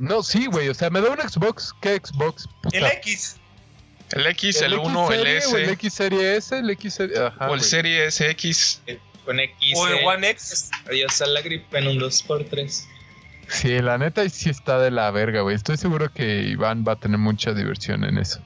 No, 0.00 0.22
sí, 0.22 0.46
güey. 0.46 0.66
O 0.70 0.74
sea, 0.74 0.88
me 0.88 1.02
da 1.02 1.10
un 1.10 1.18
Xbox. 1.18 1.74
¿Qué 1.82 2.00
Xbox? 2.02 2.48
Puta. 2.62 2.78
El 2.78 2.86
X. 2.86 3.36
El 4.12 4.26
X, 4.26 4.62
el, 4.62 4.74
1, 4.74 5.12
X 5.12 5.14
el 5.14 5.20
serie 5.20 5.36
S 5.36 5.54
o 5.54 5.58
el 5.58 5.68
X 5.70 5.94
serie 5.94 6.36
S, 6.36 6.58
el 6.58 6.70
X 6.70 6.94
serie. 6.94 7.18
Ajá, 7.18 7.36
o 7.50 7.54
el 7.54 7.58
güey. 7.58 7.60
Serie 7.60 8.10
SX. 8.10 8.80
Con 9.26 9.38
X. 9.38 9.72
O 9.76 9.88
el 9.88 9.98
eh, 9.98 10.06
One 10.06 10.30
X. 10.30 10.70
Adiós 10.86 11.20
a 11.20 11.26
la 11.26 11.42
gripe 11.42 11.78
en 11.78 11.86
un 11.86 11.98
2x3. 12.00 12.86
Sí, 13.48 13.78
la 13.80 13.98
neta 13.98 14.26
sí 14.30 14.48
está 14.48 14.80
de 14.80 14.90
la 14.90 15.10
verga, 15.10 15.42
güey. 15.42 15.54
Estoy 15.54 15.76
seguro 15.76 16.10
que 16.10 16.44
Iván 16.44 16.82
va 16.86 16.92
a 16.92 16.96
tener 16.96 17.18
mucha 17.18 17.52
diversión 17.52 18.02
en 18.04 18.16
eso. 18.16 18.40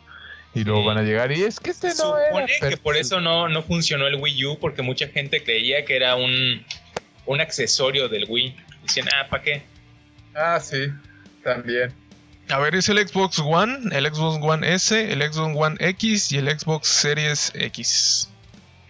Y 0.54 0.64
luego 0.64 0.80
Sí. 0.80 0.86
van 0.88 0.98
a 0.98 1.02
llegar 1.02 1.30
y 1.30 1.44
es 1.44 1.60
que 1.60 1.70
este 1.70 1.94
no 1.94 2.18
era. 2.18 2.28
supone 2.28 2.70
que 2.70 2.76
por 2.76 2.96
eso 2.96 3.20
no, 3.20 3.48
no 3.48 3.62
funcionó 3.62 4.08
el 4.08 4.16
Wii 4.16 4.44
U, 4.46 4.58
porque 4.58 4.82
mucha 4.82 5.06
gente 5.06 5.44
creía 5.44 5.84
que 5.84 5.94
era 5.94 6.16
un, 6.16 6.66
un 7.26 7.40
accesorio 7.40 8.08
del 8.08 8.26
Wii. 8.28 8.56
Decían, 8.82 9.08
ah, 9.14 9.28
¿para 9.30 9.42
qué? 9.42 9.62
Ah, 10.34 10.58
sí, 10.60 10.92
también. 11.44 11.92
A 12.50 12.58
ver, 12.58 12.74
es 12.74 12.88
el 12.88 12.98
Xbox 13.06 13.38
One, 13.38 13.96
el 13.96 14.06
Xbox 14.12 14.38
One 14.42 14.74
S, 14.74 15.12
el 15.12 15.22
Xbox 15.22 15.56
One 15.56 15.76
X 15.80 16.32
y 16.32 16.38
el 16.38 16.58
Xbox 16.58 16.88
Series 16.88 17.52
X. 17.54 18.28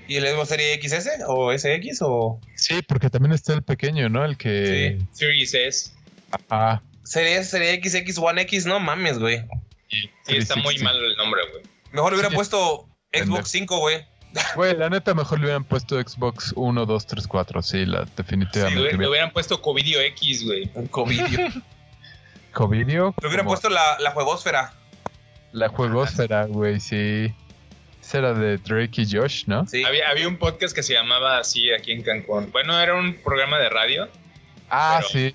¿Y 0.08 0.16
el 0.16 0.26
Xbox 0.26 0.48
Serie 0.48 0.80
XS 0.82 1.08
o 1.28 1.52
SX 1.56 1.98
o 2.02 2.40
Sí, 2.56 2.82
porque 2.86 3.10
también 3.10 3.32
está 3.32 3.54
el 3.54 3.62
pequeño, 3.62 4.08
¿no? 4.08 4.24
El 4.24 4.36
que. 4.36 4.98
Series 5.12 5.54
S. 5.54 5.90
Ah, 6.50 6.80
Serie 7.04 7.36
S, 7.36 7.50
Serie 7.50 7.80
XX, 7.82 8.18
One 8.18 8.42
X? 8.42 8.66
No 8.66 8.80
mames, 8.80 9.18
güey. 9.18 9.42
Sí, 9.88 10.36
está 10.36 10.56
muy 10.56 10.74
360. 10.76 10.84
mal 10.84 10.96
el 10.96 11.16
nombre, 11.16 11.40
güey. 11.52 11.62
Mejor 11.92 12.10
le 12.12 12.16
hubiera 12.16 12.30
Sí. 12.30 12.34
puesto. 12.36 12.88
Xbox 13.12 13.48
5, 13.50 13.78
güey. 13.78 14.04
güey, 14.56 14.76
la 14.76 14.90
neta 14.90 15.14
mejor 15.14 15.38
le 15.38 15.44
hubieran 15.44 15.62
puesto 15.62 16.00
Xbox 16.02 16.52
1, 16.56 16.84
2, 16.86 17.06
3, 17.06 17.28
4. 17.28 17.62
Sí, 17.62 17.86
la, 17.86 18.04
Sí, 18.04 18.10
definitivamente. 18.16 18.80
le, 18.80 18.92
le 18.98 19.08
hubieran 19.08 19.32
puesto 19.32 19.62
Covidio 19.62 20.00
X, 20.00 20.44
güey. 20.44 20.68
Un 20.74 20.88
Covidio. 20.88 21.38
Covidio. 22.54 23.14
Le 23.20 23.28
hubieran 23.28 23.44
como 23.44 23.54
puesto 23.56 23.68
la, 23.68 23.98
la 24.00 24.10
juegosfera. 24.12 24.72
La 25.52 25.68
juegosfera, 25.68 26.46
güey, 26.46 26.80
sí. 26.80 27.32
Esa 28.00 28.18
era 28.18 28.34
de 28.34 28.58
Drake 28.58 29.02
y 29.02 29.10
Josh, 29.10 29.44
¿no? 29.46 29.66
Sí. 29.66 29.82
Había, 29.84 30.08
había 30.10 30.28
un 30.28 30.36
podcast 30.36 30.74
que 30.74 30.82
se 30.82 30.92
llamaba 30.94 31.38
así 31.38 31.72
aquí 31.72 31.92
en 31.92 32.02
Cancún. 32.02 32.50
Bueno, 32.52 32.78
era 32.80 32.94
un 32.94 33.14
programa 33.22 33.58
de 33.58 33.68
radio. 33.68 34.08
Ah, 34.70 34.96
pero- 34.98 35.08
sí. 35.10 35.34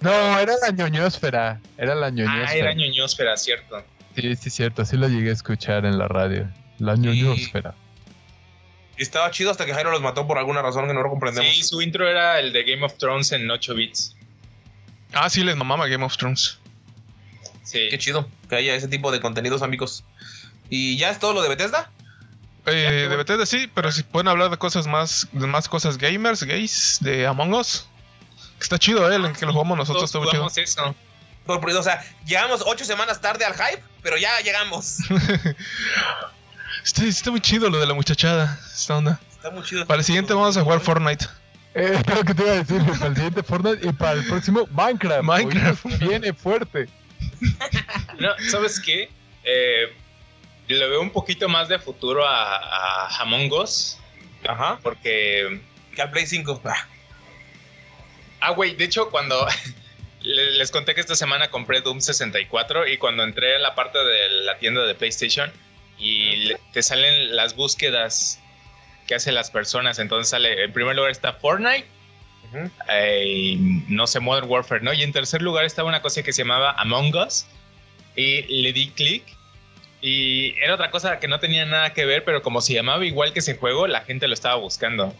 No, 0.00 0.38
era 0.38 0.54
la 0.62 0.70
ñoñosfera. 0.70 1.60
Era 1.76 1.94
la 1.94 2.10
ñoñosfera. 2.10 2.48
Ah, 2.48 2.54
era 2.54 2.72
ñoñosfera, 2.74 3.36
cierto. 3.36 3.82
Sí, 4.16 4.34
sí, 4.36 4.50
cierto. 4.50 4.84
Sí 4.84 4.96
lo 4.96 5.08
llegué 5.08 5.30
a 5.30 5.32
escuchar 5.34 5.84
en 5.84 5.98
la 5.98 6.08
radio. 6.08 6.48
La 6.78 6.94
ñoñosfera. 6.96 7.74
Y 8.96 9.02
estaba 9.02 9.30
chido 9.30 9.50
hasta 9.50 9.66
que 9.66 9.74
Jairo 9.74 9.90
los 9.90 10.00
mató 10.02 10.26
por 10.26 10.38
alguna 10.38 10.62
razón 10.62 10.86
que 10.86 10.94
no 10.94 11.02
lo 11.02 11.10
comprendemos. 11.10 11.50
Sí, 11.54 11.62
su 11.62 11.80
intro 11.82 12.08
era 12.08 12.38
el 12.38 12.52
de 12.52 12.64
Game 12.64 12.84
of 12.84 12.96
Thrones 12.98 13.32
en 13.32 13.50
8 13.50 13.74
bits. 13.74 14.16
Ah, 15.12 15.28
sí, 15.30 15.42
les 15.44 15.56
mamaba 15.56 15.86
Game 15.88 16.04
of 16.04 16.16
Thrones. 16.16 16.58
Sí. 17.64 17.88
Qué 17.90 17.98
chido 17.98 18.28
que 18.48 18.56
haya 18.56 18.74
ese 18.74 18.88
tipo 18.88 19.12
de 19.12 19.20
contenidos, 19.20 19.62
amigos. 19.62 20.04
¿Y 20.68 20.96
ya 20.96 21.10
es 21.10 21.18
todo 21.18 21.32
lo 21.32 21.42
de 21.42 21.48
Bethesda? 21.48 21.90
Eh, 22.66 23.06
de 23.08 23.16
Bethesda 23.16 23.46
sí, 23.46 23.70
pero 23.74 23.90
si 23.90 24.02
pueden 24.02 24.28
hablar 24.28 24.50
de 24.50 24.56
cosas 24.58 24.86
más, 24.86 25.28
de 25.32 25.46
más 25.46 25.68
cosas 25.68 25.96
gamers, 25.98 26.42
gays, 26.44 26.98
de 27.00 27.26
Among 27.26 27.54
Us. 27.54 27.86
Está 28.60 28.78
chido, 28.78 29.10
eh, 29.10 29.16
el 29.16 29.32
que 29.32 29.46
lo 29.46 29.52
jugamos 29.52 29.78
nosotros, 29.78 30.04
estuvo 30.04 30.24
chido. 30.24 30.32
jugamos 30.42 30.58
eso. 30.58 30.94
Por- 31.46 31.60
por- 31.60 31.70
o 31.70 31.82
sea, 31.82 32.04
llegamos 32.26 32.62
ocho 32.66 32.84
semanas 32.84 33.20
tarde 33.20 33.44
al 33.44 33.54
hype, 33.54 33.82
pero 34.02 34.16
ya 34.18 34.38
llegamos. 34.40 34.98
Está, 36.84 37.04
está 37.04 37.30
muy 37.30 37.40
chido 37.40 37.68
lo 37.68 37.78
de 37.78 37.86
la 37.86 37.92
muchachada, 37.94 38.58
esta 38.74 38.96
onda. 38.96 39.20
Está 39.30 39.50
muy 39.50 39.62
chido. 39.62 39.86
Para 39.86 39.98
el 39.98 40.04
siguiente 40.04 40.32
vamos 40.32 40.56
a 40.56 40.62
jugar 40.62 40.80
Fortnite. 40.80 41.26
Eh, 41.74 42.02
lo 42.14 42.24
que 42.24 42.34
te 42.34 42.42
iba 42.42 42.52
a 42.52 42.56
decir, 42.62 42.82
para 42.84 43.06
el 43.06 43.14
siguiente 43.14 43.42
Fortnite 43.42 43.88
y 43.88 43.92
para 43.92 44.12
el 44.12 44.26
próximo 44.26 44.66
Minecraft. 44.72 45.22
Minecraft. 45.22 45.84
Viene 46.00 46.32
fuerte. 46.32 46.88
No, 48.18 48.30
¿sabes 48.50 48.80
qué? 48.80 49.08
Eh, 49.44 49.92
le 50.68 50.88
veo 50.88 51.00
un 51.00 51.10
poquito 51.10 51.48
más 51.48 51.68
de 51.68 51.78
futuro 51.78 52.26
a, 52.26 52.56
a 53.06 53.22
Among 53.22 53.52
Us. 53.52 53.98
Ajá. 54.46 54.78
Porque 54.82 55.60
Que 55.94 56.02
al 56.02 56.10
Play 56.10 56.26
5. 56.26 56.60
Ah, 56.64 56.86
Ah, 58.42 58.50
güey, 58.52 58.74
de 58.74 58.84
hecho, 58.84 59.10
cuando 59.10 59.46
le- 60.22 60.52
les 60.52 60.70
conté 60.70 60.94
que 60.94 61.00
esta 61.02 61.14
semana 61.14 61.50
compré 61.50 61.82
Doom 61.82 62.00
64 62.00 62.86
y 62.88 62.96
cuando 62.96 63.22
entré 63.22 63.56
en 63.56 63.62
la 63.62 63.74
parte 63.74 63.98
de 63.98 64.28
la 64.44 64.58
tienda 64.58 64.84
de 64.86 64.94
PlayStation 64.94 65.52
y 65.98 66.52
te 66.72 66.82
salen 66.82 67.36
las 67.36 67.54
búsquedas 67.54 68.39
que 69.10 69.16
hacen 69.16 69.34
las 69.34 69.50
personas, 69.50 69.98
entonces 69.98 70.30
sale, 70.30 70.62
en 70.62 70.72
primer 70.72 70.94
lugar 70.94 71.10
está 71.10 71.32
Fortnite, 71.32 71.84
eh, 72.88 73.24
y 73.26 73.56
no 73.88 74.06
sé, 74.06 74.20
Modern 74.20 74.48
Warfare, 74.48 74.82
¿no? 74.82 74.92
Y 74.92 75.02
en 75.02 75.12
tercer 75.12 75.42
lugar 75.42 75.64
estaba 75.64 75.88
una 75.88 76.00
cosa 76.00 76.22
que 76.22 76.32
se 76.32 76.42
llamaba 76.42 76.70
Among 76.78 77.12
Us 77.16 77.44
y 78.14 78.62
le 78.62 78.72
di 78.72 78.90
clic 78.90 79.24
y 80.00 80.54
era 80.60 80.74
otra 80.74 80.92
cosa 80.92 81.18
que 81.18 81.26
no 81.26 81.40
tenía 81.40 81.66
nada 81.66 81.92
que 81.92 82.04
ver, 82.04 82.22
pero 82.22 82.40
como 82.40 82.60
se 82.60 82.72
llamaba 82.72 83.04
igual 83.04 83.32
que 83.32 83.40
ese 83.40 83.56
juego, 83.56 83.88
la 83.88 84.02
gente 84.02 84.28
lo 84.28 84.34
estaba 84.34 84.54
buscando. 84.54 85.12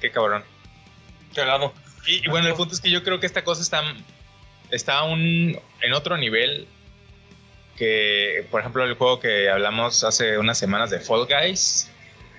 Qué 0.00 0.10
cabrón. 0.10 0.42
Cagado. 1.36 1.72
Y, 2.08 2.26
y 2.26 2.28
bueno, 2.28 2.48
el 2.48 2.54
punto 2.54 2.74
es 2.74 2.80
que 2.80 2.90
yo 2.90 3.04
creo 3.04 3.20
que 3.20 3.26
esta 3.26 3.44
cosa 3.44 3.62
está, 3.62 3.84
está 4.72 4.98
aún 4.98 5.56
en 5.80 5.92
otro 5.92 6.16
nivel 6.16 6.66
que, 7.76 8.44
por 8.50 8.62
ejemplo, 8.62 8.82
el 8.82 8.94
juego 8.94 9.20
que 9.20 9.48
hablamos 9.48 10.02
hace 10.02 10.38
unas 10.38 10.58
semanas 10.58 10.90
de 10.90 10.98
Fall 10.98 11.28
Guys 11.28 11.91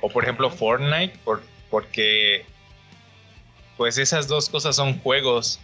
o, 0.03 0.09
por 0.09 0.23
ejemplo, 0.23 0.51
Fortnite, 0.51 1.17
por, 1.23 1.41
porque 1.69 2.45
pues 3.77 3.97
esas 3.97 4.27
dos 4.27 4.49
cosas 4.49 4.75
son 4.75 4.99
juegos 4.99 5.61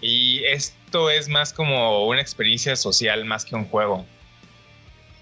y 0.00 0.42
esto 0.44 1.08
es 1.08 1.28
más 1.28 1.52
como 1.52 2.04
una 2.06 2.20
experiencia 2.20 2.74
social 2.74 3.24
más 3.24 3.44
que 3.44 3.54
un 3.54 3.66
juego. 3.66 4.04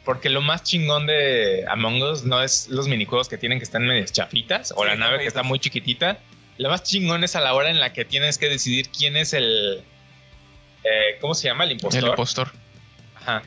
Porque 0.07 0.31
lo 0.31 0.41
más 0.41 0.63
chingón 0.63 1.07
de 1.07 1.67
Among 1.69 2.03
Us 2.03 2.25
no 2.25 2.43
es 2.43 2.69
los 2.69 2.89
minijuegos 2.89 3.29
que 3.29 3.37
tienen 3.37 3.59
que 3.59 3.65
estar 3.65 3.83
medio 3.83 4.05
chafitas 4.07 4.73
o 4.75 4.83
Sí, 4.83 4.89
la 4.89 4.97
nave 4.97 5.19
que 5.19 5.27
está 5.27 5.43
muy 5.43 5.59
chiquitita. 5.59 6.19
Lo 6.57 6.71
más 6.71 6.83
chingón 6.85 7.25
es 7.25 7.37
a 7.37 7.41
la 7.43 7.53
hora 7.53 7.69
en 7.69 7.81
la 7.81 7.93
que 7.93 8.07
tienes 8.07 8.39
que 8.39 8.49
decidir 8.49 8.89
quién 8.89 9.15
es 9.19 9.35
el. 9.35 9.85
eh, 10.85 11.19
¿Cómo 11.21 11.35
se 11.35 11.49
llama? 11.49 11.65
El 11.65 11.73
impostor. 11.73 12.03
El 12.03 12.09
impostor. 12.09 12.51
Ajá. 13.15 13.43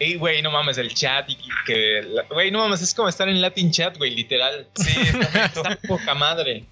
Y, 0.00 0.14
güey, 0.16 0.42
no 0.42 0.50
mames, 0.50 0.78
el 0.78 0.94
chat. 0.94 1.28
Y 1.28 1.36
que. 1.66 2.02
Güey, 2.30 2.50
no 2.50 2.60
mames, 2.60 2.82
es 2.82 2.94
como 2.94 3.08
estar 3.08 3.28
en 3.28 3.40
Latin 3.40 3.70
Chat, 3.72 3.96
güey, 3.98 4.10
literal. 4.14 4.66
Sí, 4.76 4.94
está 5.44 5.76
poca 5.88 6.14
madre. 6.14 6.64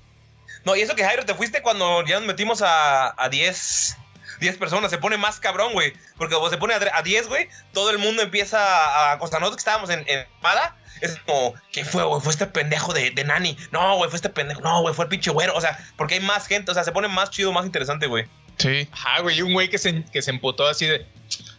No, 0.64 0.74
y 0.76 0.80
eso 0.80 0.94
que 0.94 1.04
Jairo, 1.04 1.24
te 1.24 1.34
fuiste 1.34 1.62
cuando 1.62 2.04
ya 2.06 2.18
nos 2.18 2.26
metimos 2.26 2.60
a, 2.62 3.14
a 3.22 3.28
10, 3.28 3.96
10 4.40 4.56
personas. 4.58 4.90
Se 4.90 4.98
pone 4.98 5.16
más 5.16 5.38
cabrón, 5.40 5.72
güey. 5.72 5.92
Porque 6.18 6.34
como 6.34 6.50
se 6.50 6.56
pone 6.58 6.74
a, 6.74 6.80
tre- 6.80 6.90
a 6.92 7.02
10, 7.02 7.28
güey, 7.28 7.48
todo 7.72 7.90
el 7.90 7.98
mundo 7.98 8.22
empieza 8.22 9.12
a... 9.12 9.18
Sea, 9.18 9.38
nosotros 9.38 9.56
que 9.56 9.60
estábamos 9.60 9.90
en, 9.90 10.00
en 10.08 10.20
Espada, 10.20 10.76
es 11.00 11.18
como, 11.26 11.54
¿quién 11.72 11.86
fue, 11.86 12.02
güey? 12.04 12.20
Fue 12.20 12.32
este 12.32 12.46
pendejo 12.46 12.92
de, 12.92 13.10
de 13.12 13.24
Nani. 13.24 13.56
No, 13.70 13.96
güey, 13.96 14.10
fue 14.10 14.16
este 14.16 14.28
pendejo. 14.28 14.60
No, 14.60 14.82
güey, 14.82 14.92
fue 14.94 15.04
el 15.04 15.08
pinche 15.08 15.30
güero. 15.30 15.54
O 15.54 15.60
sea, 15.60 15.78
porque 15.96 16.14
hay 16.14 16.20
más 16.20 16.46
gente. 16.48 16.70
O 16.70 16.74
sea, 16.74 16.82
se 16.84 16.90
pone 16.92 17.06
más 17.08 17.30
chido, 17.30 17.52
más 17.52 17.64
interesante, 17.66 18.06
güey. 18.06 18.24
Sí. 18.58 18.88
Ajá, 18.90 19.20
güey, 19.20 19.36
y 19.38 19.42
un 19.42 19.52
güey 19.52 19.68
que 19.68 19.78
se, 19.78 20.04
que 20.06 20.20
se 20.22 20.30
emputó 20.30 20.66
así 20.66 20.86
de. 20.86 21.06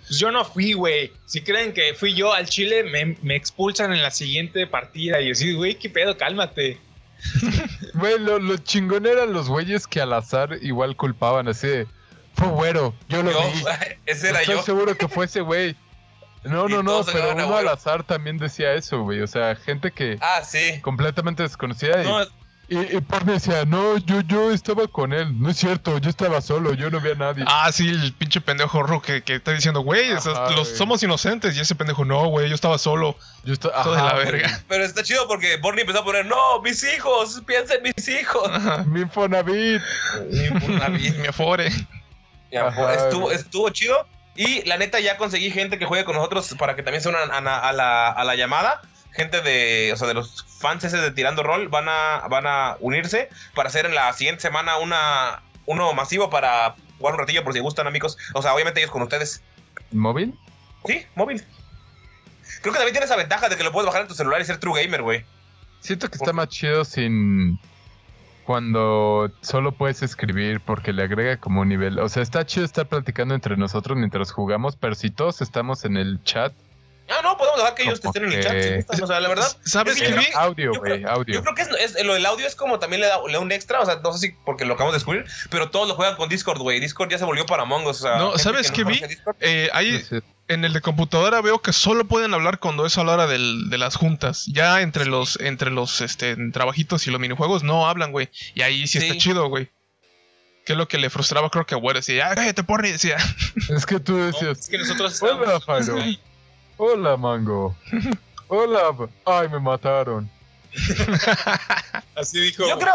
Pues 0.08 0.20
yo 0.20 0.32
no 0.32 0.46
fui, 0.46 0.74
güey. 0.74 1.12
Si 1.26 1.42
creen 1.42 1.74
que 1.74 1.94
fui 1.94 2.14
yo 2.14 2.34
al 2.34 2.48
Chile, 2.48 2.84
me, 2.84 3.18
me 3.22 3.36
expulsan 3.36 3.92
en 3.94 4.02
la 4.02 4.12
siguiente 4.12 4.66
partida. 4.68 5.20
Y 5.22 5.28
yo 5.28 5.32
así, 5.34 5.54
güey, 5.54 5.76
qué 5.76 5.90
pedo, 5.90 6.16
cálmate. 6.18 6.80
Güey, 7.96 8.20
lo, 8.20 8.38
lo 8.40 8.58
chingón 8.58 9.06
eran 9.08 9.34
los 9.34 9.50
güeyes 9.50 9.88
que 9.88 10.00
al 10.02 10.14
azar 10.14 10.60
igual 10.62 10.96
culpaban 10.96 11.48
así 11.48 11.68
de, 11.68 11.88
fue 12.36 12.48
güero, 12.50 12.94
yo 13.10 13.24
lo 13.24 13.32
Yo, 13.32 13.40
vi. 13.52 13.64
ese 14.06 14.30
era 14.30 14.42
Estoy 14.42 14.56
yo. 14.58 14.62
seguro 14.64 14.96
que 14.96 15.08
fue 15.08 15.26
ese 15.26 15.42
güey. 15.42 15.76
No, 16.44 16.68
no, 16.70 16.84
no, 16.84 17.04
pero 17.12 17.32
uno 17.34 17.58
al 17.58 17.68
azar 17.68 18.04
también 18.04 18.38
decía 18.38 18.74
eso, 18.76 19.02
güey. 19.02 19.22
O 19.22 19.28
sea, 19.28 19.56
gente 19.56 19.92
que 19.92 20.18
Ah, 20.22 20.42
sí. 20.44 20.80
completamente 20.82 21.42
desconocida. 21.44 22.02
Y, 22.04 22.06
No, 22.06 22.24
y, 22.24 22.28
y 22.70 23.00
Porni 23.00 23.34
decía, 23.34 23.64
no, 23.64 23.98
yo, 23.98 24.20
yo 24.22 24.52
estaba 24.52 24.88
con 24.88 25.14
él. 25.14 25.40
No 25.42 25.50
es 25.50 25.58
cierto, 25.58 26.00
yo 26.00 26.10
estaba 26.10 26.42
solo, 26.42 26.74
yo 26.74 26.90
no 26.90 27.00
vi 27.00 27.12
a 27.12 27.16
nadie. 27.16 27.46
Ah, 27.48 27.72
sí, 27.72 27.88
el 27.88 28.12
pinche 28.14 28.42
pendejo 28.42 28.84
rojo 28.84 29.02
que, 29.02 29.22
que 29.22 29.36
está 29.36 29.54
diciendo, 29.54 29.80
güey, 29.80 30.12
o 30.12 30.20
sea, 30.20 30.34
Ajá, 30.34 30.52
los, 30.52 30.68
güey. 30.68 30.78
somos 30.78 31.02
inocentes. 31.02 31.56
Y 31.56 31.62
ese 31.62 31.76
pendejo, 31.76 32.04
no, 32.04 32.28
güey, 32.28 32.50
yo 32.50 32.56
estaba 32.56 32.78
solo. 32.78 33.16
yo 33.46 33.54
estaba, 33.54 33.96
de 33.96 34.02
la 34.02 34.14
verga. 34.16 34.62
pero 34.68 34.84
está 34.84 35.02
chido 35.02 35.26
porque 35.30 35.56
Borny 35.58 35.82
empezó 35.82 36.00
a 36.00 36.04
poner, 36.04 36.26
no, 36.26 36.62
mis 36.62 36.84
hijos, 36.84 37.42
piensa 37.48 37.76
en 37.76 37.84
mis 37.84 38.08
hijos. 38.10 38.50
Ajá. 38.52 38.84
güey. 38.84 39.80
Mi 40.30 40.46
Infonavit. 40.46 41.16
Mi 41.20 41.28
afore. 41.28 41.72
Ajá, 42.54 42.94
estuvo, 42.96 43.32
estuvo 43.32 43.70
chido. 43.70 44.06
Y 44.36 44.64
la 44.66 44.78
neta, 44.78 45.00
ya 45.00 45.18
conseguí 45.18 45.52
gente 45.52 45.80
que 45.80 45.86
juegue 45.86 46.04
con 46.04 46.16
nosotros 46.16 46.54
para 46.60 46.76
que 46.76 46.84
también 46.84 47.02
se 47.02 47.08
unan 47.08 47.32
a 47.32 47.42
la, 47.72 48.10
a 48.10 48.24
la 48.26 48.36
llamada. 48.36 48.82
Gente 49.18 49.42
de, 49.42 49.92
o 49.94 49.98
sea, 49.98 50.08
de 50.08 50.14
los 50.14 50.46
fans 50.60 50.84
ese 50.84 50.98
de 50.98 51.10
Tirando 51.10 51.42
Roll 51.42 51.70
van 51.70 51.90
a, 51.90 52.28
van 52.30 52.46
a 52.46 52.78
unirse 52.80 53.30
para 53.56 53.68
hacer 53.68 53.88
en 53.88 53.96
la 53.96 54.14
siguiente 54.14 54.44
semana 54.44 54.78
una, 54.78 55.42
uno 55.66 55.92
masivo 55.94 56.30
para 56.30 56.76
jugar 57.00 57.16
un 57.16 57.20
ratillo 57.22 57.44
por 57.44 57.54
si 57.54 57.60
gustan, 57.60 57.88
amigos. 57.88 58.16
O 58.36 58.44
sea, 58.44 58.54
obviamente 58.54 58.80
ellos 58.80 58.92
con 58.92 59.02
ustedes. 59.02 59.42
¿Móvil? 59.92 60.38
Sí, 60.86 61.04
móvil. 61.16 61.44
Creo 62.62 62.74
que 62.74 62.78
también 62.78 62.94
tiene 62.94 63.06
esa 63.06 63.16
ventaja 63.16 63.50
de 63.50 63.58
que 63.58 63.64
lo 63.64 63.72
puedes 63.72 63.88
bajar 63.88 64.04
en 64.04 64.08
tu 64.08 64.14
celular 64.14 64.40
y 64.40 64.46
ser 64.46 64.60
true 64.60 64.80
gamer, 64.84 65.02
güey. 65.02 65.26
Siento 65.80 66.10
que 66.10 66.18
está 66.18 66.32
más 66.32 66.50
chido 66.50 66.86
sin... 66.86 67.60
Cuando 68.46 69.32
solo 69.42 69.72
puedes 69.72 70.04
escribir 70.04 70.62
porque 70.62 70.94
le 70.94 71.02
agrega 71.02 71.38
como 71.38 71.62
un 71.62 71.70
nivel. 71.70 71.98
O 71.98 72.08
sea, 72.08 72.22
está 72.22 72.46
chido 72.46 72.66
estar 72.66 72.88
platicando 72.88 73.34
entre 73.34 73.58
nosotros 73.58 73.98
mientras 73.98 74.32
jugamos, 74.32 74.76
pero 74.76 74.94
si 74.94 75.10
todos 75.10 75.42
estamos 75.42 75.86
en 75.86 75.98
el 75.98 76.24
chat... 76.24 76.54
Ah, 77.10 77.22
no, 77.24 77.38
podemos 77.38 77.58
dejar 77.60 77.76
que 77.76 77.84
ellos 77.84 78.02
te 78.02 78.08
estén 78.08 78.26
en 78.26 78.32
el 78.34 78.44
chat. 78.44 78.62
si 78.62 78.76
gustan. 78.76 79.04
O 79.04 79.08
sea, 79.08 79.20
la 79.20 79.30
verdad. 79.30 79.58
¿Sabes 79.64 79.96
es 80.02 80.10
qué 80.10 80.14
vi? 80.18 80.26
Audio, 80.36 80.74
yo 80.74 80.80
güey, 80.80 81.00
creo- 81.02 81.10
audio. 81.12 81.34
Yo 81.36 81.42
creo 81.42 81.56
que 81.56 81.62
es, 81.62 81.70
es- 81.96 82.06
lo 82.06 82.14
del 82.14 82.26
audio 82.26 82.46
es 82.46 82.56
como 82.56 82.80
también 82.80 83.00
le 83.02 83.08
da, 83.08 83.20
le 83.26 83.34
da 83.34 83.40
un 83.40 83.52
extra, 83.52 83.80
o 83.80 83.86
sea, 83.86 83.96
no 84.04 84.12
sé 84.14 84.20
si 84.28 84.36
porque 84.46 84.66
lo 84.66 84.74
acabamos 84.74 84.94
de 84.94 84.98
descubrir, 84.98 85.26
pero 85.50 85.70
todos 85.70 85.88
lo 85.88 85.96
juegan 85.96 86.16
con 86.18 86.28
Discord, 86.30 86.60
güey. 86.60 86.80
Discord 86.80 87.10
ya 87.10 87.18
se 87.18 87.26
volvió 87.26 87.46
para 87.46 87.64
Among 87.64 87.86
Us. 87.88 88.00
O 88.02 88.04
sea, 88.08 88.18
No, 88.18 88.38
¿sabes 88.38 88.72
qué 88.72 88.84
vi? 88.84 89.02
Eh, 89.40 89.70
No 89.74 90.10
en 90.50 90.64
el 90.66 90.74
de 90.74 90.82
computadora 90.82 91.42
veo 91.42 91.62
que 91.62 91.74
solo 91.74 92.06
pueden 92.08 92.34
hablar 92.34 92.60
cuando 92.60 92.86
es 92.86 92.98
a 92.98 93.04
la 93.04 93.14
hora 93.14 93.28
del- 93.28 93.70
de 93.70 93.78
las 93.78 93.96
juntas. 93.96 94.46
Ya 94.48 94.82
entre 94.82 95.06
los 95.06 95.40
entre 95.40 95.72
los 95.72 96.02
este, 96.02 96.36
trabajitos 96.52 97.08
y 97.08 97.12
los 97.12 97.20
minijuegos 97.22 97.64
no 97.64 97.88
hablan, 97.88 98.12
güey. 98.12 98.30
Y 98.54 98.62
ahí 98.64 98.86
sí, 98.88 98.98
está 98.98 99.14
Sí. 99.14 99.20
chido, 99.20 99.48
güey. 99.50 99.70
Que 100.66 100.74
es 100.74 100.78
lo 100.78 100.88
que 100.90 100.98
le 100.98 101.10
frustraba, 101.10 101.50
creo 101.50 101.66
que 101.66 101.76
a. 101.76 101.96
Decía, 101.96 102.30
"Ya, 102.30 102.36
cállate, 102.36 102.64
porni. 102.64 102.92
Decía, 102.92 103.16
Es 103.70 103.86
que 103.86 104.00
tú 104.02 104.18
No, 104.18 104.26
decías... 104.26 104.60
es 104.60 104.68
que 104.70 104.78
nosotros 104.78 105.14
estábamos-. 105.14 105.64
Hola, 106.78 107.18
Mango. 107.18 107.76
Hola. 108.48 108.96
Ay, 109.26 109.50
me 109.50 109.60
mataron. 109.60 110.30
Así 112.16 112.40
dijo 112.40 112.68
Yo 112.68 112.78
creo-. 112.78 112.94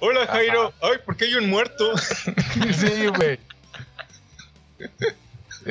Hola 0.00 0.26
Jairo, 0.26 0.72
ay, 0.82 0.98
¿por 1.04 1.16
qué 1.16 1.24
hay 1.26 1.34
un 1.36 1.48
muerto? 1.48 1.92
Sí, 2.76 3.06
güey. 3.06 3.38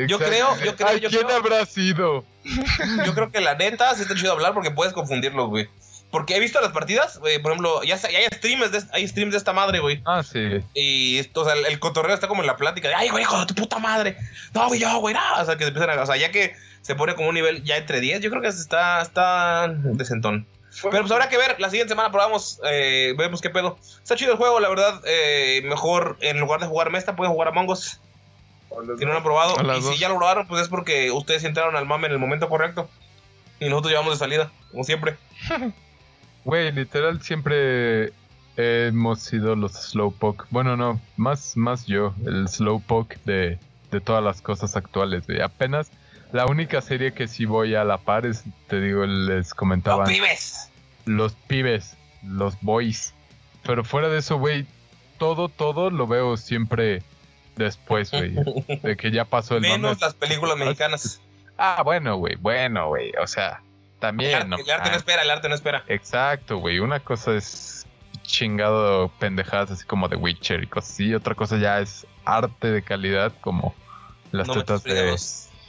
Yo 0.07 0.17
creo, 0.17 0.57
yo 0.63 0.75
creo, 0.75 0.87
Ay, 0.87 0.99
yo 0.99 1.09
¿quién 1.09 1.23
creo, 1.25 1.37
habrá 1.37 1.65
sido? 1.67 2.25
yo 3.05 3.13
creo 3.13 3.31
que 3.31 3.41
la 3.41 3.53
neta 3.53 3.93
sí 3.93 4.01
está 4.01 4.15
chido 4.15 4.31
hablar 4.31 4.53
porque 4.55 4.71
puedes 4.71 4.91
confundirlos, 4.93 5.49
güey. 5.49 5.69
Porque 6.13 6.35
he 6.35 6.39
visto 6.39 6.61
las 6.61 6.71
partidas, 6.73 7.17
güey, 7.17 7.39
por 7.39 7.53
ejemplo, 7.53 7.81
ya, 7.81 7.95
hay 7.95 8.25
streams 8.31 8.71
de, 8.71 8.83
hay 8.91 9.07
streams 9.07 9.31
de 9.31 9.39
esta 9.39 9.51
madre, 9.51 9.79
güey. 9.79 9.99
Ah, 10.05 10.21
sí. 10.21 10.59
Y 10.75 11.17
esto, 11.17 11.41
o 11.41 11.43
sea, 11.45 11.55
el, 11.55 11.65
el 11.65 11.79
cotorreo 11.79 12.13
está 12.13 12.27
como 12.27 12.43
en 12.43 12.47
la 12.47 12.55
plática 12.55 12.87
de, 12.87 12.93
ay, 12.93 13.09
güey, 13.09 13.23
hijo 13.23 13.39
de 13.39 13.47
tu 13.47 13.55
puta 13.55 13.79
madre. 13.79 14.15
No, 14.53 14.67
güey, 14.67 14.79
yo, 14.79 14.99
güey, 14.99 15.15
no. 15.15 15.41
O 15.41 15.43
sea, 15.43 15.57
que 15.57 15.63
se 15.63 15.69
empiezan 15.69 15.89
a, 15.89 15.99
o 15.99 16.05
sea, 16.05 16.15
ya 16.15 16.29
que 16.29 16.55
se 16.83 16.93
pone 16.93 17.15
como 17.15 17.29
un 17.29 17.33
nivel 17.33 17.63
ya 17.63 17.77
entre 17.77 17.99
10, 17.99 18.21
yo 18.21 18.29
creo 18.29 18.43
que 18.43 18.49
está, 18.49 19.01
está 19.01 19.67
decentón. 19.69 20.45
Pero 20.83 21.01
pues 21.01 21.11
habrá 21.11 21.29
que 21.29 21.37
ver, 21.39 21.59
la 21.59 21.71
siguiente 21.71 21.93
semana 21.93 22.11
probamos, 22.11 22.61
eh, 22.63 23.15
vemos 23.17 23.41
qué 23.41 23.49
pedo. 23.49 23.79
Está 23.81 24.15
chido 24.15 24.33
el 24.33 24.37
juego, 24.37 24.59
la 24.59 24.69
verdad. 24.69 25.01
eh, 25.07 25.61
mejor, 25.65 26.17
en 26.21 26.39
lugar 26.39 26.59
de 26.59 26.67
jugar 26.67 26.91
Mesta, 26.91 27.15
pueden 27.15 27.33
jugar 27.33 27.47
Among 27.47 27.69
Us. 27.71 27.99
Si 28.69 29.03
no 29.03 29.13
lo 29.13 29.17
han 29.17 29.23
probado. 29.23 29.59
A 29.59 29.63
Y 29.63 29.81
dos. 29.81 29.95
si 29.95 29.99
ya 29.99 30.09
lo 30.09 30.17
probaron, 30.17 30.47
pues 30.47 30.61
es 30.61 30.67
porque 30.67 31.09
ustedes 31.09 31.43
entraron 31.43 31.75
al 31.75 31.87
mame 31.87 32.05
en 32.05 32.13
el 32.13 32.19
momento 32.19 32.49
correcto. 32.49 32.87
Y 33.59 33.69
nosotros 33.69 33.91
llevamos 33.91 34.13
de 34.13 34.19
salida, 34.19 34.51
como 34.71 34.83
siempre. 34.83 35.17
Güey, 36.45 36.71
literal 36.71 37.21
siempre 37.21 38.11
hemos 38.57 39.21
sido 39.21 39.55
los 39.55 39.73
slowpoke. 39.73 40.45
Bueno, 40.49 40.75
no, 40.77 40.99
más, 41.17 41.57
más 41.57 41.85
yo, 41.85 42.13
el 42.25 42.47
slowpoke 42.47 43.17
de, 43.25 43.57
de 43.91 44.01
todas 44.01 44.23
las 44.23 44.41
cosas 44.41 44.75
actuales, 44.75 45.25
güey. 45.25 45.41
Apenas 45.41 45.91
la 46.31 46.47
única 46.47 46.81
serie 46.81 47.13
que 47.13 47.27
sí 47.27 47.45
voy 47.45 47.75
a 47.75 47.83
la 47.83 47.97
par 47.99 48.25
es, 48.25 48.43
te 48.67 48.81
digo, 48.81 49.05
les 49.05 49.53
comentaba, 49.53 50.05
¡Los 50.05 50.09
pibes! 50.09 50.69
los 51.05 51.33
pibes, 51.33 51.95
los 52.23 52.59
boys. 52.61 53.13
Pero 53.63 53.83
fuera 53.83 54.09
de 54.09 54.19
eso, 54.19 54.37
güey, 54.37 54.65
todo, 55.17 55.47
todo 55.47 55.89
lo 55.89 56.07
veo 56.07 56.35
siempre 56.37 57.03
después, 57.55 58.11
güey. 58.11 58.35
De 58.81 58.97
que 58.97 59.11
ya 59.11 59.25
pasó 59.25 59.57
el 59.57 59.61
mame. 59.63 59.77
Menos 59.77 60.01
las 60.01 60.13
películas 60.15 60.57
mexicanas. 60.57 61.21
Ah, 61.57 61.81
bueno, 61.83 62.17
güey, 62.17 62.35
bueno, 62.35 62.87
güey. 62.89 63.11
O 63.21 63.27
sea, 63.27 63.61
El 64.03 64.09
también, 64.09 64.35
arte, 64.35 64.47
¿no? 64.47 64.57
el 64.57 64.69
arte 64.69 64.89
no 64.89 64.95
espera, 64.97 65.21
el 65.21 65.29
arte 65.29 65.49
no 65.49 65.55
espera. 65.55 65.83
Exacto, 65.87 66.57
güey. 66.57 66.79
Una 66.79 66.99
cosa 66.99 67.35
es 67.35 67.85
chingado 68.23 69.09
pendejadas 69.19 69.71
así 69.71 69.85
como 69.85 70.07
de 70.07 70.15
Witcher 70.15 70.63
y 70.63 70.67
cosas 70.67 70.91
así. 70.91 71.13
Otra 71.13 71.35
cosa 71.35 71.57
ya 71.57 71.79
es 71.79 72.05
arte 72.25 72.71
de 72.71 72.81
calidad 72.81 73.33
como 73.41 73.73
las 74.31 74.47
No 74.47 74.55
tetas 74.55 74.83
de... 74.83 75.15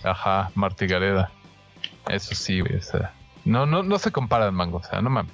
Ajá, 0.03 0.51
Marty 0.55 0.87
Gareda. 0.87 1.31
Eso 2.09 2.35
sí, 2.35 2.61
güey. 2.61 2.77
O 2.77 2.83
sea, 2.83 3.13
no, 3.45 3.67
no, 3.67 3.83
no 3.83 3.99
se 3.99 4.13
comparan, 4.13 4.55
mango. 4.55 4.79
O 4.79 4.83
sea, 4.83 5.01
no 5.01 5.11
mames. 5.11 5.33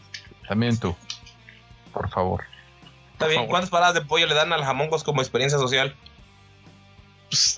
También 0.48 0.78
tú. 0.78 0.94
Por 1.92 2.08
favor. 2.10 2.44
Está 3.12 3.26
bien. 3.26 3.46
¿Cuántas 3.46 3.70
paradas 3.70 3.94
de 3.94 4.02
pollo 4.02 4.26
le 4.26 4.34
dan 4.34 4.52
al 4.52 4.64
jamongos 4.64 5.04
como 5.04 5.20
experiencia 5.20 5.58
social? 5.58 5.96
Pues, 7.28 7.56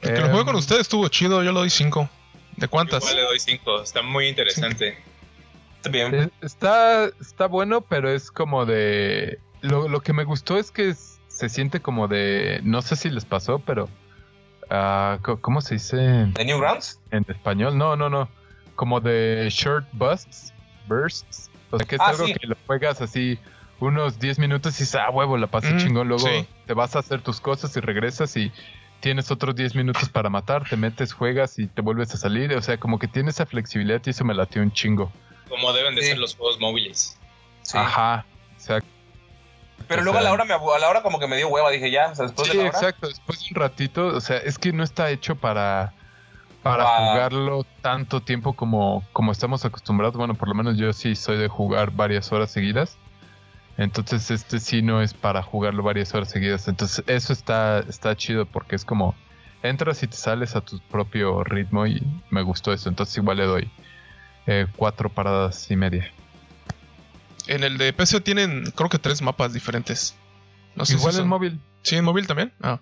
que 0.00 0.20
lo 0.20 0.28
jugué 0.28 0.44
con 0.44 0.54
Em, 0.54 0.60
ustedes 0.60 0.82
estuvo 0.82 1.08
chido, 1.08 1.42
yo 1.42 1.52
le 1.52 1.58
doy 1.58 1.70
5. 1.70 2.08
¿De 2.56 2.68
cuántas? 2.68 3.02
Igual 3.02 3.16
le 3.16 3.22
doy 3.22 3.38
5. 3.40 3.82
Está 3.82 4.02
muy 4.02 4.28
interesante. 4.28 4.96
Está 5.76 5.90
bien. 5.90 6.32
Está, 6.40 7.06
está 7.20 7.46
bueno, 7.46 7.80
pero 7.82 8.10
es 8.10 8.30
como 8.30 8.64
de... 8.66 9.38
Lo, 9.60 9.88
lo 9.88 10.00
que 10.00 10.12
me 10.12 10.24
gustó 10.24 10.58
es 10.58 10.70
que 10.70 10.90
es- 10.90 11.20
se 11.28 11.48
siente 11.48 11.80
como 11.80 12.06
de... 12.08 12.60
No 12.62 12.80
sé 12.82 12.96
si 12.96 13.10
les 13.10 13.24
pasó, 13.24 13.58
pero... 13.58 13.88
ah, 14.70 15.18
¿Cómo 15.40 15.60
se 15.60 15.74
dice 15.74 16.28
¿The 16.34 16.44
Newgrounds? 16.44 17.00
en 17.10 17.24
español? 17.28 17.76
No, 17.76 17.96
no, 17.96 18.08
no. 18.08 18.28
Como 18.76 19.00
de 19.00 19.48
short 19.50 19.86
busts. 19.92 20.52
Bursts. 20.86 21.50
O 21.70 21.78
sea, 21.78 21.86
que 21.86 21.96
es 21.96 22.00
Ah, 22.00 22.08
algo 22.08 22.26
sí. 22.26 22.34
que 22.34 22.46
lo 22.46 22.56
juegas 22.66 23.00
así 23.00 23.38
unos 23.80 24.18
10 24.18 24.38
minutos 24.38 24.74
y 24.76 24.84
dices, 24.84 24.94
ah, 24.94 25.10
huevo, 25.10 25.36
la 25.36 25.48
pasé 25.48 25.72
Mm, 25.74 25.78
chingón. 25.78 26.08
Luego 26.08 26.26
sí. 26.26 26.46
te 26.66 26.72
vas 26.74 26.94
a 26.96 27.00
hacer 27.00 27.20
tus 27.20 27.40
cosas 27.40 27.76
y 27.76 27.80
regresas 27.80 28.36
y 28.36 28.52
tienes 29.04 29.30
otros 29.30 29.54
10 29.54 29.74
minutos 29.74 30.08
para 30.08 30.30
matar. 30.30 30.64
Te 30.66 30.76
metes, 30.78 31.12
juegas 31.12 31.58
y 31.58 31.66
te 31.66 31.82
vuelves 31.82 32.14
a 32.14 32.16
salir. 32.16 32.54
O 32.54 32.62
sea, 32.62 32.78
como 32.78 32.98
que 32.98 33.06
tiene 33.06 33.28
esa 33.28 33.44
flexibilidad 33.44 34.00
y 34.06 34.08
eso 34.10 34.24
me 34.24 34.32
latió 34.34 34.62
un 34.62 34.72
chingo. 34.72 35.12
Como 35.50 35.74
deben 35.74 35.94
de 35.94 36.00
Sí. 36.00 36.08
ser 36.08 36.18
los 36.18 36.34
juegos 36.34 36.58
móviles. 36.58 37.18
Sí. 37.60 37.76
Ajá. 37.76 38.24
Exacto. 38.54 38.88
Pero 39.88 40.00
O 40.00 40.04
luego 40.04 40.18
a 40.18 40.22
la 40.22 40.32
hora 40.32 40.46
me 40.46 40.54
abu- 40.54 40.72
a 40.72 40.78
la 40.78 40.88
hora 40.88 41.02
como 41.02 41.18
que 41.18 41.26
me 41.26 41.36
dio 41.36 41.48
hueva, 41.48 41.70
dije 41.70 41.90
ya, 41.90 42.08
o 42.12 42.14
sea, 42.14 42.24
después 42.24 42.48
Sí, 42.48 42.56
de 42.56 42.62
la 42.64 42.70
hora. 42.70 42.78
exacto. 42.78 43.08
Después 43.08 43.40
de 43.40 43.46
un 43.50 43.54
ratito, 43.56 44.06
o 44.06 44.20
sea, 44.22 44.38
es 44.38 44.58
que 44.58 44.72
no 44.72 44.82
está 44.82 45.10
hecho 45.10 45.36
para, 45.36 45.92
para 46.62 46.84
jugarlo 46.86 47.66
tanto 47.82 48.22
tiempo 48.22 48.54
como, 48.54 49.06
como 49.12 49.32
estamos 49.32 49.66
acostumbrados. 49.66 50.16
Bueno, 50.16 50.32
por 50.34 50.48
lo 50.48 50.54
menos 50.54 50.78
yo 50.78 50.90
sí 50.94 51.14
soy 51.14 51.36
de 51.36 51.48
jugar 51.48 51.90
varias 51.90 52.32
horas 52.32 52.50
seguidas. 52.50 52.96
Entonces 53.76 54.30
este 54.30 54.60
sí 54.60 54.82
no 54.82 55.02
es 55.02 55.14
para 55.14 55.42
jugarlo 55.42 55.82
varias 55.82 56.14
horas 56.14 56.30
seguidas. 56.30 56.68
Entonces 56.68 57.04
eso 57.08 57.32
está, 57.32 57.80
está 57.80 58.16
chido 58.16 58.46
porque 58.46 58.76
es 58.76 58.84
como 58.84 59.14
entras 59.62 60.02
y 60.02 60.06
te 60.06 60.16
sales 60.16 60.54
a 60.56 60.60
tu 60.60 60.78
propio 60.90 61.42
ritmo 61.42 61.86
y 61.86 62.02
me 62.30 62.42
gustó 62.42 62.72
eso. 62.72 62.88
Entonces 62.88 63.16
igual 63.16 63.38
le 63.38 63.44
doy 63.46 63.70
eh, 64.46 64.66
cuatro 64.76 65.08
paradas 65.08 65.70
y 65.70 65.76
media. 65.76 66.10
En 67.46 67.62
el 67.64 67.76
de 67.78 67.92
PC 67.92 68.20
tienen, 68.20 68.70
creo 68.74 68.88
que 68.88 68.98
tres 68.98 69.20
mapas 69.22 69.52
diferentes. 69.52 70.16
No 70.76 70.84
sé 70.84 70.94
igual 70.94 71.12
si 71.12 71.18
en 71.18 71.22
son- 71.22 71.28
móvil. 71.28 71.60
Sí, 71.82 71.96
en 71.96 72.04
móvil 72.04 72.26
también. 72.26 72.52
Ah. 72.62 72.80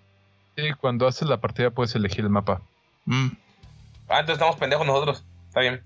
Sí, 0.56 0.64
cuando 0.78 1.06
haces 1.08 1.28
la 1.28 1.38
partida 1.40 1.70
puedes 1.70 1.94
elegir 1.94 2.20
el 2.20 2.30
mapa. 2.30 2.60
Mm. 3.06 3.28
Ah, 4.08 4.20
entonces 4.20 4.34
estamos 4.34 4.56
pendejos 4.56 4.86
nosotros. 4.86 5.24
Está 5.48 5.60
bien. 5.60 5.82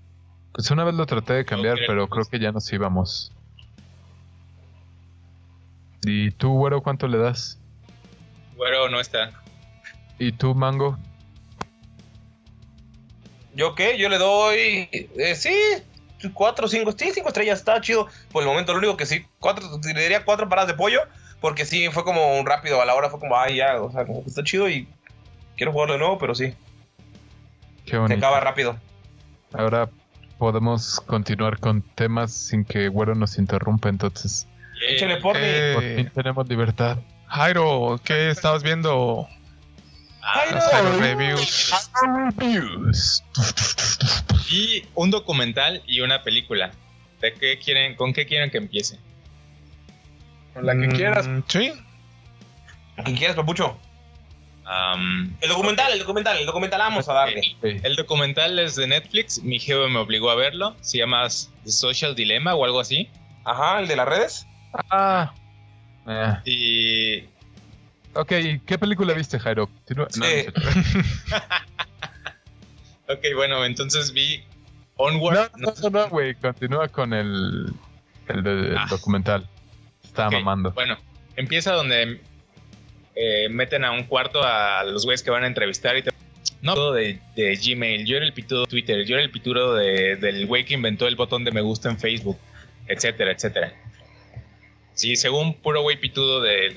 Pues 0.53 0.69
una 0.71 0.83
vez 0.83 0.93
lo 0.95 1.05
traté 1.05 1.33
de 1.33 1.45
cambiar, 1.45 1.77
pero 1.87 2.07
creo 2.09 2.25
que 2.25 2.39
ya 2.39 2.51
nos 2.51 2.71
íbamos. 2.73 3.31
¿Y 6.07 6.31
tú, 6.31 6.53
güero, 6.53 6.81
cuánto 6.81 7.07
le 7.07 7.17
das? 7.17 7.59
Güero 8.55 8.89
no 8.89 8.99
está. 8.99 9.31
¿Y 10.17 10.31
tú, 10.31 10.55
Mango? 10.55 10.97
¿Yo 13.53 13.75
qué? 13.75 13.97
Yo 13.97 14.09
le 14.09 14.17
doy. 14.17 14.87
eh, 14.91 15.35
sí, 15.35 15.53
cuatro, 16.33 16.67
cinco, 16.67 16.91
sí, 16.97 17.09
cinco 17.13 17.27
estrellas, 17.29 17.59
está 17.59 17.81
chido. 17.81 18.07
Por 18.31 18.43
el 18.43 18.47
momento, 18.49 18.71
lo 18.73 18.79
único 18.79 18.97
que 18.97 19.05
sí, 19.05 19.25
cuatro, 19.39 19.67
le 19.83 20.01
diría 20.01 20.23
cuatro 20.25 20.47
paradas 20.47 20.69
de 20.69 20.75
pollo, 20.77 21.01
porque 21.41 21.65
sí, 21.65 21.89
fue 21.89 22.03
como 22.03 22.39
un 22.39 22.45
rápido, 22.45 22.81
a 22.81 22.85
la 22.85 22.95
hora 22.95 23.09
fue 23.09 23.19
como, 23.19 23.37
ay, 23.37 23.57
ya, 23.57 23.81
o 23.81 23.91
sea, 23.91 24.05
como 24.05 24.23
que 24.23 24.29
está 24.29 24.43
chido 24.43 24.69
y 24.69 24.87
quiero 25.55 25.71
jugarlo 25.71 25.93
de 25.93 25.99
nuevo, 25.99 26.17
pero 26.17 26.35
sí, 26.35 26.53
Qué 27.85 27.91
se 27.91 27.97
bonito. 27.97 28.17
acaba 28.25 28.39
rápido. 28.39 28.77
Ahora 29.53 29.89
podemos 30.37 30.99
continuar 31.01 31.59
con 31.59 31.81
temas 31.81 32.31
sin 32.31 32.63
que 32.63 32.87
güero 32.89 33.15
nos 33.15 33.37
interrumpa, 33.37 33.89
entonces. 33.89 34.47
Échale 34.89 35.17
por 35.17 35.35
Eh, 35.39 35.73
Por 35.73 35.83
fin 35.83 36.11
tenemos 36.13 36.47
libertad. 36.47 36.97
Jairo, 37.27 37.99
¿qué 38.03 38.29
estabas 38.29 38.63
viendo? 38.63 39.27
Ay, 40.21 40.49
Las 40.53 40.65
no. 40.65 40.71
Jairo 40.71 40.97
Reviews. 40.99 41.73
Y 44.49 44.83
un 44.95 45.11
documental 45.11 45.81
y 45.85 46.01
una 46.01 46.23
película. 46.23 46.71
¿De 47.21 47.33
qué 47.33 47.57
quieren, 47.59 47.95
¿Con 47.95 48.13
qué 48.13 48.25
quieren 48.25 48.49
que 48.51 48.57
empiece? 48.57 48.99
La 50.61 50.73
que 50.75 50.87
quieras. 50.89 51.27
Mm, 51.27 51.39
Sí. 51.47 51.71
¿Qué 53.05 53.13
quieres, 53.13 53.35
papucho? 53.35 53.77
Am, 54.65 55.35
El 55.41 55.49
documental, 55.49 55.93
el 55.93 55.99
documental, 55.99 56.37
el 56.37 56.45
documental, 56.45 56.79
vamos 56.79 57.07
a 57.07 57.13
darle. 57.13 57.41
Sí. 57.41 57.55
el 57.83 57.95
documental 57.95 58.57
es 58.59 58.75
de 58.75 58.87
Netflix. 58.87 59.41
Mi 59.43 59.59
jefe 59.59 59.87
me 59.87 59.99
obligó 59.99 60.29
a 60.29 60.35
verlo. 60.35 60.75
Se 60.81 60.97
llama 60.97 61.27
The 61.63 61.71
Social 61.71 62.15
Dilemma 62.15 62.55
o 62.55 62.65
algo 62.65 62.79
así. 62.79 63.09
Ajá, 63.45 63.79
el 63.79 63.87
de 63.87 63.95
las 63.95 64.07
redes. 64.07 64.47
Ah. 64.89 65.33
Eh, 66.07 66.33
Y 66.45 67.25
ok, 68.13 68.31
¿y 68.33 68.59
¿qué 68.59 68.77
película 68.77 69.13
viste, 69.13 69.39
Jairo? 69.39 69.69
No, 69.95 70.07
Sí. 70.09 70.19
no. 70.21 70.27
Ok, 73.09 73.19
bueno, 73.35 73.63
entonces 73.65 74.11
vi 74.11 74.43
Onward. 74.97 75.51
No, 75.57 75.73
no, 75.81 75.89
no, 75.89 76.09
güey. 76.09 76.35
Continúa 76.35 76.89
con 76.89 77.13
el, 77.13 77.71
el, 78.27 78.75
Ah. 78.77 78.85
documental. 78.89 79.47
Estaba 80.03 80.27
Ok, 80.27 80.33
mamando. 80.33 80.71
Bueno, 80.71 80.97
empieza 81.37 81.71
donde 81.71 82.19
eh, 83.15 83.47
meten 83.49 83.85
a 83.85 83.91
un 83.91 84.03
cuarto 84.03 84.43
a 84.43 84.83
los 84.83 85.05
güeyes 85.05 85.23
que 85.23 85.31
van 85.31 85.43
a 85.43 85.47
entrevistar 85.47 85.95
y 85.97 86.03
te... 86.03 86.11
No, 86.61 86.73
todo 86.75 86.93
de, 86.93 87.19
de 87.35 87.55
Gmail, 87.55 88.05
yo 88.05 88.17
era 88.17 88.25
el 88.25 88.33
pitudo 88.33 88.61
de 88.61 88.67
Twitter, 88.67 89.05
yo 89.05 89.15
era 89.15 89.23
el 89.23 89.31
pituro 89.31 89.73
de- 89.75 90.15
del 90.17 90.45
güey 90.47 90.65
que 90.65 90.73
inventó 90.73 91.07
el 91.07 91.15
botón 91.15 91.43
de 91.45 91.51
me 91.51 91.61
gusta 91.61 91.89
en 91.89 91.97
Facebook, 91.99 92.37
etcétera, 92.87 93.31
etcétera. 93.31 93.73
Sí, 94.97 95.15
según 95.15 95.53
puro 95.53 95.81
güey 95.83 95.97
pitudo 95.99 96.41
del- 96.41 96.75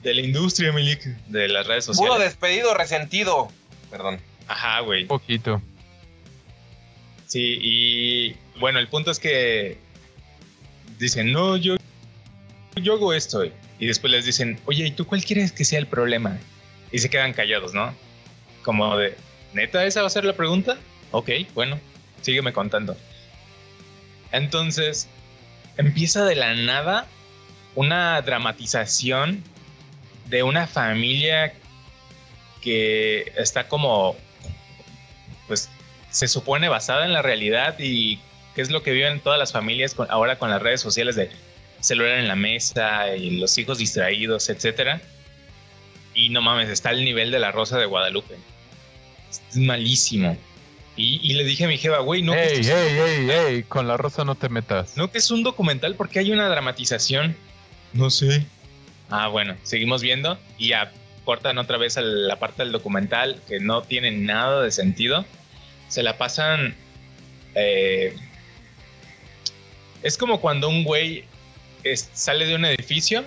de 0.00 0.12
la 0.14 0.20
industria, 0.20 0.70
Milik, 0.72 1.00
de 1.28 1.48
las 1.48 1.66
redes 1.66 1.86
Puro 1.86 1.94
sociales. 1.96 2.24
despedido, 2.28 2.74
resentido. 2.74 3.48
Perdón. 3.90 4.20
Ajá, 4.48 4.80
güey. 4.80 5.02
Un 5.02 5.08
poquito. 5.08 5.62
Sí, 7.26 7.58
y 7.62 8.36
bueno, 8.60 8.78
el 8.80 8.88
punto 8.88 9.10
es 9.10 9.18
que 9.18 9.78
dicen, 10.98 11.32
no, 11.32 11.56
yo, 11.56 11.76
yo 12.76 12.94
hago 12.94 13.14
esto. 13.14 13.44
Y 13.78 13.86
después 13.86 14.10
les 14.10 14.24
dicen, 14.26 14.60
oye, 14.66 14.86
¿y 14.86 14.90
tú 14.90 15.06
cuál 15.06 15.24
quieres 15.24 15.52
que 15.52 15.64
sea 15.64 15.78
el 15.78 15.86
problema? 15.86 16.38
Y 16.92 16.98
se 16.98 17.08
quedan 17.10 17.32
callados, 17.32 17.72
¿no? 17.74 17.94
Como 18.62 18.96
de, 18.96 19.16
¿neta 19.54 19.84
esa 19.86 20.00
va 20.02 20.08
a 20.08 20.10
ser 20.10 20.24
la 20.24 20.34
pregunta? 20.34 20.76
Ok, 21.12 21.30
bueno, 21.54 21.78
sígueme 22.22 22.52
contando. 22.52 22.96
Entonces, 24.32 25.08
empieza 25.76 26.24
de 26.24 26.36
la 26.36 26.54
nada 26.54 27.06
una 27.74 28.20
dramatización 28.22 29.42
de 30.26 30.42
una 30.42 30.66
familia 30.66 31.54
que 32.62 33.32
está 33.36 33.68
como, 33.68 34.16
pues, 35.46 35.68
se 36.10 36.28
supone 36.28 36.68
basada 36.68 37.04
en 37.04 37.12
la 37.12 37.22
realidad 37.22 37.76
y 37.78 38.18
qué 38.54 38.62
es 38.62 38.70
lo 38.70 38.82
que 38.82 38.92
viven 38.92 39.20
todas 39.20 39.38
las 39.38 39.52
familias 39.52 39.96
ahora 40.08 40.38
con 40.38 40.50
las 40.50 40.62
redes 40.62 40.80
sociales 40.80 41.16
de 41.16 41.30
celular 41.80 42.18
en 42.18 42.28
la 42.28 42.36
mesa 42.36 43.14
y 43.14 43.38
los 43.38 43.58
hijos 43.58 43.78
distraídos, 43.78 44.48
etcétera. 44.48 45.00
Y 46.14 46.28
no 46.30 46.40
mames, 46.40 46.70
está 46.70 46.90
al 46.90 47.04
nivel 47.04 47.30
de 47.30 47.40
la 47.40 47.52
Rosa 47.52 47.78
de 47.78 47.86
Guadalupe. 47.86 48.36
Es 49.50 49.56
malísimo. 49.56 50.38
Y, 50.96 51.20
y 51.22 51.34
le 51.34 51.42
dije 51.44 51.64
a 51.64 51.68
mi 51.68 51.76
jefa, 51.76 51.98
güey, 51.98 52.22
no, 52.22 52.32
que 52.32 52.42
ey, 52.44 52.60
ey, 52.66 52.98
ey, 52.98 53.30
ey, 53.30 53.62
con 53.64 53.88
la 53.88 53.96
rosa 53.96 54.24
no 54.24 54.36
te 54.36 54.48
metas. 54.48 54.96
no 54.96 55.10
que 55.10 55.18
es 55.18 55.30
un 55.30 55.42
documental 55.42 55.96
porque 55.96 56.20
hay 56.20 56.30
una 56.30 56.48
dramatización. 56.48 57.36
No 57.92 58.10
sé. 58.10 58.46
Ah, 59.10 59.26
bueno, 59.28 59.56
seguimos 59.64 60.02
viendo 60.02 60.38
y 60.56 60.68
ya 60.68 60.92
cortan 61.24 61.58
otra 61.58 61.78
vez 61.78 61.96
a 61.96 62.00
la 62.02 62.38
parte 62.38 62.62
del 62.62 62.70
documental 62.72 63.40
que 63.48 63.58
no 63.60 63.82
tiene 63.82 64.10
nada 64.12 64.62
de 64.62 64.70
sentido. 64.70 65.24
Se 65.88 66.02
la 66.02 66.16
pasan. 66.16 66.74
eh, 67.56 68.14
es 70.02 70.18
como 70.18 70.40
cuando 70.40 70.68
un 70.68 70.84
güey 70.84 71.24
es- 71.82 72.10
sale 72.12 72.46
de 72.46 72.54
un 72.54 72.64
edificio 72.64 73.24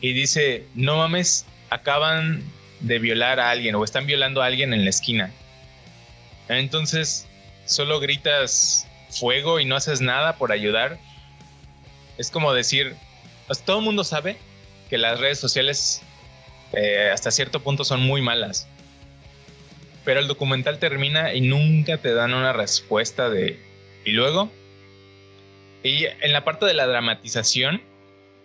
y 0.00 0.12
dice: 0.12 0.64
No 0.74 0.96
mames, 0.98 1.46
acaban 1.70 2.42
de 2.80 2.98
violar 2.98 3.40
a 3.40 3.50
alguien 3.50 3.74
o 3.74 3.84
están 3.84 4.06
violando 4.06 4.42
a 4.42 4.46
alguien 4.46 4.72
en 4.72 4.84
la 4.84 4.90
esquina. 4.90 5.32
Entonces, 6.58 7.26
solo 7.64 8.00
gritas 8.00 8.86
fuego 9.10 9.60
y 9.60 9.64
no 9.64 9.76
haces 9.76 10.00
nada 10.00 10.36
por 10.36 10.52
ayudar. 10.52 10.98
Es 12.18 12.30
como 12.30 12.52
decir, 12.52 12.94
pues, 13.46 13.62
todo 13.62 13.78
el 13.78 13.84
mundo 13.84 14.04
sabe 14.04 14.36
que 14.88 14.98
las 14.98 15.20
redes 15.20 15.38
sociales 15.38 16.02
eh, 16.72 17.10
hasta 17.12 17.30
cierto 17.30 17.60
punto 17.60 17.84
son 17.84 18.00
muy 18.02 18.22
malas. 18.22 18.68
Pero 20.04 20.20
el 20.20 20.28
documental 20.28 20.78
termina 20.78 21.34
y 21.34 21.40
nunca 21.40 21.98
te 21.98 22.14
dan 22.14 22.34
una 22.34 22.52
respuesta 22.52 23.28
de... 23.28 23.60
¿Y 24.04 24.12
luego? 24.12 24.50
Y 25.82 26.06
en 26.06 26.32
la 26.32 26.44
parte 26.44 26.66
de 26.66 26.74
la 26.74 26.86
dramatización, 26.86 27.82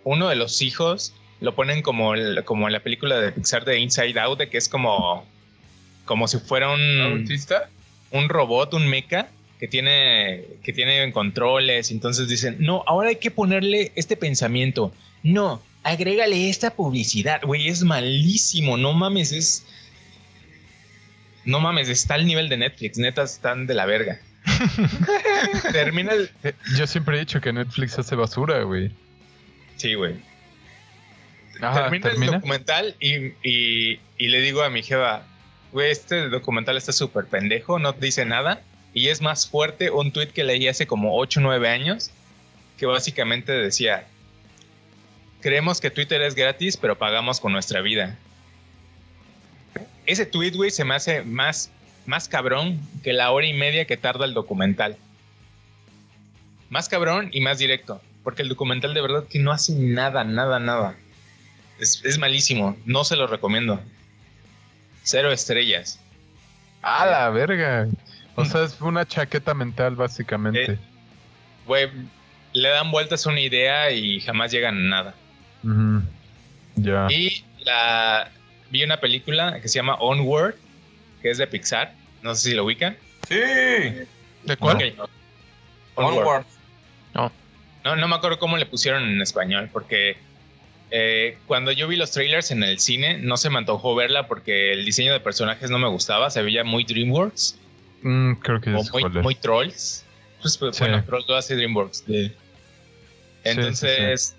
uno 0.04 0.28
de 0.28 0.36
los 0.36 0.62
hijos 0.62 1.14
lo 1.40 1.54
ponen 1.54 1.82
como, 1.82 2.12
como 2.44 2.66
en 2.66 2.72
la 2.72 2.80
película 2.80 3.18
de 3.18 3.32
Pixar 3.32 3.64
de 3.64 3.78
Inside 3.78 4.18
Out, 4.20 4.38
de 4.38 4.48
que 4.48 4.58
es 4.58 4.68
como, 4.68 5.26
como 6.04 6.28
si 6.28 6.38
fuera 6.38 6.70
un 6.70 7.00
¿Autista? 7.00 7.68
Un 8.10 8.28
robot, 8.28 8.74
un 8.74 8.86
mecha 8.88 9.28
que 9.58 9.68
tiene 9.68 10.44
que 10.62 10.72
tiene 10.72 11.10
controles, 11.12 11.90
entonces 11.90 12.28
dicen, 12.28 12.56
"No, 12.60 12.84
ahora 12.86 13.08
hay 13.10 13.16
que 13.16 13.30
ponerle 13.30 13.92
este 13.96 14.16
pensamiento. 14.16 14.92
No, 15.22 15.62
agrégale 15.82 16.48
esta 16.50 16.70
publicidad. 16.74 17.40
Güey, 17.42 17.68
es 17.68 17.82
malísimo, 17.82 18.76
no 18.76 18.92
mames, 18.92 19.32
es... 19.32 19.64
No 21.44 21.60
mames, 21.60 21.88
está 21.88 22.14
al 22.14 22.26
nivel 22.26 22.48
de 22.48 22.56
Netflix, 22.56 22.98
neta, 22.98 23.22
están 23.22 23.66
de 23.66 23.74
la 23.74 23.86
verga. 23.86 24.20
Termina 25.72 26.12
el... 26.12 26.30
Eh, 26.42 26.52
Yo 26.76 26.86
siempre 26.86 27.16
he 27.16 27.20
dicho 27.20 27.40
que 27.40 27.52
Netflix 27.52 27.98
hace 27.98 28.14
basura, 28.16 28.62
güey. 28.62 28.90
Sí, 29.76 29.94
güey. 29.94 30.16
Ajá, 31.60 31.88
termina, 31.90 32.10
el 32.10 32.32
documental 32.32 32.94
y, 33.00 33.26
y- 33.42 34.00
y 34.18 34.28
le 34.28 34.40
digo 34.42 34.62
a 34.62 34.70
mi 34.70 34.82
jeva, 34.82 35.26
este 35.80 36.28
documental 36.28 36.76
está 36.76 36.92
súper 36.92 37.26
pendejo, 37.26 37.78
no 37.78 37.92
dice 37.92 38.24
nada. 38.24 38.62
Y 38.94 39.08
es 39.08 39.20
más 39.20 39.46
fuerte 39.46 39.90
un 39.90 40.10
tweet 40.10 40.28
que 40.28 40.44
leí 40.44 40.68
hace 40.68 40.86
como 40.86 41.18
8 41.18 41.40
o 41.40 41.42
9 41.42 41.68
años, 41.68 42.10
que 42.78 42.86
básicamente 42.86 43.52
decía, 43.52 44.06
creemos 45.40 45.80
que 45.80 45.90
Twitter 45.90 46.22
es 46.22 46.34
gratis, 46.34 46.76
pero 46.76 46.96
pagamos 46.96 47.40
con 47.40 47.52
nuestra 47.52 47.82
vida. 47.82 48.16
Ese 50.06 50.24
tweet, 50.24 50.52
güey, 50.52 50.70
se 50.70 50.84
me 50.84 50.94
hace 50.94 51.22
más, 51.22 51.70
más 52.06 52.28
cabrón 52.28 52.80
que 53.02 53.12
la 53.12 53.30
hora 53.30 53.46
y 53.46 53.52
media 53.52 53.84
que 53.84 53.96
tarda 53.96 54.24
el 54.24 54.34
documental. 54.34 54.96
Más 56.70 56.88
cabrón 56.88 57.28
y 57.32 57.40
más 57.40 57.58
directo. 57.58 58.00
Porque 58.24 58.42
el 58.42 58.48
documental 58.48 58.94
de 58.94 59.02
verdad 59.02 59.24
que 59.28 59.38
no 59.38 59.52
hace 59.52 59.74
nada, 59.74 60.24
nada, 60.24 60.58
nada. 60.58 60.96
Es 61.78 62.18
malísimo. 62.18 62.76
No 62.86 63.04
se 63.04 63.16
lo 63.16 63.26
recomiendo. 63.26 63.80
Cero 65.06 65.30
estrellas. 65.30 66.00
A 66.82 67.06
la 67.06 67.30
verga. 67.30 67.86
O 68.34 68.44
sea, 68.44 68.64
es 68.64 68.80
una 68.80 69.06
chaqueta 69.06 69.54
mental, 69.54 69.94
básicamente. 69.94 70.72
Eh. 70.72 70.78
Güey, 71.64 71.88
le 72.52 72.68
dan 72.70 72.90
vueltas 72.90 73.24
a 73.24 73.30
una 73.30 73.38
idea 73.38 73.92
y 73.92 74.20
jamás 74.20 74.50
llegan 74.50 74.76
a 74.76 74.88
nada. 74.88 75.14
Ya. 76.74 77.06
Y 77.08 77.44
la 77.60 78.32
vi 78.70 78.82
una 78.82 78.98
película 78.98 79.60
que 79.60 79.68
se 79.68 79.78
llama 79.78 79.94
Onward, 79.94 80.56
que 81.22 81.30
es 81.30 81.38
de 81.38 81.46
Pixar. 81.46 81.94
No 82.22 82.34
sé 82.34 82.50
si 82.50 82.56
lo 82.56 82.64
ubican. 82.64 82.96
Sí. 83.28 83.36
¿De 83.36 84.56
cuál? 84.58 84.92
Onward. 85.94 86.44
No, 87.14 87.94
no 87.94 88.08
me 88.08 88.16
acuerdo 88.16 88.40
cómo 88.40 88.56
le 88.56 88.66
pusieron 88.66 89.04
en 89.04 89.22
español, 89.22 89.70
porque 89.72 90.16
eh, 90.90 91.38
cuando 91.46 91.72
yo 91.72 91.88
vi 91.88 91.96
los 91.96 92.10
trailers 92.12 92.50
en 92.50 92.62
el 92.62 92.78
cine, 92.78 93.18
no 93.18 93.36
se 93.36 93.50
me 93.50 93.58
antojó 93.58 93.94
verla 93.94 94.26
porque 94.28 94.72
el 94.72 94.84
diseño 94.84 95.12
de 95.12 95.20
personajes 95.20 95.70
no 95.70 95.78
me 95.78 95.88
gustaba, 95.88 96.30
se 96.30 96.42
veía 96.42 96.64
muy 96.64 96.84
DreamWorks 96.84 97.58
Mm, 98.02 98.34
creo 98.34 98.60
que 98.60 98.70
o 98.74 98.80
es 98.80 98.92
muy, 99.22 99.34
Trolls. 99.34 100.04
Pues, 100.40 100.56
pues, 100.58 100.76
Sí. 100.76 100.84
bueno, 100.84 101.02
Trolls 101.04 101.26
lo 101.28 101.34
hace 101.34 101.56
DreamWorks. 101.56 102.04
Entonces, 103.42 104.36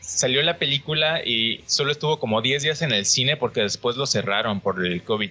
salió 0.00 0.42
la 0.42 0.56
película 0.58 1.20
y 1.24 1.62
solo 1.66 1.92
estuvo 1.92 2.18
como 2.18 2.40
10 2.42 2.62
días 2.62 2.82
en 2.82 2.92
el 2.92 3.04
cine 3.06 3.36
porque 3.36 3.60
después 3.60 3.96
lo 3.96 4.06
cerraron 4.06 4.60
por 4.60 4.84
el 4.84 5.02
COVID. 5.02 5.30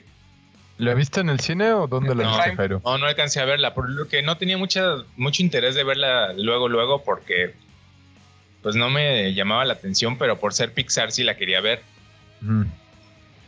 ¿La 0.77 0.93
viste 0.93 1.19
en 1.21 1.29
el 1.29 1.39
cine 1.39 1.73
o 1.73 1.87
dónde 1.87 2.15
la 2.15 2.23
No. 2.23 2.35
viste, 2.37 2.55
Jairo? 2.55 2.81
No, 2.85 2.97
no 2.97 3.05
alcancé 3.05 3.39
a 3.41 3.45
verla, 3.45 3.73
por 3.73 3.89
lo 3.89 4.07
que 4.07 4.21
no 4.21 4.37
tenía 4.37 4.57
mucha, 4.57 4.97
mucho 5.17 5.41
interés 5.41 5.75
de 5.75 5.83
verla 5.83 6.33
luego, 6.33 6.69
luego, 6.69 7.03
porque 7.03 7.53
pues 8.61 8.75
no 8.75 8.89
me 8.89 9.33
llamaba 9.33 9.65
la 9.65 9.73
atención, 9.73 10.17
pero 10.17 10.39
por 10.39 10.53
ser 10.53 10.73
Pixar 10.73 11.11
sí 11.11 11.23
la 11.23 11.37
quería 11.37 11.61
ver. 11.61 11.81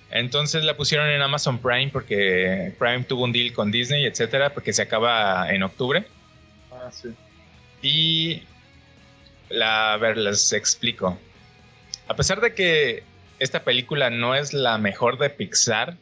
Entonces 0.10 0.64
la 0.64 0.76
pusieron 0.76 1.10
en 1.10 1.22
Amazon 1.22 1.60
Prime 1.60 1.90
porque 1.92 2.74
Prime 2.78 3.04
tuvo 3.04 3.24
un 3.24 3.32
deal 3.32 3.54
con 3.54 3.72
Disney, 3.72 4.06
etcétera, 4.06 4.54
porque 4.54 4.74
se 4.74 4.82
acaba 4.82 5.52
en 5.54 5.64
octubre. 5.64 6.06
Y 7.82 8.44
la, 9.50 9.94
a 9.94 9.98
ver, 9.98 10.18
les 10.18 10.54
explico. 10.54 11.18
A 12.08 12.16
pesar 12.16 12.42
de 12.42 12.54
que 12.54 13.04
esta 13.40 13.64
película 13.64 14.10
no 14.10 14.36
es 14.36 14.54
la 14.54 14.78
mejor 14.78 15.18
de 15.18 15.30
Pixar, 15.30 15.98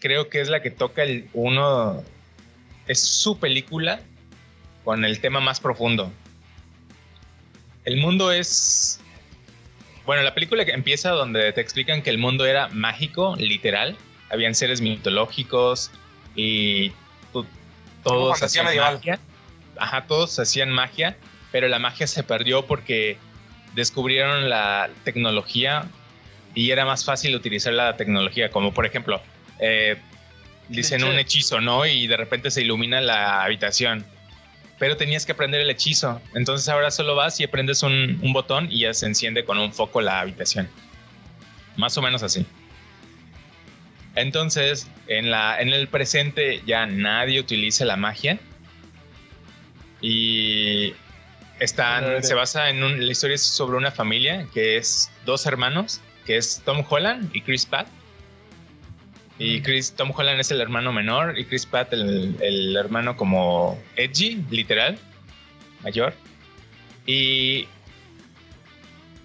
creo 0.00 0.28
que 0.28 0.40
es 0.40 0.48
la 0.48 0.62
que 0.62 0.70
toca 0.70 1.02
el 1.02 1.28
uno. 1.32 2.02
Es 2.86 3.00
su 3.00 3.38
película 3.38 4.00
con 4.84 5.04
el 5.04 5.20
tema 5.20 5.40
más 5.40 5.60
profundo. 5.60 6.10
El 7.84 7.96
mundo 7.98 8.32
es. 8.32 9.00
Bueno, 10.04 10.22
la 10.22 10.34
película 10.34 10.64
que 10.64 10.72
empieza 10.72 11.10
donde 11.10 11.52
te 11.52 11.60
explican 11.60 12.02
que 12.02 12.10
el 12.10 12.18
mundo 12.18 12.44
era 12.44 12.68
mágico, 12.68 13.36
literal. 13.36 13.96
Habían 14.30 14.54
seres 14.54 14.80
mitológicos 14.80 15.90
y 16.34 16.92
todos 18.02 18.42
hacían 18.42 18.66
medieval. 18.66 18.94
magia. 18.94 19.18
Ajá, 19.78 20.06
todos 20.06 20.38
hacían 20.38 20.70
magia, 20.70 21.16
pero 21.50 21.68
la 21.68 21.78
magia 21.78 22.06
se 22.06 22.22
perdió 22.22 22.66
porque 22.66 23.18
descubrieron 23.74 24.48
la 24.48 24.90
tecnología 25.04 25.86
y 26.54 26.70
era 26.70 26.84
más 26.84 27.04
fácil 27.04 27.34
utilizar 27.34 27.72
la 27.72 27.96
tecnología, 27.96 28.50
como 28.50 28.74
por 28.74 28.86
ejemplo, 28.86 29.22
eh, 29.58 29.96
dicen 30.68 31.04
un 31.04 31.18
hechizo, 31.18 31.60
¿no? 31.60 31.86
Y 31.86 32.06
de 32.06 32.16
repente 32.16 32.50
se 32.50 32.62
ilumina 32.62 33.00
la 33.00 33.42
habitación. 33.42 34.04
Pero 34.82 34.96
tenías 34.96 35.24
que 35.24 35.30
aprender 35.30 35.60
el 35.60 35.70
hechizo. 35.70 36.20
Entonces 36.34 36.68
ahora 36.68 36.90
solo 36.90 37.14
vas 37.14 37.38
y 37.38 37.44
aprendes 37.44 37.84
un, 37.84 38.18
un 38.20 38.32
botón 38.32 38.66
y 38.68 38.80
ya 38.80 38.92
se 38.92 39.06
enciende 39.06 39.44
con 39.44 39.56
un 39.56 39.72
foco 39.72 40.00
la 40.00 40.18
habitación. 40.18 40.68
Más 41.76 41.96
o 41.98 42.02
menos 42.02 42.24
así. 42.24 42.44
Entonces, 44.16 44.88
en, 45.06 45.30
la, 45.30 45.60
en 45.62 45.68
el 45.68 45.86
presente 45.86 46.62
ya 46.66 46.86
nadie 46.86 47.38
utiliza 47.38 47.84
la 47.84 47.96
magia. 47.96 48.40
Y 50.00 50.94
están, 51.60 52.24
se 52.24 52.34
basa 52.34 52.68
en 52.68 52.82
un- 52.82 53.06
la 53.06 53.12
historia 53.12 53.36
es 53.36 53.42
sobre 53.42 53.76
una 53.76 53.92
familia 53.92 54.48
que 54.52 54.78
es 54.78 55.12
dos 55.24 55.46
hermanos, 55.46 56.00
que 56.26 56.36
es 56.38 56.60
Tom 56.64 56.84
Holland 56.90 57.30
y 57.32 57.42
Chris 57.42 57.66
Pratt. 57.66 57.86
Y 59.42 59.60
Chris, 59.60 59.92
Tom 59.92 60.12
Holland 60.14 60.38
es 60.40 60.52
el 60.52 60.60
hermano 60.60 60.92
menor 60.92 61.36
y 61.36 61.44
Chris 61.44 61.66
Pratt 61.66 61.92
el, 61.92 62.36
el 62.40 62.76
hermano 62.76 63.16
como 63.16 63.76
edgy, 63.96 64.44
literal, 64.50 64.96
mayor. 65.82 66.14
Y 67.06 67.66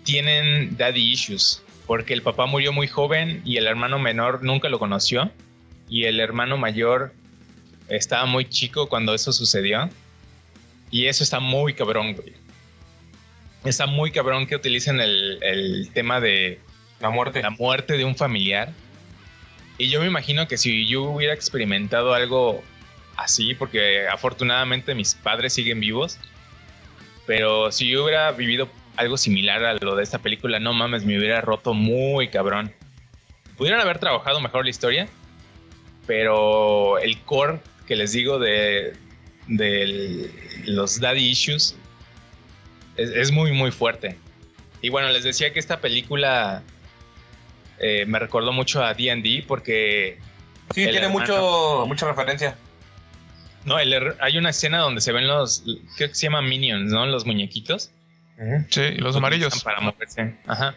tienen 0.03 0.75
daddy 0.75 1.11
issues, 1.11 1.61
porque 1.85 2.15
el 2.15 2.23
papá 2.23 2.47
murió 2.47 2.73
muy 2.73 2.87
joven 2.87 3.43
y 3.45 3.57
el 3.57 3.67
hermano 3.67 3.99
menor 3.99 4.43
nunca 4.43 4.69
lo 4.69 4.79
conoció. 4.79 5.31
Y 5.87 6.05
el 6.05 6.19
hermano 6.19 6.57
mayor 6.57 7.13
estaba 7.87 8.25
muy 8.25 8.45
chico 8.45 8.89
cuando 8.89 9.13
eso 9.13 9.31
sucedió. 9.31 9.87
Y 10.89 11.05
eso 11.05 11.23
está 11.23 11.39
muy 11.39 11.73
cabrón, 11.73 12.15
güey. 12.15 12.33
Está 13.65 13.85
muy 13.85 14.11
cabrón 14.11 14.47
que 14.47 14.55
utilicen 14.55 14.99
el, 14.99 15.37
el 15.43 15.91
tema 15.93 16.19
de 16.19 16.59
La 17.01 17.11
muerte. 17.11 17.41
la 17.43 17.51
muerte 17.51 17.97
de 17.97 18.05
un 18.05 18.15
familiar. 18.15 18.73
Y 19.77 19.89
yo 19.89 19.99
me 19.99 20.07
imagino 20.07 20.47
que 20.47 20.57
si 20.57 20.87
yo 20.87 21.03
hubiera 21.03 21.33
experimentado 21.33 22.13
algo 22.13 22.63
así, 23.15 23.53
porque 23.53 24.07
afortunadamente 24.07 24.95
mis 24.95 25.15
padres 25.15 25.53
siguen 25.53 25.79
vivos, 25.79 26.17
pero 27.25 27.71
si 27.71 27.87
yo 27.89 28.03
hubiera 28.03 28.31
vivido 28.31 28.69
algo 28.95 29.17
similar 29.17 29.63
a 29.63 29.73
lo 29.75 29.95
de 29.95 30.03
esta 30.03 30.19
película, 30.19 30.59
no 30.59 30.73
mames, 30.73 31.05
me 31.05 31.17
hubiera 31.17 31.41
roto 31.41 31.73
muy 31.73 32.29
cabrón. 32.29 32.73
Pudieron 33.57 33.79
haber 33.79 33.99
trabajado 33.99 34.39
mejor 34.39 34.63
la 34.63 34.69
historia, 34.71 35.07
pero 36.07 36.97
el 36.99 37.19
core 37.21 37.59
que 37.85 37.95
les 37.95 38.13
digo 38.13 38.39
de, 38.39 38.93
de 39.47 40.31
los 40.65 40.99
daddy 40.99 41.29
issues 41.29 41.75
es, 42.95 43.09
es 43.11 43.31
muy, 43.31 43.51
muy 43.51 43.71
fuerte. 43.71 44.17
Y 44.81 44.89
bueno, 44.89 45.09
les 45.09 45.23
decía 45.23 45.53
que 45.53 45.59
esta 45.59 45.79
película 45.81 46.63
eh, 47.79 48.05
me 48.05 48.19
recordó 48.19 48.51
mucho 48.51 48.83
a 48.83 48.93
D&D 48.93 49.45
porque 49.47 50.19
Sí, 50.73 50.83
tiene 50.83 50.97
hermano. 50.97 51.19
mucho, 51.19 51.85
mucha 51.87 52.07
referencia. 52.07 52.55
no, 53.65 53.79
el 53.79 54.13
hay 54.19 54.37
una 54.37 54.49
escena 54.49 54.79
donde 54.79 55.01
se 55.01 55.11
ven 55.11 55.27
los, 55.27 55.63
creo 55.97 56.09
que 56.09 56.15
se 56.15 56.23
llama 56.27 56.41
Minions, 56.41 56.91
¿no? 56.91 57.05
Los 57.05 57.25
muñequitos. 57.25 57.91
Sí, 58.69 58.91
los 58.97 59.13
que 59.13 59.17
amarillos. 59.17 59.47
utilizan 59.47 59.63
Para 59.73 59.81
moverse. 59.81 60.35
Ajá. 60.45 60.75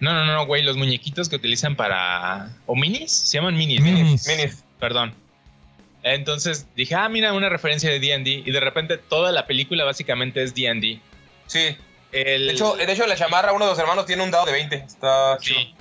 No, 0.00 0.12
no, 0.14 0.24
no, 0.26 0.46
güey, 0.46 0.62
los 0.62 0.76
muñequitos 0.76 1.28
que 1.28 1.34
utilizan 1.36 1.74
para... 1.74 2.50
¿O 2.66 2.76
minis? 2.76 3.10
Se 3.10 3.38
llaman 3.38 3.56
minis. 3.56 3.80
Minis. 3.80 4.28
Minis. 4.28 4.64
Perdón. 4.78 5.12
Entonces 6.04 6.68
dije, 6.76 6.94
ah, 6.94 7.08
mira, 7.08 7.32
una 7.32 7.48
referencia 7.48 7.90
de 7.90 7.98
D&D. 7.98 8.44
Y 8.46 8.50
de 8.52 8.60
repente 8.60 8.96
toda 8.98 9.32
la 9.32 9.46
película 9.48 9.82
básicamente 9.84 10.42
es 10.44 10.54
D&D. 10.54 11.00
Sí. 11.46 11.76
El... 12.12 12.46
De 12.46 12.52
hecho, 12.52 12.76
de 12.76 12.90
hecho, 12.90 13.06
la 13.06 13.16
chamarra, 13.16 13.52
uno 13.52 13.64
de 13.66 13.72
los 13.72 13.78
hermanos 13.78 14.06
tiene 14.06 14.22
un 14.22 14.30
dado 14.30 14.46
de 14.46 14.52
20. 14.52 14.76
Está 14.76 15.36
chido. 15.40 15.60
Sí. 15.60 15.74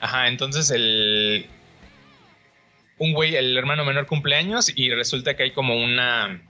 Ajá, 0.00 0.28
entonces 0.28 0.70
el. 0.70 1.46
Un 2.98 3.12
güey, 3.12 3.36
el 3.36 3.56
hermano 3.56 3.84
menor 3.84 4.06
cumpleaños 4.06 4.72
y 4.74 4.90
resulta 4.90 5.36
que 5.36 5.44
hay 5.44 5.50
como 5.52 5.76
una. 5.76 6.40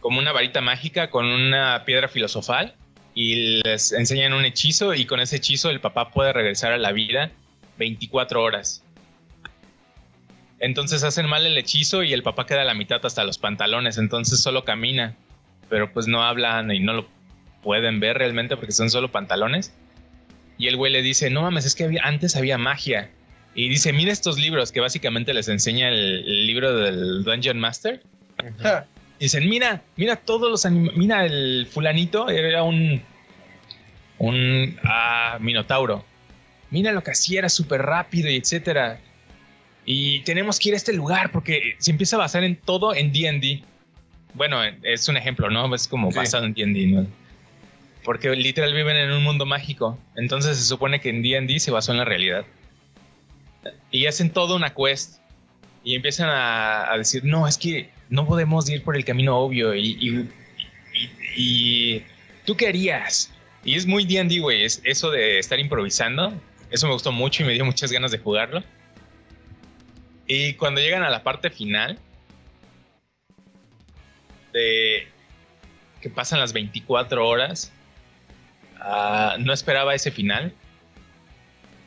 Como 0.00 0.18
una 0.18 0.32
varita 0.32 0.60
mágica 0.60 1.10
con 1.10 1.26
una 1.26 1.84
piedra 1.84 2.08
filosofal 2.08 2.74
y 3.14 3.62
les 3.62 3.92
enseñan 3.92 4.32
un 4.32 4.44
hechizo 4.44 4.94
y 4.94 5.04
con 5.04 5.20
ese 5.20 5.36
hechizo 5.36 5.70
el 5.70 5.80
papá 5.80 6.10
puede 6.10 6.32
regresar 6.32 6.72
a 6.72 6.78
la 6.78 6.92
vida 6.92 7.30
24 7.78 8.42
horas. 8.42 8.82
Entonces 10.58 11.02
hacen 11.02 11.28
mal 11.28 11.44
el 11.44 11.58
hechizo 11.58 12.02
y 12.02 12.12
el 12.12 12.22
papá 12.22 12.46
queda 12.46 12.62
a 12.62 12.64
la 12.64 12.74
mitad 12.74 13.04
hasta 13.04 13.24
los 13.24 13.38
pantalones, 13.38 13.98
entonces 13.98 14.40
solo 14.40 14.64
camina, 14.64 15.14
pero 15.68 15.92
pues 15.92 16.06
no 16.06 16.22
hablan 16.22 16.70
y 16.70 16.80
no 16.80 16.94
lo 16.94 17.08
pueden 17.62 18.00
ver 18.00 18.18
realmente 18.18 18.56
porque 18.56 18.72
son 18.72 18.90
solo 18.90 19.10
pantalones. 19.10 19.72
Y 20.58 20.68
el 20.68 20.76
güey 20.76 20.92
le 20.92 21.02
dice, 21.02 21.30
no 21.30 21.42
mames, 21.42 21.64
es 21.64 21.74
que 21.74 21.84
había- 21.84 22.02
antes 22.04 22.36
había 22.36 22.58
magia. 22.58 23.10
Y 23.54 23.68
dice, 23.68 23.92
mira 23.92 24.12
estos 24.12 24.38
libros 24.38 24.72
que 24.72 24.80
básicamente 24.80 25.34
les 25.34 25.48
enseña 25.48 25.88
el, 25.88 26.24
el 26.26 26.46
libro 26.46 26.74
del 26.76 27.22
Dungeon 27.24 27.58
Master. 27.58 28.02
Dicen, 29.20 29.48
mira, 29.48 29.82
mira 29.96 30.16
todos 30.16 30.50
los 30.50 30.64
anima- 30.66 30.92
mira 30.96 31.24
el 31.26 31.66
fulanito 31.70 32.28
era 32.28 32.62
un 32.62 33.02
un 34.18 34.78
ah, 34.84 35.38
minotauro. 35.40 36.04
Mira 36.70 36.92
lo 36.92 37.02
que 37.02 37.10
hacía, 37.10 37.40
era 37.40 37.48
súper 37.48 37.82
rápido 37.82 38.30
y 38.30 38.36
etcétera. 38.36 39.00
Y 39.84 40.20
tenemos 40.20 40.58
que 40.58 40.68
ir 40.70 40.74
a 40.74 40.76
este 40.76 40.92
lugar 40.92 41.32
porque 41.32 41.74
se 41.78 41.90
empieza 41.90 42.16
a 42.16 42.20
basar 42.20 42.44
en 42.44 42.56
todo 42.56 42.94
en 42.94 43.12
D&D. 43.12 43.62
Bueno, 44.34 44.58
es 44.82 45.08
un 45.08 45.16
ejemplo, 45.16 45.50
¿no? 45.50 45.72
Es 45.74 45.88
como 45.88 46.10
Sí. 46.10 46.16
basado 46.16 46.44
en 46.46 46.54
D&D, 46.54 46.86
¿no? 46.86 47.06
Porque 48.04 48.30
literal 48.34 48.74
viven 48.74 48.96
en 48.96 49.12
un 49.12 49.22
mundo 49.22 49.46
mágico. 49.46 49.98
Entonces 50.16 50.58
se 50.58 50.64
supone 50.64 51.00
que 51.00 51.10
en 51.10 51.22
D&D 51.22 51.60
se 51.60 51.70
basó 51.70 51.92
en 51.92 51.98
la 51.98 52.04
realidad. 52.04 52.44
Y 53.90 54.06
hacen 54.06 54.30
toda 54.30 54.56
una 54.56 54.74
quest. 54.74 55.18
Y 55.84 55.94
empiezan 55.96 56.28
a, 56.28 56.90
a 56.92 56.98
decir, 56.98 57.24
no, 57.24 57.46
es 57.46 57.58
que 57.58 57.90
no 58.08 58.26
podemos 58.26 58.68
ir 58.70 58.82
por 58.82 58.96
el 58.96 59.04
camino 59.04 59.36
obvio. 59.38 59.74
Y, 59.74 59.96
y, 60.00 60.28
y- 60.94 61.10
y- 61.36 62.04
¿tú 62.44 62.56
qué 62.56 62.68
harías? 62.68 63.32
Y 63.64 63.76
es 63.76 63.86
muy 63.86 64.04
D&D, 64.04 64.40
güey. 64.40 64.64
Es 64.64 64.80
eso 64.84 65.10
de 65.10 65.38
estar 65.38 65.58
improvisando. 65.60 66.32
Eso 66.70 66.86
me 66.86 66.92
gustó 66.94 67.12
mucho 67.12 67.42
y 67.42 67.46
me 67.46 67.52
dio 67.52 67.64
muchas 67.64 67.92
ganas 67.92 68.10
de 68.10 68.18
jugarlo. 68.18 68.62
Y 70.26 70.54
cuando 70.54 70.80
llegan 70.80 71.02
a 71.02 71.10
la 71.10 71.22
parte 71.22 71.50
final, 71.50 71.98
de 74.52 75.06
que 76.00 76.10
pasan 76.10 76.40
las 76.40 76.52
24 76.52 77.26
horas, 77.26 77.72
ah, 78.80 79.36
no 79.38 79.52
esperaba 79.52 79.94
ese 79.94 80.10
final. 80.10 80.52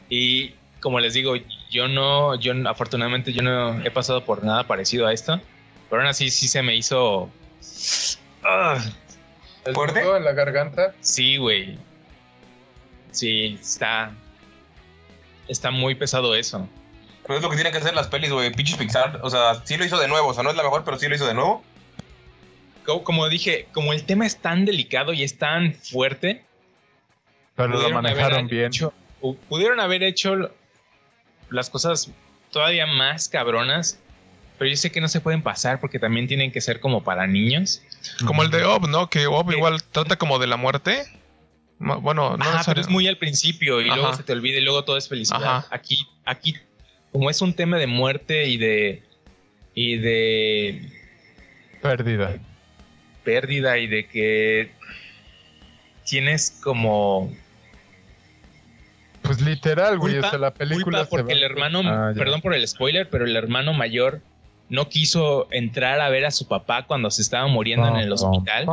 Y 0.10 0.54
como 0.82 1.00
les 1.00 1.14
digo, 1.14 1.34
yo 1.72 1.88
no, 1.88 2.36
yo 2.36 2.54
afortunadamente 2.70 3.34
yo 3.34 3.42
no 3.42 3.84
he 3.84 3.92
pasado 3.92 4.24
por 4.24 4.44
nada 4.44 4.66
parecido 4.68 5.08
a 5.08 5.14
esto. 5.14 5.40
Pero 5.90 6.02
aún 6.02 6.10
así 6.10 6.30
sí 6.30 6.48
se 6.48 6.62
me 6.62 6.76
hizo... 6.76 7.30
Ah, 8.44 8.84
¿El 9.66 9.74
¿Fuerte? 9.74 10.02
en 10.02 10.24
la 10.24 10.34
garganta? 10.34 10.94
Sí, 11.02 11.38
güey. 11.38 11.78
Sí, 13.12 13.58
está. 13.60 14.12
Está 15.48 15.72
muy 15.72 15.96
pesado 15.96 16.36
eso. 16.36 16.68
Pero 17.24 17.38
es 17.38 17.42
lo 17.44 17.50
que 17.50 17.56
tienen 17.56 17.72
que 17.74 17.80
hacer 17.80 17.96
las 17.96 18.08
pelis, 18.08 18.32
güey. 18.32 18.52
Pinches 18.52 18.78
Pixar. 18.78 19.20
O 19.24 19.30
sea, 19.30 19.62
sí 19.64 19.78
lo 19.78 19.86
hizo 19.86 20.00
de 20.00 20.08
nuevo. 20.08 20.28
O 20.30 20.34
sea, 20.34 20.44
no 20.44 20.52
es 20.52 20.56
la 20.56 20.64
mejor, 20.64 20.84
pero 20.84 21.00
sí 21.00 21.08
lo 21.08 21.16
hizo 21.16 21.26
de 21.26 21.34
nuevo. 21.34 21.64
Co- 22.86 23.04
Como 23.04 23.28
dije, 23.30 23.68
como 23.72 23.94
el 23.94 24.04
tema 24.06 24.26
es 24.28 24.38
tan 24.38 24.66
delicado 24.66 25.14
y 25.14 25.24
es 25.24 25.38
tan 25.40 25.74
fuerte, 25.74 26.46
Pero 27.56 27.70
lo 27.70 27.90
manejaron 27.92 28.48
bien. 28.48 28.66
hecho- 28.68 28.94
pudieron 29.50 29.80
haber 29.80 30.04
hecho 30.04 30.52
las 31.50 31.70
cosas 31.70 32.12
todavía 32.52 32.86
más 32.86 33.28
cabronas, 33.30 34.00
pero 34.58 34.70
yo 34.70 34.78
sé 34.78 34.92
que 34.92 35.02
no 35.02 35.08
se 35.08 35.20
pueden 35.22 35.42
pasar 35.42 35.80
porque 35.80 36.00
también 36.00 36.28
tienen 36.28 36.52
que 36.52 36.62
ser 36.62 36.80
como 36.80 37.04
para 37.04 37.26
niños. 37.28 37.82
Como 38.26 38.44
el 38.44 38.52
de 38.52 38.64
Ob, 38.66 38.88
¿no? 38.88 39.10
Que 39.10 39.28
Ob 39.28 39.52
igual 39.52 39.82
trata 39.84 40.16
como 40.18 40.38
de 40.40 40.48
la 40.48 40.58
muerte. 40.58 41.04
Bueno, 41.80 42.38
no 42.38 42.46
Ajá, 42.46 42.64
pero 42.66 42.80
es 42.80 42.90
muy 42.90 43.08
al 43.08 43.18
principio 43.18 43.82
y 43.82 43.86
luego 43.86 44.14
se 44.14 44.24
te 44.24 44.32
olvida 44.32 44.58
y 44.60 44.62
luego 44.62 44.84
todo 44.86 44.96
es 44.98 45.10
felicidad. 45.10 45.58
Ajá. 45.58 45.68
Aquí, 45.72 46.08
aquí, 46.24 46.56
como 47.12 47.30
es 47.30 47.42
un 47.42 47.54
tema 47.54 47.78
de 47.78 47.88
muerte 47.88 48.48
y 48.48 48.58
de 48.58 49.04
y 49.74 49.98
de 49.98 50.90
Pérdida. 51.82 52.38
pérdida 53.26 53.78
y 53.78 53.88
de 53.88 54.08
que 54.08 54.72
tienes 56.06 56.60
como 56.64 57.34
Pues 59.26 59.42
literal, 59.42 59.98
güey. 60.00 60.14
Culpa- 60.14 60.28
O 60.28 60.30
sea, 60.32 60.40
la 60.40 60.54
película 60.54 60.84
culpa 60.84 61.04
se 61.06 61.10
porque 61.10 61.34
va- 61.34 61.38
el 61.40 61.44
hermano, 61.44 61.82
Ah, 61.86 62.12
perdón 62.16 62.42
por 62.42 62.54
el 62.54 62.68
spoiler, 62.68 63.10
pero 63.10 63.26
el 63.26 63.36
hermano 63.36 63.74
mayor 63.74 64.22
no 64.70 64.90
quiso 64.90 65.48
entrar 65.52 66.00
a 66.02 66.10
ver 66.10 66.26
a 66.26 66.32
su 66.32 66.48
papá 66.48 66.84
cuando 66.88 67.12
se 67.12 67.22
estaba 67.22 67.48
muriendo 67.48 67.88
en 67.88 67.98
el 67.98 68.12
hospital. 68.12 68.66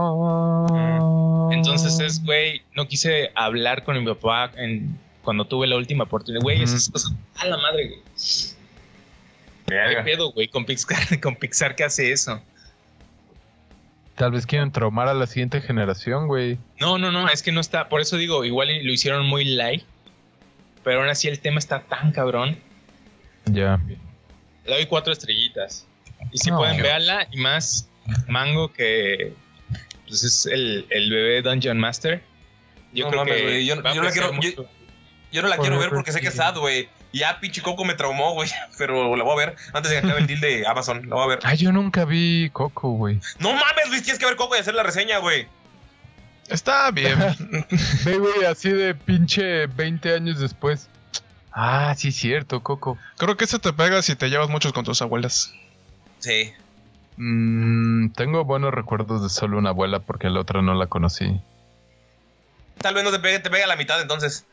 Entonces 1.52 1.98
es, 2.00 2.24
güey, 2.24 2.62
no 2.74 2.86
quise 2.88 3.30
hablar 3.34 3.84
con 3.84 3.98
mi 4.02 4.06
papá 4.14 4.50
en, 4.56 4.98
cuando 5.22 5.44
tuve 5.44 5.66
la 5.66 5.76
última 5.76 6.04
oportunidad. 6.04 6.42
Güey, 6.42 6.62
esas 6.62 6.88
cosas, 6.88 7.12
a 7.36 7.46
la 7.46 7.56
madre, 7.58 7.88
güey. 7.88 8.00
¿Qué 9.66 10.02
pedo, 10.04 10.32
güey? 10.32 10.48
Con 10.48 10.64
Pixar, 10.64 10.98
con 11.20 11.36
Pixar 11.36 11.74
que 11.76 11.84
hace 11.84 12.12
eso. 12.12 12.40
Tal 14.16 14.30
vez 14.32 14.46
quieren 14.46 14.70
traumar 14.72 15.08
a 15.08 15.14
la 15.14 15.26
siguiente 15.26 15.60
generación, 15.60 16.26
güey. 16.26 16.58
No, 16.80 16.98
no, 16.98 17.10
no, 17.10 17.28
es 17.28 17.42
que 17.42 17.50
no 17.52 17.60
está. 17.60 17.88
Por 17.88 18.00
eso 18.00 18.16
digo, 18.16 18.44
igual 18.44 18.68
lo 18.82 18.92
hicieron 18.92 19.26
muy 19.26 19.44
light. 19.44 19.84
Pero 20.84 21.00
aún 21.00 21.08
así 21.08 21.28
el 21.28 21.38
tema 21.40 21.58
está 21.58 21.80
tan 21.82 22.12
cabrón. 22.12 22.58
Ya. 23.46 23.78
Le 24.64 24.74
doy 24.74 24.86
cuatro 24.86 25.12
estrellitas. 25.12 25.86
Y 26.32 26.38
si 26.38 26.50
No. 26.50 26.58
pueden, 26.58 26.80
véanla. 26.82 27.26
Y 27.30 27.38
más 27.38 27.88
Mango 28.28 28.72
que 28.72 29.32
pues 30.08 30.24
es 30.24 30.46
el, 30.46 30.86
el 30.90 31.10
bebé 31.10 31.42
Dungeon 31.42 31.78
Master. 31.78 32.22
Yo 32.92 33.04
No 33.06 33.10
creo 33.10 33.24
mames, 33.24 33.42
que 33.42 33.64
yo- 33.64 33.76
yo 33.76 34.02
la 34.02 34.10
quiero- 34.12 34.32
mucho. 34.32 34.66
Yo 35.32 35.40
no 35.40 35.48
la 35.48 35.56
quiero 35.56 35.78
ver 35.78 35.88
porque 35.88 36.12
sé 36.12 36.20
que 36.20 36.28
es 36.28 36.34
sad, 36.34 36.56
güey. 36.58 36.88
Ya 37.14 37.40
pinche 37.40 37.62
Coco 37.62 37.84
me 37.84 37.94
traumó, 37.94 38.34
güey. 38.34 38.50
Pero 38.78 39.16
la 39.16 39.24
voy 39.24 39.32
a 39.32 39.46
ver 39.46 39.56
antes 39.72 39.90
de 39.90 39.98
que 40.00 40.06
acabe 40.06 40.20
el 40.20 40.26
deal 40.26 40.40
de 40.40 40.66
Amazon. 40.66 41.08
La 41.08 41.14
voy 41.16 41.24
a 41.24 41.26
ver. 41.28 41.38
Ay, 41.42 41.56
yo 41.56 41.72
nunca 41.72 42.04
vi 42.04 42.50
Coco, 42.52 42.90
güey. 42.90 43.18
No 43.38 43.52
mames, 43.52 43.88
Luis, 43.88 44.02
tienes 44.02 44.18
que 44.18 44.26
ver 44.26 44.36
Coco 44.36 44.56
y 44.56 44.58
hacer 44.58 44.74
la 44.74 44.82
reseña, 44.82 45.18
güey. 45.18 45.46
Está 46.52 46.90
bien. 46.90 47.18
Ve, 48.04 48.18
güey, 48.18 48.44
así 48.44 48.70
de 48.70 48.94
pinche 48.94 49.66
20 49.66 50.14
años 50.14 50.38
después. 50.38 50.88
Ah, 51.52 51.94
sí, 51.96 52.12
cierto, 52.12 52.62
Coco. 52.62 52.98
Creo 53.16 53.36
que 53.36 53.44
eso 53.44 53.58
te 53.58 53.72
pega 53.72 54.02
si 54.02 54.16
te 54.16 54.28
llevas 54.28 54.48
muchos 54.48 54.72
con 54.72 54.84
tus 54.84 55.02
abuelas. 55.02 55.54
Sí. 56.18 56.52
Mm, 57.16 58.10
tengo 58.10 58.44
buenos 58.44 58.72
recuerdos 58.72 59.22
de 59.22 59.28
solo 59.28 59.58
una 59.58 59.70
abuela 59.70 60.00
porque 60.00 60.30
la 60.30 60.40
otra 60.40 60.62
no 60.62 60.74
la 60.74 60.86
conocí. 60.86 61.40
Tal 62.78 62.94
vez 62.94 63.04
no 63.04 63.10
te 63.10 63.18
pegue, 63.18 63.38
te 63.38 63.50
pega 63.50 63.64
a 63.64 63.68
la 63.68 63.76
mitad 63.76 64.00
entonces. 64.00 64.46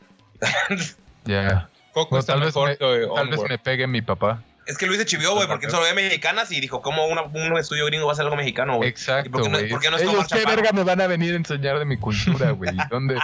Ya. 1.24 1.68
Coco 1.92 2.18
está 2.18 2.34
tal 2.34 2.42
vez, 2.42 2.54
me, 2.54 2.76
que 2.76 3.08
tal 3.14 3.28
vez 3.28 3.40
me 3.48 3.58
pegue 3.58 3.86
mi 3.86 4.00
papá. 4.00 4.42
Es 4.66 4.78
que 4.78 4.86
Luis 4.86 4.98
se 5.00 5.06
chivió, 5.06 5.34
güey, 5.34 5.48
porque 5.48 5.68
solo 5.68 5.82
ve 5.82 5.94
mexicanas 5.94 6.52
y 6.52 6.60
dijo, 6.60 6.80
¿cómo 6.82 7.06
una- 7.06 7.22
un 7.22 7.58
estudio 7.58 7.86
gringo 7.86 8.06
va 8.06 8.12
a 8.12 8.14
hacer 8.14 8.24
algo 8.24 8.36
mexicano, 8.36 8.76
güey? 8.76 8.88
¿Y 8.88 8.92
Exacto, 8.92 9.30
por 9.30 9.42
qué 9.42 9.48
no- 9.48 9.58
por 9.68 9.80
qué 9.80 9.90
no 9.90 9.96
está 9.96 10.02
Ellos 10.08 10.14
Omar 10.14 10.26
qué 10.28 10.38
Chaparro? 10.38 10.56
verga 10.56 10.72
me 10.72 10.84
van 10.84 11.00
a 11.00 11.06
venir 11.06 11.32
a 11.32 11.36
enseñar 11.36 11.78
de 11.78 11.84
mi 11.86 11.96
cultura, 11.96 12.50
güey. 12.52 12.70
¿Y 12.74 12.88
dónde, 12.90 13.18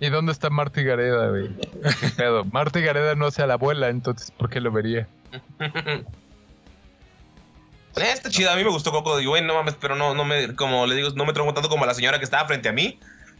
¿Y 0.00 0.08
dónde 0.08 0.32
está 0.32 0.48
Marta 0.48 0.80
y 0.80 0.84
Gareda, 0.84 1.28
güey? 1.28 1.48
¿Qué 2.00 2.08
pedo? 2.16 2.44
Marta 2.46 2.78
y 2.78 2.82
Gareda 2.84 3.14
no 3.16 3.30
sea 3.30 3.46
la 3.46 3.54
abuela, 3.54 3.88
entonces 3.88 4.30
¿por 4.30 4.48
qué 4.48 4.60
lo 4.60 4.70
vería? 4.72 5.06
Está 7.96 8.30
chida, 8.30 8.52
a 8.52 8.56
mí 8.56 8.62
me 8.62 8.70
gustó 8.70 8.92
Coco, 8.92 9.18
digo, 9.18 9.32
güey, 9.32 9.42
no 9.42 9.54
mames, 9.54 9.74
pero 9.80 9.96
no, 9.96 10.14
no 10.14 10.24
me, 10.24 10.54
como 10.54 10.86
le 10.86 10.94
digo, 10.94 11.10
no 11.16 11.24
me 11.26 11.32
traumó 11.32 11.52
tanto 11.52 11.68
como 11.68 11.82
a 11.82 11.86
la 11.88 11.94
señora 11.94 12.18
que 12.18 12.24
estaba 12.24 12.46
frente 12.46 12.68
a 12.68 12.72
mí. 12.72 12.98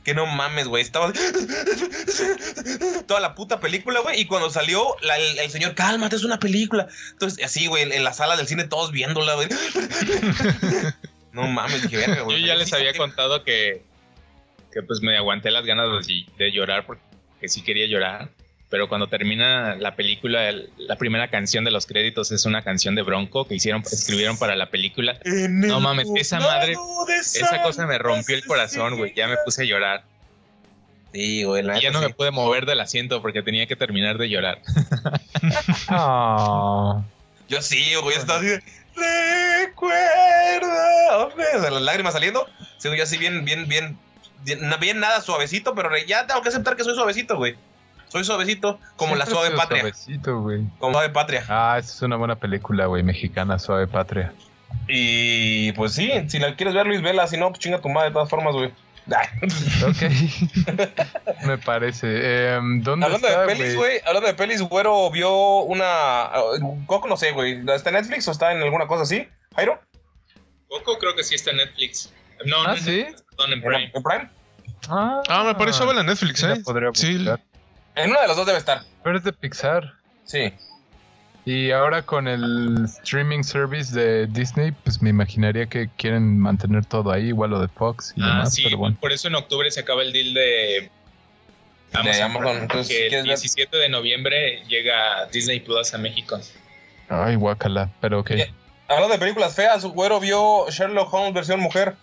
Que 0.09 0.15
no 0.15 0.25
mames, 0.25 0.67
güey, 0.69 0.83
estaba 0.83 1.13
toda 3.07 3.21
la 3.21 3.35
puta 3.35 3.61
película, 3.61 4.01
güey, 4.01 4.23
y 4.23 4.25
cuando 4.25 4.49
salió, 4.49 4.97
la- 5.03 5.19
el, 5.19 5.39
el 5.39 5.51
señor, 5.51 5.75
cálmate, 5.75 6.17
es 6.17 6.25
una 6.25 6.39
película. 6.39 6.89
Entonces, 7.13 7.45
así, 7.45 7.67
güey, 7.67 7.93
en, 7.93 8.03
la 8.05 8.15
sala 8.15 8.35
del 8.39 8.47
cine 8.47 8.65
todos 8.65 8.91
viéndola, 8.91 9.35
güey. 9.35 9.49
no 11.33 11.43
mames, 11.49 11.83
dije, 11.83 11.99
verga, 11.99 12.17
Yo 12.17 12.25
güey. 12.25 12.43
ya 12.47 12.55
les 12.55 12.73
había 12.73 12.95
contado 12.95 13.45
que, 13.45 13.83
que 14.73 14.83
pues 14.83 15.03
me 15.03 15.15
aguanté 15.15 15.51
las 15.51 15.67
ganas 15.67 16.07
de, 16.07 16.25
de 16.39 16.53
llorar 16.53 16.87
porque 16.87 17.03
sí 17.47 17.61
quería 17.63 17.87
llorar. 17.87 18.31
Pero 18.70 18.89
cuando 18.89 19.07
termina 19.09 19.77
la 19.77 19.97
película, 19.97 20.49
el- 20.51 20.70
la 20.77 20.97
primera 20.97 21.28
canción 21.28 21.65
de 21.65 21.70
los 21.70 21.86
créditos 21.86 22.31
es 22.32 22.45
una 22.45 22.62
canción 22.62 22.95
de 22.95 23.01
Bronco 23.03 23.47
que 23.47 23.55
hicieron, 23.55 23.82
escribieron 23.90 24.36
para 24.39 24.57
la 24.57 24.66
película. 24.66 25.19
En 25.24 25.61
No 25.61 25.81
mames, 25.81 26.09
esa 26.16 26.39
madre, 26.39 26.74
Esa 27.20 27.62
cosa 27.62 27.86
me 27.86 27.97
rompió 27.99 28.36
el 28.36 28.45
corazón, 28.45 28.97
güey. 28.99 29.15
Ya 29.15 29.27
me 29.27 29.36
puse 29.45 29.62
a 29.62 29.65
llorar. 29.65 30.05
Sí, 31.15 31.45
güey, 31.45 31.62
la 31.62 31.78
Y 31.78 31.82
ya 31.82 31.90
no 31.90 32.01
sí. 32.01 32.07
me 32.09 32.12
pude 32.12 32.31
mover 32.31 32.66
del 32.66 32.81
asiento 32.81 33.23
porque 33.23 33.43
tenía 33.43 33.66
que 33.66 33.74
terminar 33.77 34.19
de 34.19 34.28
llorar. 34.28 34.61
Yo 37.49 37.62
sí, 37.62 37.95
güey, 38.03 38.16
estaba 38.16 38.39
así 38.40 38.49
de, 38.49 38.62
Recuerda. 39.65 41.27
O 41.27 41.32
sea, 41.61 41.70
las 41.70 41.82
lágrimas 41.82 42.12
saliendo. 42.12 42.47
Sigo 42.78 42.95
yo 42.95 43.03
así 43.05 43.16
bien, 43.16 43.45
bien, 43.45 43.69
bien, 43.69 43.99
bien, 44.45 44.61
bien 44.81 45.01
nada 45.01 45.20
suavecito, 45.20 45.74
pero 45.74 45.90
ya 46.07 46.27
tengo 46.27 46.43
que 46.43 46.49
aceptar 46.51 46.77
que 46.77 46.85
soy 46.85 46.95
suavecito, 46.95 47.36
güey. 47.36 47.57
Soy 48.09 48.25
suavecito, 48.25 48.79
como 48.97 49.17
la 49.17 49.27
suave 49.27 49.51
patria. 49.53 49.81
Suavecito, 49.83 50.41
güey. 50.41 50.63
Como 50.79 50.93
suave 50.95 51.11
patria. 51.11 51.45
Ah, 51.49 51.77
esa 51.79 51.93
es 51.93 52.03
una 52.03 52.17
buena 52.17 52.37
película, 52.37 52.87
güey, 52.87 53.03
mexicana, 53.03 53.59
Suave 53.59 53.87
Patria. 53.87 54.33
Y 54.87 55.73
pues 55.73 55.93
sí, 55.95 56.11
si 56.29 56.39
la 56.39 56.55
quieres 56.57 56.75
ver, 56.75 56.87
Luis, 56.87 57.03
vela. 57.03 57.27
Si 57.27 57.37
no, 57.37 57.49
pues 57.49 57.59
chinga 57.61 57.81
tu 57.81 57.89
madre 57.89 58.09
de 58.09 58.15
todas 58.15 58.29
formas, 58.29 58.55
güey. 58.55 58.73
Ok. 59.87 60.03
Me 61.47 61.57
parece. 61.59 62.55
Em, 62.55 62.83
¿Dónde 62.83 63.07
Hablando 63.07 63.27
está, 63.29 63.41
de 63.43 63.47
pelis, 63.47 63.77
güey, 63.77 64.01
hablando 64.07 64.27
de 64.29 64.35
pelis, 64.35 64.61
güero 64.63 65.11
vio 65.11 65.61
una. 65.61 66.31
Coco, 66.87 67.09
no 67.09 67.17
sé, 67.17 67.33
güey. 67.33 67.63
¿Está 67.75 67.91
en 67.91 67.97
Netflix 67.97 68.29
o 68.29 68.33
está 68.33 68.53
en 68.53 68.63
alguna 68.63 68.87
cosa 68.87 69.03
así? 69.05 69.27
¿Jairo? 69.57 69.81
Coco 70.69 70.99
creo 70.99 71.15
que 71.15 71.25
sí 71.25 71.35
está 71.35 71.51
en 71.53 71.59
Netflix. 71.59 72.13
No, 72.45 72.63
Ah, 72.65 72.69
no, 72.73 72.77
¿sí? 72.77 73.07
perdón, 73.31 73.53
en 73.53 73.59
¿En 73.59 73.63
Prime. 73.63 73.93
en 73.95 74.03
Prime? 74.03 74.31
Ah, 74.91 75.23
Ah, 75.29 75.45
me 75.45 75.55
pareció 75.55 75.87
verla 75.87 76.03
en 76.03 76.07
Netflix, 76.09 76.41
sí 76.41 76.47
la 76.47 76.55
¿eh? 76.55 76.61
podría 76.63 76.91
Sí, 76.95 77.17
buscar. 77.17 77.41
En 77.99 78.11
uno 78.11 78.20
de 78.20 78.29
los 78.29 78.37
dos 78.37 78.47
debe 78.47 78.59
estar. 78.59 78.83
Pero 79.03 79.19
es 79.19 79.25
de 79.25 79.33
Pixar. 79.33 79.95
Sí. 80.25 80.53
Y 81.45 81.70
ahora 81.70 82.03
con 82.03 82.29
el 82.29 82.85
streaming 82.85 83.43
service 83.43 83.99
de 83.99 84.27
Disney, 84.27 84.73
pues 84.85 85.01
me 85.01 85.09
imaginaría 85.11 85.66
que 85.66 85.89
quieren 85.97 86.39
mantener 86.39 86.85
todo 86.85 87.11
ahí, 87.11 87.29
igual 87.29 87.51
lo 87.51 87.61
de 87.61 87.69
Fox 87.69 88.12
y 88.16 88.23
Ah, 88.23 88.27
demás, 88.27 88.55
sí, 88.55 88.65
pero 88.65 88.77
bueno. 88.77 88.97
por 89.01 89.12
eso 89.12 89.29
en 89.29 89.35
octubre 89.35 89.70
se 89.70 89.81
acaba 89.81 90.03
el 90.03 90.12
deal 90.12 90.35
de 90.35 90.91
De 92.03 92.23
Amazon, 92.23 92.59
entonces, 92.59 92.89
que 92.89 93.05
el 93.05 93.09
¿quieres 93.09 93.25
ver? 93.27 93.37
17 93.39 93.77
de 93.79 93.89
noviembre 93.89 94.62
llega 94.69 95.25
Disney 95.33 95.61
Plus 95.61 95.95
a 95.95 95.99
México. 95.99 96.39
Ay, 97.09 97.37
guacala, 97.37 97.89
pero 98.03 98.20
ok. 98.20 98.33
Hablando 98.89 99.15
de 99.15 99.19
películas 99.19 99.55
feas, 99.55 99.85
güero 99.87 100.20
vio 100.20 100.66
Sherlock 100.70 101.12
Holmes 101.15 101.33
versión 101.33 101.61
mujer 101.61 101.95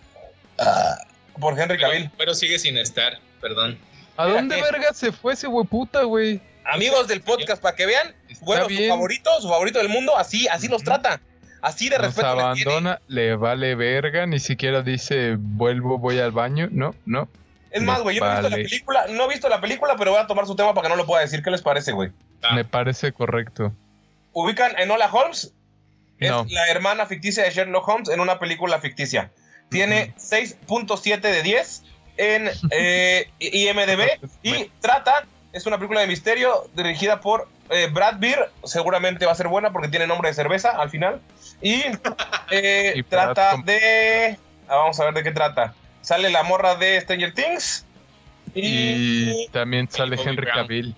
ah, 0.58 0.96
por 1.40 1.54
Henry 1.54 1.78
Pero, 1.78 1.82
Cavill. 1.92 2.10
pero 2.18 2.34
sigue 2.34 2.58
sin 2.58 2.78
estar, 2.78 3.20
perdón. 3.42 3.78
¿A 4.18 4.28
dónde 4.28 4.62
verga 4.62 4.94
se 4.94 5.12
fue 5.12 5.34
ese 5.34 5.48
hueputa, 5.48 6.04
güey? 6.04 6.42
Amigos 6.66 7.08
del 7.08 7.22
podcast, 7.22 7.62
para 7.62 7.76
que 7.76 7.86
vean, 7.86 8.16
güero, 8.42 8.68
su 8.70 8.88
favorito, 8.88 9.30
su 9.42 9.48
favorito 9.50 9.80
del 9.80 9.90
mundo, 9.90 10.18
así, 10.18 10.48
así 10.48 10.68
los 10.68 10.84
trata. 10.84 11.22
Así 11.62 11.90
de 11.90 11.98
Nos 11.98 12.08
respeto 12.08 12.28
tiene. 12.28 12.42
abandona, 12.44 13.02
le 13.08 13.36
vale 13.36 13.76
verga, 13.76 14.26
ni 14.28 14.40
siquiera 14.40 14.82
dice 14.82 15.36
vuelvo, 15.40 15.98
voy 15.98 16.20
al 16.20 16.32
baño. 16.32 16.68
No, 16.72 16.94
no. 17.06 17.28
Es 17.72 17.82
más, 17.82 18.02
güey, 18.02 18.16
yo 18.16 18.24
no 18.24 18.30
he 18.32 18.36
visto 18.36 18.50
la 18.50 18.56
película, 18.56 19.06
no 19.10 19.26
he 19.26 19.28
visto 19.28 19.50
la 19.50 19.62
película, 19.62 19.96
pero 19.98 20.12
voy 20.12 20.20
a 20.22 20.28
tomar 20.28 20.46
su 20.48 20.56
tema 20.56 20.74
para 20.74 20.86
que 20.88 20.90
no 20.90 20.96
lo 20.96 21.06
pueda 21.06 21.22
decir. 21.22 21.42
¿Qué 21.44 21.52
les 21.52 21.62
parece, 21.62 21.92
güey? 21.92 22.12
Ah. 22.44 22.56
Me 22.56 22.64
parece 22.66 23.12
correcto. 23.12 23.74
Ubican 24.32 24.78
Enola 24.80 25.10
Holmes, 25.12 25.54
es 26.20 26.30
No. 26.30 26.46
la 26.50 26.68
hermana 26.70 27.06
ficticia 27.06 27.44
de 27.44 27.50
Sherlock 27.52 27.88
Holmes 27.88 28.10
en 28.10 28.20
una 28.20 28.40
película 28.40 28.80
ficticia. 28.80 29.32
Tiene 29.70 30.14
6.7 30.18 31.20
de 31.20 31.42
10 31.42 31.84
en 32.18 32.50
eh, 32.72 33.30
IMDB 33.40 34.08
y 34.44 34.66
trata, 34.82 35.26
es 35.54 35.66
una 35.66 35.78
película 35.78 36.02
de 36.02 36.08
misterio 36.08 36.70
dirigida 36.76 37.20
por 37.20 37.48
eh, 37.70 37.90
Brad 37.92 38.18
Beer, 38.20 38.52
seguramente 38.64 39.26
va 39.26 39.32
a 39.32 39.36
ser 39.36 39.48
buena 39.48 39.72
porque 39.72 39.88
tiene 39.88 40.08
nombre 40.08 40.30
de 40.30 40.36
cerveza 40.36 40.72
al 40.72 40.90
final. 40.90 41.22
Y, 41.62 41.84
eh, 42.52 42.94
Y 42.96 43.04
trata 43.04 43.58
de... 43.64 44.38
ah, 44.68 44.76
vamos 44.76 45.00
a 45.00 45.06
ver 45.06 45.14
de 45.14 45.24
qué 45.24 45.32
trata. 45.32 45.74
Sale 46.02 46.30
la 46.30 46.44
morra 46.44 46.76
de 46.76 47.02
Stranger 47.02 47.34
Things. 47.34 47.86
Y 48.54 49.44
Y, 49.44 49.48
también 49.52 49.90
sale 49.90 50.18
Henry. 50.22 50.46
Cavill. 50.46 50.96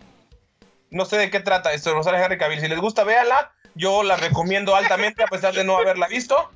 no 0.91 1.05
sé 1.05 1.17
de 1.17 1.29
qué 1.29 1.39
trata 1.39 1.71
esto, 1.71 1.95
no 1.95 2.03
sale 2.03 2.21
Henry 2.21 2.37
Cavill. 2.37 2.59
Si 2.59 2.67
les 2.67 2.79
gusta, 2.79 3.03
véanla. 3.03 3.51
Yo 3.75 4.03
la 4.03 4.15
recomiendo 4.15 4.75
altamente 4.75 5.23
a 5.23 5.27
pesar 5.27 5.53
de 5.53 5.63
no 5.63 5.77
haberla 5.77 6.07
visto. 6.07 6.51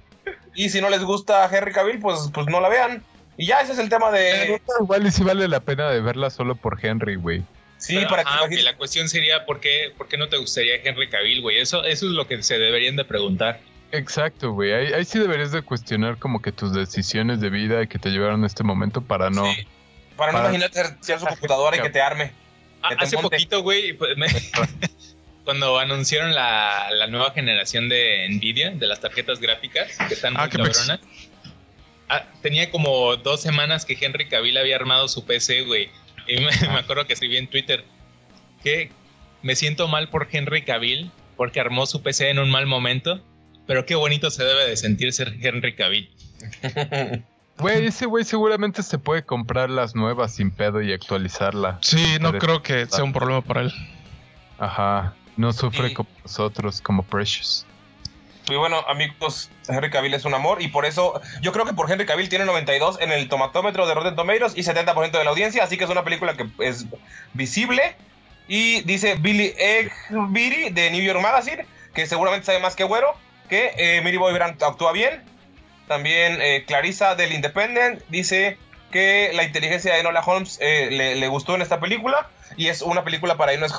Y 0.54 0.70
si 0.70 0.82
no 0.82 0.90
les 0.90 1.04
gusta 1.04 1.50
Henry 1.52 1.72
Cavill, 1.72 2.00
pues, 2.00 2.30
pues 2.34 2.48
no 2.48 2.60
la 2.60 2.68
vean. 2.68 3.04
Y 3.38 3.48
ya, 3.48 3.62
ese 3.62 3.74
es 3.74 3.80
el 3.80 3.90
tema 3.90 4.12
de... 4.12 4.60
Igual 4.80 5.08
y 5.08 5.12
sí 5.12 5.24
vale 5.24 5.48
la 5.48 5.60
pena 5.62 5.90
de 5.90 6.02
verla 6.02 6.30
solo 6.30 6.56
por 6.56 6.84
Henry, 6.84 7.16
güey. 7.16 7.44
Sí, 7.78 7.96
Pero, 7.96 8.10
para 8.10 8.24
que 8.24 8.30
ajá, 8.30 8.40
imagines- 8.46 8.60
ok, 8.60 8.66
la 8.66 8.78
cuestión 8.78 9.10
sería 9.10 9.46
¿por 9.46 9.60
qué, 9.60 9.92
por 9.98 10.08
qué 10.08 10.18
no 10.18 10.30
te 10.30 10.38
gustaría 10.38 10.76
Henry 10.84 11.10
Cavill, 11.10 11.42
güey. 11.42 11.58
Eso, 11.60 11.84
eso 11.84 12.06
es 12.06 12.12
lo 12.12 12.28
que 12.28 12.44
se 12.44 12.60
deberían 12.60 12.96
de 12.96 13.06
preguntar. 13.06 13.60
Exacto, 13.92 14.52
güey. 14.52 14.72
Ahí, 14.74 14.94
ahí 14.94 15.04
sí 15.06 15.18
deberías 15.20 15.52
de 15.52 15.62
cuestionar 15.64 16.18
como 16.18 16.42
que 16.42 16.52
tus 16.52 16.74
decisiones 16.74 17.42
de 17.42 17.50
vida 17.50 17.86
que 17.88 17.98
te 18.00 18.10
llevaron 18.10 18.44
a 18.44 18.48
este 18.48 18.64
momento 18.64 19.02
para 19.02 19.30
no... 19.32 19.46
Sí, 19.52 19.66
para 20.16 20.32
no 20.32 20.38
Para- 20.38 20.50
imaginarte 20.50 20.84
ser, 21.04 21.20
su 21.20 21.26
computadora 21.26 21.78
y 21.78 21.82
que 21.82 21.90
te 21.90 22.02
arme. 22.02 22.32
Ah, 22.84 22.90
Que 22.90 22.96
te 22.98 23.04
hace 23.06 23.16
monte. 23.16 23.30
poquito, 23.38 23.62
güey, 23.64 23.94
pues, 23.94 24.16
me- 24.18 24.28
cuando 25.44 25.80
anunciaron 25.80 26.36
la, 26.36 26.90
la 26.92 27.08
nueva 27.08 27.32
generación 27.32 27.90
de 27.90 28.28
Nvidia, 28.30 28.72
de 28.72 28.86
las 28.88 29.00
tarjetas 29.00 29.40
gráficas, 29.40 29.98
que 30.08 30.14
están 30.14 30.36
Ah, 30.38 30.42
muy 30.42 30.50
qué 30.52 30.58
pex. 30.60 30.88
Ah, 32.14 32.26
tenía 32.42 32.70
como 32.72 33.16
dos 33.16 33.42
semanas 33.42 33.86
que 33.86 33.98
Henry 34.00 34.28
Cavill 34.28 34.58
había 34.58 34.76
armado 34.76 35.08
su 35.08 35.24
PC, 35.26 35.62
güey. 35.64 35.90
Y 36.28 36.36
me, 36.42 36.50
me 36.68 36.80
acuerdo 36.80 37.08
que 37.08 37.14
escribí 37.14 37.38
en 37.38 37.48
Twitter 37.48 37.86
que 38.64 38.92
me 39.42 39.56
siento 39.56 39.88
mal 39.88 40.10
por 40.10 40.28
Henry 40.30 40.64
Cavill 40.64 41.10
porque 41.38 41.60
armó 41.62 41.86
su 41.86 42.02
PC 42.04 42.30
en 42.30 42.40
un 42.40 42.52
mal 42.52 42.66
momento, 42.68 43.22
pero 43.66 43.86
qué 43.86 43.96
bonito 43.96 44.30
se 44.30 44.44
debe 44.44 44.68
de 44.68 44.76
sentir 44.76 45.14
ser 45.14 45.36
Henry 45.42 45.74
Cavill. 45.76 46.10
Güey, 47.58 47.86
ese 47.86 48.08
güey 48.08 48.24
seguramente 48.24 48.82
se 48.82 48.98
puede 48.98 49.24
comprar 49.24 49.70
las 49.70 49.94
nuevas 49.96 50.34
sin 50.34 50.50
pedo 50.50 50.82
y 50.82 50.94
actualizarla. 50.94 51.78
sí, 51.82 52.18
no 52.20 52.32
Pero- 52.32 52.40
creo 52.40 52.64
que 52.64 52.86
sea 52.88 53.04
un 53.04 53.14
problema 53.14 53.42
para 53.42 53.62
él. 53.62 53.72
Ajá. 54.58 55.14
No 55.38 55.54
sufre 55.54 55.90
Y- 55.90 55.94
como 55.94 56.10
nosotros, 56.24 56.82
como 56.82 57.04
Precious. 57.04 57.66
Y 58.52 58.58
bueno, 58.58 58.84
amigos, 58.88 59.50
Henry 59.68 59.90
Cavill 59.90 60.14
es 60.14 60.26
un 60.26 60.34
amor 60.34 60.62
y 60.62 60.68
por 60.68 60.86
eso 60.86 61.22
yo 61.42 61.52
creo 61.52 61.66
que 61.66 61.74
por 61.74 61.92
Henry 61.92 62.06
Cavill 62.06 62.30
tiene 62.30 62.46
92 62.46 63.00
en 63.02 63.12
el 63.12 63.30
tomatómetro 63.30 63.88
de 63.88 63.94
Rotten 63.94 64.16
Tomatoes 64.16 64.54
y 64.56 64.62
70% 64.62 65.12
de 65.12 65.24
la 65.24 65.30
audiencia, 65.30 65.64
así 65.64 65.78
que 65.78 65.86
es 65.86 65.90
una 65.90 66.04
película 66.04 66.36
que 66.36 66.48
es 66.60 66.86
visible. 67.34 67.96
Y 68.48 68.82
dice 68.82 69.16
Billy 69.16 69.54
Eggbiri 69.58 70.72
de 70.72 70.92
New 70.92 71.02
York 71.02 71.22
Magazine, 71.22 71.66
que 71.94 72.06
seguramente 72.06 72.46
sabe 72.46 72.60
más 72.60 72.76
que 72.76 72.84
Güero, 72.84 73.16
que 73.50 73.74
eh, 73.78 74.02
Millie 74.02 74.18
Bobby 74.18 74.34
Brown 74.34 74.58
actúa 74.62 74.92
bien. 74.92 75.24
También 75.88 76.42
eh, 76.42 76.64
Clarissa 76.66 77.16
del 77.16 77.34
Independent 77.34 78.02
dice 78.10 78.58
que 78.92 79.32
la 79.34 79.44
inteligencia 79.44 79.94
de 79.94 80.00
Enola 80.02 80.22
Holmes 80.22 80.58
eh, 80.62 81.16
le 81.16 81.28
gustó 81.28 81.56
en 81.56 81.62
esta 81.62 81.80
película 81.80 82.30
y 82.58 82.68
es 82.68 82.82
una 82.82 83.04
película 83.04 83.38
para 83.38 83.54
heroínas, 83.54 83.72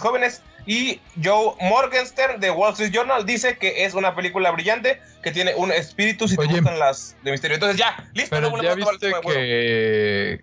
jóvenes. 0.00 0.42
Y 0.66 1.00
Joe 1.22 1.54
Morgenstern 1.60 2.40
de 2.40 2.50
Wall 2.50 2.72
Street 2.72 2.92
Journal 2.92 3.24
dice 3.24 3.56
que 3.58 3.84
es 3.84 3.94
una 3.94 4.14
película 4.14 4.50
brillante 4.50 5.00
que 5.22 5.32
tiene 5.32 5.54
un 5.54 5.72
espíritu 5.72 6.28
si 6.28 6.36
te 6.36 6.42
Oye. 6.42 6.60
gustan 6.60 6.78
las 6.78 7.16
de 7.22 7.32
misterio. 7.32 7.54
Entonces 7.54 7.78
ya, 7.78 8.08
listo. 8.14 8.36
Pero 8.36 8.50
no 8.50 8.62
ya 8.62 8.74
volvemos 8.74 8.88
a 8.88 8.92
viste 8.92 9.12
que... 9.22 10.40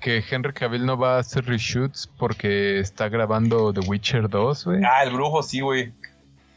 Que 0.00 0.22
Henry 0.30 0.52
Cavill 0.52 0.84
no 0.84 0.98
va 0.98 1.16
a 1.16 1.20
hacer 1.20 1.46
reshoots 1.46 2.10
porque 2.18 2.78
está 2.78 3.08
grabando 3.08 3.72
The 3.72 3.80
Witcher 3.80 4.28
2, 4.28 4.64
güey. 4.66 4.82
Ah, 4.84 5.02
el 5.02 5.10
brujo, 5.10 5.42
sí, 5.42 5.60
güey. 5.60 5.94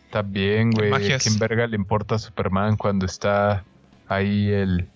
Está 0.05 0.21
bien, 0.21 0.71
güey. 0.71 0.93
¿A 0.93 0.97
quién 0.97 1.39
verga 1.39 1.65
le 1.65 1.77
importa 1.77 2.15
a 2.15 2.19
Superman 2.19 2.75
cuando 2.75 3.05
está 3.05 3.63
ahí 4.09 4.49
el... 4.49 4.89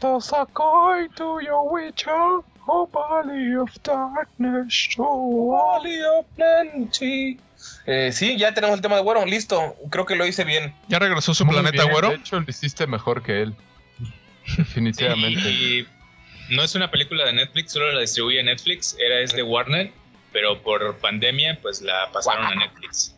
Toss 0.00 0.32
a 0.32 0.44
coin 0.46 1.08
to 1.10 1.40
your 1.40 1.72
Witcher, 1.72 2.40
oh 2.66 2.88
valley 2.88 3.54
of 3.56 3.70
darkness, 3.82 4.88
oh 4.98 5.52
Valley 5.52 6.00
of 6.02 6.26
Plenty. 6.36 7.38
Eh, 7.86 8.10
sí, 8.12 8.36
ya 8.38 8.54
tenemos 8.54 8.76
el 8.76 8.82
tema 8.82 8.96
de 8.96 9.02
Güero, 9.02 9.24
listo. 9.24 9.76
Creo 9.90 10.06
que 10.06 10.16
lo 10.16 10.26
hice 10.26 10.44
bien. 10.44 10.74
¿Ya 10.88 10.98
regresó 10.98 11.34
su 11.34 11.44
Muy 11.44 11.54
planeta, 11.54 11.82
bien, 11.82 11.92
güero? 11.92 12.08
De 12.10 12.16
hecho, 12.16 12.40
lo 12.40 12.46
hiciste 12.48 12.86
mejor 12.86 13.22
que 13.22 13.42
él. 13.42 13.54
Definitivamente. 14.56 15.48
Y 15.50 15.86
no 16.50 16.62
es 16.62 16.74
una 16.74 16.90
película 16.90 17.24
de 17.24 17.32
Netflix, 17.32 17.72
solo 17.72 17.92
la 17.92 18.00
distribuye 18.00 18.42
Netflix, 18.42 18.96
era 18.98 19.20
es 19.20 19.32
de 19.32 19.42
Warner, 19.42 19.92
pero 20.32 20.62
por 20.62 20.96
pandemia 20.98 21.58
pues 21.62 21.80
la 21.82 22.10
pasaron 22.12 22.46
a 22.46 22.54
Netflix. 22.54 23.14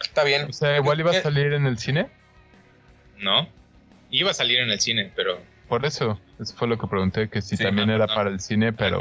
Está 0.00 0.24
bien. 0.24 0.46
O 0.48 0.52
sea, 0.52 0.76
igual 0.76 1.00
iba 1.00 1.10
a 1.10 1.22
salir 1.22 1.52
en 1.52 1.66
el 1.66 1.78
cine. 1.78 2.08
¿No? 3.18 3.48
Iba 4.10 4.30
a 4.30 4.34
salir 4.34 4.60
en 4.60 4.70
el 4.70 4.80
cine, 4.80 5.10
pero... 5.16 5.40
Por 5.68 5.84
eso, 5.84 6.18
eso 6.38 6.54
fue 6.56 6.68
lo 6.68 6.78
que 6.78 6.86
pregunté, 6.86 7.28
que 7.28 7.42
si 7.42 7.56
Sí, 7.56 7.64
también 7.64 7.88
no, 7.88 7.94
era 7.94 8.06
no. 8.06 8.14
para 8.14 8.30
el 8.30 8.40
cine, 8.40 8.72
pero 8.72 8.98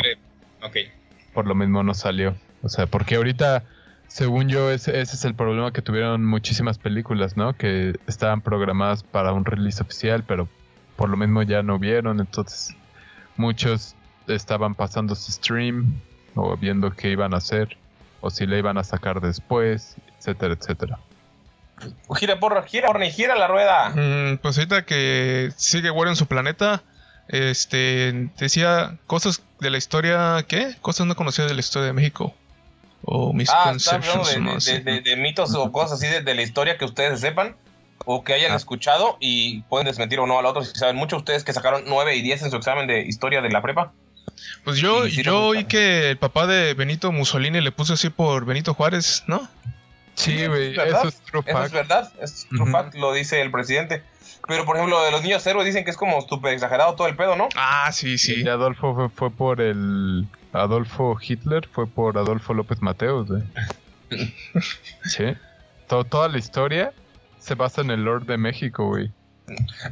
por 1.34 1.46
lo 1.48 1.56
mismo 1.56 1.84
no 1.84 1.94
salió. 1.94 2.36
O 2.64 2.70
sea, 2.70 2.88
porque 2.88 3.16
ahorita, 3.16 3.64
según 4.08 4.50
yo, 4.50 4.72
ese, 4.72 5.00
ese 5.00 5.16
es 5.16 5.26
el 5.26 5.36
problema 5.36 5.72
que 5.72 5.82
tuvieron 5.82 6.26
muchísimas 6.26 6.78
películas, 6.80 7.38
¿no? 7.38 7.54
Que 7.54 7.94
estaban 8.08 8.42
programadas 8.42 9.04
para 9.04 9.32
un 9.34 9.46
release 9.46 9.82
oficial, 9.82 10.24
pero 10.24 10.48
por 10.96 11.10
lo 11.10 11.18
mismo 11.18 11.44
ya 11.44 11.62
no 11.62 11.78
vieron, 11.78 12.20
entonces 12.20 12.76
muchos 13.38 13.96
estaban 14.28 14.74
pasando 14.76 15.14
su 15.14 15.32
stream 15.32 15.94
o 16.36 16.56
viendo 16.58 16.90
qué 16.92 17.12
iban 17.12 17.34
a 17.34 17.38
hacer 17.38 17.78
o 18.22 18.30
si 18.30 18.48
le 18.48 18.58
iban 18.58 18.78
a 18.78 18.84
sacar 18.84 19.22
después, 19.22 19.96
etcétera, 20.18 20.56
etcétera. 20.56 21.00
Gira, 22.16 22.40
porra, 22.40 22.64
gira, 22.64 22.88
porra, 22.88 23.06
gira 23.10 23.36
la 23.36 23.48
rueda. 23.48 23.90
Mm, 23.90 24.38
pues 24.38 24.58
ahorita 24.58 24.86
que 24.86 25.52
sigue 25.58 25.90
Güero 25.90 26.10
en 26.12 26.16
su 26.16 26.26
planeta, 26.28 26.84
este 27.28 28.30
decía 28.38 28.98
cosas 29.08 29.42
de 29.60 29.70
la 29.70 29.78
historia, 29.78 30.46
¿qué? 30.48 30.76
Cosas 30.82 31.08
no 31.08 31.16
conocidas 31.16 31.50
de 31.50 31.56
la 31.56 31.60
historia 31.60 31.88
de 31.88 31.94
México. 31.94 32.34
O 33.04 33.30
Ah, 33.30 33.34
misconceptions. 33.34 34.34
de, 34.34 34.40
no 34.40 34.58
de- 34.58 34.80
de- 34.80 35.02
de 35.02 35.16
mitos 35.16 35.54
o 35.56 35.72
cosas 35.72 35.94
así 36.02 36.08
de, 36.08 36.34
la 36.36 36.42
historia 36.42 36.78
que 36.78 36.86
ustedes 36.86 37.20
sepan 37.20 37.56
o 38.06 38.24
que 38.24 38.34
hayan 38.34 38.52
Ah. 38.52 38.56
escuchado 38.56 39.18
y 39.20 39.62
pueden 39.64 39.86
desmentir 39.86 40.20
o 40.20 40.28
no 40.28 40.40
al 40.40 40.46
otro 40.46 40.64
si 40.64 40.76
saben 40.78 40.96
mucho. 40.96 41.18
Ustedes 41.18 41.44
que 41.44 41.54
sacaron 41.54 41.84
9 41.88 42.16
y 42.16 42.22
10 42.22 42.42
en 42.44 42.52
su 42.52 42.58
examen 42.58 42.88
de 42.88 43.02
historia 43.02 43.42
de 43.42 43.50
la 43.50 43.62
prepa. 43.62 43.92
Pues 44.64 44.78
yo, 44.78 45.06
sí 45.08 45.24
yo 45.24 45.46
oí 45.48 45.66
que 45.66 46.10
el 46.12 46.18
papá 46.18 46.48
de 46.48 46.74
Benito 46.74 47.12
Mussolini 47.12 47.62
le 47.62 47.72
puso 47.72 47.94
así 47.94 48.10
por 48.10 48.46
Benito 48.46 48.74
Juárez, 48.74 49.24
¿no? 49.28 49.48
Sí, 50.16 50.46
güey, 50.48 50.72
es 50.72 50.78
eso 50.78 51.08
es 51.10 51.20
true 51.22 51.42
Eso 51.46 51.50
es 51.58 51.72
fact. 51.72 51.74
verdad, 51.74 52.14
es 52.22 52.48
true 52.50 52.72
fact, 52.72 52.96
lo 52.96 53.14
dice 53.14 53.42
el 53.42 53.52
presidente. 53.52 54.04
Pero 54.48 54.64
por 54.66 54.76
ejemplo, 54.78 55.02
de 55.04 55.12
los 55.12 55.22
niños 55.24 55.46
héroes 55.48 55.66
dicen 55.66 55.84
que 55.84 55.92
es 55.92 55.98
como 55.98 56.22
súper 56.22 56.54
exagerado 56.54 56.96
todo 56.96 57.08
el 57.08 57.16
pedo, 57.16 57.36
¿no? 57.36 57.50
Ah, 57.56 57.92
sí, 57.92 58.18
sí. 58.18 58.44
Y 58.44 58.48
Adolfo 58.48 58.94
fue, 58.96 59.10
fue 59.10 59.32
por 59.32 59.60
el. 59.62 60.28
Adolfo 60.54 61.18
Hitler 61.22 61.68
fue 61.72 61.86
por 61.88 62.18
Adolfo 62.18 62.54
López 62.54 62.82
Mateos, 62.82 63.28
güey. 63.28 63.44
sí. 65.06 65.26
To- 65.88 66.04
toda 66.06 66.28
la 66.30 66.38
historia 66.38 66.94
se 67.40 67.56
basa 67.56 67.82
en 67.82 67.92
el 67.92 68.04
Lord 68.04 68.26
de 68.26 68.38
México, 68.38 68.88
güey. 68.88 69.12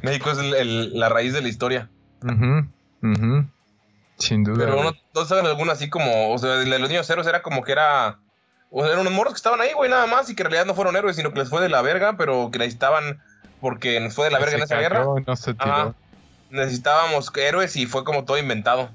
México 0.01 0.31
es 0.31 0.37
el- 0.39 0.53
el- 0.55 0.99
la 0.99 1.09
raíz 1.09 1.33
de 1.33 1.41
la 1.41 1.49
historia. 1.49 1.89
Ujú, 2.23 2.67
ujú. 3.03 3.45
Sin 4.17 4.43
duda. 4.43 4.65
Pero 4.65 4.83
no, 4.83 4.93
no 5.13 5.25
saben 5.25 5.45
alguna 5.45 5.73
así 5.73 5.89
como, 5.89 6.31
o 6.31 6.37
sea, 6.37 6.61
el 6.61 6.69
de 6.69 6.79
los 6.79 6.89
niños 6.89 7.09
héroes 7.09 7.27
era 7.27 7.41
como 7.41 7.63
que 7.63 7.73
era, 7.73 8.19
o 8.75 8.81
sea, 8.81 8.87
eran 8.87 9.01
unos 9.01 9.13
morros 9.13 9.33
que 9.33 9.37
estaban 9.37 9.61
ahí, 9.61 9.71
güey, 9.73 9.89
nada 9.89 10.07
más, 10.07 10.29
y 10.31 10.35
que 10.35 10.41
en 10.41 10.49
realidad 10.49 10.65
no 10.65 10.73
fueron 10.73 10.95
héroes, 10.95 11.15
sino 11.15 11.31
que 11.31 11.39
les 11.39 11.49
fue 11.49 11.61
de 11.61 11.69
la 11.69 11.83
verga, 11.83 12.17
pero 12.17 12.49
que 12.51 12.57
necesitaban, 12.57 13.21
porque 13.61 13.99
nos 13.99 14.15
fue 14.15 14.25
de 14.25 14.31
la 14.31 14.39
verga 14.39 14.51
Se 14.51 14.57
en 14.57 14.63
esa 14.63 14.75
cayó, 14.75 14.89
guerra, 14.89 15.23
No 15.27 15.35
se 15.35 15.53
tiró. 15.53 15.71
Ajá. 15.71 15.93
necesitábamos 16.49 17.31
héroes 17.35 17.75
y 17.75 17.85
fue 17.85 18.03
como 18.03 18.25
todo 18.25 18.39
inventado. 18.39 18.89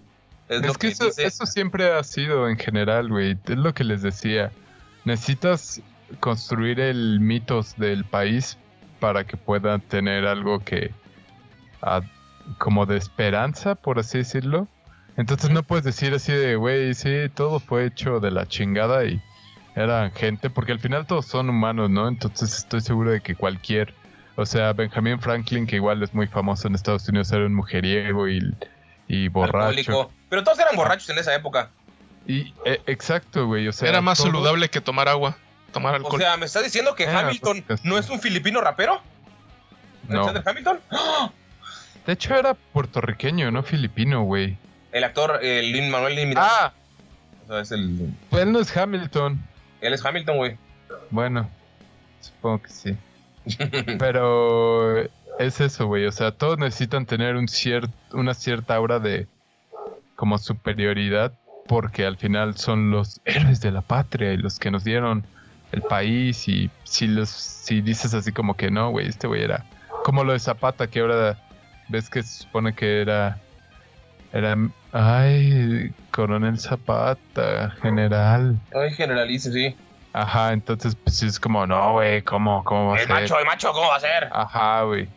Es, 0.49 0.61
Es, 0.61 0.67
lo 0.67 0.73
que, 0.73 0.79
que, 0.79 0.89
eso, 0.89 1.05
dice. 1.05 1.25
eso 1.25 1.47
siempre 1.47 1.93
ha 1.93 2.03
sido 2.03 2.49
en 2.49 2.59
general, 2.59 3.09
güey. 3.09 3.39
Es 3.47 3.57
lo 3.57 3.73
que 3.73 3.85
les 3.85 4.03
decía. 4.03 4.51
Necesitas 5.05 5.81
construir 6.19 6.81
el 6.81 7.21
mitos 7.21 7.77
del 7.77 8.05
país 8.05 8.59
para 8.99 9.25
que 9.25 9.37
pueda 9.37 9.79
tener 9.79 10.27
algo 10.27 10.59
que... 10.59 10.93
ah, 11.83 12.01
como 12.57 12.87
de 12.87 12.97
esperanza, 12.97 13.75
por 13.75 13.99
así 13.99 14.19
decirlo. 14.19 14.67
Entonces 15.17 15.51
no 15.51 15.63
puedes 15.63 15.85
decir 15.85 16.15
así 16.15 16.33
de, 16.33 16.57
güey, 16.57 16.95
sí, 16.95 17.29
todo 17.35 17.61
fue 17.61 17.87
hecho 17.87 18.21
de 18.21 18.31
la 18.31 18.47
chingada 18.47 19.05
y 19.05 19.21
eran 19.75 20.13
gente, 20.13 20.51
porque 20.51 20.73
al 20.73 20.81
final 20.81 21.07
todos 21.07 21.27
son 21.27 21.49
humanos, 21.51 21.91
¿no? 21.91 22.09
Entonces 22.09 22.57
estoy 22.57 22.81
seguro 22.81 23.11
de 23.11 23.21
que 23.21 23.35
cualquier... 23.35 23.95
O 24.37 24.47
sea, 24.47 24.73
Benjamin 24.73 25.21
Franklin, 25.21 25.67
que 25.67 25.77
igual 25.77 26.01
es 26.03 26.15
muy 26.15 26.29
famoso 26.29 26.69
en 26.69 26.77
Estados 26.77 27.09
Unidos, 27.09 27.33
era 27.33 27.45
un 27.45 27.55
mujeriego 27.55 28.29
y, 28.29 28.39
y 29.09 29.27
borracho. 29.29 29.59
alcohólico. 29.59 30.13
Pero 30.29 30.45
todos 30.45 30.61
eran 30.61 30.77
borrachos 30.77 31.09
en 31.11 31.19
esa 31.19 31.35
época. 31.35 31.71
Y, 32.25 32.55
eh, 32.65 32.81
exacto, 32.87 33.47
güey. 33.47 33.67
O 33.67 33.73
sea, 33.73 33.89
Era 33.89 34.01
más 34.01 34.19
todos- 34.19 34.31
saludable 34.31 34.69
que 34.69 34.81
tomar 34.81 35.09
agua, 35.09 35.37
tomar 35.73 35.95
O 35.95 35.97
alcohol. 35.97 36.21
sea, 36.21 36.37
¿me 36.37 36.47
estás 36.47 36.63
diciendo 36.63 36.95
que 36.95 37.09
Hamilton 37.09 37.65
pues, 37.67 37.85
no 37.85 37.99
es 37.99 38.09
un 38.11 38.21
filipino 38.21 38.61
rapero? 38.61 39.01
No. 40.07 40.21
¿Alexander 40.29 40.43
Hamilton? 40.47 40.81
¡Ah! 40.93 41.31
De 42.07 42.13
hecho, 42.13 42.35
era 42.37 42.55
puertorriqueño, 42.55 43.51
no 43.51 43.65
filipino, 43.65 44.23
güey. 44.23 44.57
El 44.93 45.03
actor, 45.03 45.41
el 45.43 45.73
Lin 45.73 45.91
Manuel 45.91 46.15
Lin. 46.15 46.35
Ah, 46.37 46.73
O 47.47 47.49
sea, 47.53 47.61
es 47.61 47.73
el, 47.73 48.15
pues 48.31 48.43
él 48.45 48.53
no 48.53 48.61
es 48.61 48.75
Hamilton. 48.77 49.43
Él 49.81 49.93
es 49.93 50.05
Hamilton, 50.05 50.37
güey. 50.37 50.57
Bueno, 51.11 51.49
supongo 52.21 52.63
que 52.63 52.69
sí. 52.71 52.97
Pero 53.99 54.99
es 55.39 55.61
eso, 55.61 55.87
güey. 55.87 56.07
O 56.07 56.13
sea, 56.13 56.33
todos 56.33 56.59
necesitan 56.59 57.07
tener 57.07 57.37
un 57.37 57.47
cier- 57.47 57.91
una 58.13 58.35
cierta 58.35 58.75
aura 58.75 58.99
de 58.99 59.27
como 60.17 60.39
superioridad 60.39 61.33
porque 61.67 62.05
al 62.07 62.17
final 62.17 62.57
son 62.57 62.91
los 62.91 63.21
héroes 63.25 63.61
de 63.61 63.71
la 63.71 63.83
patria 63.83 64.33
y 64.33 64.37
los 64.37 64.59
que 64.59 64.71
nos 64.71 64.85
dieron 64.85 65.25
el 65.71 65.83
país 65.83 66.49
y 66.49 66.71
si 66.85 67.07
los 67.07 67.29
si 67.29 67.83
dices 67.83 68.15
así 68.15 68.33
como 68.33 68.55
que 68.57 68.71
no, 68.71 68.91
güey, 68.91 69.07
este 69.07 69.27
güey 69.27 69.43
era 69.43 69.65
como 70.03 70.25
lo 70.25 70.33
de 70.33 70.39
Zapata 70.39 70.87
que 70.89 71.01
ahora 71.01 71.39
ves 71.89 72.09
que 72.09 72.23
se 72.23 72.43
supone 72.45 72.75
que 72.75 73.03
era 73.03 73.39
era 74.33 74.57
ay, 74.93 75.93
Coronel 76.11 76.59
Zapata, 76.59 77.71
general. 77.83 78.59
Ay, 78.75 78.91
generalice, 78.93 79.53
sí. 79.53 79.77
Ajá, 80.13 80.53
entonces 80.53 80.97
pues 80.97 81.17
sí 81.17 81.27
es 81.27 81.39
como, 81.39 81.67
no, 81.67 81.93
güey, 81.93 82.23
¿cómo, 82.23 82.65
cómo 82.65 82.89
va 82.89 82.97
a 82.97 83.01
El 83.01 83.07
ser? 83.07 83.15
macho, 83.15 83.39
el 83.39 83.47
macho, 83.47 83.73
¿cómo 83.73 83.89
va 83.89 83.97
a 83.97 84.01
ser? 84.01 84.29
Ajá, 84.33 84.83
güey. 84.83 85.09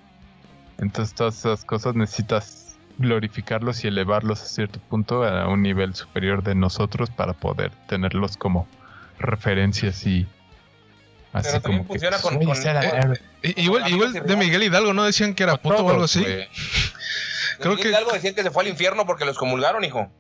Entonces 0.80 1.16
todas 1.16 1.38
esas 1.38 1.64
cosas 1.66 1.96
necesitas 1.96 2.76
glorificarlos 2.98 3.84
y 3.84 3.88
elevarlos 3.88 4.42
a 4.42 4.46
cierto 4.46 4.80
punto 4.90 5.24
a 5.24 5.48
un 5.48 5.62
nivel 5.64 5.96
superior 5.96 6.44
de 6.44 6.56
nosotros 6.56 7.10
para 7.10 7.34
poder 7.34 7.72
tenerlos 7.88 8.38
como 8.38 8.68
referencias 9.18 10.06
y 10.06 10.28
así 11.34 11.48
Pero 11.50 11.62
también 11.62 11.84
como 11.84 11.84
que, 11.84 11.88
funciona 12.00 12.18
con- 12.22 12.36
"Güey, 12.36 12.48
con- 12.48 12.68
era 12.68 12.84
eh, 12.84 13.00
héroe". 13.02 13.20
I- 13.44 13.62
igual, 13.64 13.90
igual 13.90 14.14
de. 14.14 14.36
Miguel 14.36 14.64
Hidalgo, 14.64 14.94
¿no? 14.94 15.04
Decían 15.04 15.34
que 15.34 15.44
era 15.44 15.58
puto 15.58 15.84
o 15.86 15.90
algo 15.90 16.04
así. 16.04 16.24
Creo 17.62 17.76
que- 17.78 17.90
Hidalgo 17.90 18.12
decían 18.12 18.36
que 18.36 18.44
se 18.44 18.52
fue 18.52 18.64
al 18.64 18.70
infierno 18.70 19.06
porque 19.06 19.26
los 19.26 19.38
comulgaron, 19.38 19.84
hijo. 19.84 20.12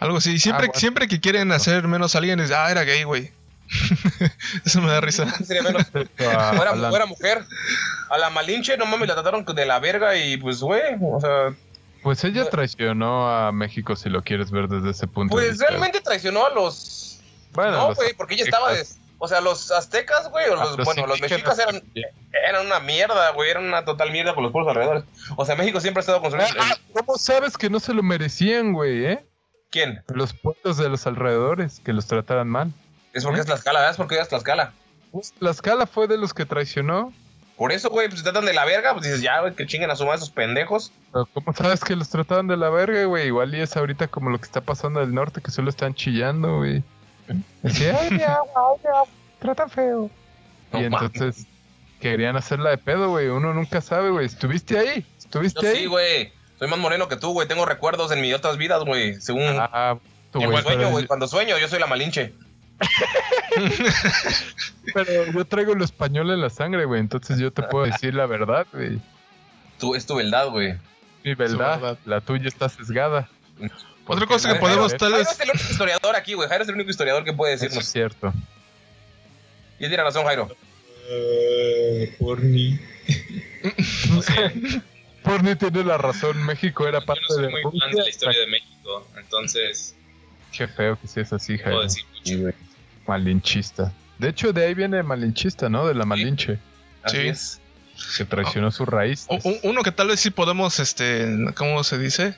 Algo 0.00 0.16
así. 0.18 0.38
Siempre, 0.38 0.64
Ah, 0.66 0.68
bueno. 0.68 0.80
siempre 0.80 1.08
que 1.08 1.20
quieren 1.20 1.52
hacer 1.52 1.86
menos 1.86 2.14
a 2.14 2.18
alguien 2.18 2.40
es, 2.40 2.50
ah, 2.50 2.70
era 2.70 2.82
gay, 2.84 3.04
güey. 3.04 3.30
Eso 4.64 4.80
me 4.80 4.88
da 4.90 5.00
risa. 5.00 5.26
Sería 5.44 5.62
menos. 5.62 5.82
Ah, 6.18 6.52
Fuera, 6.56 6.72
Alan, 6.72 6.90
fuera 6.90 7.06
mujer. 7.06 7.44
A 8.10 8.18
la 8.18 8.30
Malinche, 8.30 8.76
no 8.76 8.86
mames, 8.86 9.08
la 9.08 9.14
trataron 9.14 9.44
de 9.44 9.66
la 9.66 9.78
verga 9.78 10.16
y 10.16 10.36
pues, 10.36 10.60
güey, 10.60 10.82
o 11.00 11.20
sea, 11.20 11.54
Pues 12.02 12.22
ella 12.24 12.48
traicionó 12.50 13.28
a 13.30 13.52
México 13.52 13.96
si 13.96 14.08
lo 14.10 14.22
quieres 14.22 14.50
ver 14.50 14.68
desde 14.68 14.90
ese 14.90 15.06
punto 15.06 15.34
de 15.36 15.40
pues 15.42 15.52
vista. 15.52 15.66
realmente 15.68 16.00
traicionó 16.00 16.44
a 16.46 16.50
los. 16.50 17.20
Bueno, 17.52 17.72
no, 17.72 17.94
güey, 17.94 18.12
porque 18.14 18.34
ella 18.34 18.44
estaba 18.44 18.72
de. 18.72 18.84
O 19.24 19.28
sea, 19.28 19.40
los 19.40 19.70
aztecas, 19.70 20.28
güey, 20.32 20.48
o 20.48 20.54
Ah, 20.60 20.64
los, 20.64 20.78
los 20.78 20.84
bueno, 20.84 21.06
los 21.06 21.20
mexicas 21.20 21.56
eran, 21.56 21.80
eran 22.48 22.66
una 22.66 22.80
mierda, 22.80 23.30
güey, 23.30 23.50
eran 23.50 23.62
una 23.66 23.84
total 23.84 24.10
mierda 24.10 24.34
por 24.34 24.42
los 24.42 24.50
pueblos 24.50 24.70
alrededores. 24.70 25.04
O 25.36 25.44
sea, 25.44 25.54
México 25.54 25.78
siempre 25.78 26.00
ha 26.00 26.02
estado 26.02 26.20
construido. 26.20 26.48
Ah, 26.58 26.76
¿Cómo 26.92 27.16
sabes 27.16 27.56
que 27.56 27.70
no 27.70 27.78
se 27.78 27.94
lo 27.94 28.02
merecían, 28.02 28.72
güey, 28.72 29.04
eh? 29.04 29.24
¿Quién? 29.70 30.02
Los 30.08 30.32
pueblos 30.32 30.76
de 30.76 30.88
los 30.88 31.06
alrededores, 31.06 31.80
que 31.84 31.92
los 31.92 32.08
trataran 32.08 32.48
mal. 32.48 32.72
Es 33.12 33.22
porque 33.22 33.38
es 33.38 33.46
Tlaxcala, 33.46 33.78
¿verdad? 33.78 33.92
Es 33.92 33.96
porque 33.96 34.18
es 34.18 34.28
Tlaxcala. 34.28 34.72
Pues, 35.12 35.32
La 35.38 35.52
escala 35.52 35.86
fue 35.86 36.08
de 36.08 36.18
los 36.18 36.34
que 36.34 36.44
traicionó. 36.44 37.12
Por 37.56 37.70
eso, 37.70 37.90
güey, 37.90 38.08
pues 38.08 38.18
se 38.18 38.24
tratan 38.24 38.44
de 38.44 38.54
la 38.54 38.64
verga, 38.64 38.92
pues 38.92 39.04
dices, 39.04 39.22
ya, 39.22 39.38
güey, 39.40 39.54
que 39.54 39.66
chinguen 39.66 39.92
a 39.92 39.94
su 39.94 40.02
madre 40.04 40.16
esos 40.16 40.30
pendejos. 40.30 40.90
Pero 41.12 41.26
¿Cómo 41.26 41.52
sabes 41.52 41.84
que 41.84 41.94
los 41.94 42.08
trataban 42.08 42.48
de 42.48 42.56
la 42.56 42.70
verga, 42.70 43.04
güey? 43.04 43.28
Igual 43.28 43.54
y 43.54 43.60
es 43.60 43.76
ahorita 43.76 44.08
como 44.08 44.30
lo 44.30 44.38
que 44.38 44.46
está 44.46 44.62
pasando 44.62 44.98
del 44.98 45.14
norte, 45.14 45.40
que 45.40 45.52
solo 45.52 45.70
están 45.70 45.94
chillando, 45.94 46.56
güey. 46.56 46.82
Decía, 47.62 47.98
ay, 48.00 48.20
agua, 48.22 48.48
ay, 48.56 48.86
agua, 48.88 49.04
tratan 49.38 49.70
feo. 49.70 50.10
No 50.72 50.80
y 50.80 50.84
entonces 50.84 51.46
querían 52.00 52.36
hacerla 52.36 52.70
de 52.70 52.78
pedo, 52.78 53.10
güey. 53.10 53.28
Uno 53.28 53.54
nunca 53.54 53.80
sabe, 53.80 54.10
güey. 54.10 54.26
¿Estuviste 54.26 54.78
ahí? 54.78 55.02
Yo 55.02 55.06
¿Estuviste 55.18 55.68
ahí? 55.68 55.76
sí, 55.76 55.86
güey. 55.86 56.32
Soy 56.58 56.68
más 56.68 56.78
moreno 56.78 57.08
que 57.08 57.16
tú, 57.16 57.32
güey. 57.32 57.48
Tengo 57.48 57.64
recuerdos 57.64 58.12
en 58.12 58.20
mis 58.20 58.34
otras 58.34 58.56
vidas, 58.56 58.84
güey. 58.84 59.20
Según 59.20 59.42
Ah, 59.58 59.96
tú, 60.30 60.40
sueño, 60.40 60.90
güey. 60.90 61.06
Cuando 61.06 61.26
sueño, 61.26 61.58
yo 61.58 61.68
soy 61.68 61.80
la 61.80 61.86
malinche. 61.86 62.32
pero 64.94 65.32
yo 65.32 65.44
traigo 65.44 65.74
lo 65.74 65.84
español 65.84 66.30
en 66.30 66.40
la 66.40 66.50
sangre, 66.50 66.84
güey. 66.84 67.00
Entonces 67.00 67.38
yo 67.38 67.52
te 67.52 67.62
puedo 67.62 67.84
decir 67.84 68.14
la 68.14 68.26
verdad, 68.26 68.66
güey. 68.72 69.00
Tú, 69.78 69.94
es 69.94 70.06
tu 70.06 70.16
verdad, 70.16 70.48
güey. 70.48 70.74
Mi 71.24 71.34
verdad, 71.34 71.80
verdad. 71.80 71.98
la 72.04 72.20
tuya 72.20 72.48
está 72.48 72.68
sesgada. 72.68 73.28
Otra 74.06 74.26
cosa 74.26 74.52
que 74.52 74.58
podemos 74.58 74.92
tal 74.96 75.12
Jairo 75.12 75.18
vez... 75.18 75.28
es 75.30 75.40
el 75.40 75.50
único 75.50 75.70
historiador 75.70 76.16
aquí, 76.16 76.34
güey. 76.34 76.48
Jairo 76.48 76.62
es 76.64 76.68
el 76.68 76.74
único 76.74 76.90
historiador 76.90 77.24
que 77.24 77.32
puede 77.32 77.54
Eso 77.54 77.64
es 77.66 77.70
decirnos. 77.72 77.88
cierto. 77.90 78.32
Y 79.78 79.84
él 79.84 79.90
tiene 79.90 80.02
razón, 80.02 80.24
Jairo. 80.24 80.48
por 82.18 82.40
mí. 82.42 82.78
Porni 85.22 85.54
tiene 85.56 85.84
la 85.84 85.98
razón. 85.98 86.44
México 86.44 86.86
era 86.88 87.00
Yo 87.00 87.06
parte 87.06 87.22
no 87.28 87.34
soy 87.36 87.44
de 87.46 87.50
muy 87.50 87.62
fan 87.80 87.90
de 87.92 88.02
la 88.02 88.08
historia 88.08 88.40
de 88.40 88.46
México, 88.48 89.06
entonces 89.18 89.94
Qué 90.50 90.68
feo 90.68 90.98
que 91.00 91.08
seas 91.08 91.32
así, 91.32 91.56
puedo 91.56 91.76
Jairo. 91.78 91.82
decir 91.82 92.04
mucho. 92.44 92.56
Malinchista. 93.06 93.92
De 94.18 94.28
hecho, 94.28 94.52
de 94.52 94.66
ahí 94.66 94.74
viene 94.74 95.02
malinchista, 95.02 95.68
¿no? 95.68 95.86
De 95.86 95.94
la 95.94 96.04
malinche. 96.04 96.58
Así 97.02 97.16
Sí. 97.16 97.28
es. 97.28 97.60
Que 98.18 98.24
traicionó 98.24 98.70
su 98.70 98.84
raíz. 98.84 99.26
Uno 99.62 99.82
que 99.82 99.92
tal 99.92 100.08
vez 100.08 100.20
sí 100.20 100.30
podemos, 100.30 100.78
este, 100.80 101.26
¿cómo 101.56 101.82
se 101.84 101.98
dice? 101.98 102.34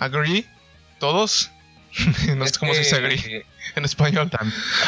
Agree, 0.00 0.46
todos. 1.00 1.50
no 2.36 2.46
sé 2.46 2.58
cómo 2.58 2.72
se 2.72 2.80
dice 2.80 2.96
agree 2.96 3.44
en 3.74 3.84
español. 3.84 4.30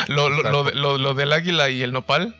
Lo, 0.09 0.29
lo, 0.29 0.43
lo, 0.43 0.71
lo- 0.71 0.99
lo 0.99 1.15
del 1.15 1.33
águila 1.33 1.69
y 1.69 1.83
el 1.83 1.93
nopal. 1.93 2.37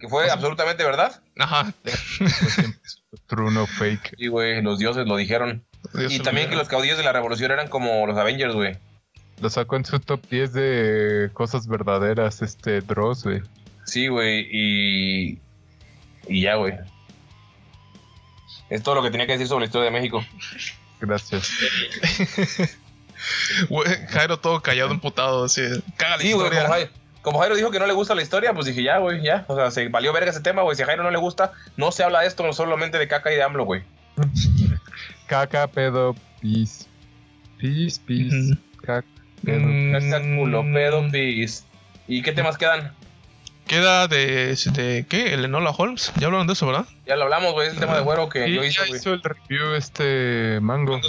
Que 0.00 0.08
fue 0.08 0.30
absolutamente 0.30 0.82
verdad. 0.82 1.22
Ajá. 1.38 1.72
Pues 1.82 3.02
True 3.26 3.50
no 3.52 3.66
fake. 3.66 4.14
Y, 4.18 4.28
güey, 4.28 4.60
los 4.62 4.78
dioses 4.78 5.06
lo 5.06 5.16
dijeron. 5.16 5.64
Dios 5.94 6.12
y 6.12 6.20
también 6.20 6.48
que 6.50 6.56
los 6.56 6.68
caudillos 6.68 6.98
de 6.98 7.04
la 7.04 7.12
revolución 7.12 7.50
eran 7.52 7.68
como 7.68 8.06
los 8.06 8.16
Avengers, 8.16 8.54
güey. 8.54 8.76
Lo 9.40 9.48
sacó 9.50 9.76
en 9.76 9.84
su 9.84 10.00
top 10.00 10.20
10 10.28 10.52
de 10.52 11.30
cosas 11.32 11.66
verdaderas, 11.66 12.42
este 12.42 12.80
Dross, 12.80 13.24
güey. 13.24 13.42
Sí, 13.84 14.08
güey. 14.08 14.46
Y. 14.50 15.38
Y 16.28 16.40
ya, 16.42 16.56
güey. 16.56 16.74
Es 18.70 18.82
todo 18.82 18.94
lo 18.96 19.02
que 19.02 19.10
tenía 19.10 19.26
que 19.26 19.32
decir 19.32 19.48
sobre 19.48 19.62
la 19.64 19.66
historia 19.66 19.86
de 19.86 19.90
México. 19.98 20.24
Gracias. 21.00 21.50
Jairo 24.10 24.38
todo 24.38 24.60
callado, 24.62 24.90
emputado, 24.90 25.44
así. 25.44 25.62
Caga 25.96 26.16
la 26.16 26.22
Sí, 26.22 26.32
güey, 26.32 26.46
historia. 26.46 26.62
como 26.62 26.72
Jairo, 26.74 26.90
como 27.22 27.38
Jairo 27.40 27.56
dijo 27.56 27.70
que 27.70 27.78
no 27.78 27.86
le 27.86 27.92
gusta 27.92 28.14
la 28.14 28.22
historia, 28.22 28.52
pues 28.54 28.66
dije, 28.66 28.82
ya, 28.82 28.98
güey, 28.98 29.22
ya. 29.22 29.44
O 29.48 29.56
sea, 29.56 29.70
se 29.70 29.88
valió 29.88 30.12
verga 30.12 30.30
ese 30.30 30.40
tema, 30.40 30.62
güey. 30.62 30.76
Si 30.76 30.82
a 30.82 30.86
Jairo 30.86 31.02
no 31.02 31.10
le 31.10 31.18
gusta, 31.18 31.52
no 31.76 31.92
se 31.92 32.02
habla 32.02 32.20
de 32.20 32.28
esto 32.28 32.50
solamente 32.52 32.98
de 32.98 33.08
caca 33.08 33.30
y 33.32 33.36
de 33.36 33.42
AMLO, 33.42 33.64
güey. 33.64 33.82
Caca, 35.26 35.66
pedo, 35.68 36.14
pis. 36.40 36.86
Pis, 37.58 37.98
pis. 37.98 38.56
Caca, 38.82 39.06
pedo. 39.44 39.60
Mm, 39.60 40.36
culo, 40.38 40.62
pedo, 40.72 41.10
pis. 41.10 41.64
¿Y 42.08 42.22
qué 42.22 42.32
temas 42.32 42.56
quedan? 42.58 42.92
Queda 43.70 44.08
de, 44.08 44.56
de. 44.72 45.06
¿Qué? 45.08 45.32
El 45.32 45.44
Enola 45.44 45.70
Holmes. 45.70 46.12
Ya 46.16 46.26
hablaron 46.26 46.48
de 46.48 46.54
eso, 46.54 46.66
¿verdad? 46.66 46.86
Ya 47.06 47.14
lo 47.14 47.22
hablamos, 47.22 47.52
güey. 47.52 47.68
Es 47.68 47.74
el 47.74 47.78
tema 47.78 47.94
de 47.94 48.00
güero 48.02 48.28
que 48.28 48.52
yo 48.52 48.64
hice, 48.64 48.80
ya 48.80 48.86
güey. 48.88 48.98
hizo 48.98 49.12
el 49.12 49.22
review 49.22 49.74
este 49.74 50.58
Mango. 50.60 51.00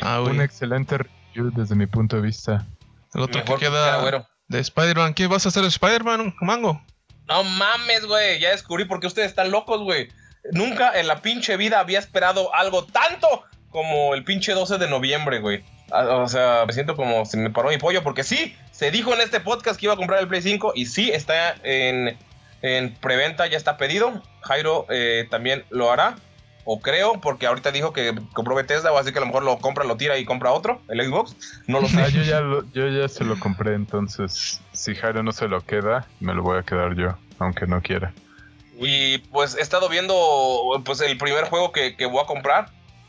Ah, 0.00 0.22
Un 0.22 0.40
excelente 0.40 0.96
review 0.96 1.50
desde 1.54 1.74
mi 1.74 1.86
punto 1.86 2.16
de 2.16 2.22
vista. 2.22 2.66
El 3.12 3.20
otro 3.20 3.42
Mejor 3.42 3.58
que 3.58 3.66
queda 3.66 4.00
güero. 4.00 4.26
de 4.48 4.60
Spider-Man. 4.60 5.12
¿Qué 5.12 5.26
vas 5.26 5.44
a 5.44 5.50
hacer 5.50 5.64
de 5.64 5.68
Spider-Man, 5.68 6.34
Mango? 6.40 6.82
No 7.28 7.44
mames, 7.44 8.06
güey. 8.06 8.40
Ya 8.40 8.52
descubrí 8.52 8.86
por 8.86 8.98
qué 8.98 9.06
ustedes 9.08 9.28
están 9.28 9.50
locos, 9.50 9.82
güey. 9.82 10.08
Nunca 10.50 10.98
en 10.98 11.06
la 11.06 11.20
pinche 11.20 11.58
vida 11.58 11.78
había 11.78 11.98
esperado 11.98 12.54
algo 12.54 12.86
tanto 12.86 13.28
como 13.68 14.14
el 14.14 14.24
pinche 14.24 14.54
12 14.54 14.78
de 14.78 14.88
noviembre, 14.88 15.40
güey. 15.40 15.62
Ah, 15.90 16.06
O 16.16 16.26
sea, 16.28 16.64
me 16.66 16.72
siento 16.72 16.96
como 16.96 17.26
se 17.26 17.36
me 17.36 17.50
paró 17.50 17.68
mi 17.68 17.76
pollo 17.76 18.02
porque 18.02 18.24
sí, 18.24 18.56
se 18.82 18.90
dijo 18.90 19.14
en 19.14 19.20
este 19.20 19.38
podcast 19.38 19.78
que 19.78 19.86
iba 19.86 19.94
a 19.94 19.96
comprar 19.96 20.18
el 20.20 20.26
Play 20.26 20.42
5 20.42 20.72
y 20.74 20.86
sí, 20.86 21.12
está 21.12 21.54
en, 21.62 22.18
en 22.62 22.92
preventa, 22.96 23.46
ya 23.46 23.56
está 23.56 23.76
pedido. 23.76 24.20
Jairo 24.40 24.86
eh, 24.90 25.28
también 25.30 25.64
lo 25.70 25.92
hará, 25.92 26.16
o 26.64 26.80
creo, 26.80 27.20
porque 27.20 27.46
ahorita 27.46 27.70
dijo 27.70 27.92
que 27.92 28.12
compró 28.32 28.56
Bethesda, 28.56 28.90
o 28.92 28.98
así 28.98 29.12
que 29.12 29.18
a 29.18 29.20
lo 29.20 29.26
mejor 29.28 29.44
lo 29.44 29.58
compra, 29.58 29.84
lo 29.84 29.96
tira 29.96 30.18
y 30.18 30.24
compra 30.24 30.50
otro, 30.50 30.82
el 30.88 31.00
Xbox. 31.06 31.36
No 31.68 31.80
lo 31.80 31.86
Ah, 31.96 32.06
sé. 32.06 32.12
yo, 32.12 32.22
ya 32.24 32.40
lo- 32.40 32.64
yo 32.72 32.88
ya 32.88 33.06
se 33.08 33.22
lo 33.22 33.38
compré, 33.38 33.74
entonces 33.74 34.60
si 34.72 34.96
Jairo 34.96 35.22
no 35.22 35.30
se 35.30 35.46
lo 35.46 35.60
queda, 35.64 36.08
me 36.18 36.34
lo 36.34 36.42
voy 36.42 36.58
a 36.58 36.64
quedar 36.64 36.96
yo, 36.96 37.16
aunque 37.38 37.68
no 37.68 37.80
quiera. 37.82 38.12
Y 38.80 39.18
pues 39.18 39.54
he 39.54 39.60
estado 39.60 39.88
viendo 39.88 40.82
pues 40.84 41.00
el 41.02 41.16
primer 41.18 41.44
juego 41.44 41.70
que, 41.70 41.94
que 41.94 42.06
voy 42.06 42.20
a 42.20 42.26
comprar, 42.26 42.66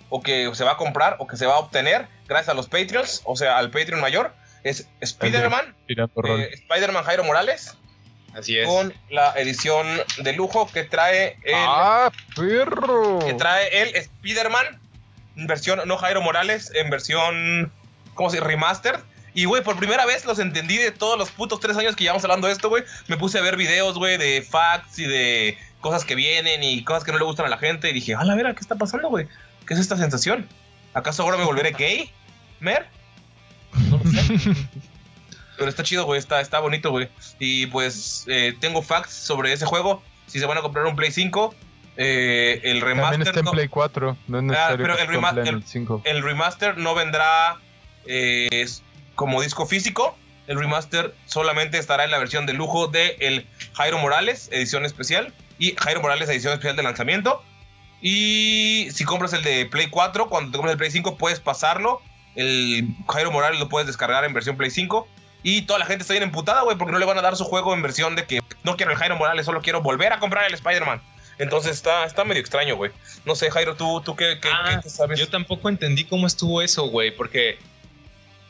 o 0.09 0.21
que 0.21 0.51
se 0.53 0.63
va 0.63 0.73
a 0.73 0.77
comprar, 0.77 1.15
o 1.17 1.25
que 1.25 1.35
se 1.35 1.47
va 1.47 1.55
a 1.55 1.57
obtener, 1.59 2.07
gracias 2.27 2.49
a 2.49 2.53
los 2.53 2.67
Patreons, 2.67 3.21
o 3.25 3.35
sea, 3.35 3.57
al 3.57 3.71
Patreon 3.71 3.99
mayor, 3.99 4.33
es 4.63 4.87
Spider-Man, 5.01 5.75
eh, 5.87 6.49
Spider-Man 6.53 7.03
Jairo 7.03 7.23
Morales, 7.23 7.77
Así 8.33 8.57
es. 8.57 8.67
con 8.67 8.93
la 9.09 9.33
edición 9.33 9.85
de 10.19 10.33
lujo 10.33 10.69
que 10.71 10.83
trae 10.83 11.37
el, 11.43 11.53
¡Ah, 11.55 12.11
perro! 12.35 13.19
que 13.19 13.33
trae 13.33 13.81
el 13.81 13.95
Spider-Man, 13.95 14.79
en 15.35 15.47
versión, 15.47 15.81
no 15.85 15.97
Jairo 15.97 16.21
Morales, 16.21 16.71
en 16.75 16.89
versión, 16.89 17.71
¿cómo 18.13 18.29
se 18.29 18.37
dice? 18.37 18.47
Remastered. 18.47 18.99
Y, 19.35 19.45
güey, 19.45 19.63
por 19.63 19.77
primera 19.77 20.05
vez 20.05 20.25
los 20.25 20.37
entendí 20.37 20.77
de 20.77 20.91
todos 20.91 21.17
los 21.17 21.31
putos 21.31 21.59
tres 21.59 21.75
años 21.75 21.95
que 21.95 22.03
llevamos 22.03 22.23
hablando 22.23 22.47
de 22.47 22.53
esto, 22.53 22.69
güey. 22.69 22.83
Me 23.07 23.17
puse 23.17 23.39
a 23.39 23.41
ver 23.41 23.57
videos, 23.57 23.97
güey, 23.97 24.17
de 24.17 24.43
facts 24.47 24.99
y 24.99 25.05
de 25.05 25.57
cosas 25.81 26.05
que 26.05 26.13
vienen 26.13 26.63
y 26.63 26.83
cosas 26.83 27.03
que 27.03 27.11
no 27.11 27.17
le 27.17 27.25
gustan 27.25 27.47
a 27.47 27.49
la 27.49 27.57
gente. 27.57 27.89
Y 27.89 27.93
dije, 27.93 28.13
a 28.13 28.23
la 28.23 28.35
vera, 28.35 28.53
¿qué 28.53 28.59
está 28.59 28.75
pasando, 28.75 29.09
güey? 29.09 29.27
¿Qué 29.67 29.73
es 29.73 29.79
esta 29.79 29.97
sensación? 29.97 30.47
¿Acaso 30.93 31.23
ahora 31.23 31.37
me 31.37 31.45
volveré 31.45 31.71
gay? 31.71 32.11
¿Mer? 32.59 32.85
Pero 35.57 35.69
está 35.69 35.83
chido, 35.83 36.05
güey, 36.05 36.19
está, 36.19 36.41
está 36.41 36.59
bonito, 36.59 36.89
güey. 36.91 37.09
Y 37.39 37.67
pues 37.67 38.25
eh, 38.27 38.55
tengo 38.59 38.81
facts 38.81 39.13
sobre 39.13 39.53
ese 39.53 39.65
juego. 39.65 40.01
Si 40.27 40.39
se 40.39 40.45
van 40.45 40.57
a 40.57 40.61
comprar 40.61 40.85
un 40.85 40.95
Play 40.95 41.11
5, 41.11 41.53
eh, 41.97 42.59
el 42.63 42.81
remaster. 42.81 43.11
También 43.11 43.27
está 43.27 43.39
en 43.39 43.45
no- 43.45 43.51
Play 43.51 43.67
4, 43.67 44.17
no 44.27 44.37
es 44.39 44.43
necesario 44.43 44.77
pero 44.77 44.95
que 44.95 45.01
el 45.03 45.05
esté 45.09 45.15
en 45.15 45.21
rema- 45.21 45.33
Play 45.33 45.47
el- 45.49 45.63
5. 45.63 46.01
el 46.05 46.23
remaster 46.23 46.77
no 46.77 46.95
vendrá 46.95 47.57
eh, 48.05 48.65
como 49.15 49.41
disco 49.41 49.65
físico. 49.67 50.17
El 50.47 50.57
remaster 50.59 51.15
solamente 51.27 51.77
estará 51.77 52.03
en 52.03 52.11
la 52.11 52.17
versión 52.17 52.45
de 52.45 52.53
lujo 52.53 52.87
de 52.87 53.15
el 53.19 53.47
Jairo 53.73 53.97
Morales, 53.99 54.49
edición 54.51 54.85
especial, 54.85 55.33
y 55.59 55.75
Jairo 55.77 56.01
Morales, 56.01 56.27
edición 56.29 56.51
especial 56.53 56.75
de 56.75 56.83
lanzamiento. 56.83 57.41
Y 58.01 58.89
si 58.91 59.05
compras 59.05 59.31
el 59.33 59.43
de 59.43 59.65
Play 59.67 59.87
4, 59.87 60.27
cuando 60.27 60.51
te 60.51 60.57
compras 60.57 60.73
el 60.73 60.77
Play 60.77 60.91
5, 60.91 61.15
puedes 61.17 61.39
pasarlo. 61.39 62.01
El 62.35 62.87
Jairo 63.07 63.31
Morales 63.31 63.59
lo 63.59 63.69
puedes 63.69 63.87
descargar 63.87 64.23
en 64.25 64.33
versión 64.33 64.57
Play 64.57 64.71
5. 64.71 65.07
Y 65.45 65.63
toda 65.63 65.79
la 65.79 65.85
gente 65.85 66.03
está 66.03 66.13
bien 66.13 66.23
emputada, 66.23 66.61
güey, 66.61 66.77
porque 66.77 66.93
no 66.93 66.99
le 66.99 67.05
van 67.05 67.17
a 67.17 67.21
dar 67.21 67.35
su 67.35 67.43
juego 67.43 67.73
en 67.73 67.81
versión 67.81 68.15
de 68.15 68.25
que 68.25 68.39
no 68.63 68.77
quiero 68.77 68.93
el 68.93 68.97
Jairo 68.97 69.17
Morales, 69.17 69.45
solo 69.45 69.61
quiero 69.61 69.81
volver 69.81 70.13
a 70.13 70.19
comprar 70.19 70.45
el 70.47 70.53
Spider-Man. 70.53 71.01
Entonces 71.37 71.71
está, 71.73 72.05
está 72.05 72.23
medio 72.23 72.39
extraño, 72.39 72.75
güey. 72.77 72.91
No 73.25 73.35
sé, 73.35 73.51
Jairo, 73.51 73.75
¿tú, 73.75 74.01
tú 74.05 74.15
qué, 74.15 74.37
qué- 74.41 74.49
Ah, 74.51 74.79
qué 74.81 74.89
sabes? 74.89 75.19
Yo 75.19 75.27
tampoco 75.27 75.67
entendí 75.67 76.05
cómo 76.05 76.27
estuvo 76.27 76.61
eso, 76.61 76.83
güey, 76.85 77.11
porque 77.11 77.57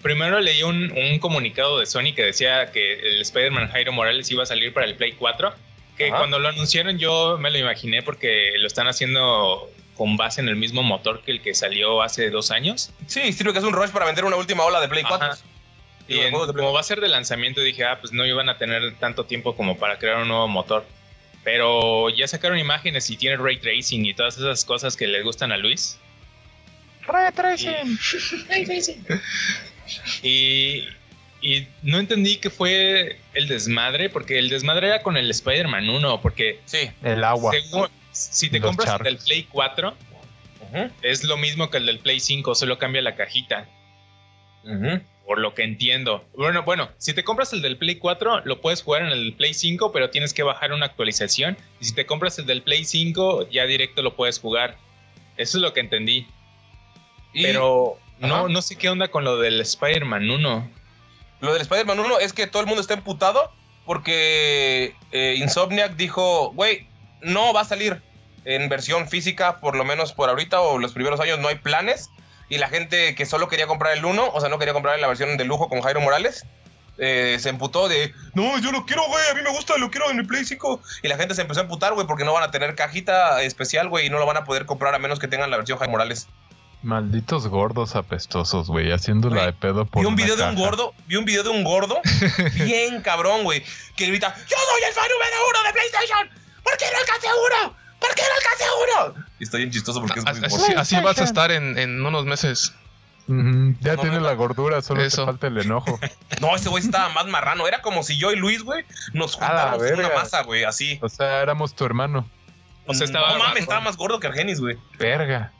primero 0.01 0.39
leí 0.39 0.64
un, 0.64 0.91
un 0.91 1.18
comunicado 1.19 1.80
de 1.80 1.85
Sony 1.85 2.14
que 2.15 2.23
decía 2.23 2.72
que 2.72 2.93
el 2.99 3.22
Spider-Man 3.22 3.69
Jairo 3.69 3.91
Morales 3.93 4.30
iba 4.30 4.43
a 4.43 4.45
salir 4.45 4.73
para 4.73 4.85
el 4.85 4.95
Play 4.95 5.14
4, 5.14 5.51
que 5.97 6.10
Ajá. 6.10 6.18
cuando 6.18 6.39
lo 6.39 6.49
anunciaron 6.49 6.97
yo 6.99 7.38
me 7.39 7.49
lo 7.51 7.57
imaginé 7.57 8.03
porque 8.03 8.51
lo 8.60 8.68
están 8.68 8.88
haciendo 8.88 9.69
con 9.98 10.18
base 10.18 10.41
en 10.41 10.49
el 10.49 10.56
mismo 10.56 10.82
motor 10.84 11.22
que 11.24 11.32
el 11.32 11.41
que 11.41 11.53
salió 11.53 12.02
hace 12.02 12.30
dos 12.30 12.52
años. 12.52 12.91
Sí, 13.07 13.32
sirve 13.34 13.53
que 13.53 13.60
es 13.60 13.65
un 13.65 13.74
rush 13.74 13.90
para 13.91 14.06
vender 14.06 14.26
una 14.26 14.36
última 14.36 14.64
ola 14.64 14.80
de 14.82 14.88
Play 14.88 15.03
4. 15.03 15.28
Ajá. 15.28 15.38
Y 16.07 16.20
en- 16.20 16.32
como 16.34 16.74
va 16.74 16.80
a 16.80 16.84
ser 16.84 16.99
de 16.99 17.07
lanzamiento, 17.07 17.61
dije, 17.61 17.86
ah, 17.86 17.98
pues 18.02 18.11
no 18.11 18.26
iban 18.26 18.49
a 18.49 18.57
tener 18.57 18.95
tanto 18.99 19.26
tiempo 19.26 19.56
como 19.56 19.78
para 19.78 19.98
crear 19.99 20.18
un 20.22 20.28
nuevo 20.28 20.48
motor. 20.48 20.86
Pero 21.44 22.10
ya 22.10 22.28
sacaron 22.28 22.57
imágenes 22.57 23.10
y 23.10 23.18
tiene 23.18 23.38
ray 23.38 23.57
tracing 23.57 24.06
y 24.06 24.14
todas 24.14 24.38
esas 24.38 24.64
cosas 24.65 24.95
que 24.98 25.07
le 25.07 25.22
gustan 25.24 25.52
a 25.52 25.57
Luis. 25.57 25.98
Y, 30.22 30.88
y 31.41 31.68
no 31.82 31.99
entendí 31.99 32.38
que 32.38 32.49
fue 32.49 33.18
el 33.34 33.48
desmadre, 33.48 34.10
porque 34.10 34.40
el 34.40 34.49
desmadre 34.49 34.88
era 34.88 35.03
con 35.03 35.18
el 35.18 35.30
Spider-Man 35.30 35.90
1, 35.90 36.22
porque 36.22 36.60
Sí. 36.65 36.90
El 37.03 37.24
agua. 37.24 37.52
según- 37.52 37.90
si 38.14 38.49
te 38.49 38.60
Los 38.60 38.69
compras 38.69 38.95
el 38.99 39.03
del 39.03 39.18
Play 39.18 39.44
4, 39.52 39.94
Ujú, 40.61 40.91
es 41.02 41.23
lo 41.26 41.35
mismo 41.38 41.69
que 41.69 41.77
el 41.77 41.85
del 41.85 41.99
Play 41.99 42.19
5, 42.19 42.56
solo 42.56 42.77
cambia 42.77 43.02
la 43.02 43.15
cajita. 43.15 43.68
Por 45.26 45.40
lo 45.40 45.53
que 45.53 45.64
entiendo. 45.64 46.26
Bueno, 46.38 46.64
bueno, 46.64 46.90
si 46.98 47.14
te 47.14 47.23
compras 47.23 47.52
el 47.53 47.61
del 47.61 47.77
Play 47.77 47.95
4, 47.95 48.41
lo 48.45 48.61
puedes 48.61 48.81
jugar 48.81 49.02
en 49.03 49.10
el 49.10 49.34
Play 49.34 49.53
5, 49.53 49.91
pero 49.91 50.10
tienes 50.10 50.34
que 50.34 50.44
bajar 50.44 50.72
una 50.72 50.85
actualización. 50.85 51.57
Y 51.81 51.85
si 51.85 51.94
te 51.95 52.06
compras 52.06 52.40
el 52.40 52.45
del 52.45 52.61
Play 52.61 52.85
5, 52.85 53.49
ya 53.49 53.65
directo 53.65 54.02
lo 54.02 54.15
puedes 54.15 54.40
jugar. 54.40 54.77
Eso 55.38 55.57
es 55.57 55.61
lo 55.61 55.73
que 55.73 55.80
entendí. 55.81 56.27
Y 57.34 57.44
Pero 57.44 57.98
Ajá. 58.19 58.27
no, 58.27 58.48
no 58.49 58.61
sé 58.61 58.77
qué 58.77 58.90
onda 58.90 59.10
con 59.10 59.23
lo 59.23 59.38
del 59.38 59.60
Spider-Man 59.61 60.30
1. 60.30 60.69
lo 61.41 61.53
del 61.53 61.61
Spider-Man 61.61 61.99
1 61.99 62.19
es 62.19 62.31
que 62.31 62.48
todo 62.48 62.61
el 62.61 62.68
mundo 62.68 62.81
está 62.81 62.94
emputado 62.94 63.52
porque 63.85 64.95
eh, 65.11 65.35
Insomniac 65.38 65.95
dijo, 65.95 66.52
güey, 66.53 66.88
no 67.23 67.53
va 67.53 67.61
a 67.61 67.65
salir 67.65 68.01
en 68.45 68.69
versión 68.69 69.07
física, 69.07 69.59
por 69.59 69.75
lo 69.75 69.85
menos 69.85 70.13
por 70.13 70.29
ahorita 70.29 70.61
o 70.61 70.77
los 70.77 70.93
primeros 70.93 71.19
años 71.19 71.39
no 71.39 71.47
hay 71.47 71.55
planes. 71.55 72.09
Y 72.49 72.57
la 72.57 72.67
gente 72.67 73.15
que 73.15 73.25
solo 73.25 73.47
quería 73.47 73.67
comprar 73.67 73.97
el 73.97 74.05
1, 74.05 74.31
o 74.31 74.39
sea, 74.39 74.49
no 74.49 74.59
quería 74.59 74.73
comprar 74.73 74.99
la 74.99 75.07
versión 75.07 75.37
de 75.37 75.45
lujo 75.45 75.69
con 75.69 75.81
Jairo 75.81 76.01
Morales, 76.01 76.45
eh, 76.97 77.37
se 77.39 77.49
emputó 77.49 77.89
de, 77.89 78.13
no, 78.33 78.59
yo 78.59 78.71
lo 78.71 78.85
quiero, 78.85 79.03
güey, 79.07 79.23
a 79.31 79.33
mí 79.33 79.41
me 79.41 79.49
gusta, 79.49 79.77
lo 79.77 79.89
quiero 79.89 80.11
en 80.11 80.19
el 80.19 80.27
Play 80.27 80.45
5. 80.45 80.81
Y 81.01 81.07
la 81.07 81.17
gente 81.17 81.33
se 81.33 81.41
empezó 81.41 81.61
a 81.61 81.63
emputar, 81.63 81.93
güey, 81.93 82.05
porque 82.05 82.25
no 82.25 82.33
van 82.33 82.43
a 82.43 82.51
tener 82.51 82.75
cajita 82.75 83.41
especial, 83.41 83.89
güey, 83.89 84.07
y 84.07 84.09
no 84.09 84.19
lo 84.19 84.25
van 84.25 84.37
a 84.37 84.43
poder 84.43 84.65
comprar 84.65 84.93
a 84.93 84.99
menos 84.99 85.19
que 85.19 85.27
tengan 85.27 85.49
la 85.49 85.57
versión 85.57 85.79
Jairo 85.79 85.91
Morales. 85.91 86.27
Malditos 86.83 87.47
gordos 87.47 87.95
apestosos, 87.95 88.67
güey, 88.67 88.91
haciéndola 88.91 89.35
Güey, 89.35 89.45
de 89.47 89.53
pedo 89.53 89.85
por 89.85 90.01
Vi 90.01 90.05
un 90.05 90.13
una 90.13 90.23
video 90.23 90.35
de 90.35 90.43
un 90.43 90.55
gordo, 90.55 90.93
vi 91.07 91.15
un 91.15 91.23
video 91.23 91.43
de 91.43 91.49
un 91.49 91.63
gordo, 91.63 92.01
bien 92.55 93.01
cabrón, 93.01 93.43
güey, 93.43 93.63
que 93.95 94.07
grita, 94.07 94.35
yo 94.35 94.57
soy 94.57 94.81
el 94.85 94.93
fan 94.93 95.05
número 95.09 95.37
uno 95.49 95.63
de 95.63 95.73
PlayStation, 95.73 96.43
¿por 96.64 96.77
qué 96.77 96.85
no 96.91 96.99
alcancé 96.99 97.27
uno? 97.27 97.76
¿Por 97.99 98.15
qué 98.15 98.22
no 98.22 98.35
alcancé 98.35 98.65
uno? 99.15 99.26
Y 99.40 99.44
está 99.44 99.57
bien 99.57 99.72
chistoso 99.72 100.02
porque 100.02 100.19
es 100.19 100.26
muy 100.26 100.45
Así, 100.45 100.73
así 100.73 100.99
vas 101.02 101.19
a 101.19 101.23
estar 101.23 101.52
en, 101.52 101.77
en 101.77 102.06
unos 102.06 102.26
meses. 102.26 102.73
Ya 103.27 103.95
No, 103.95 104.02
tiene 104.02 104.18
no, 104.18 104.23
la 104.23 104.34
gordura, 104.34 104.81
solo 104.81 105.02
Eso. 105.02 105.22
te 105.22 105.26
falta 105.27 105.48
el 105.48 105.57
enojo. 105.57 105.98
No, 106.41 106.56
ese 106.56 106.68
güey 106.69 106.84
estaba 106.84 107.10
más 107.10 107.26
marrano, 107.27 107.68
era 107.68 107.81
como 107.81 108.03
si 108.03 108.18
yo 108.18 108.31
y 108.34 108.35
Luis, 108.35 108.64
güey, 108.64 108.84
nos 109.14 109.35
juntáramos 109.35 109.81
una 109.91 110.10
masa, 110.10 110.44
güey, 110.44 110.65
así. 110.65 110.99
O 111.02 111.07
sea, 111.07 111.41
éramos 111.41 111.73
tu 111.73 111.85
hermano. 111.85 112.27
O 112.85 112.94
sea, 112.94 113.06
estaba 113.06 113.31
no 113.34 113.40
mames, 113.40 113.61
estaba 113.64 113.80
más 113.80 113.95
gordo 113.95 114.19
que 114.19 114.27
Argenis, 114.27 114.60
güey. 114.60 114.77
Verga. 114.99 115.53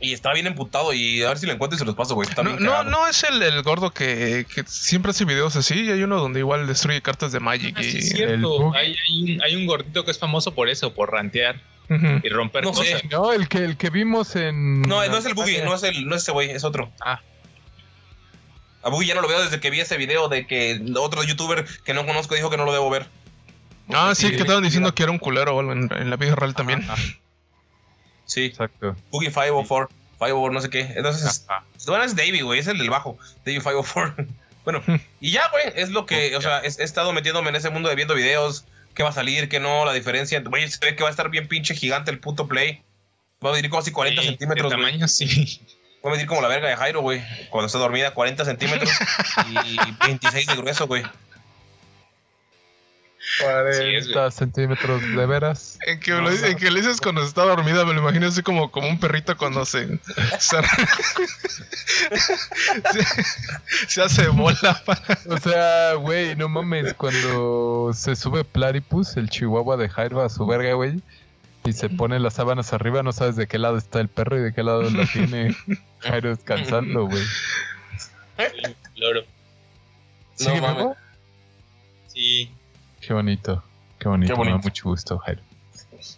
Y 0.00 0.14
estaba 0.14 0.34
bien 0.34 0.46
emputado 0.46 0.94
y 0.94 1.22
a 1.22 1.28
ver 1.28 1.38
si 1.38 1.46
lo 1.46 1.52
encuentro 1.52 1.76
y 1.76 1.78
se 1.78 1.84
los 1.84 1.94
paso, 1.94 2.14
güey. 2.14 2.26
Está 2.28 2.42
No, 2.42 2.58
no, 2.58 2.84
no 2.84 3.06
es 3.06 3.22
el, 3.24 3.42
el 3.42 3.62
gordo 3.62 3.90
que, 3.90 4.46
que 4.52 4.64
siempre 4.66 5.10
hace 5.10 5.26
videos 5.26 5.56
así. 5.56 5.90
Hay 5.90 6.02
uno 6.02 6.18
donde 6.18 6.40
igual 6.40 6.66
destruye 6.66 7.02
cartas 7.02 7.32
de 7.32 7.40
Magic. 7.40 7.74
Ah, 7.78 7.82
sí, 7.82 7.96
y, 7.96 7.98
es 7.98 8.10
cierto. 8.10 8.72
Hay, 8.74 8.96
hay 8.96 9.34
un, 9.34 9.42
hay 9.42 9.56
un 9.56 9.66
gordito 9.66 10.04
que 10.04 10.10
es 10.10 10.18
famoso 10.18 10.54
por 10.54 10.70
eso, 10.70 10.94
por 10.94 11.12
rantear 11.12 11.60
y 12.22 12.28
romper 12.28 12.64
No 12.64 12.72
sé. 12.72 12.92
cosas. 12.92 13.10
No, 13.10 13.32
el 13.32 13.48
que, 13.48 13.58
el 13.58 13.76
que 13.76 13.90
vimos 13.90 14.36
en. 14.36 14.82
No, 14.82 15.06
no 15.06 15.16
es 15.16 15.26
el 15.26 15.34
Boogie, 15.34 15.62
no 15.64 15.74
es, 15.74 15.82
el, 15.82 16.06
no 16.06 16.14
es 16.14 16.22
ese 16.22 16.32
güey, 16.32 16.50
es 16.50 16.64
otro. 16.64 16.90
Ah. 17.00 17.20
A 18.82 18.88
Boogie 18.88 19.08
ya 19.08 19.14
no 19.14 19.20
lo 19.20 19.28
veo 19.28 19.42
desde 19.42 19.60
que 19.60 19.68
vi 19.70 19.80
ese 19.80 19.98
video 19.98 20.28
de 20.28 20.46
que 20.46 20.80
otro 20.96 21.22
youtuber 21.24 21.66
que 21.84 21.92
no 21.92 22.06
conozco 22.06 22.34
dijo 22.34 22.48
que 22.48 22.56
no 22.56 22.64
lo 22.64 22.72
debo 22.72 22.88
ver. 22.88 23.06
Ah, 23.92 24.14
sí, 24.14 24.28
Sí, 24.28 24.36
que 24.36 24.42
estaban 24.42 24.62
diciendo 24.62 24.94
que 24.94 25.02
era 25.02 25.12
un 25.12 25.18
culero 25.18 25.56
o 25.56 25.60
algo 25.60 25.72
en, 25.72 25.90
en 25.92 26.08
la 26.08 26.16
vida 26.16 26.36
real 26.36 26.54
también. 26.54 26.82
Ajá. 26.88 26.96
Sí, 28.30 28.44
Exacto. 28.46 28.94
Boogie 29.10 29.28
504, 29.30 29.88
504, 30.18 30.52
no 30.52 30.60
sé 30.60 30.70
qué. 30.70 30.80
Entonces, 30.94 31.46
bueno, 31.86 32.04
es 32.04 32.14
Davey, 32.14 32.42
güey, 32.42 32.60
es 32.60 32.66
el 32.68 32.78
del 32.78 32.90
bajo, 32.90 33.18
Davey 33.44 33.60
504. 33.60 34.24
bueno, 34.64 34.82
y 35.20 35.32
ya, 35.32 35.48
güey, 35.50 35.64
es 35.74 35.90
lo 35.90 36.06
que, 36.06 36.36
o 36.36 36.40
sea, 36.40 36.60
es- 36.60 36.78
he 36.78 36.84
estado 36.84 37.12
metiéndome 37.12 37.48
en 37.48 37.56
ese 37.56 37.70
mundo 37.70 37.88
de 37.88 37.96
viendo 37.96 38.14
videos, 38.14 38.66
qué 38.94 39.02
va 39.02 39.08
a 39.08 39.12
salir, 39.12 39.48
qué 39.48 39.58
no, 39.58 39.84
la 39.84 39.92
diferencia. 39.92 40.40
Güey, 40.40 40.68
se 40.70 40.78
ve 40.84 40.94
que 40.94 41.02
va 41.02 41.08
a 41.08 41.10
estar 41.10 41.28
bien 41.28 41.48
pinche 41.48 41.74
gigante 41.74 42.10
el 42.12 42.20
puto 42.20 42.46
play. 42.46 42.82
Va 43.44 43.50
a 43.50 43.52
medir 43.54 43.68
como 43.70 43.80
así 43.80 43.90
40 43.90 44.20
Sí, 44.22 44.28
centímetros, 44.28 44.70
de 44.70 44.76
tamaño, 44.76 45.08
sí. 45.08 45.60
Va 46.04 46.10
a 46.10 46.12
medir 46.12 46.26
como 46.26 46.40
la 46.40 46.48
verga 46.48 46.68
de 46.68 46.76
Jairo, 46.76 47.00
güey. 47.00 47.22
Cuando 47.50 47.66
está 47.66 47.78
dormida, 47.78 48.12
40 48.14 48.44
centímetros 48.44 48.90
y 49.50 50.06
26 50.06 50.46
de 50.46 50.56
grueso, 50.56 50.86
güey. 50.86 51.02
40 53.42 54.30
centímetros 54.30 55.02
de 55.02 55.26
veras. 55.26 55.78
En 55.86 56.00
que, 56.00 56.10
lo, 56.12 56.30
en 56.30 56.56
que 56.56 56.70
le 56.70 56.80
dices 56.80 57.00
cuando 57.00 57.22
está 57.22 57.42
dormida, 57.44 57.84
me 57.84 57.94
lo 57.94 58.00
imagino 58.00 58.26
así 58.26 58.42
como, 58.42 58.70
como 58.70 58.88
un 58.88 58.98
perrito 58.98 59.36
cuando 59.36 59.64
se, 59.64 59.98
se, 60.38 60.56
se, 62.92 63.86
se 63.88 64.02
hace 64.02 64.28
bola. 64.28 64.82
para- 64.84 65.18
O 65.28 65.38
sea, 65.38 65.94
güey, 65.94 66.36
no 66.36 66.48
mames, 66.48 66.94
cuando 66.94 67.92
se 67.94 68.16
sube 68.16 68.44
Platypus, 68.44 69.16
el 69.16 69.28
chihuahua 69.30 69.76
de 69.76 69.88
Jairo 69.88 70.22
a 70.22 70.28
su 70.28 70.46
verga, 70.46 70.72
güey. 70.74 71.00
Y 71.64 71.72
se 71.74 71.90
pone 71.90 72.18
las 72.18 72.34
sábanas 72.34 72.72
arriba, 72.72 73.02
no 73.02 73.12
sabes 73.12 73.36
de 73.36 73.46
qué 73.46 73.58
lado 73.58 73.76
está 73.76 74.00
el 74.00 74.08
perro 74.08 74.38
y 74.38 74.40
de 74.40 74.54
qué 74.54 74.62
lado 74.62 74.82
lo 74.82 75.06
tiene 75.06 75.54
Jairo 76.00 76.30
descansando, 76.30 77.06
güey. 77.06 77.22
Loro. 78.96 79.20
¿Sí, 80.34 80.46
No 80.48 80.56
mames. 80.56 80.96
Sí. 82.08 82.50
Qué 83.00 83.12
bonito, 83.12 83.62
qué 83.98 84.08
bonito, 84.08 84.32
Qué 84.34 84.38
me 84.40 84.44
da 84.46 84.50
bonito. 84.52 84.68
mucho 84.68 84.88
gusto, 84.88 85.18
Jairo. 85.18 85.42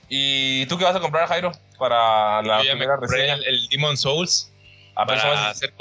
¿Y 0.08 0.66
tú 0.66 0.78
qué 0.78 0.84
vas 0.84 0.96
a 0.96 1.00
comprar, 1.00 1.28
Jairo? 1.28 1.52
Para 1.78 2.42
la 2.42 2.58
Yo 2.58 2.64
ya 2.64 2.72
me 2.74 2.80
primera 2.80 2.96
compré 2.98 3.16
reseña. 3.18 3.34
el, 3.34 3.44
el 3.44 3.68
Demon 3.68 3.96
Souls 3.96 4.48
Ah, 4.94 5.04
pero 5.06 5.20
para 5.20 5.32
eso 5.34 5.42
es 5.42 5.48
hacer 5.56 5.72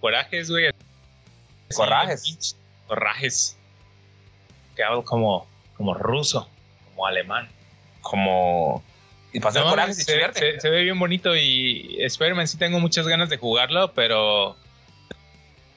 corajes, 0.00 0.50
güey. 0.50 0.70
Corajes. 1.74 2.22
Sí, 2.22 2.56
Corrajes. 2.86 3.56
Que 4.76 4.84
hablo 4.84 5.04
como, 5.04 5.46
como 5.76 5.94
ruso, 5.94 6.48
como 6.90 7.06
alemán. 7.06 7.48
como. 8.00 8.82
Y 9.32 9.40
para 9.40 9.50
hacer 9.50 9.62
No, 9.64 9.70
corajes 9.70 9.98
y 9.98 10.02
se, 10.04 10.32
se- 10.34 10.60
se 10.60 10.70
ve 10.70 10.82
bien 10.82 10.98
bonito 10.98 11.34
y 11.34 11.96
Spider-Man 12.04 12.46
sí 12.46 12.56
tengo 12.58 12.78
muchas 12.78 13.08
ganas 13.08 13.28
de 13.28 13.36
jugarlo, 13.38 13.92
pero 13.92 14.56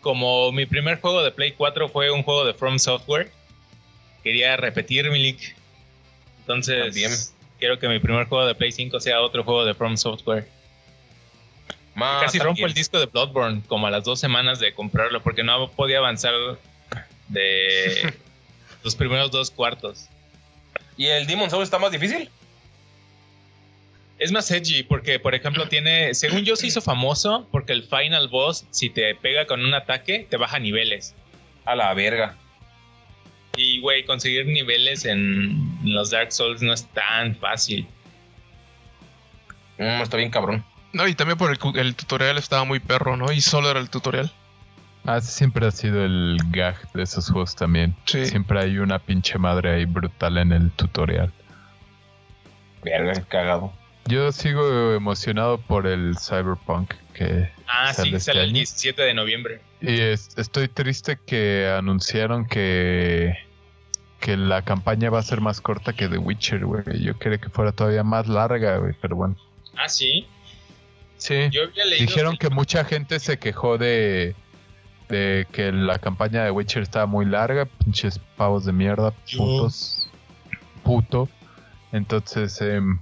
como 0.02 0.52
mi 0.52 0.65
primer 0.68 1.02
juego 1.02 1.23
de 1.23 1.31
Play 1.31 1.53
4 1.53 1.89
fue 1.89 2.11
un 2.11 2.22
juego 2.22 2.45
de 2.45 2.53
From 2.53 2.77
Software, 2.77 3.31
quería 4.28 4.58
repetir 4.58 5.10
mi 5.10 5.20
leak. 5.20 5.56
Entonces, 6.41 6.84
También. 6.84 7.12
quiero 7.60 7.80
que 7.80 7.88
mi 7.88 7.99
primer 7.99 8.26
juego 8.28 8.45
de 8.45 8.56
Play 8.56 8.74
5 8.74 8.99
sea 8.99 9.22
otro 9.22 9.45
juego 9.45 9.64
de 9.64 9.74
From 9.74 9.95
Software. 9.95 10.45
Más 11.95 12.24
Casi 12.24 12.38
rompo 12.38 12.66
el 12.66 12.74
disco 12.74 12.99
de 12.99 13.06
Bloodborne 13.06 13.62
como 13.68 13.88
a 13.88 13.90
las 13.91 14.04
dos 14.04 14.20
semanas 14.20 14.60
de 14.60 14.74
comprarlo 14.74 15.24
porque 15.24 15.44
no 15.44 15.72
podía 15.72 15.99
avanzar 15.99 16.34
de 17.30 18.14
los 18.84 18.95
primeros 18.95 19.32
dos 19.32 19.49
cuartos. 19.49 20.10
¿Y 20.98 21.06
el 21.06 21.26
Demon 21.26 21.49
Souls 21.49 21.64
está 21.64 21.80
más 21.80 21.91
difícil? 21.91 22.30
Es 24.20 24.34
más 24.34 24.52
edgy 24.52 24.84
porque, 24.84 25.20
por 25.20 25.36
ejemplo, 25.36 25.70
tiene, 25.70 26.14
según 26.14 26.44
yo 26.44 26.58
se 26.58 26.68
hizo 26.68 26.82
famoso 26.82 27.48
porque 27.49 27.72
el 27.72 27.84
final 27.84 28.28
boss, 28.28 28.66
si 28.72 28.90
te 28.90 29.16
pega 29.16 29.45
con 29.45 29.64
un 29.64 29.74
ataque, 29.74 30.28
te 30.30 30.36
baja 30.36 30.60
niveles. 30.60 31.16
A 31.64 31.76
la 31.76 31.94
verga. 31.94 32.36
Y, 33.58 33.82
güey, 33.82 34.06
conseguir 34.06 34.46
niveles 34.46 35.04
en 35.06 35.78
los 35.84 36.12
Dark 36.12 36.32
Souls 36.32 36.62
no 36.62 36.72
es 36.74 36.86
tan 36.94 37.36
fácil. 37.36 37.88
Mm, 39.78 40.02
está 40.02 40.18
bien 40.18 40.30
cabrón. 40.32 40.64
No, 40.94 41.08
y 41.08 41.14
también 41.16 41.38
por 41.38 41.52
el, 41.52 41.60
el 41.80 41.96
tutorial 41.96 42.38
estaba 42.38 42.64
muy 42.64 42.80
perro, 42.80 43.18
¿no? 43.18 43.32
Y 43.32 43.42
solo 43.42 43.70
era 43.70 43.80
el 43.80 43.90
tutorial. 43.90 44.32
Ah, 45.06 45.22
siempre 45.22 45.66
ha 45.68 45.72
sido 45.72 46.04
el 46.04 46.38
gag 46.52 46.92
de 46.94 47.04
esos 47.04 47.30
juegos 47.30 47.56
también. 47.56 47.96
Sí. 48.06 48.26
Siempre 48.26 48.60
hay 48.60 48.78
una 48.80 49.00
pinche 49.00 49.38
madre 49.38 49.72
ahí 49.76 49.86
brutal 49.86 50.38
en 50.38 50.52
el 50.52 50.72
tutorial. 50.72 51.32
Verga, 52.84 53.14
cagado. 53.28 53.74
Yo 54.06 54.32
sigo 54.32 54.94
emocionado 54.94 55.60
por 55.60 55.86
el 55.88 56.16
Cyberpunk 56.18 56.94
que 57.14 57.50
Ah, 57.68 57.94
Sale 57.94 58.10
sí, 58.12 58.16
este 58.16 58.26
sale 58.32 58.40
el 58.44 58.46
año. 58.50 58.54
17 58.56 59.02
de 59.02 59.14
noviembre. 59.14 59.62
Y 59.82 60.00
es- 60.00 60.30
estoy 60.38 60.68
triste 60.70 61.20
que 61.26 61.68
anunciaron 61.78 62.46
que 62.46 63.34
que 64.19 64.38
la 64.38 64.64
campaña 64.64 65.10
va 65.10 65.19
a 65.19 65.23
ser 65.23 65.41
más 65.41 65.61
corta 65.61 65.94
que 65.94 66.07
The 66.07 66.18
Witcher, 66.18 66.65
güey. 66.65 66.84
Yo 67.02 67.18
quería 67.18 67.38
que 67.38 67.49
fuera 67.49 67.72
todavía 67.72 68.03
más 68.03 68.27
larga, 68.27 68.77
güey, 68.77 68.94
pero 69.02 69.15
bueno. 69.15 69.35
Ah, 69.76 69.89
sí. 69.89 70.27
Sí. 71.18 71.49
Yo 71.52 71.64
había 71.64 71.85
leído. 71.85 72.06
Dijeron 72.06 72.38
que 72.38 72.49
mucha 72.49 72.84
gente 72.84 73.19
se 73.19 73.38
quejó 73.38 73.77
de 73.77 74.35
de 75.10 75.48
que 75.52 75.72
la 75.72 75.99
campaña 75.99 76.44
de 76.44 76.52
Witcher 76.52 76.84
estaba 76.84 77.06
muy 77.06 77.26
larga, 77.26 77.65
pinches 77.65 78.19
pavos 78.35 78.65
de 78.65 78.73
mierda, 78.73 79.11
putos, 79.11 80.10
puto. 80.84 81.30
Entonces 81.91 82.60
em, 82.61 82.99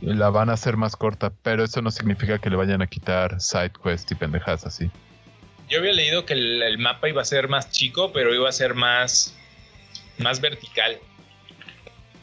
la 0.00 0.30
van 0.30 0.50
a 0.50 0.54
hacer 0.54 0.76
más 0.76 0.96
corta, 0.96 1.32
pero 1.42 1.64
eso 1.64 1.80
no 1.80 1.90
significa 1.90 2.38
que 2.38 2.50
le 2.50 2.56
vayan 2.56 2.82
a 2.82 2.86
quitar 2.86 3.40
side 3.40 3.72
quest 3.82 4.10
y 4.12 4.14
pendejadas 4.14 4.66
así. 4.66 4.90
Yo 5.68 5.78
había 5.78 5.92
leído 5.92 6.26
que 6.26 6.34
el, 6.34 6.62
el 6.62 6.78
mapa 6.78 7.08
iba 7.08 7.22
a 7.22 7.24
ser 7.24 7.48
más 7.48 7.70
chico, 7.70 8.12
pero 8.12 8.34
iba 8.34 8.48
a 8.48 8.52
ser 8.52 8.74
más, 8.74 9.34
más 10.18 10.40
vertical. 10.40 10.98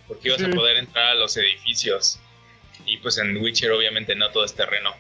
Porque 0.08 0.30
ibas 0.30 0.44
a 0.44 0.50
poder 0.50 0.78
entrar 0.78 1.06
a 1.08 1.14
los 1.16 1.36
edificios. 1.38 2.20
Y 2.86 2.98
pues 2.98 3.18
en 3.18 3.38
Witcher 3.38 3.72
obviamente 3.72 4.16
no 4.16 4.30
todo 4.32 4.44
es 4.46 4.54
terreno. 4.54 4.92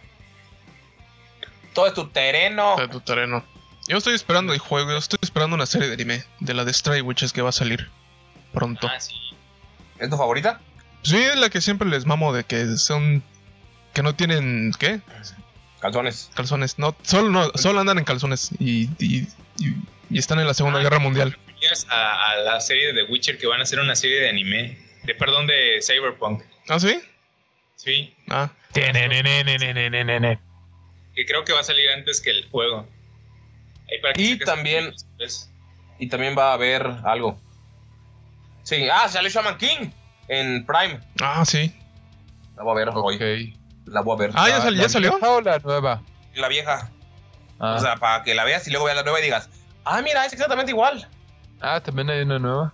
Todo 1.73 1.87
es 1.87 1.93
tu 1.93 2.07
terreno. 2.07 2.75
De 2.77 2.87
tu 2.87 3.01
terreno. 3.01 3.45
Yo 3.87 3.97
estoy 3.97 4.15
esperando 4.15 4.53
el 4.53 4.59
juego, 4.59 4.91
yo 4.91 4.97
estoy 4.97 5.19
esperando 5.21 5.55
una 5.55 5.65
serie 5.65 5.87
de 5.87 5.95
anime 5.95 6.23
de 6.39 6.53
la 6.53 6.63
de 6.63 6.73
Stray 6.73 7.01
Witches 7.01 7.33
que 7.33 7.41
va 7.41 7.49
a 7.49 7.53
salir 7.53 7.89
pronto. 8.53 8.87
Ah, 8.87 8.99
sí. 8.99 9.15
¿Es 9.99 10.09
tu 10.09 10.15
favorita? 10.15 10.61
Sí, 11.01 11.17
es 11.17 11.35
la 11.35 11.49
que 11.49 11.59
siempre 11.59 11.89
les 11.89 12.05
mamo 12.05 12.31
de 12.31 12.45
que 12.45 12.77
son 12.77 13.23
que 13.93 14.01
no 14.01 14.15
tienen 14.15 14.71
¿qué? 14.79 15.01
Calzones. 15.83 16.31
Calzones. 16.33 16.79
No, 16.79 16.95
solo 17.03 17.29
no, 17.29 17.49
solo 17.55 17.81
andan 17.81 17.97
en 17.99 18.05
calzones 18.05 18.51
y, 18.57 18.89
y, 18.99 19.27
y- 19.59 19.75
y 20.09 20.17
están 20.17 20.39
en 20.39 20.47
la 20.47 20.53
Segunda 20.53 20.79
Ah, 20.79 20.83
Guerra 20.83 20.99
Mundial. 20.99 21.37
A, 21.89 22.31
a 22.31 22.35
la 22.37 22.59
serie 22.61 22.93
de 22.93 23.03
The 23.05 23.11
Witcher 23.11 23.37
que 23.37 23.47
van 23.47 23.59
a 23.59 23.63
hacer 23.63 23.79
una 23.79 23.95
serie 23.95 24.21
de 24.21 24.29
anime. 24.29 24.77
De 25.03 25.13
perdón, 25.13 25.45
de 25.45 25.79
Cyberpunk. 25.81 26.41
¿Ah, 26.69 26.79
sí? 26.79 26.99
Sí. 27.75 28.13
Ah, 28.29 28.49
Que 28.73 28.91
creo 31.25 31.43
que 31.43 31.51
va 31.53 31.59
a 31.59 31.63
salir 31.63 31.89
antes 31.89 32.21
que 32.21 32.29
el 32.31 32.47
juego. 32.49 32.87
Ahí 33.91 33.99
para 34.01 34.13
que 34.13 34.21
Y 34.21 34.39
también-. 34.39 34.93
Y 35.99 36.07
también 36.07 36.35
va 36.37 36.51
a 36.51 36.53
haber 36.53 36.85
algo. 37.03 37.39
Sí, 38.63 38.87
ah, 38.91 39.09
salió 39.09 39.29
Shaman 39.29 39.57
King 39.57 39.89
en 40.29 40.65
Prime. 40.65 40.99
ah, 41.21 41.43
sí. 41.45 41.75
La 42.55 42.63
voy 42.63 42.71
a 42.71 42.85
ver 42.85 42.89
hoy. 42.95 43.57
La 43.85 44.01
voy 44.01 44.15
a 44.15 44.19
ver. 44.19 44.31
Ah, 44.33 44.49
ya, 44.49 44.61
sal- 44.61 44.75
¿La 44.77 44.83
ya 44.83 44.89
salió. 44.89 45.11
vieja 45.11 45.29
o 45.31 45.41
la 45.41 45.59
nueva? 45.59 46.01
La 46.35 46.47
vieja. 46.47 46.89
Ah, 47.59 47.75
O 47.77 47.79
sea, 47.79 47.95
para 47.97 48.23
que 48.23 48.33
la 48.35 48.43
veas 48.43 48.67
y 48.67 48.71
luego 48.71 48.85
veas 48.85 48.97
la 48.97 49.03
nueva 49.03 49.19
y 49.19 49.23
digas, 49.23 49.49
ah, 49.85 50.01
mira, 50.01 50.25
es 50.25 50.33
exactamente 50.33 50.71
igual. 50.71 51.07
ah, 51.61 51.79
también 51.81 52.09
hay 52.09 52.21
una 52.21 52.39
nueva. 52.39 52.73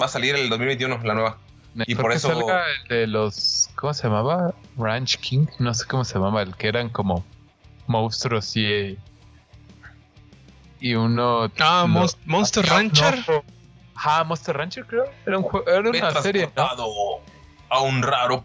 Va 0.00 0.06
a 0.06 0.08
salir 0.08 0.34
el 0.34 0.48
2021, 0.48 0.98
la 1.04 1.14
nueva. 1.14 1.38
Necesito 1.74 2.02
por 2.02 2.10
que 2.10 2.16
eso- 2.16 2.28
salga 2.28 2.64
el 2.82 2.88
de 2.88 3.06
los. 3.06 3.70
¿Cómo 3.76 3.94
se 3.94 4.02
llamaba? 4.04 4.54
Ranch 4.76 5.18
King. 5.18 5.46
No 5.58 5.72
sé 5.74 5.86
cómo 5.86 6.04
se 6.04 6.14
llamaba. 6.14 6.42
El 6.42 6.56
que 6.56 6.68
eran 6.68 6.88
como 6.88 7.24
monstruos 7.86 8.56
y. 8.56 8.98
Y 10.80 10.94
uno. 10.94 11.50
Ah, 11.60 11.82
lo- 11.82 11.88
Mon- 11.88 12.08
Monster 12.24 12.66
no, 12.66 12.74
Rancher. 12.74 13.24
no, 13.28 13.44
Ah, 14.02 14.24
Monster 14.24 14.56
Rancher, 14.56 14.86
creo. 14.86 15.04
Era, 15.26 15.38
un 15.38 15.46
era 15.66 15.80
una 16.10 16.22
serie, 16.22 16.50
¿no? 16.56 16.68
a 17.68 17.80
un 17.82 18.02
raro 18.02 18.42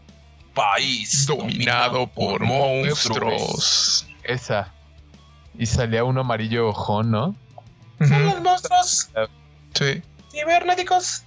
país 0.56 1.28
Dominado 1.28 2.08
por 2.08 2.44
monstruos. 2.44 4.08
Esa. 4.24 4.74
Y 5.58 5.68
salía 5.68 6.04
un 6.04 6.18
amarillo 6.18 6.70
ojón, 6.70 7.12
¿no? 7.12 7.36
Son 8.00 8.26
los 8.26 8.42
monstruos 8.42 9.10
Sí. 9.76 10.02
cibernéticos. 10.32 11.22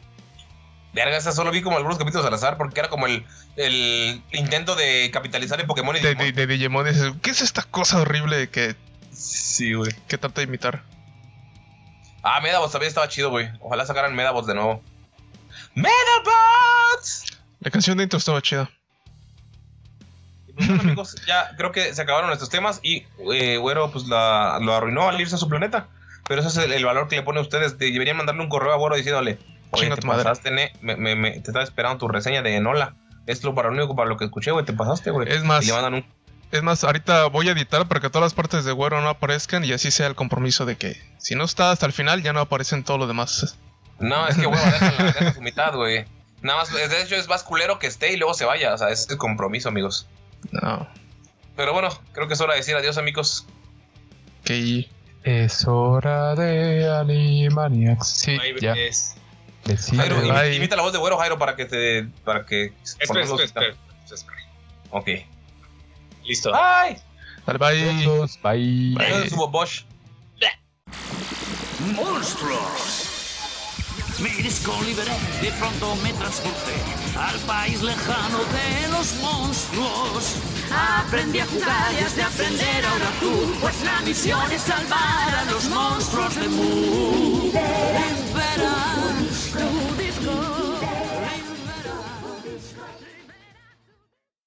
Verga, 0.93 1.17
esa 1.17 1.33
solo 1.33 1.51
vi 1.51 1.63
como 1.63 1.77
algunos 1.77 1.99
capítulos 1.99 2.27
al 2.27 2.35
azar 2.35 2.57
porque 2.57 2.81
era 2.81 2.89
como 2.89 3.07
el, 3.07 3.25
el 3.57 4.23
intento 4.33 4.75
de 4.75 5.11
capitalizar 5.13 5.61
en 5.61 5.67
Pokémon 5.67 5.95
y 5.97 6.01
De, 6.01 6.09
Digimon. 6.15 6.35
de, 6.35 6.47
de 6.47 6.47
Digimon 6.47 6.87
dices, 6.87 7.13
¿qué 7.23 7.31
es 7.31 7.41
esta 7.43 7.63
cosa 7.63 8.01
horrible 8.01 8.49
que, 8.51 8.75
Sí, 9.13 9.75
güey. 9.75 9.93
que 10.09 10.19
trata 10.19 10.41
de 10.41 10.47
imitar? 10.49 10.83
Ah, 12.23 12.41
Medabots 12.41 12.73
también 12.73 12.89
estaba 12.89 13.09
chido, 13.09 13.31
güey. 13.31 13.49
Ojalá 13.61 13.87
sacaran 13.87 14.15
Medabots 14.15 14.47
de 14.49 14.55
nuevo. 14.55 14.83
¡Medabots! 15.75 17.25
La 17.61 17.71
canción 17.71 17.97
de 17.99 18.05
intro 18.05 18.19
estaba 18.19 18.43
chida. 18.43 18.71
Pues, 20.59 20.69
bueno, 20.69 20.83
amigos, 20.83 21.17
ya 21.27 21.51
creo 21.57 21.73
que 21.73 21.95
se 21.95 22.03
acabaron 22.03 22.27
nuestros 22.29 22.51
temas 22.51 22.81
y 22.83 23.07
eh, 23.33 23.57
Güero 23.57 23.91
pues 23.91 24.07
la, 24.07 24.59
lo 24.61 24.75
arruinó 24.75 25.09
al 25.09 25.21
irse 25.21 25.37
a 25.37 25.39
su 25.39 25.49
planeta. 25.49 25.89
Pero 26.29 26.41
ese 26.43 26.51
es 26.51 26.57
el, 26.67 26.73
el 26.73 26.85
valor 26.85 27.09
que 27.09 27.17
le 27.17 27.23
pone 27.23 27.39
a 27.39 27.43
ustedes. 27.43 27.79
De- 27.79 27.91
deberían 27.91 28.17
mandarle 28.19 28.43
un 28.43 28.51
correo 28.51 28.73
a 28.73 28.77
Güero 28.77 28.97
diciéndole, 28.97 29.39
oye, 29.71 29.89
te 29.89 30.03
pasaste, 30.25 30.51
ne, 30.51 30.73
me, 30.83 30.97
me- 30.97 31.15
me- 31.17 31.31
te 31.33 31.39
estaba 31.39 31.63
esperando 31.65 31.97
tu 31.99 32.09
reseña 32.09 32.43
de 32.43 32.57
Enola. 32.57 32.95
Es 33.27 33.43
lo 33.45 33.55
para 33.55 33.69
lo 33.71 33.75
único 33.77 33.97
para 33.97 34.09
lo 34.09 34.17
que 34.19 34.25
escuché, 34.27 34.51
güey, 34.51 34.65
te 34.65 34.73
pasaste, 34.75 35.11
güey. 35.11 35.29
Es 35.31 35.43
más, 35.45 35.63
Y 35.65 35.69
le 35.69 35.73
mandan 35.75 35.95
un... 35.95 36.05
es 36.51 36.63
más, 36.63 36.85
ahorita 36.85 37.27
voy 37.27 37.49
a 37.49 37.53
editar 37.53 37.87
para 37.89 38.01
que 38.01 38.11
todas 38.11 38.25
las 38.27 38.35
partes 38.35 38.65
de 38.67 38.73
Güero 38.73 39.01
no 39.01 39.09
aparezcan 39.09 39.65
y 39.65 39.73
así 39.73 39.91
sea 39.91 40.07
el 40.07 40.15
compromiso 40.15 40.67
de 40.67 40.77
que 40.77 41.01
si 41.19 41.35
no 41.35 41.45
está 41.45 41.71
hasta 41.71 41.87
el 41.87 41.93
final 41.93 42.23
ya 42.23 42.33
no 42.33 42.41
aparecen 42.41 42.85
todo 42.85 42.99
lo 42.99 43.07
demás. 43.07 43.57
No, 43.99 44.29
es 44.29 44.37
que 44.37 44.43
la- 44.43 45.05
deja 45.05 45.35
su 45.35 45.41
mitad, 45.43 45.75
güey. 45.75 46.05
Nada 46.41 46.61
más, 46.61 46.73
de 46.73 47.03
hecho 47.03 47.17
es 47.17 47.27
más 47.29 47.43
culero 47.43 47.79
que 47.79 47.87
esté 47.89 48.13
y 48.13 48.17
luego 48.17 48.33
se 48.35 48.45
vaya. 48.45 48.73
O 48.73 48.79
sea, 48.79 48.91
es 48.91 49.09
el 49.11 49.17
compromiso, 49.19 49.69
amigos. 49.71 50.07
No. 50.51 50.89
Pero 51.57 51.73
bueno, 51.73 51.89
creo 52.13 52.29
que 52.29 52.35
es 52.35 52.41
hora 52.41 52.55
de 52.55 52.61
decir 52.61 52.77
adiós, 52.77 52.99
amigos. 52.99 53.47
Que 54.45 54.89
Es 55.25 55.67
hora 55.67 56.35
de 56.35 56.89
Animaniacs. 56.89 58.09
Sí, 58.09 58.39
Ahí 58.41 58.55
ya. 58.61 58.75
Decide. 59.65 59.99
Jairo, 59.99 60.23
bye. 60.23 60.55
imita 60.55 60.77
la 60.77 60.83
voz 60.83 60.93
de 60.93 60.99
Güero, 60.99 61.19
Jairo, 61.19 61.39
para 61.39 61.57
que 61.57 61.67
te... 61.67 62.05
Para 62.25 62.47
que... 62.47 62.73
Espera, 62.83 63.23
espera, 63.23 63.45
espera. 63.45 63.77
Ok. 64.91 65.09
Listo. 66.25 66.53
Bye. 66.53 67.01
Dale, 67.47 67.59
bye. 67.59 68.27
Bye. 68.43 68.95
Bye. 68.95 69.29
Subo 69.31 69.49
Bosch. 69.49 69.85
Monstruos. 71.95 73.08
Mi 74.21 74.31
disco 74.43 74.73
liberé 74.85 75.17
y 75.43 75.51
pronto 75.59 75.95
me 75.97 76.13
transporté 76.15 76.75
al 77.17 77.39
país 77.41 77.83
lejano 77.83 78.39
de 78.39 78.89
los 78.89 79.15
monstruos. 79.17 80.35
Aprendí 80.71 81.41
a 81.41 81.47
jugar 81.47 81.93
y 81.93 82.05
has 82.05 82.17
de 82.17 82.23
aprender 82.23 82.85
ahora 82.85 83.11
tú, 83.21 83.55
pues 83.61 83.83
la 83.85 84.01
misión 84.01 84.51
es 84.51 84.63
salvar 84.63 85.35
a 85.35 85.45
los 85.51 85.65
monstruos 85.69 86.35
de 86.35 86.49
Mu. 86.49 87.53
Verás, 88.35 89.88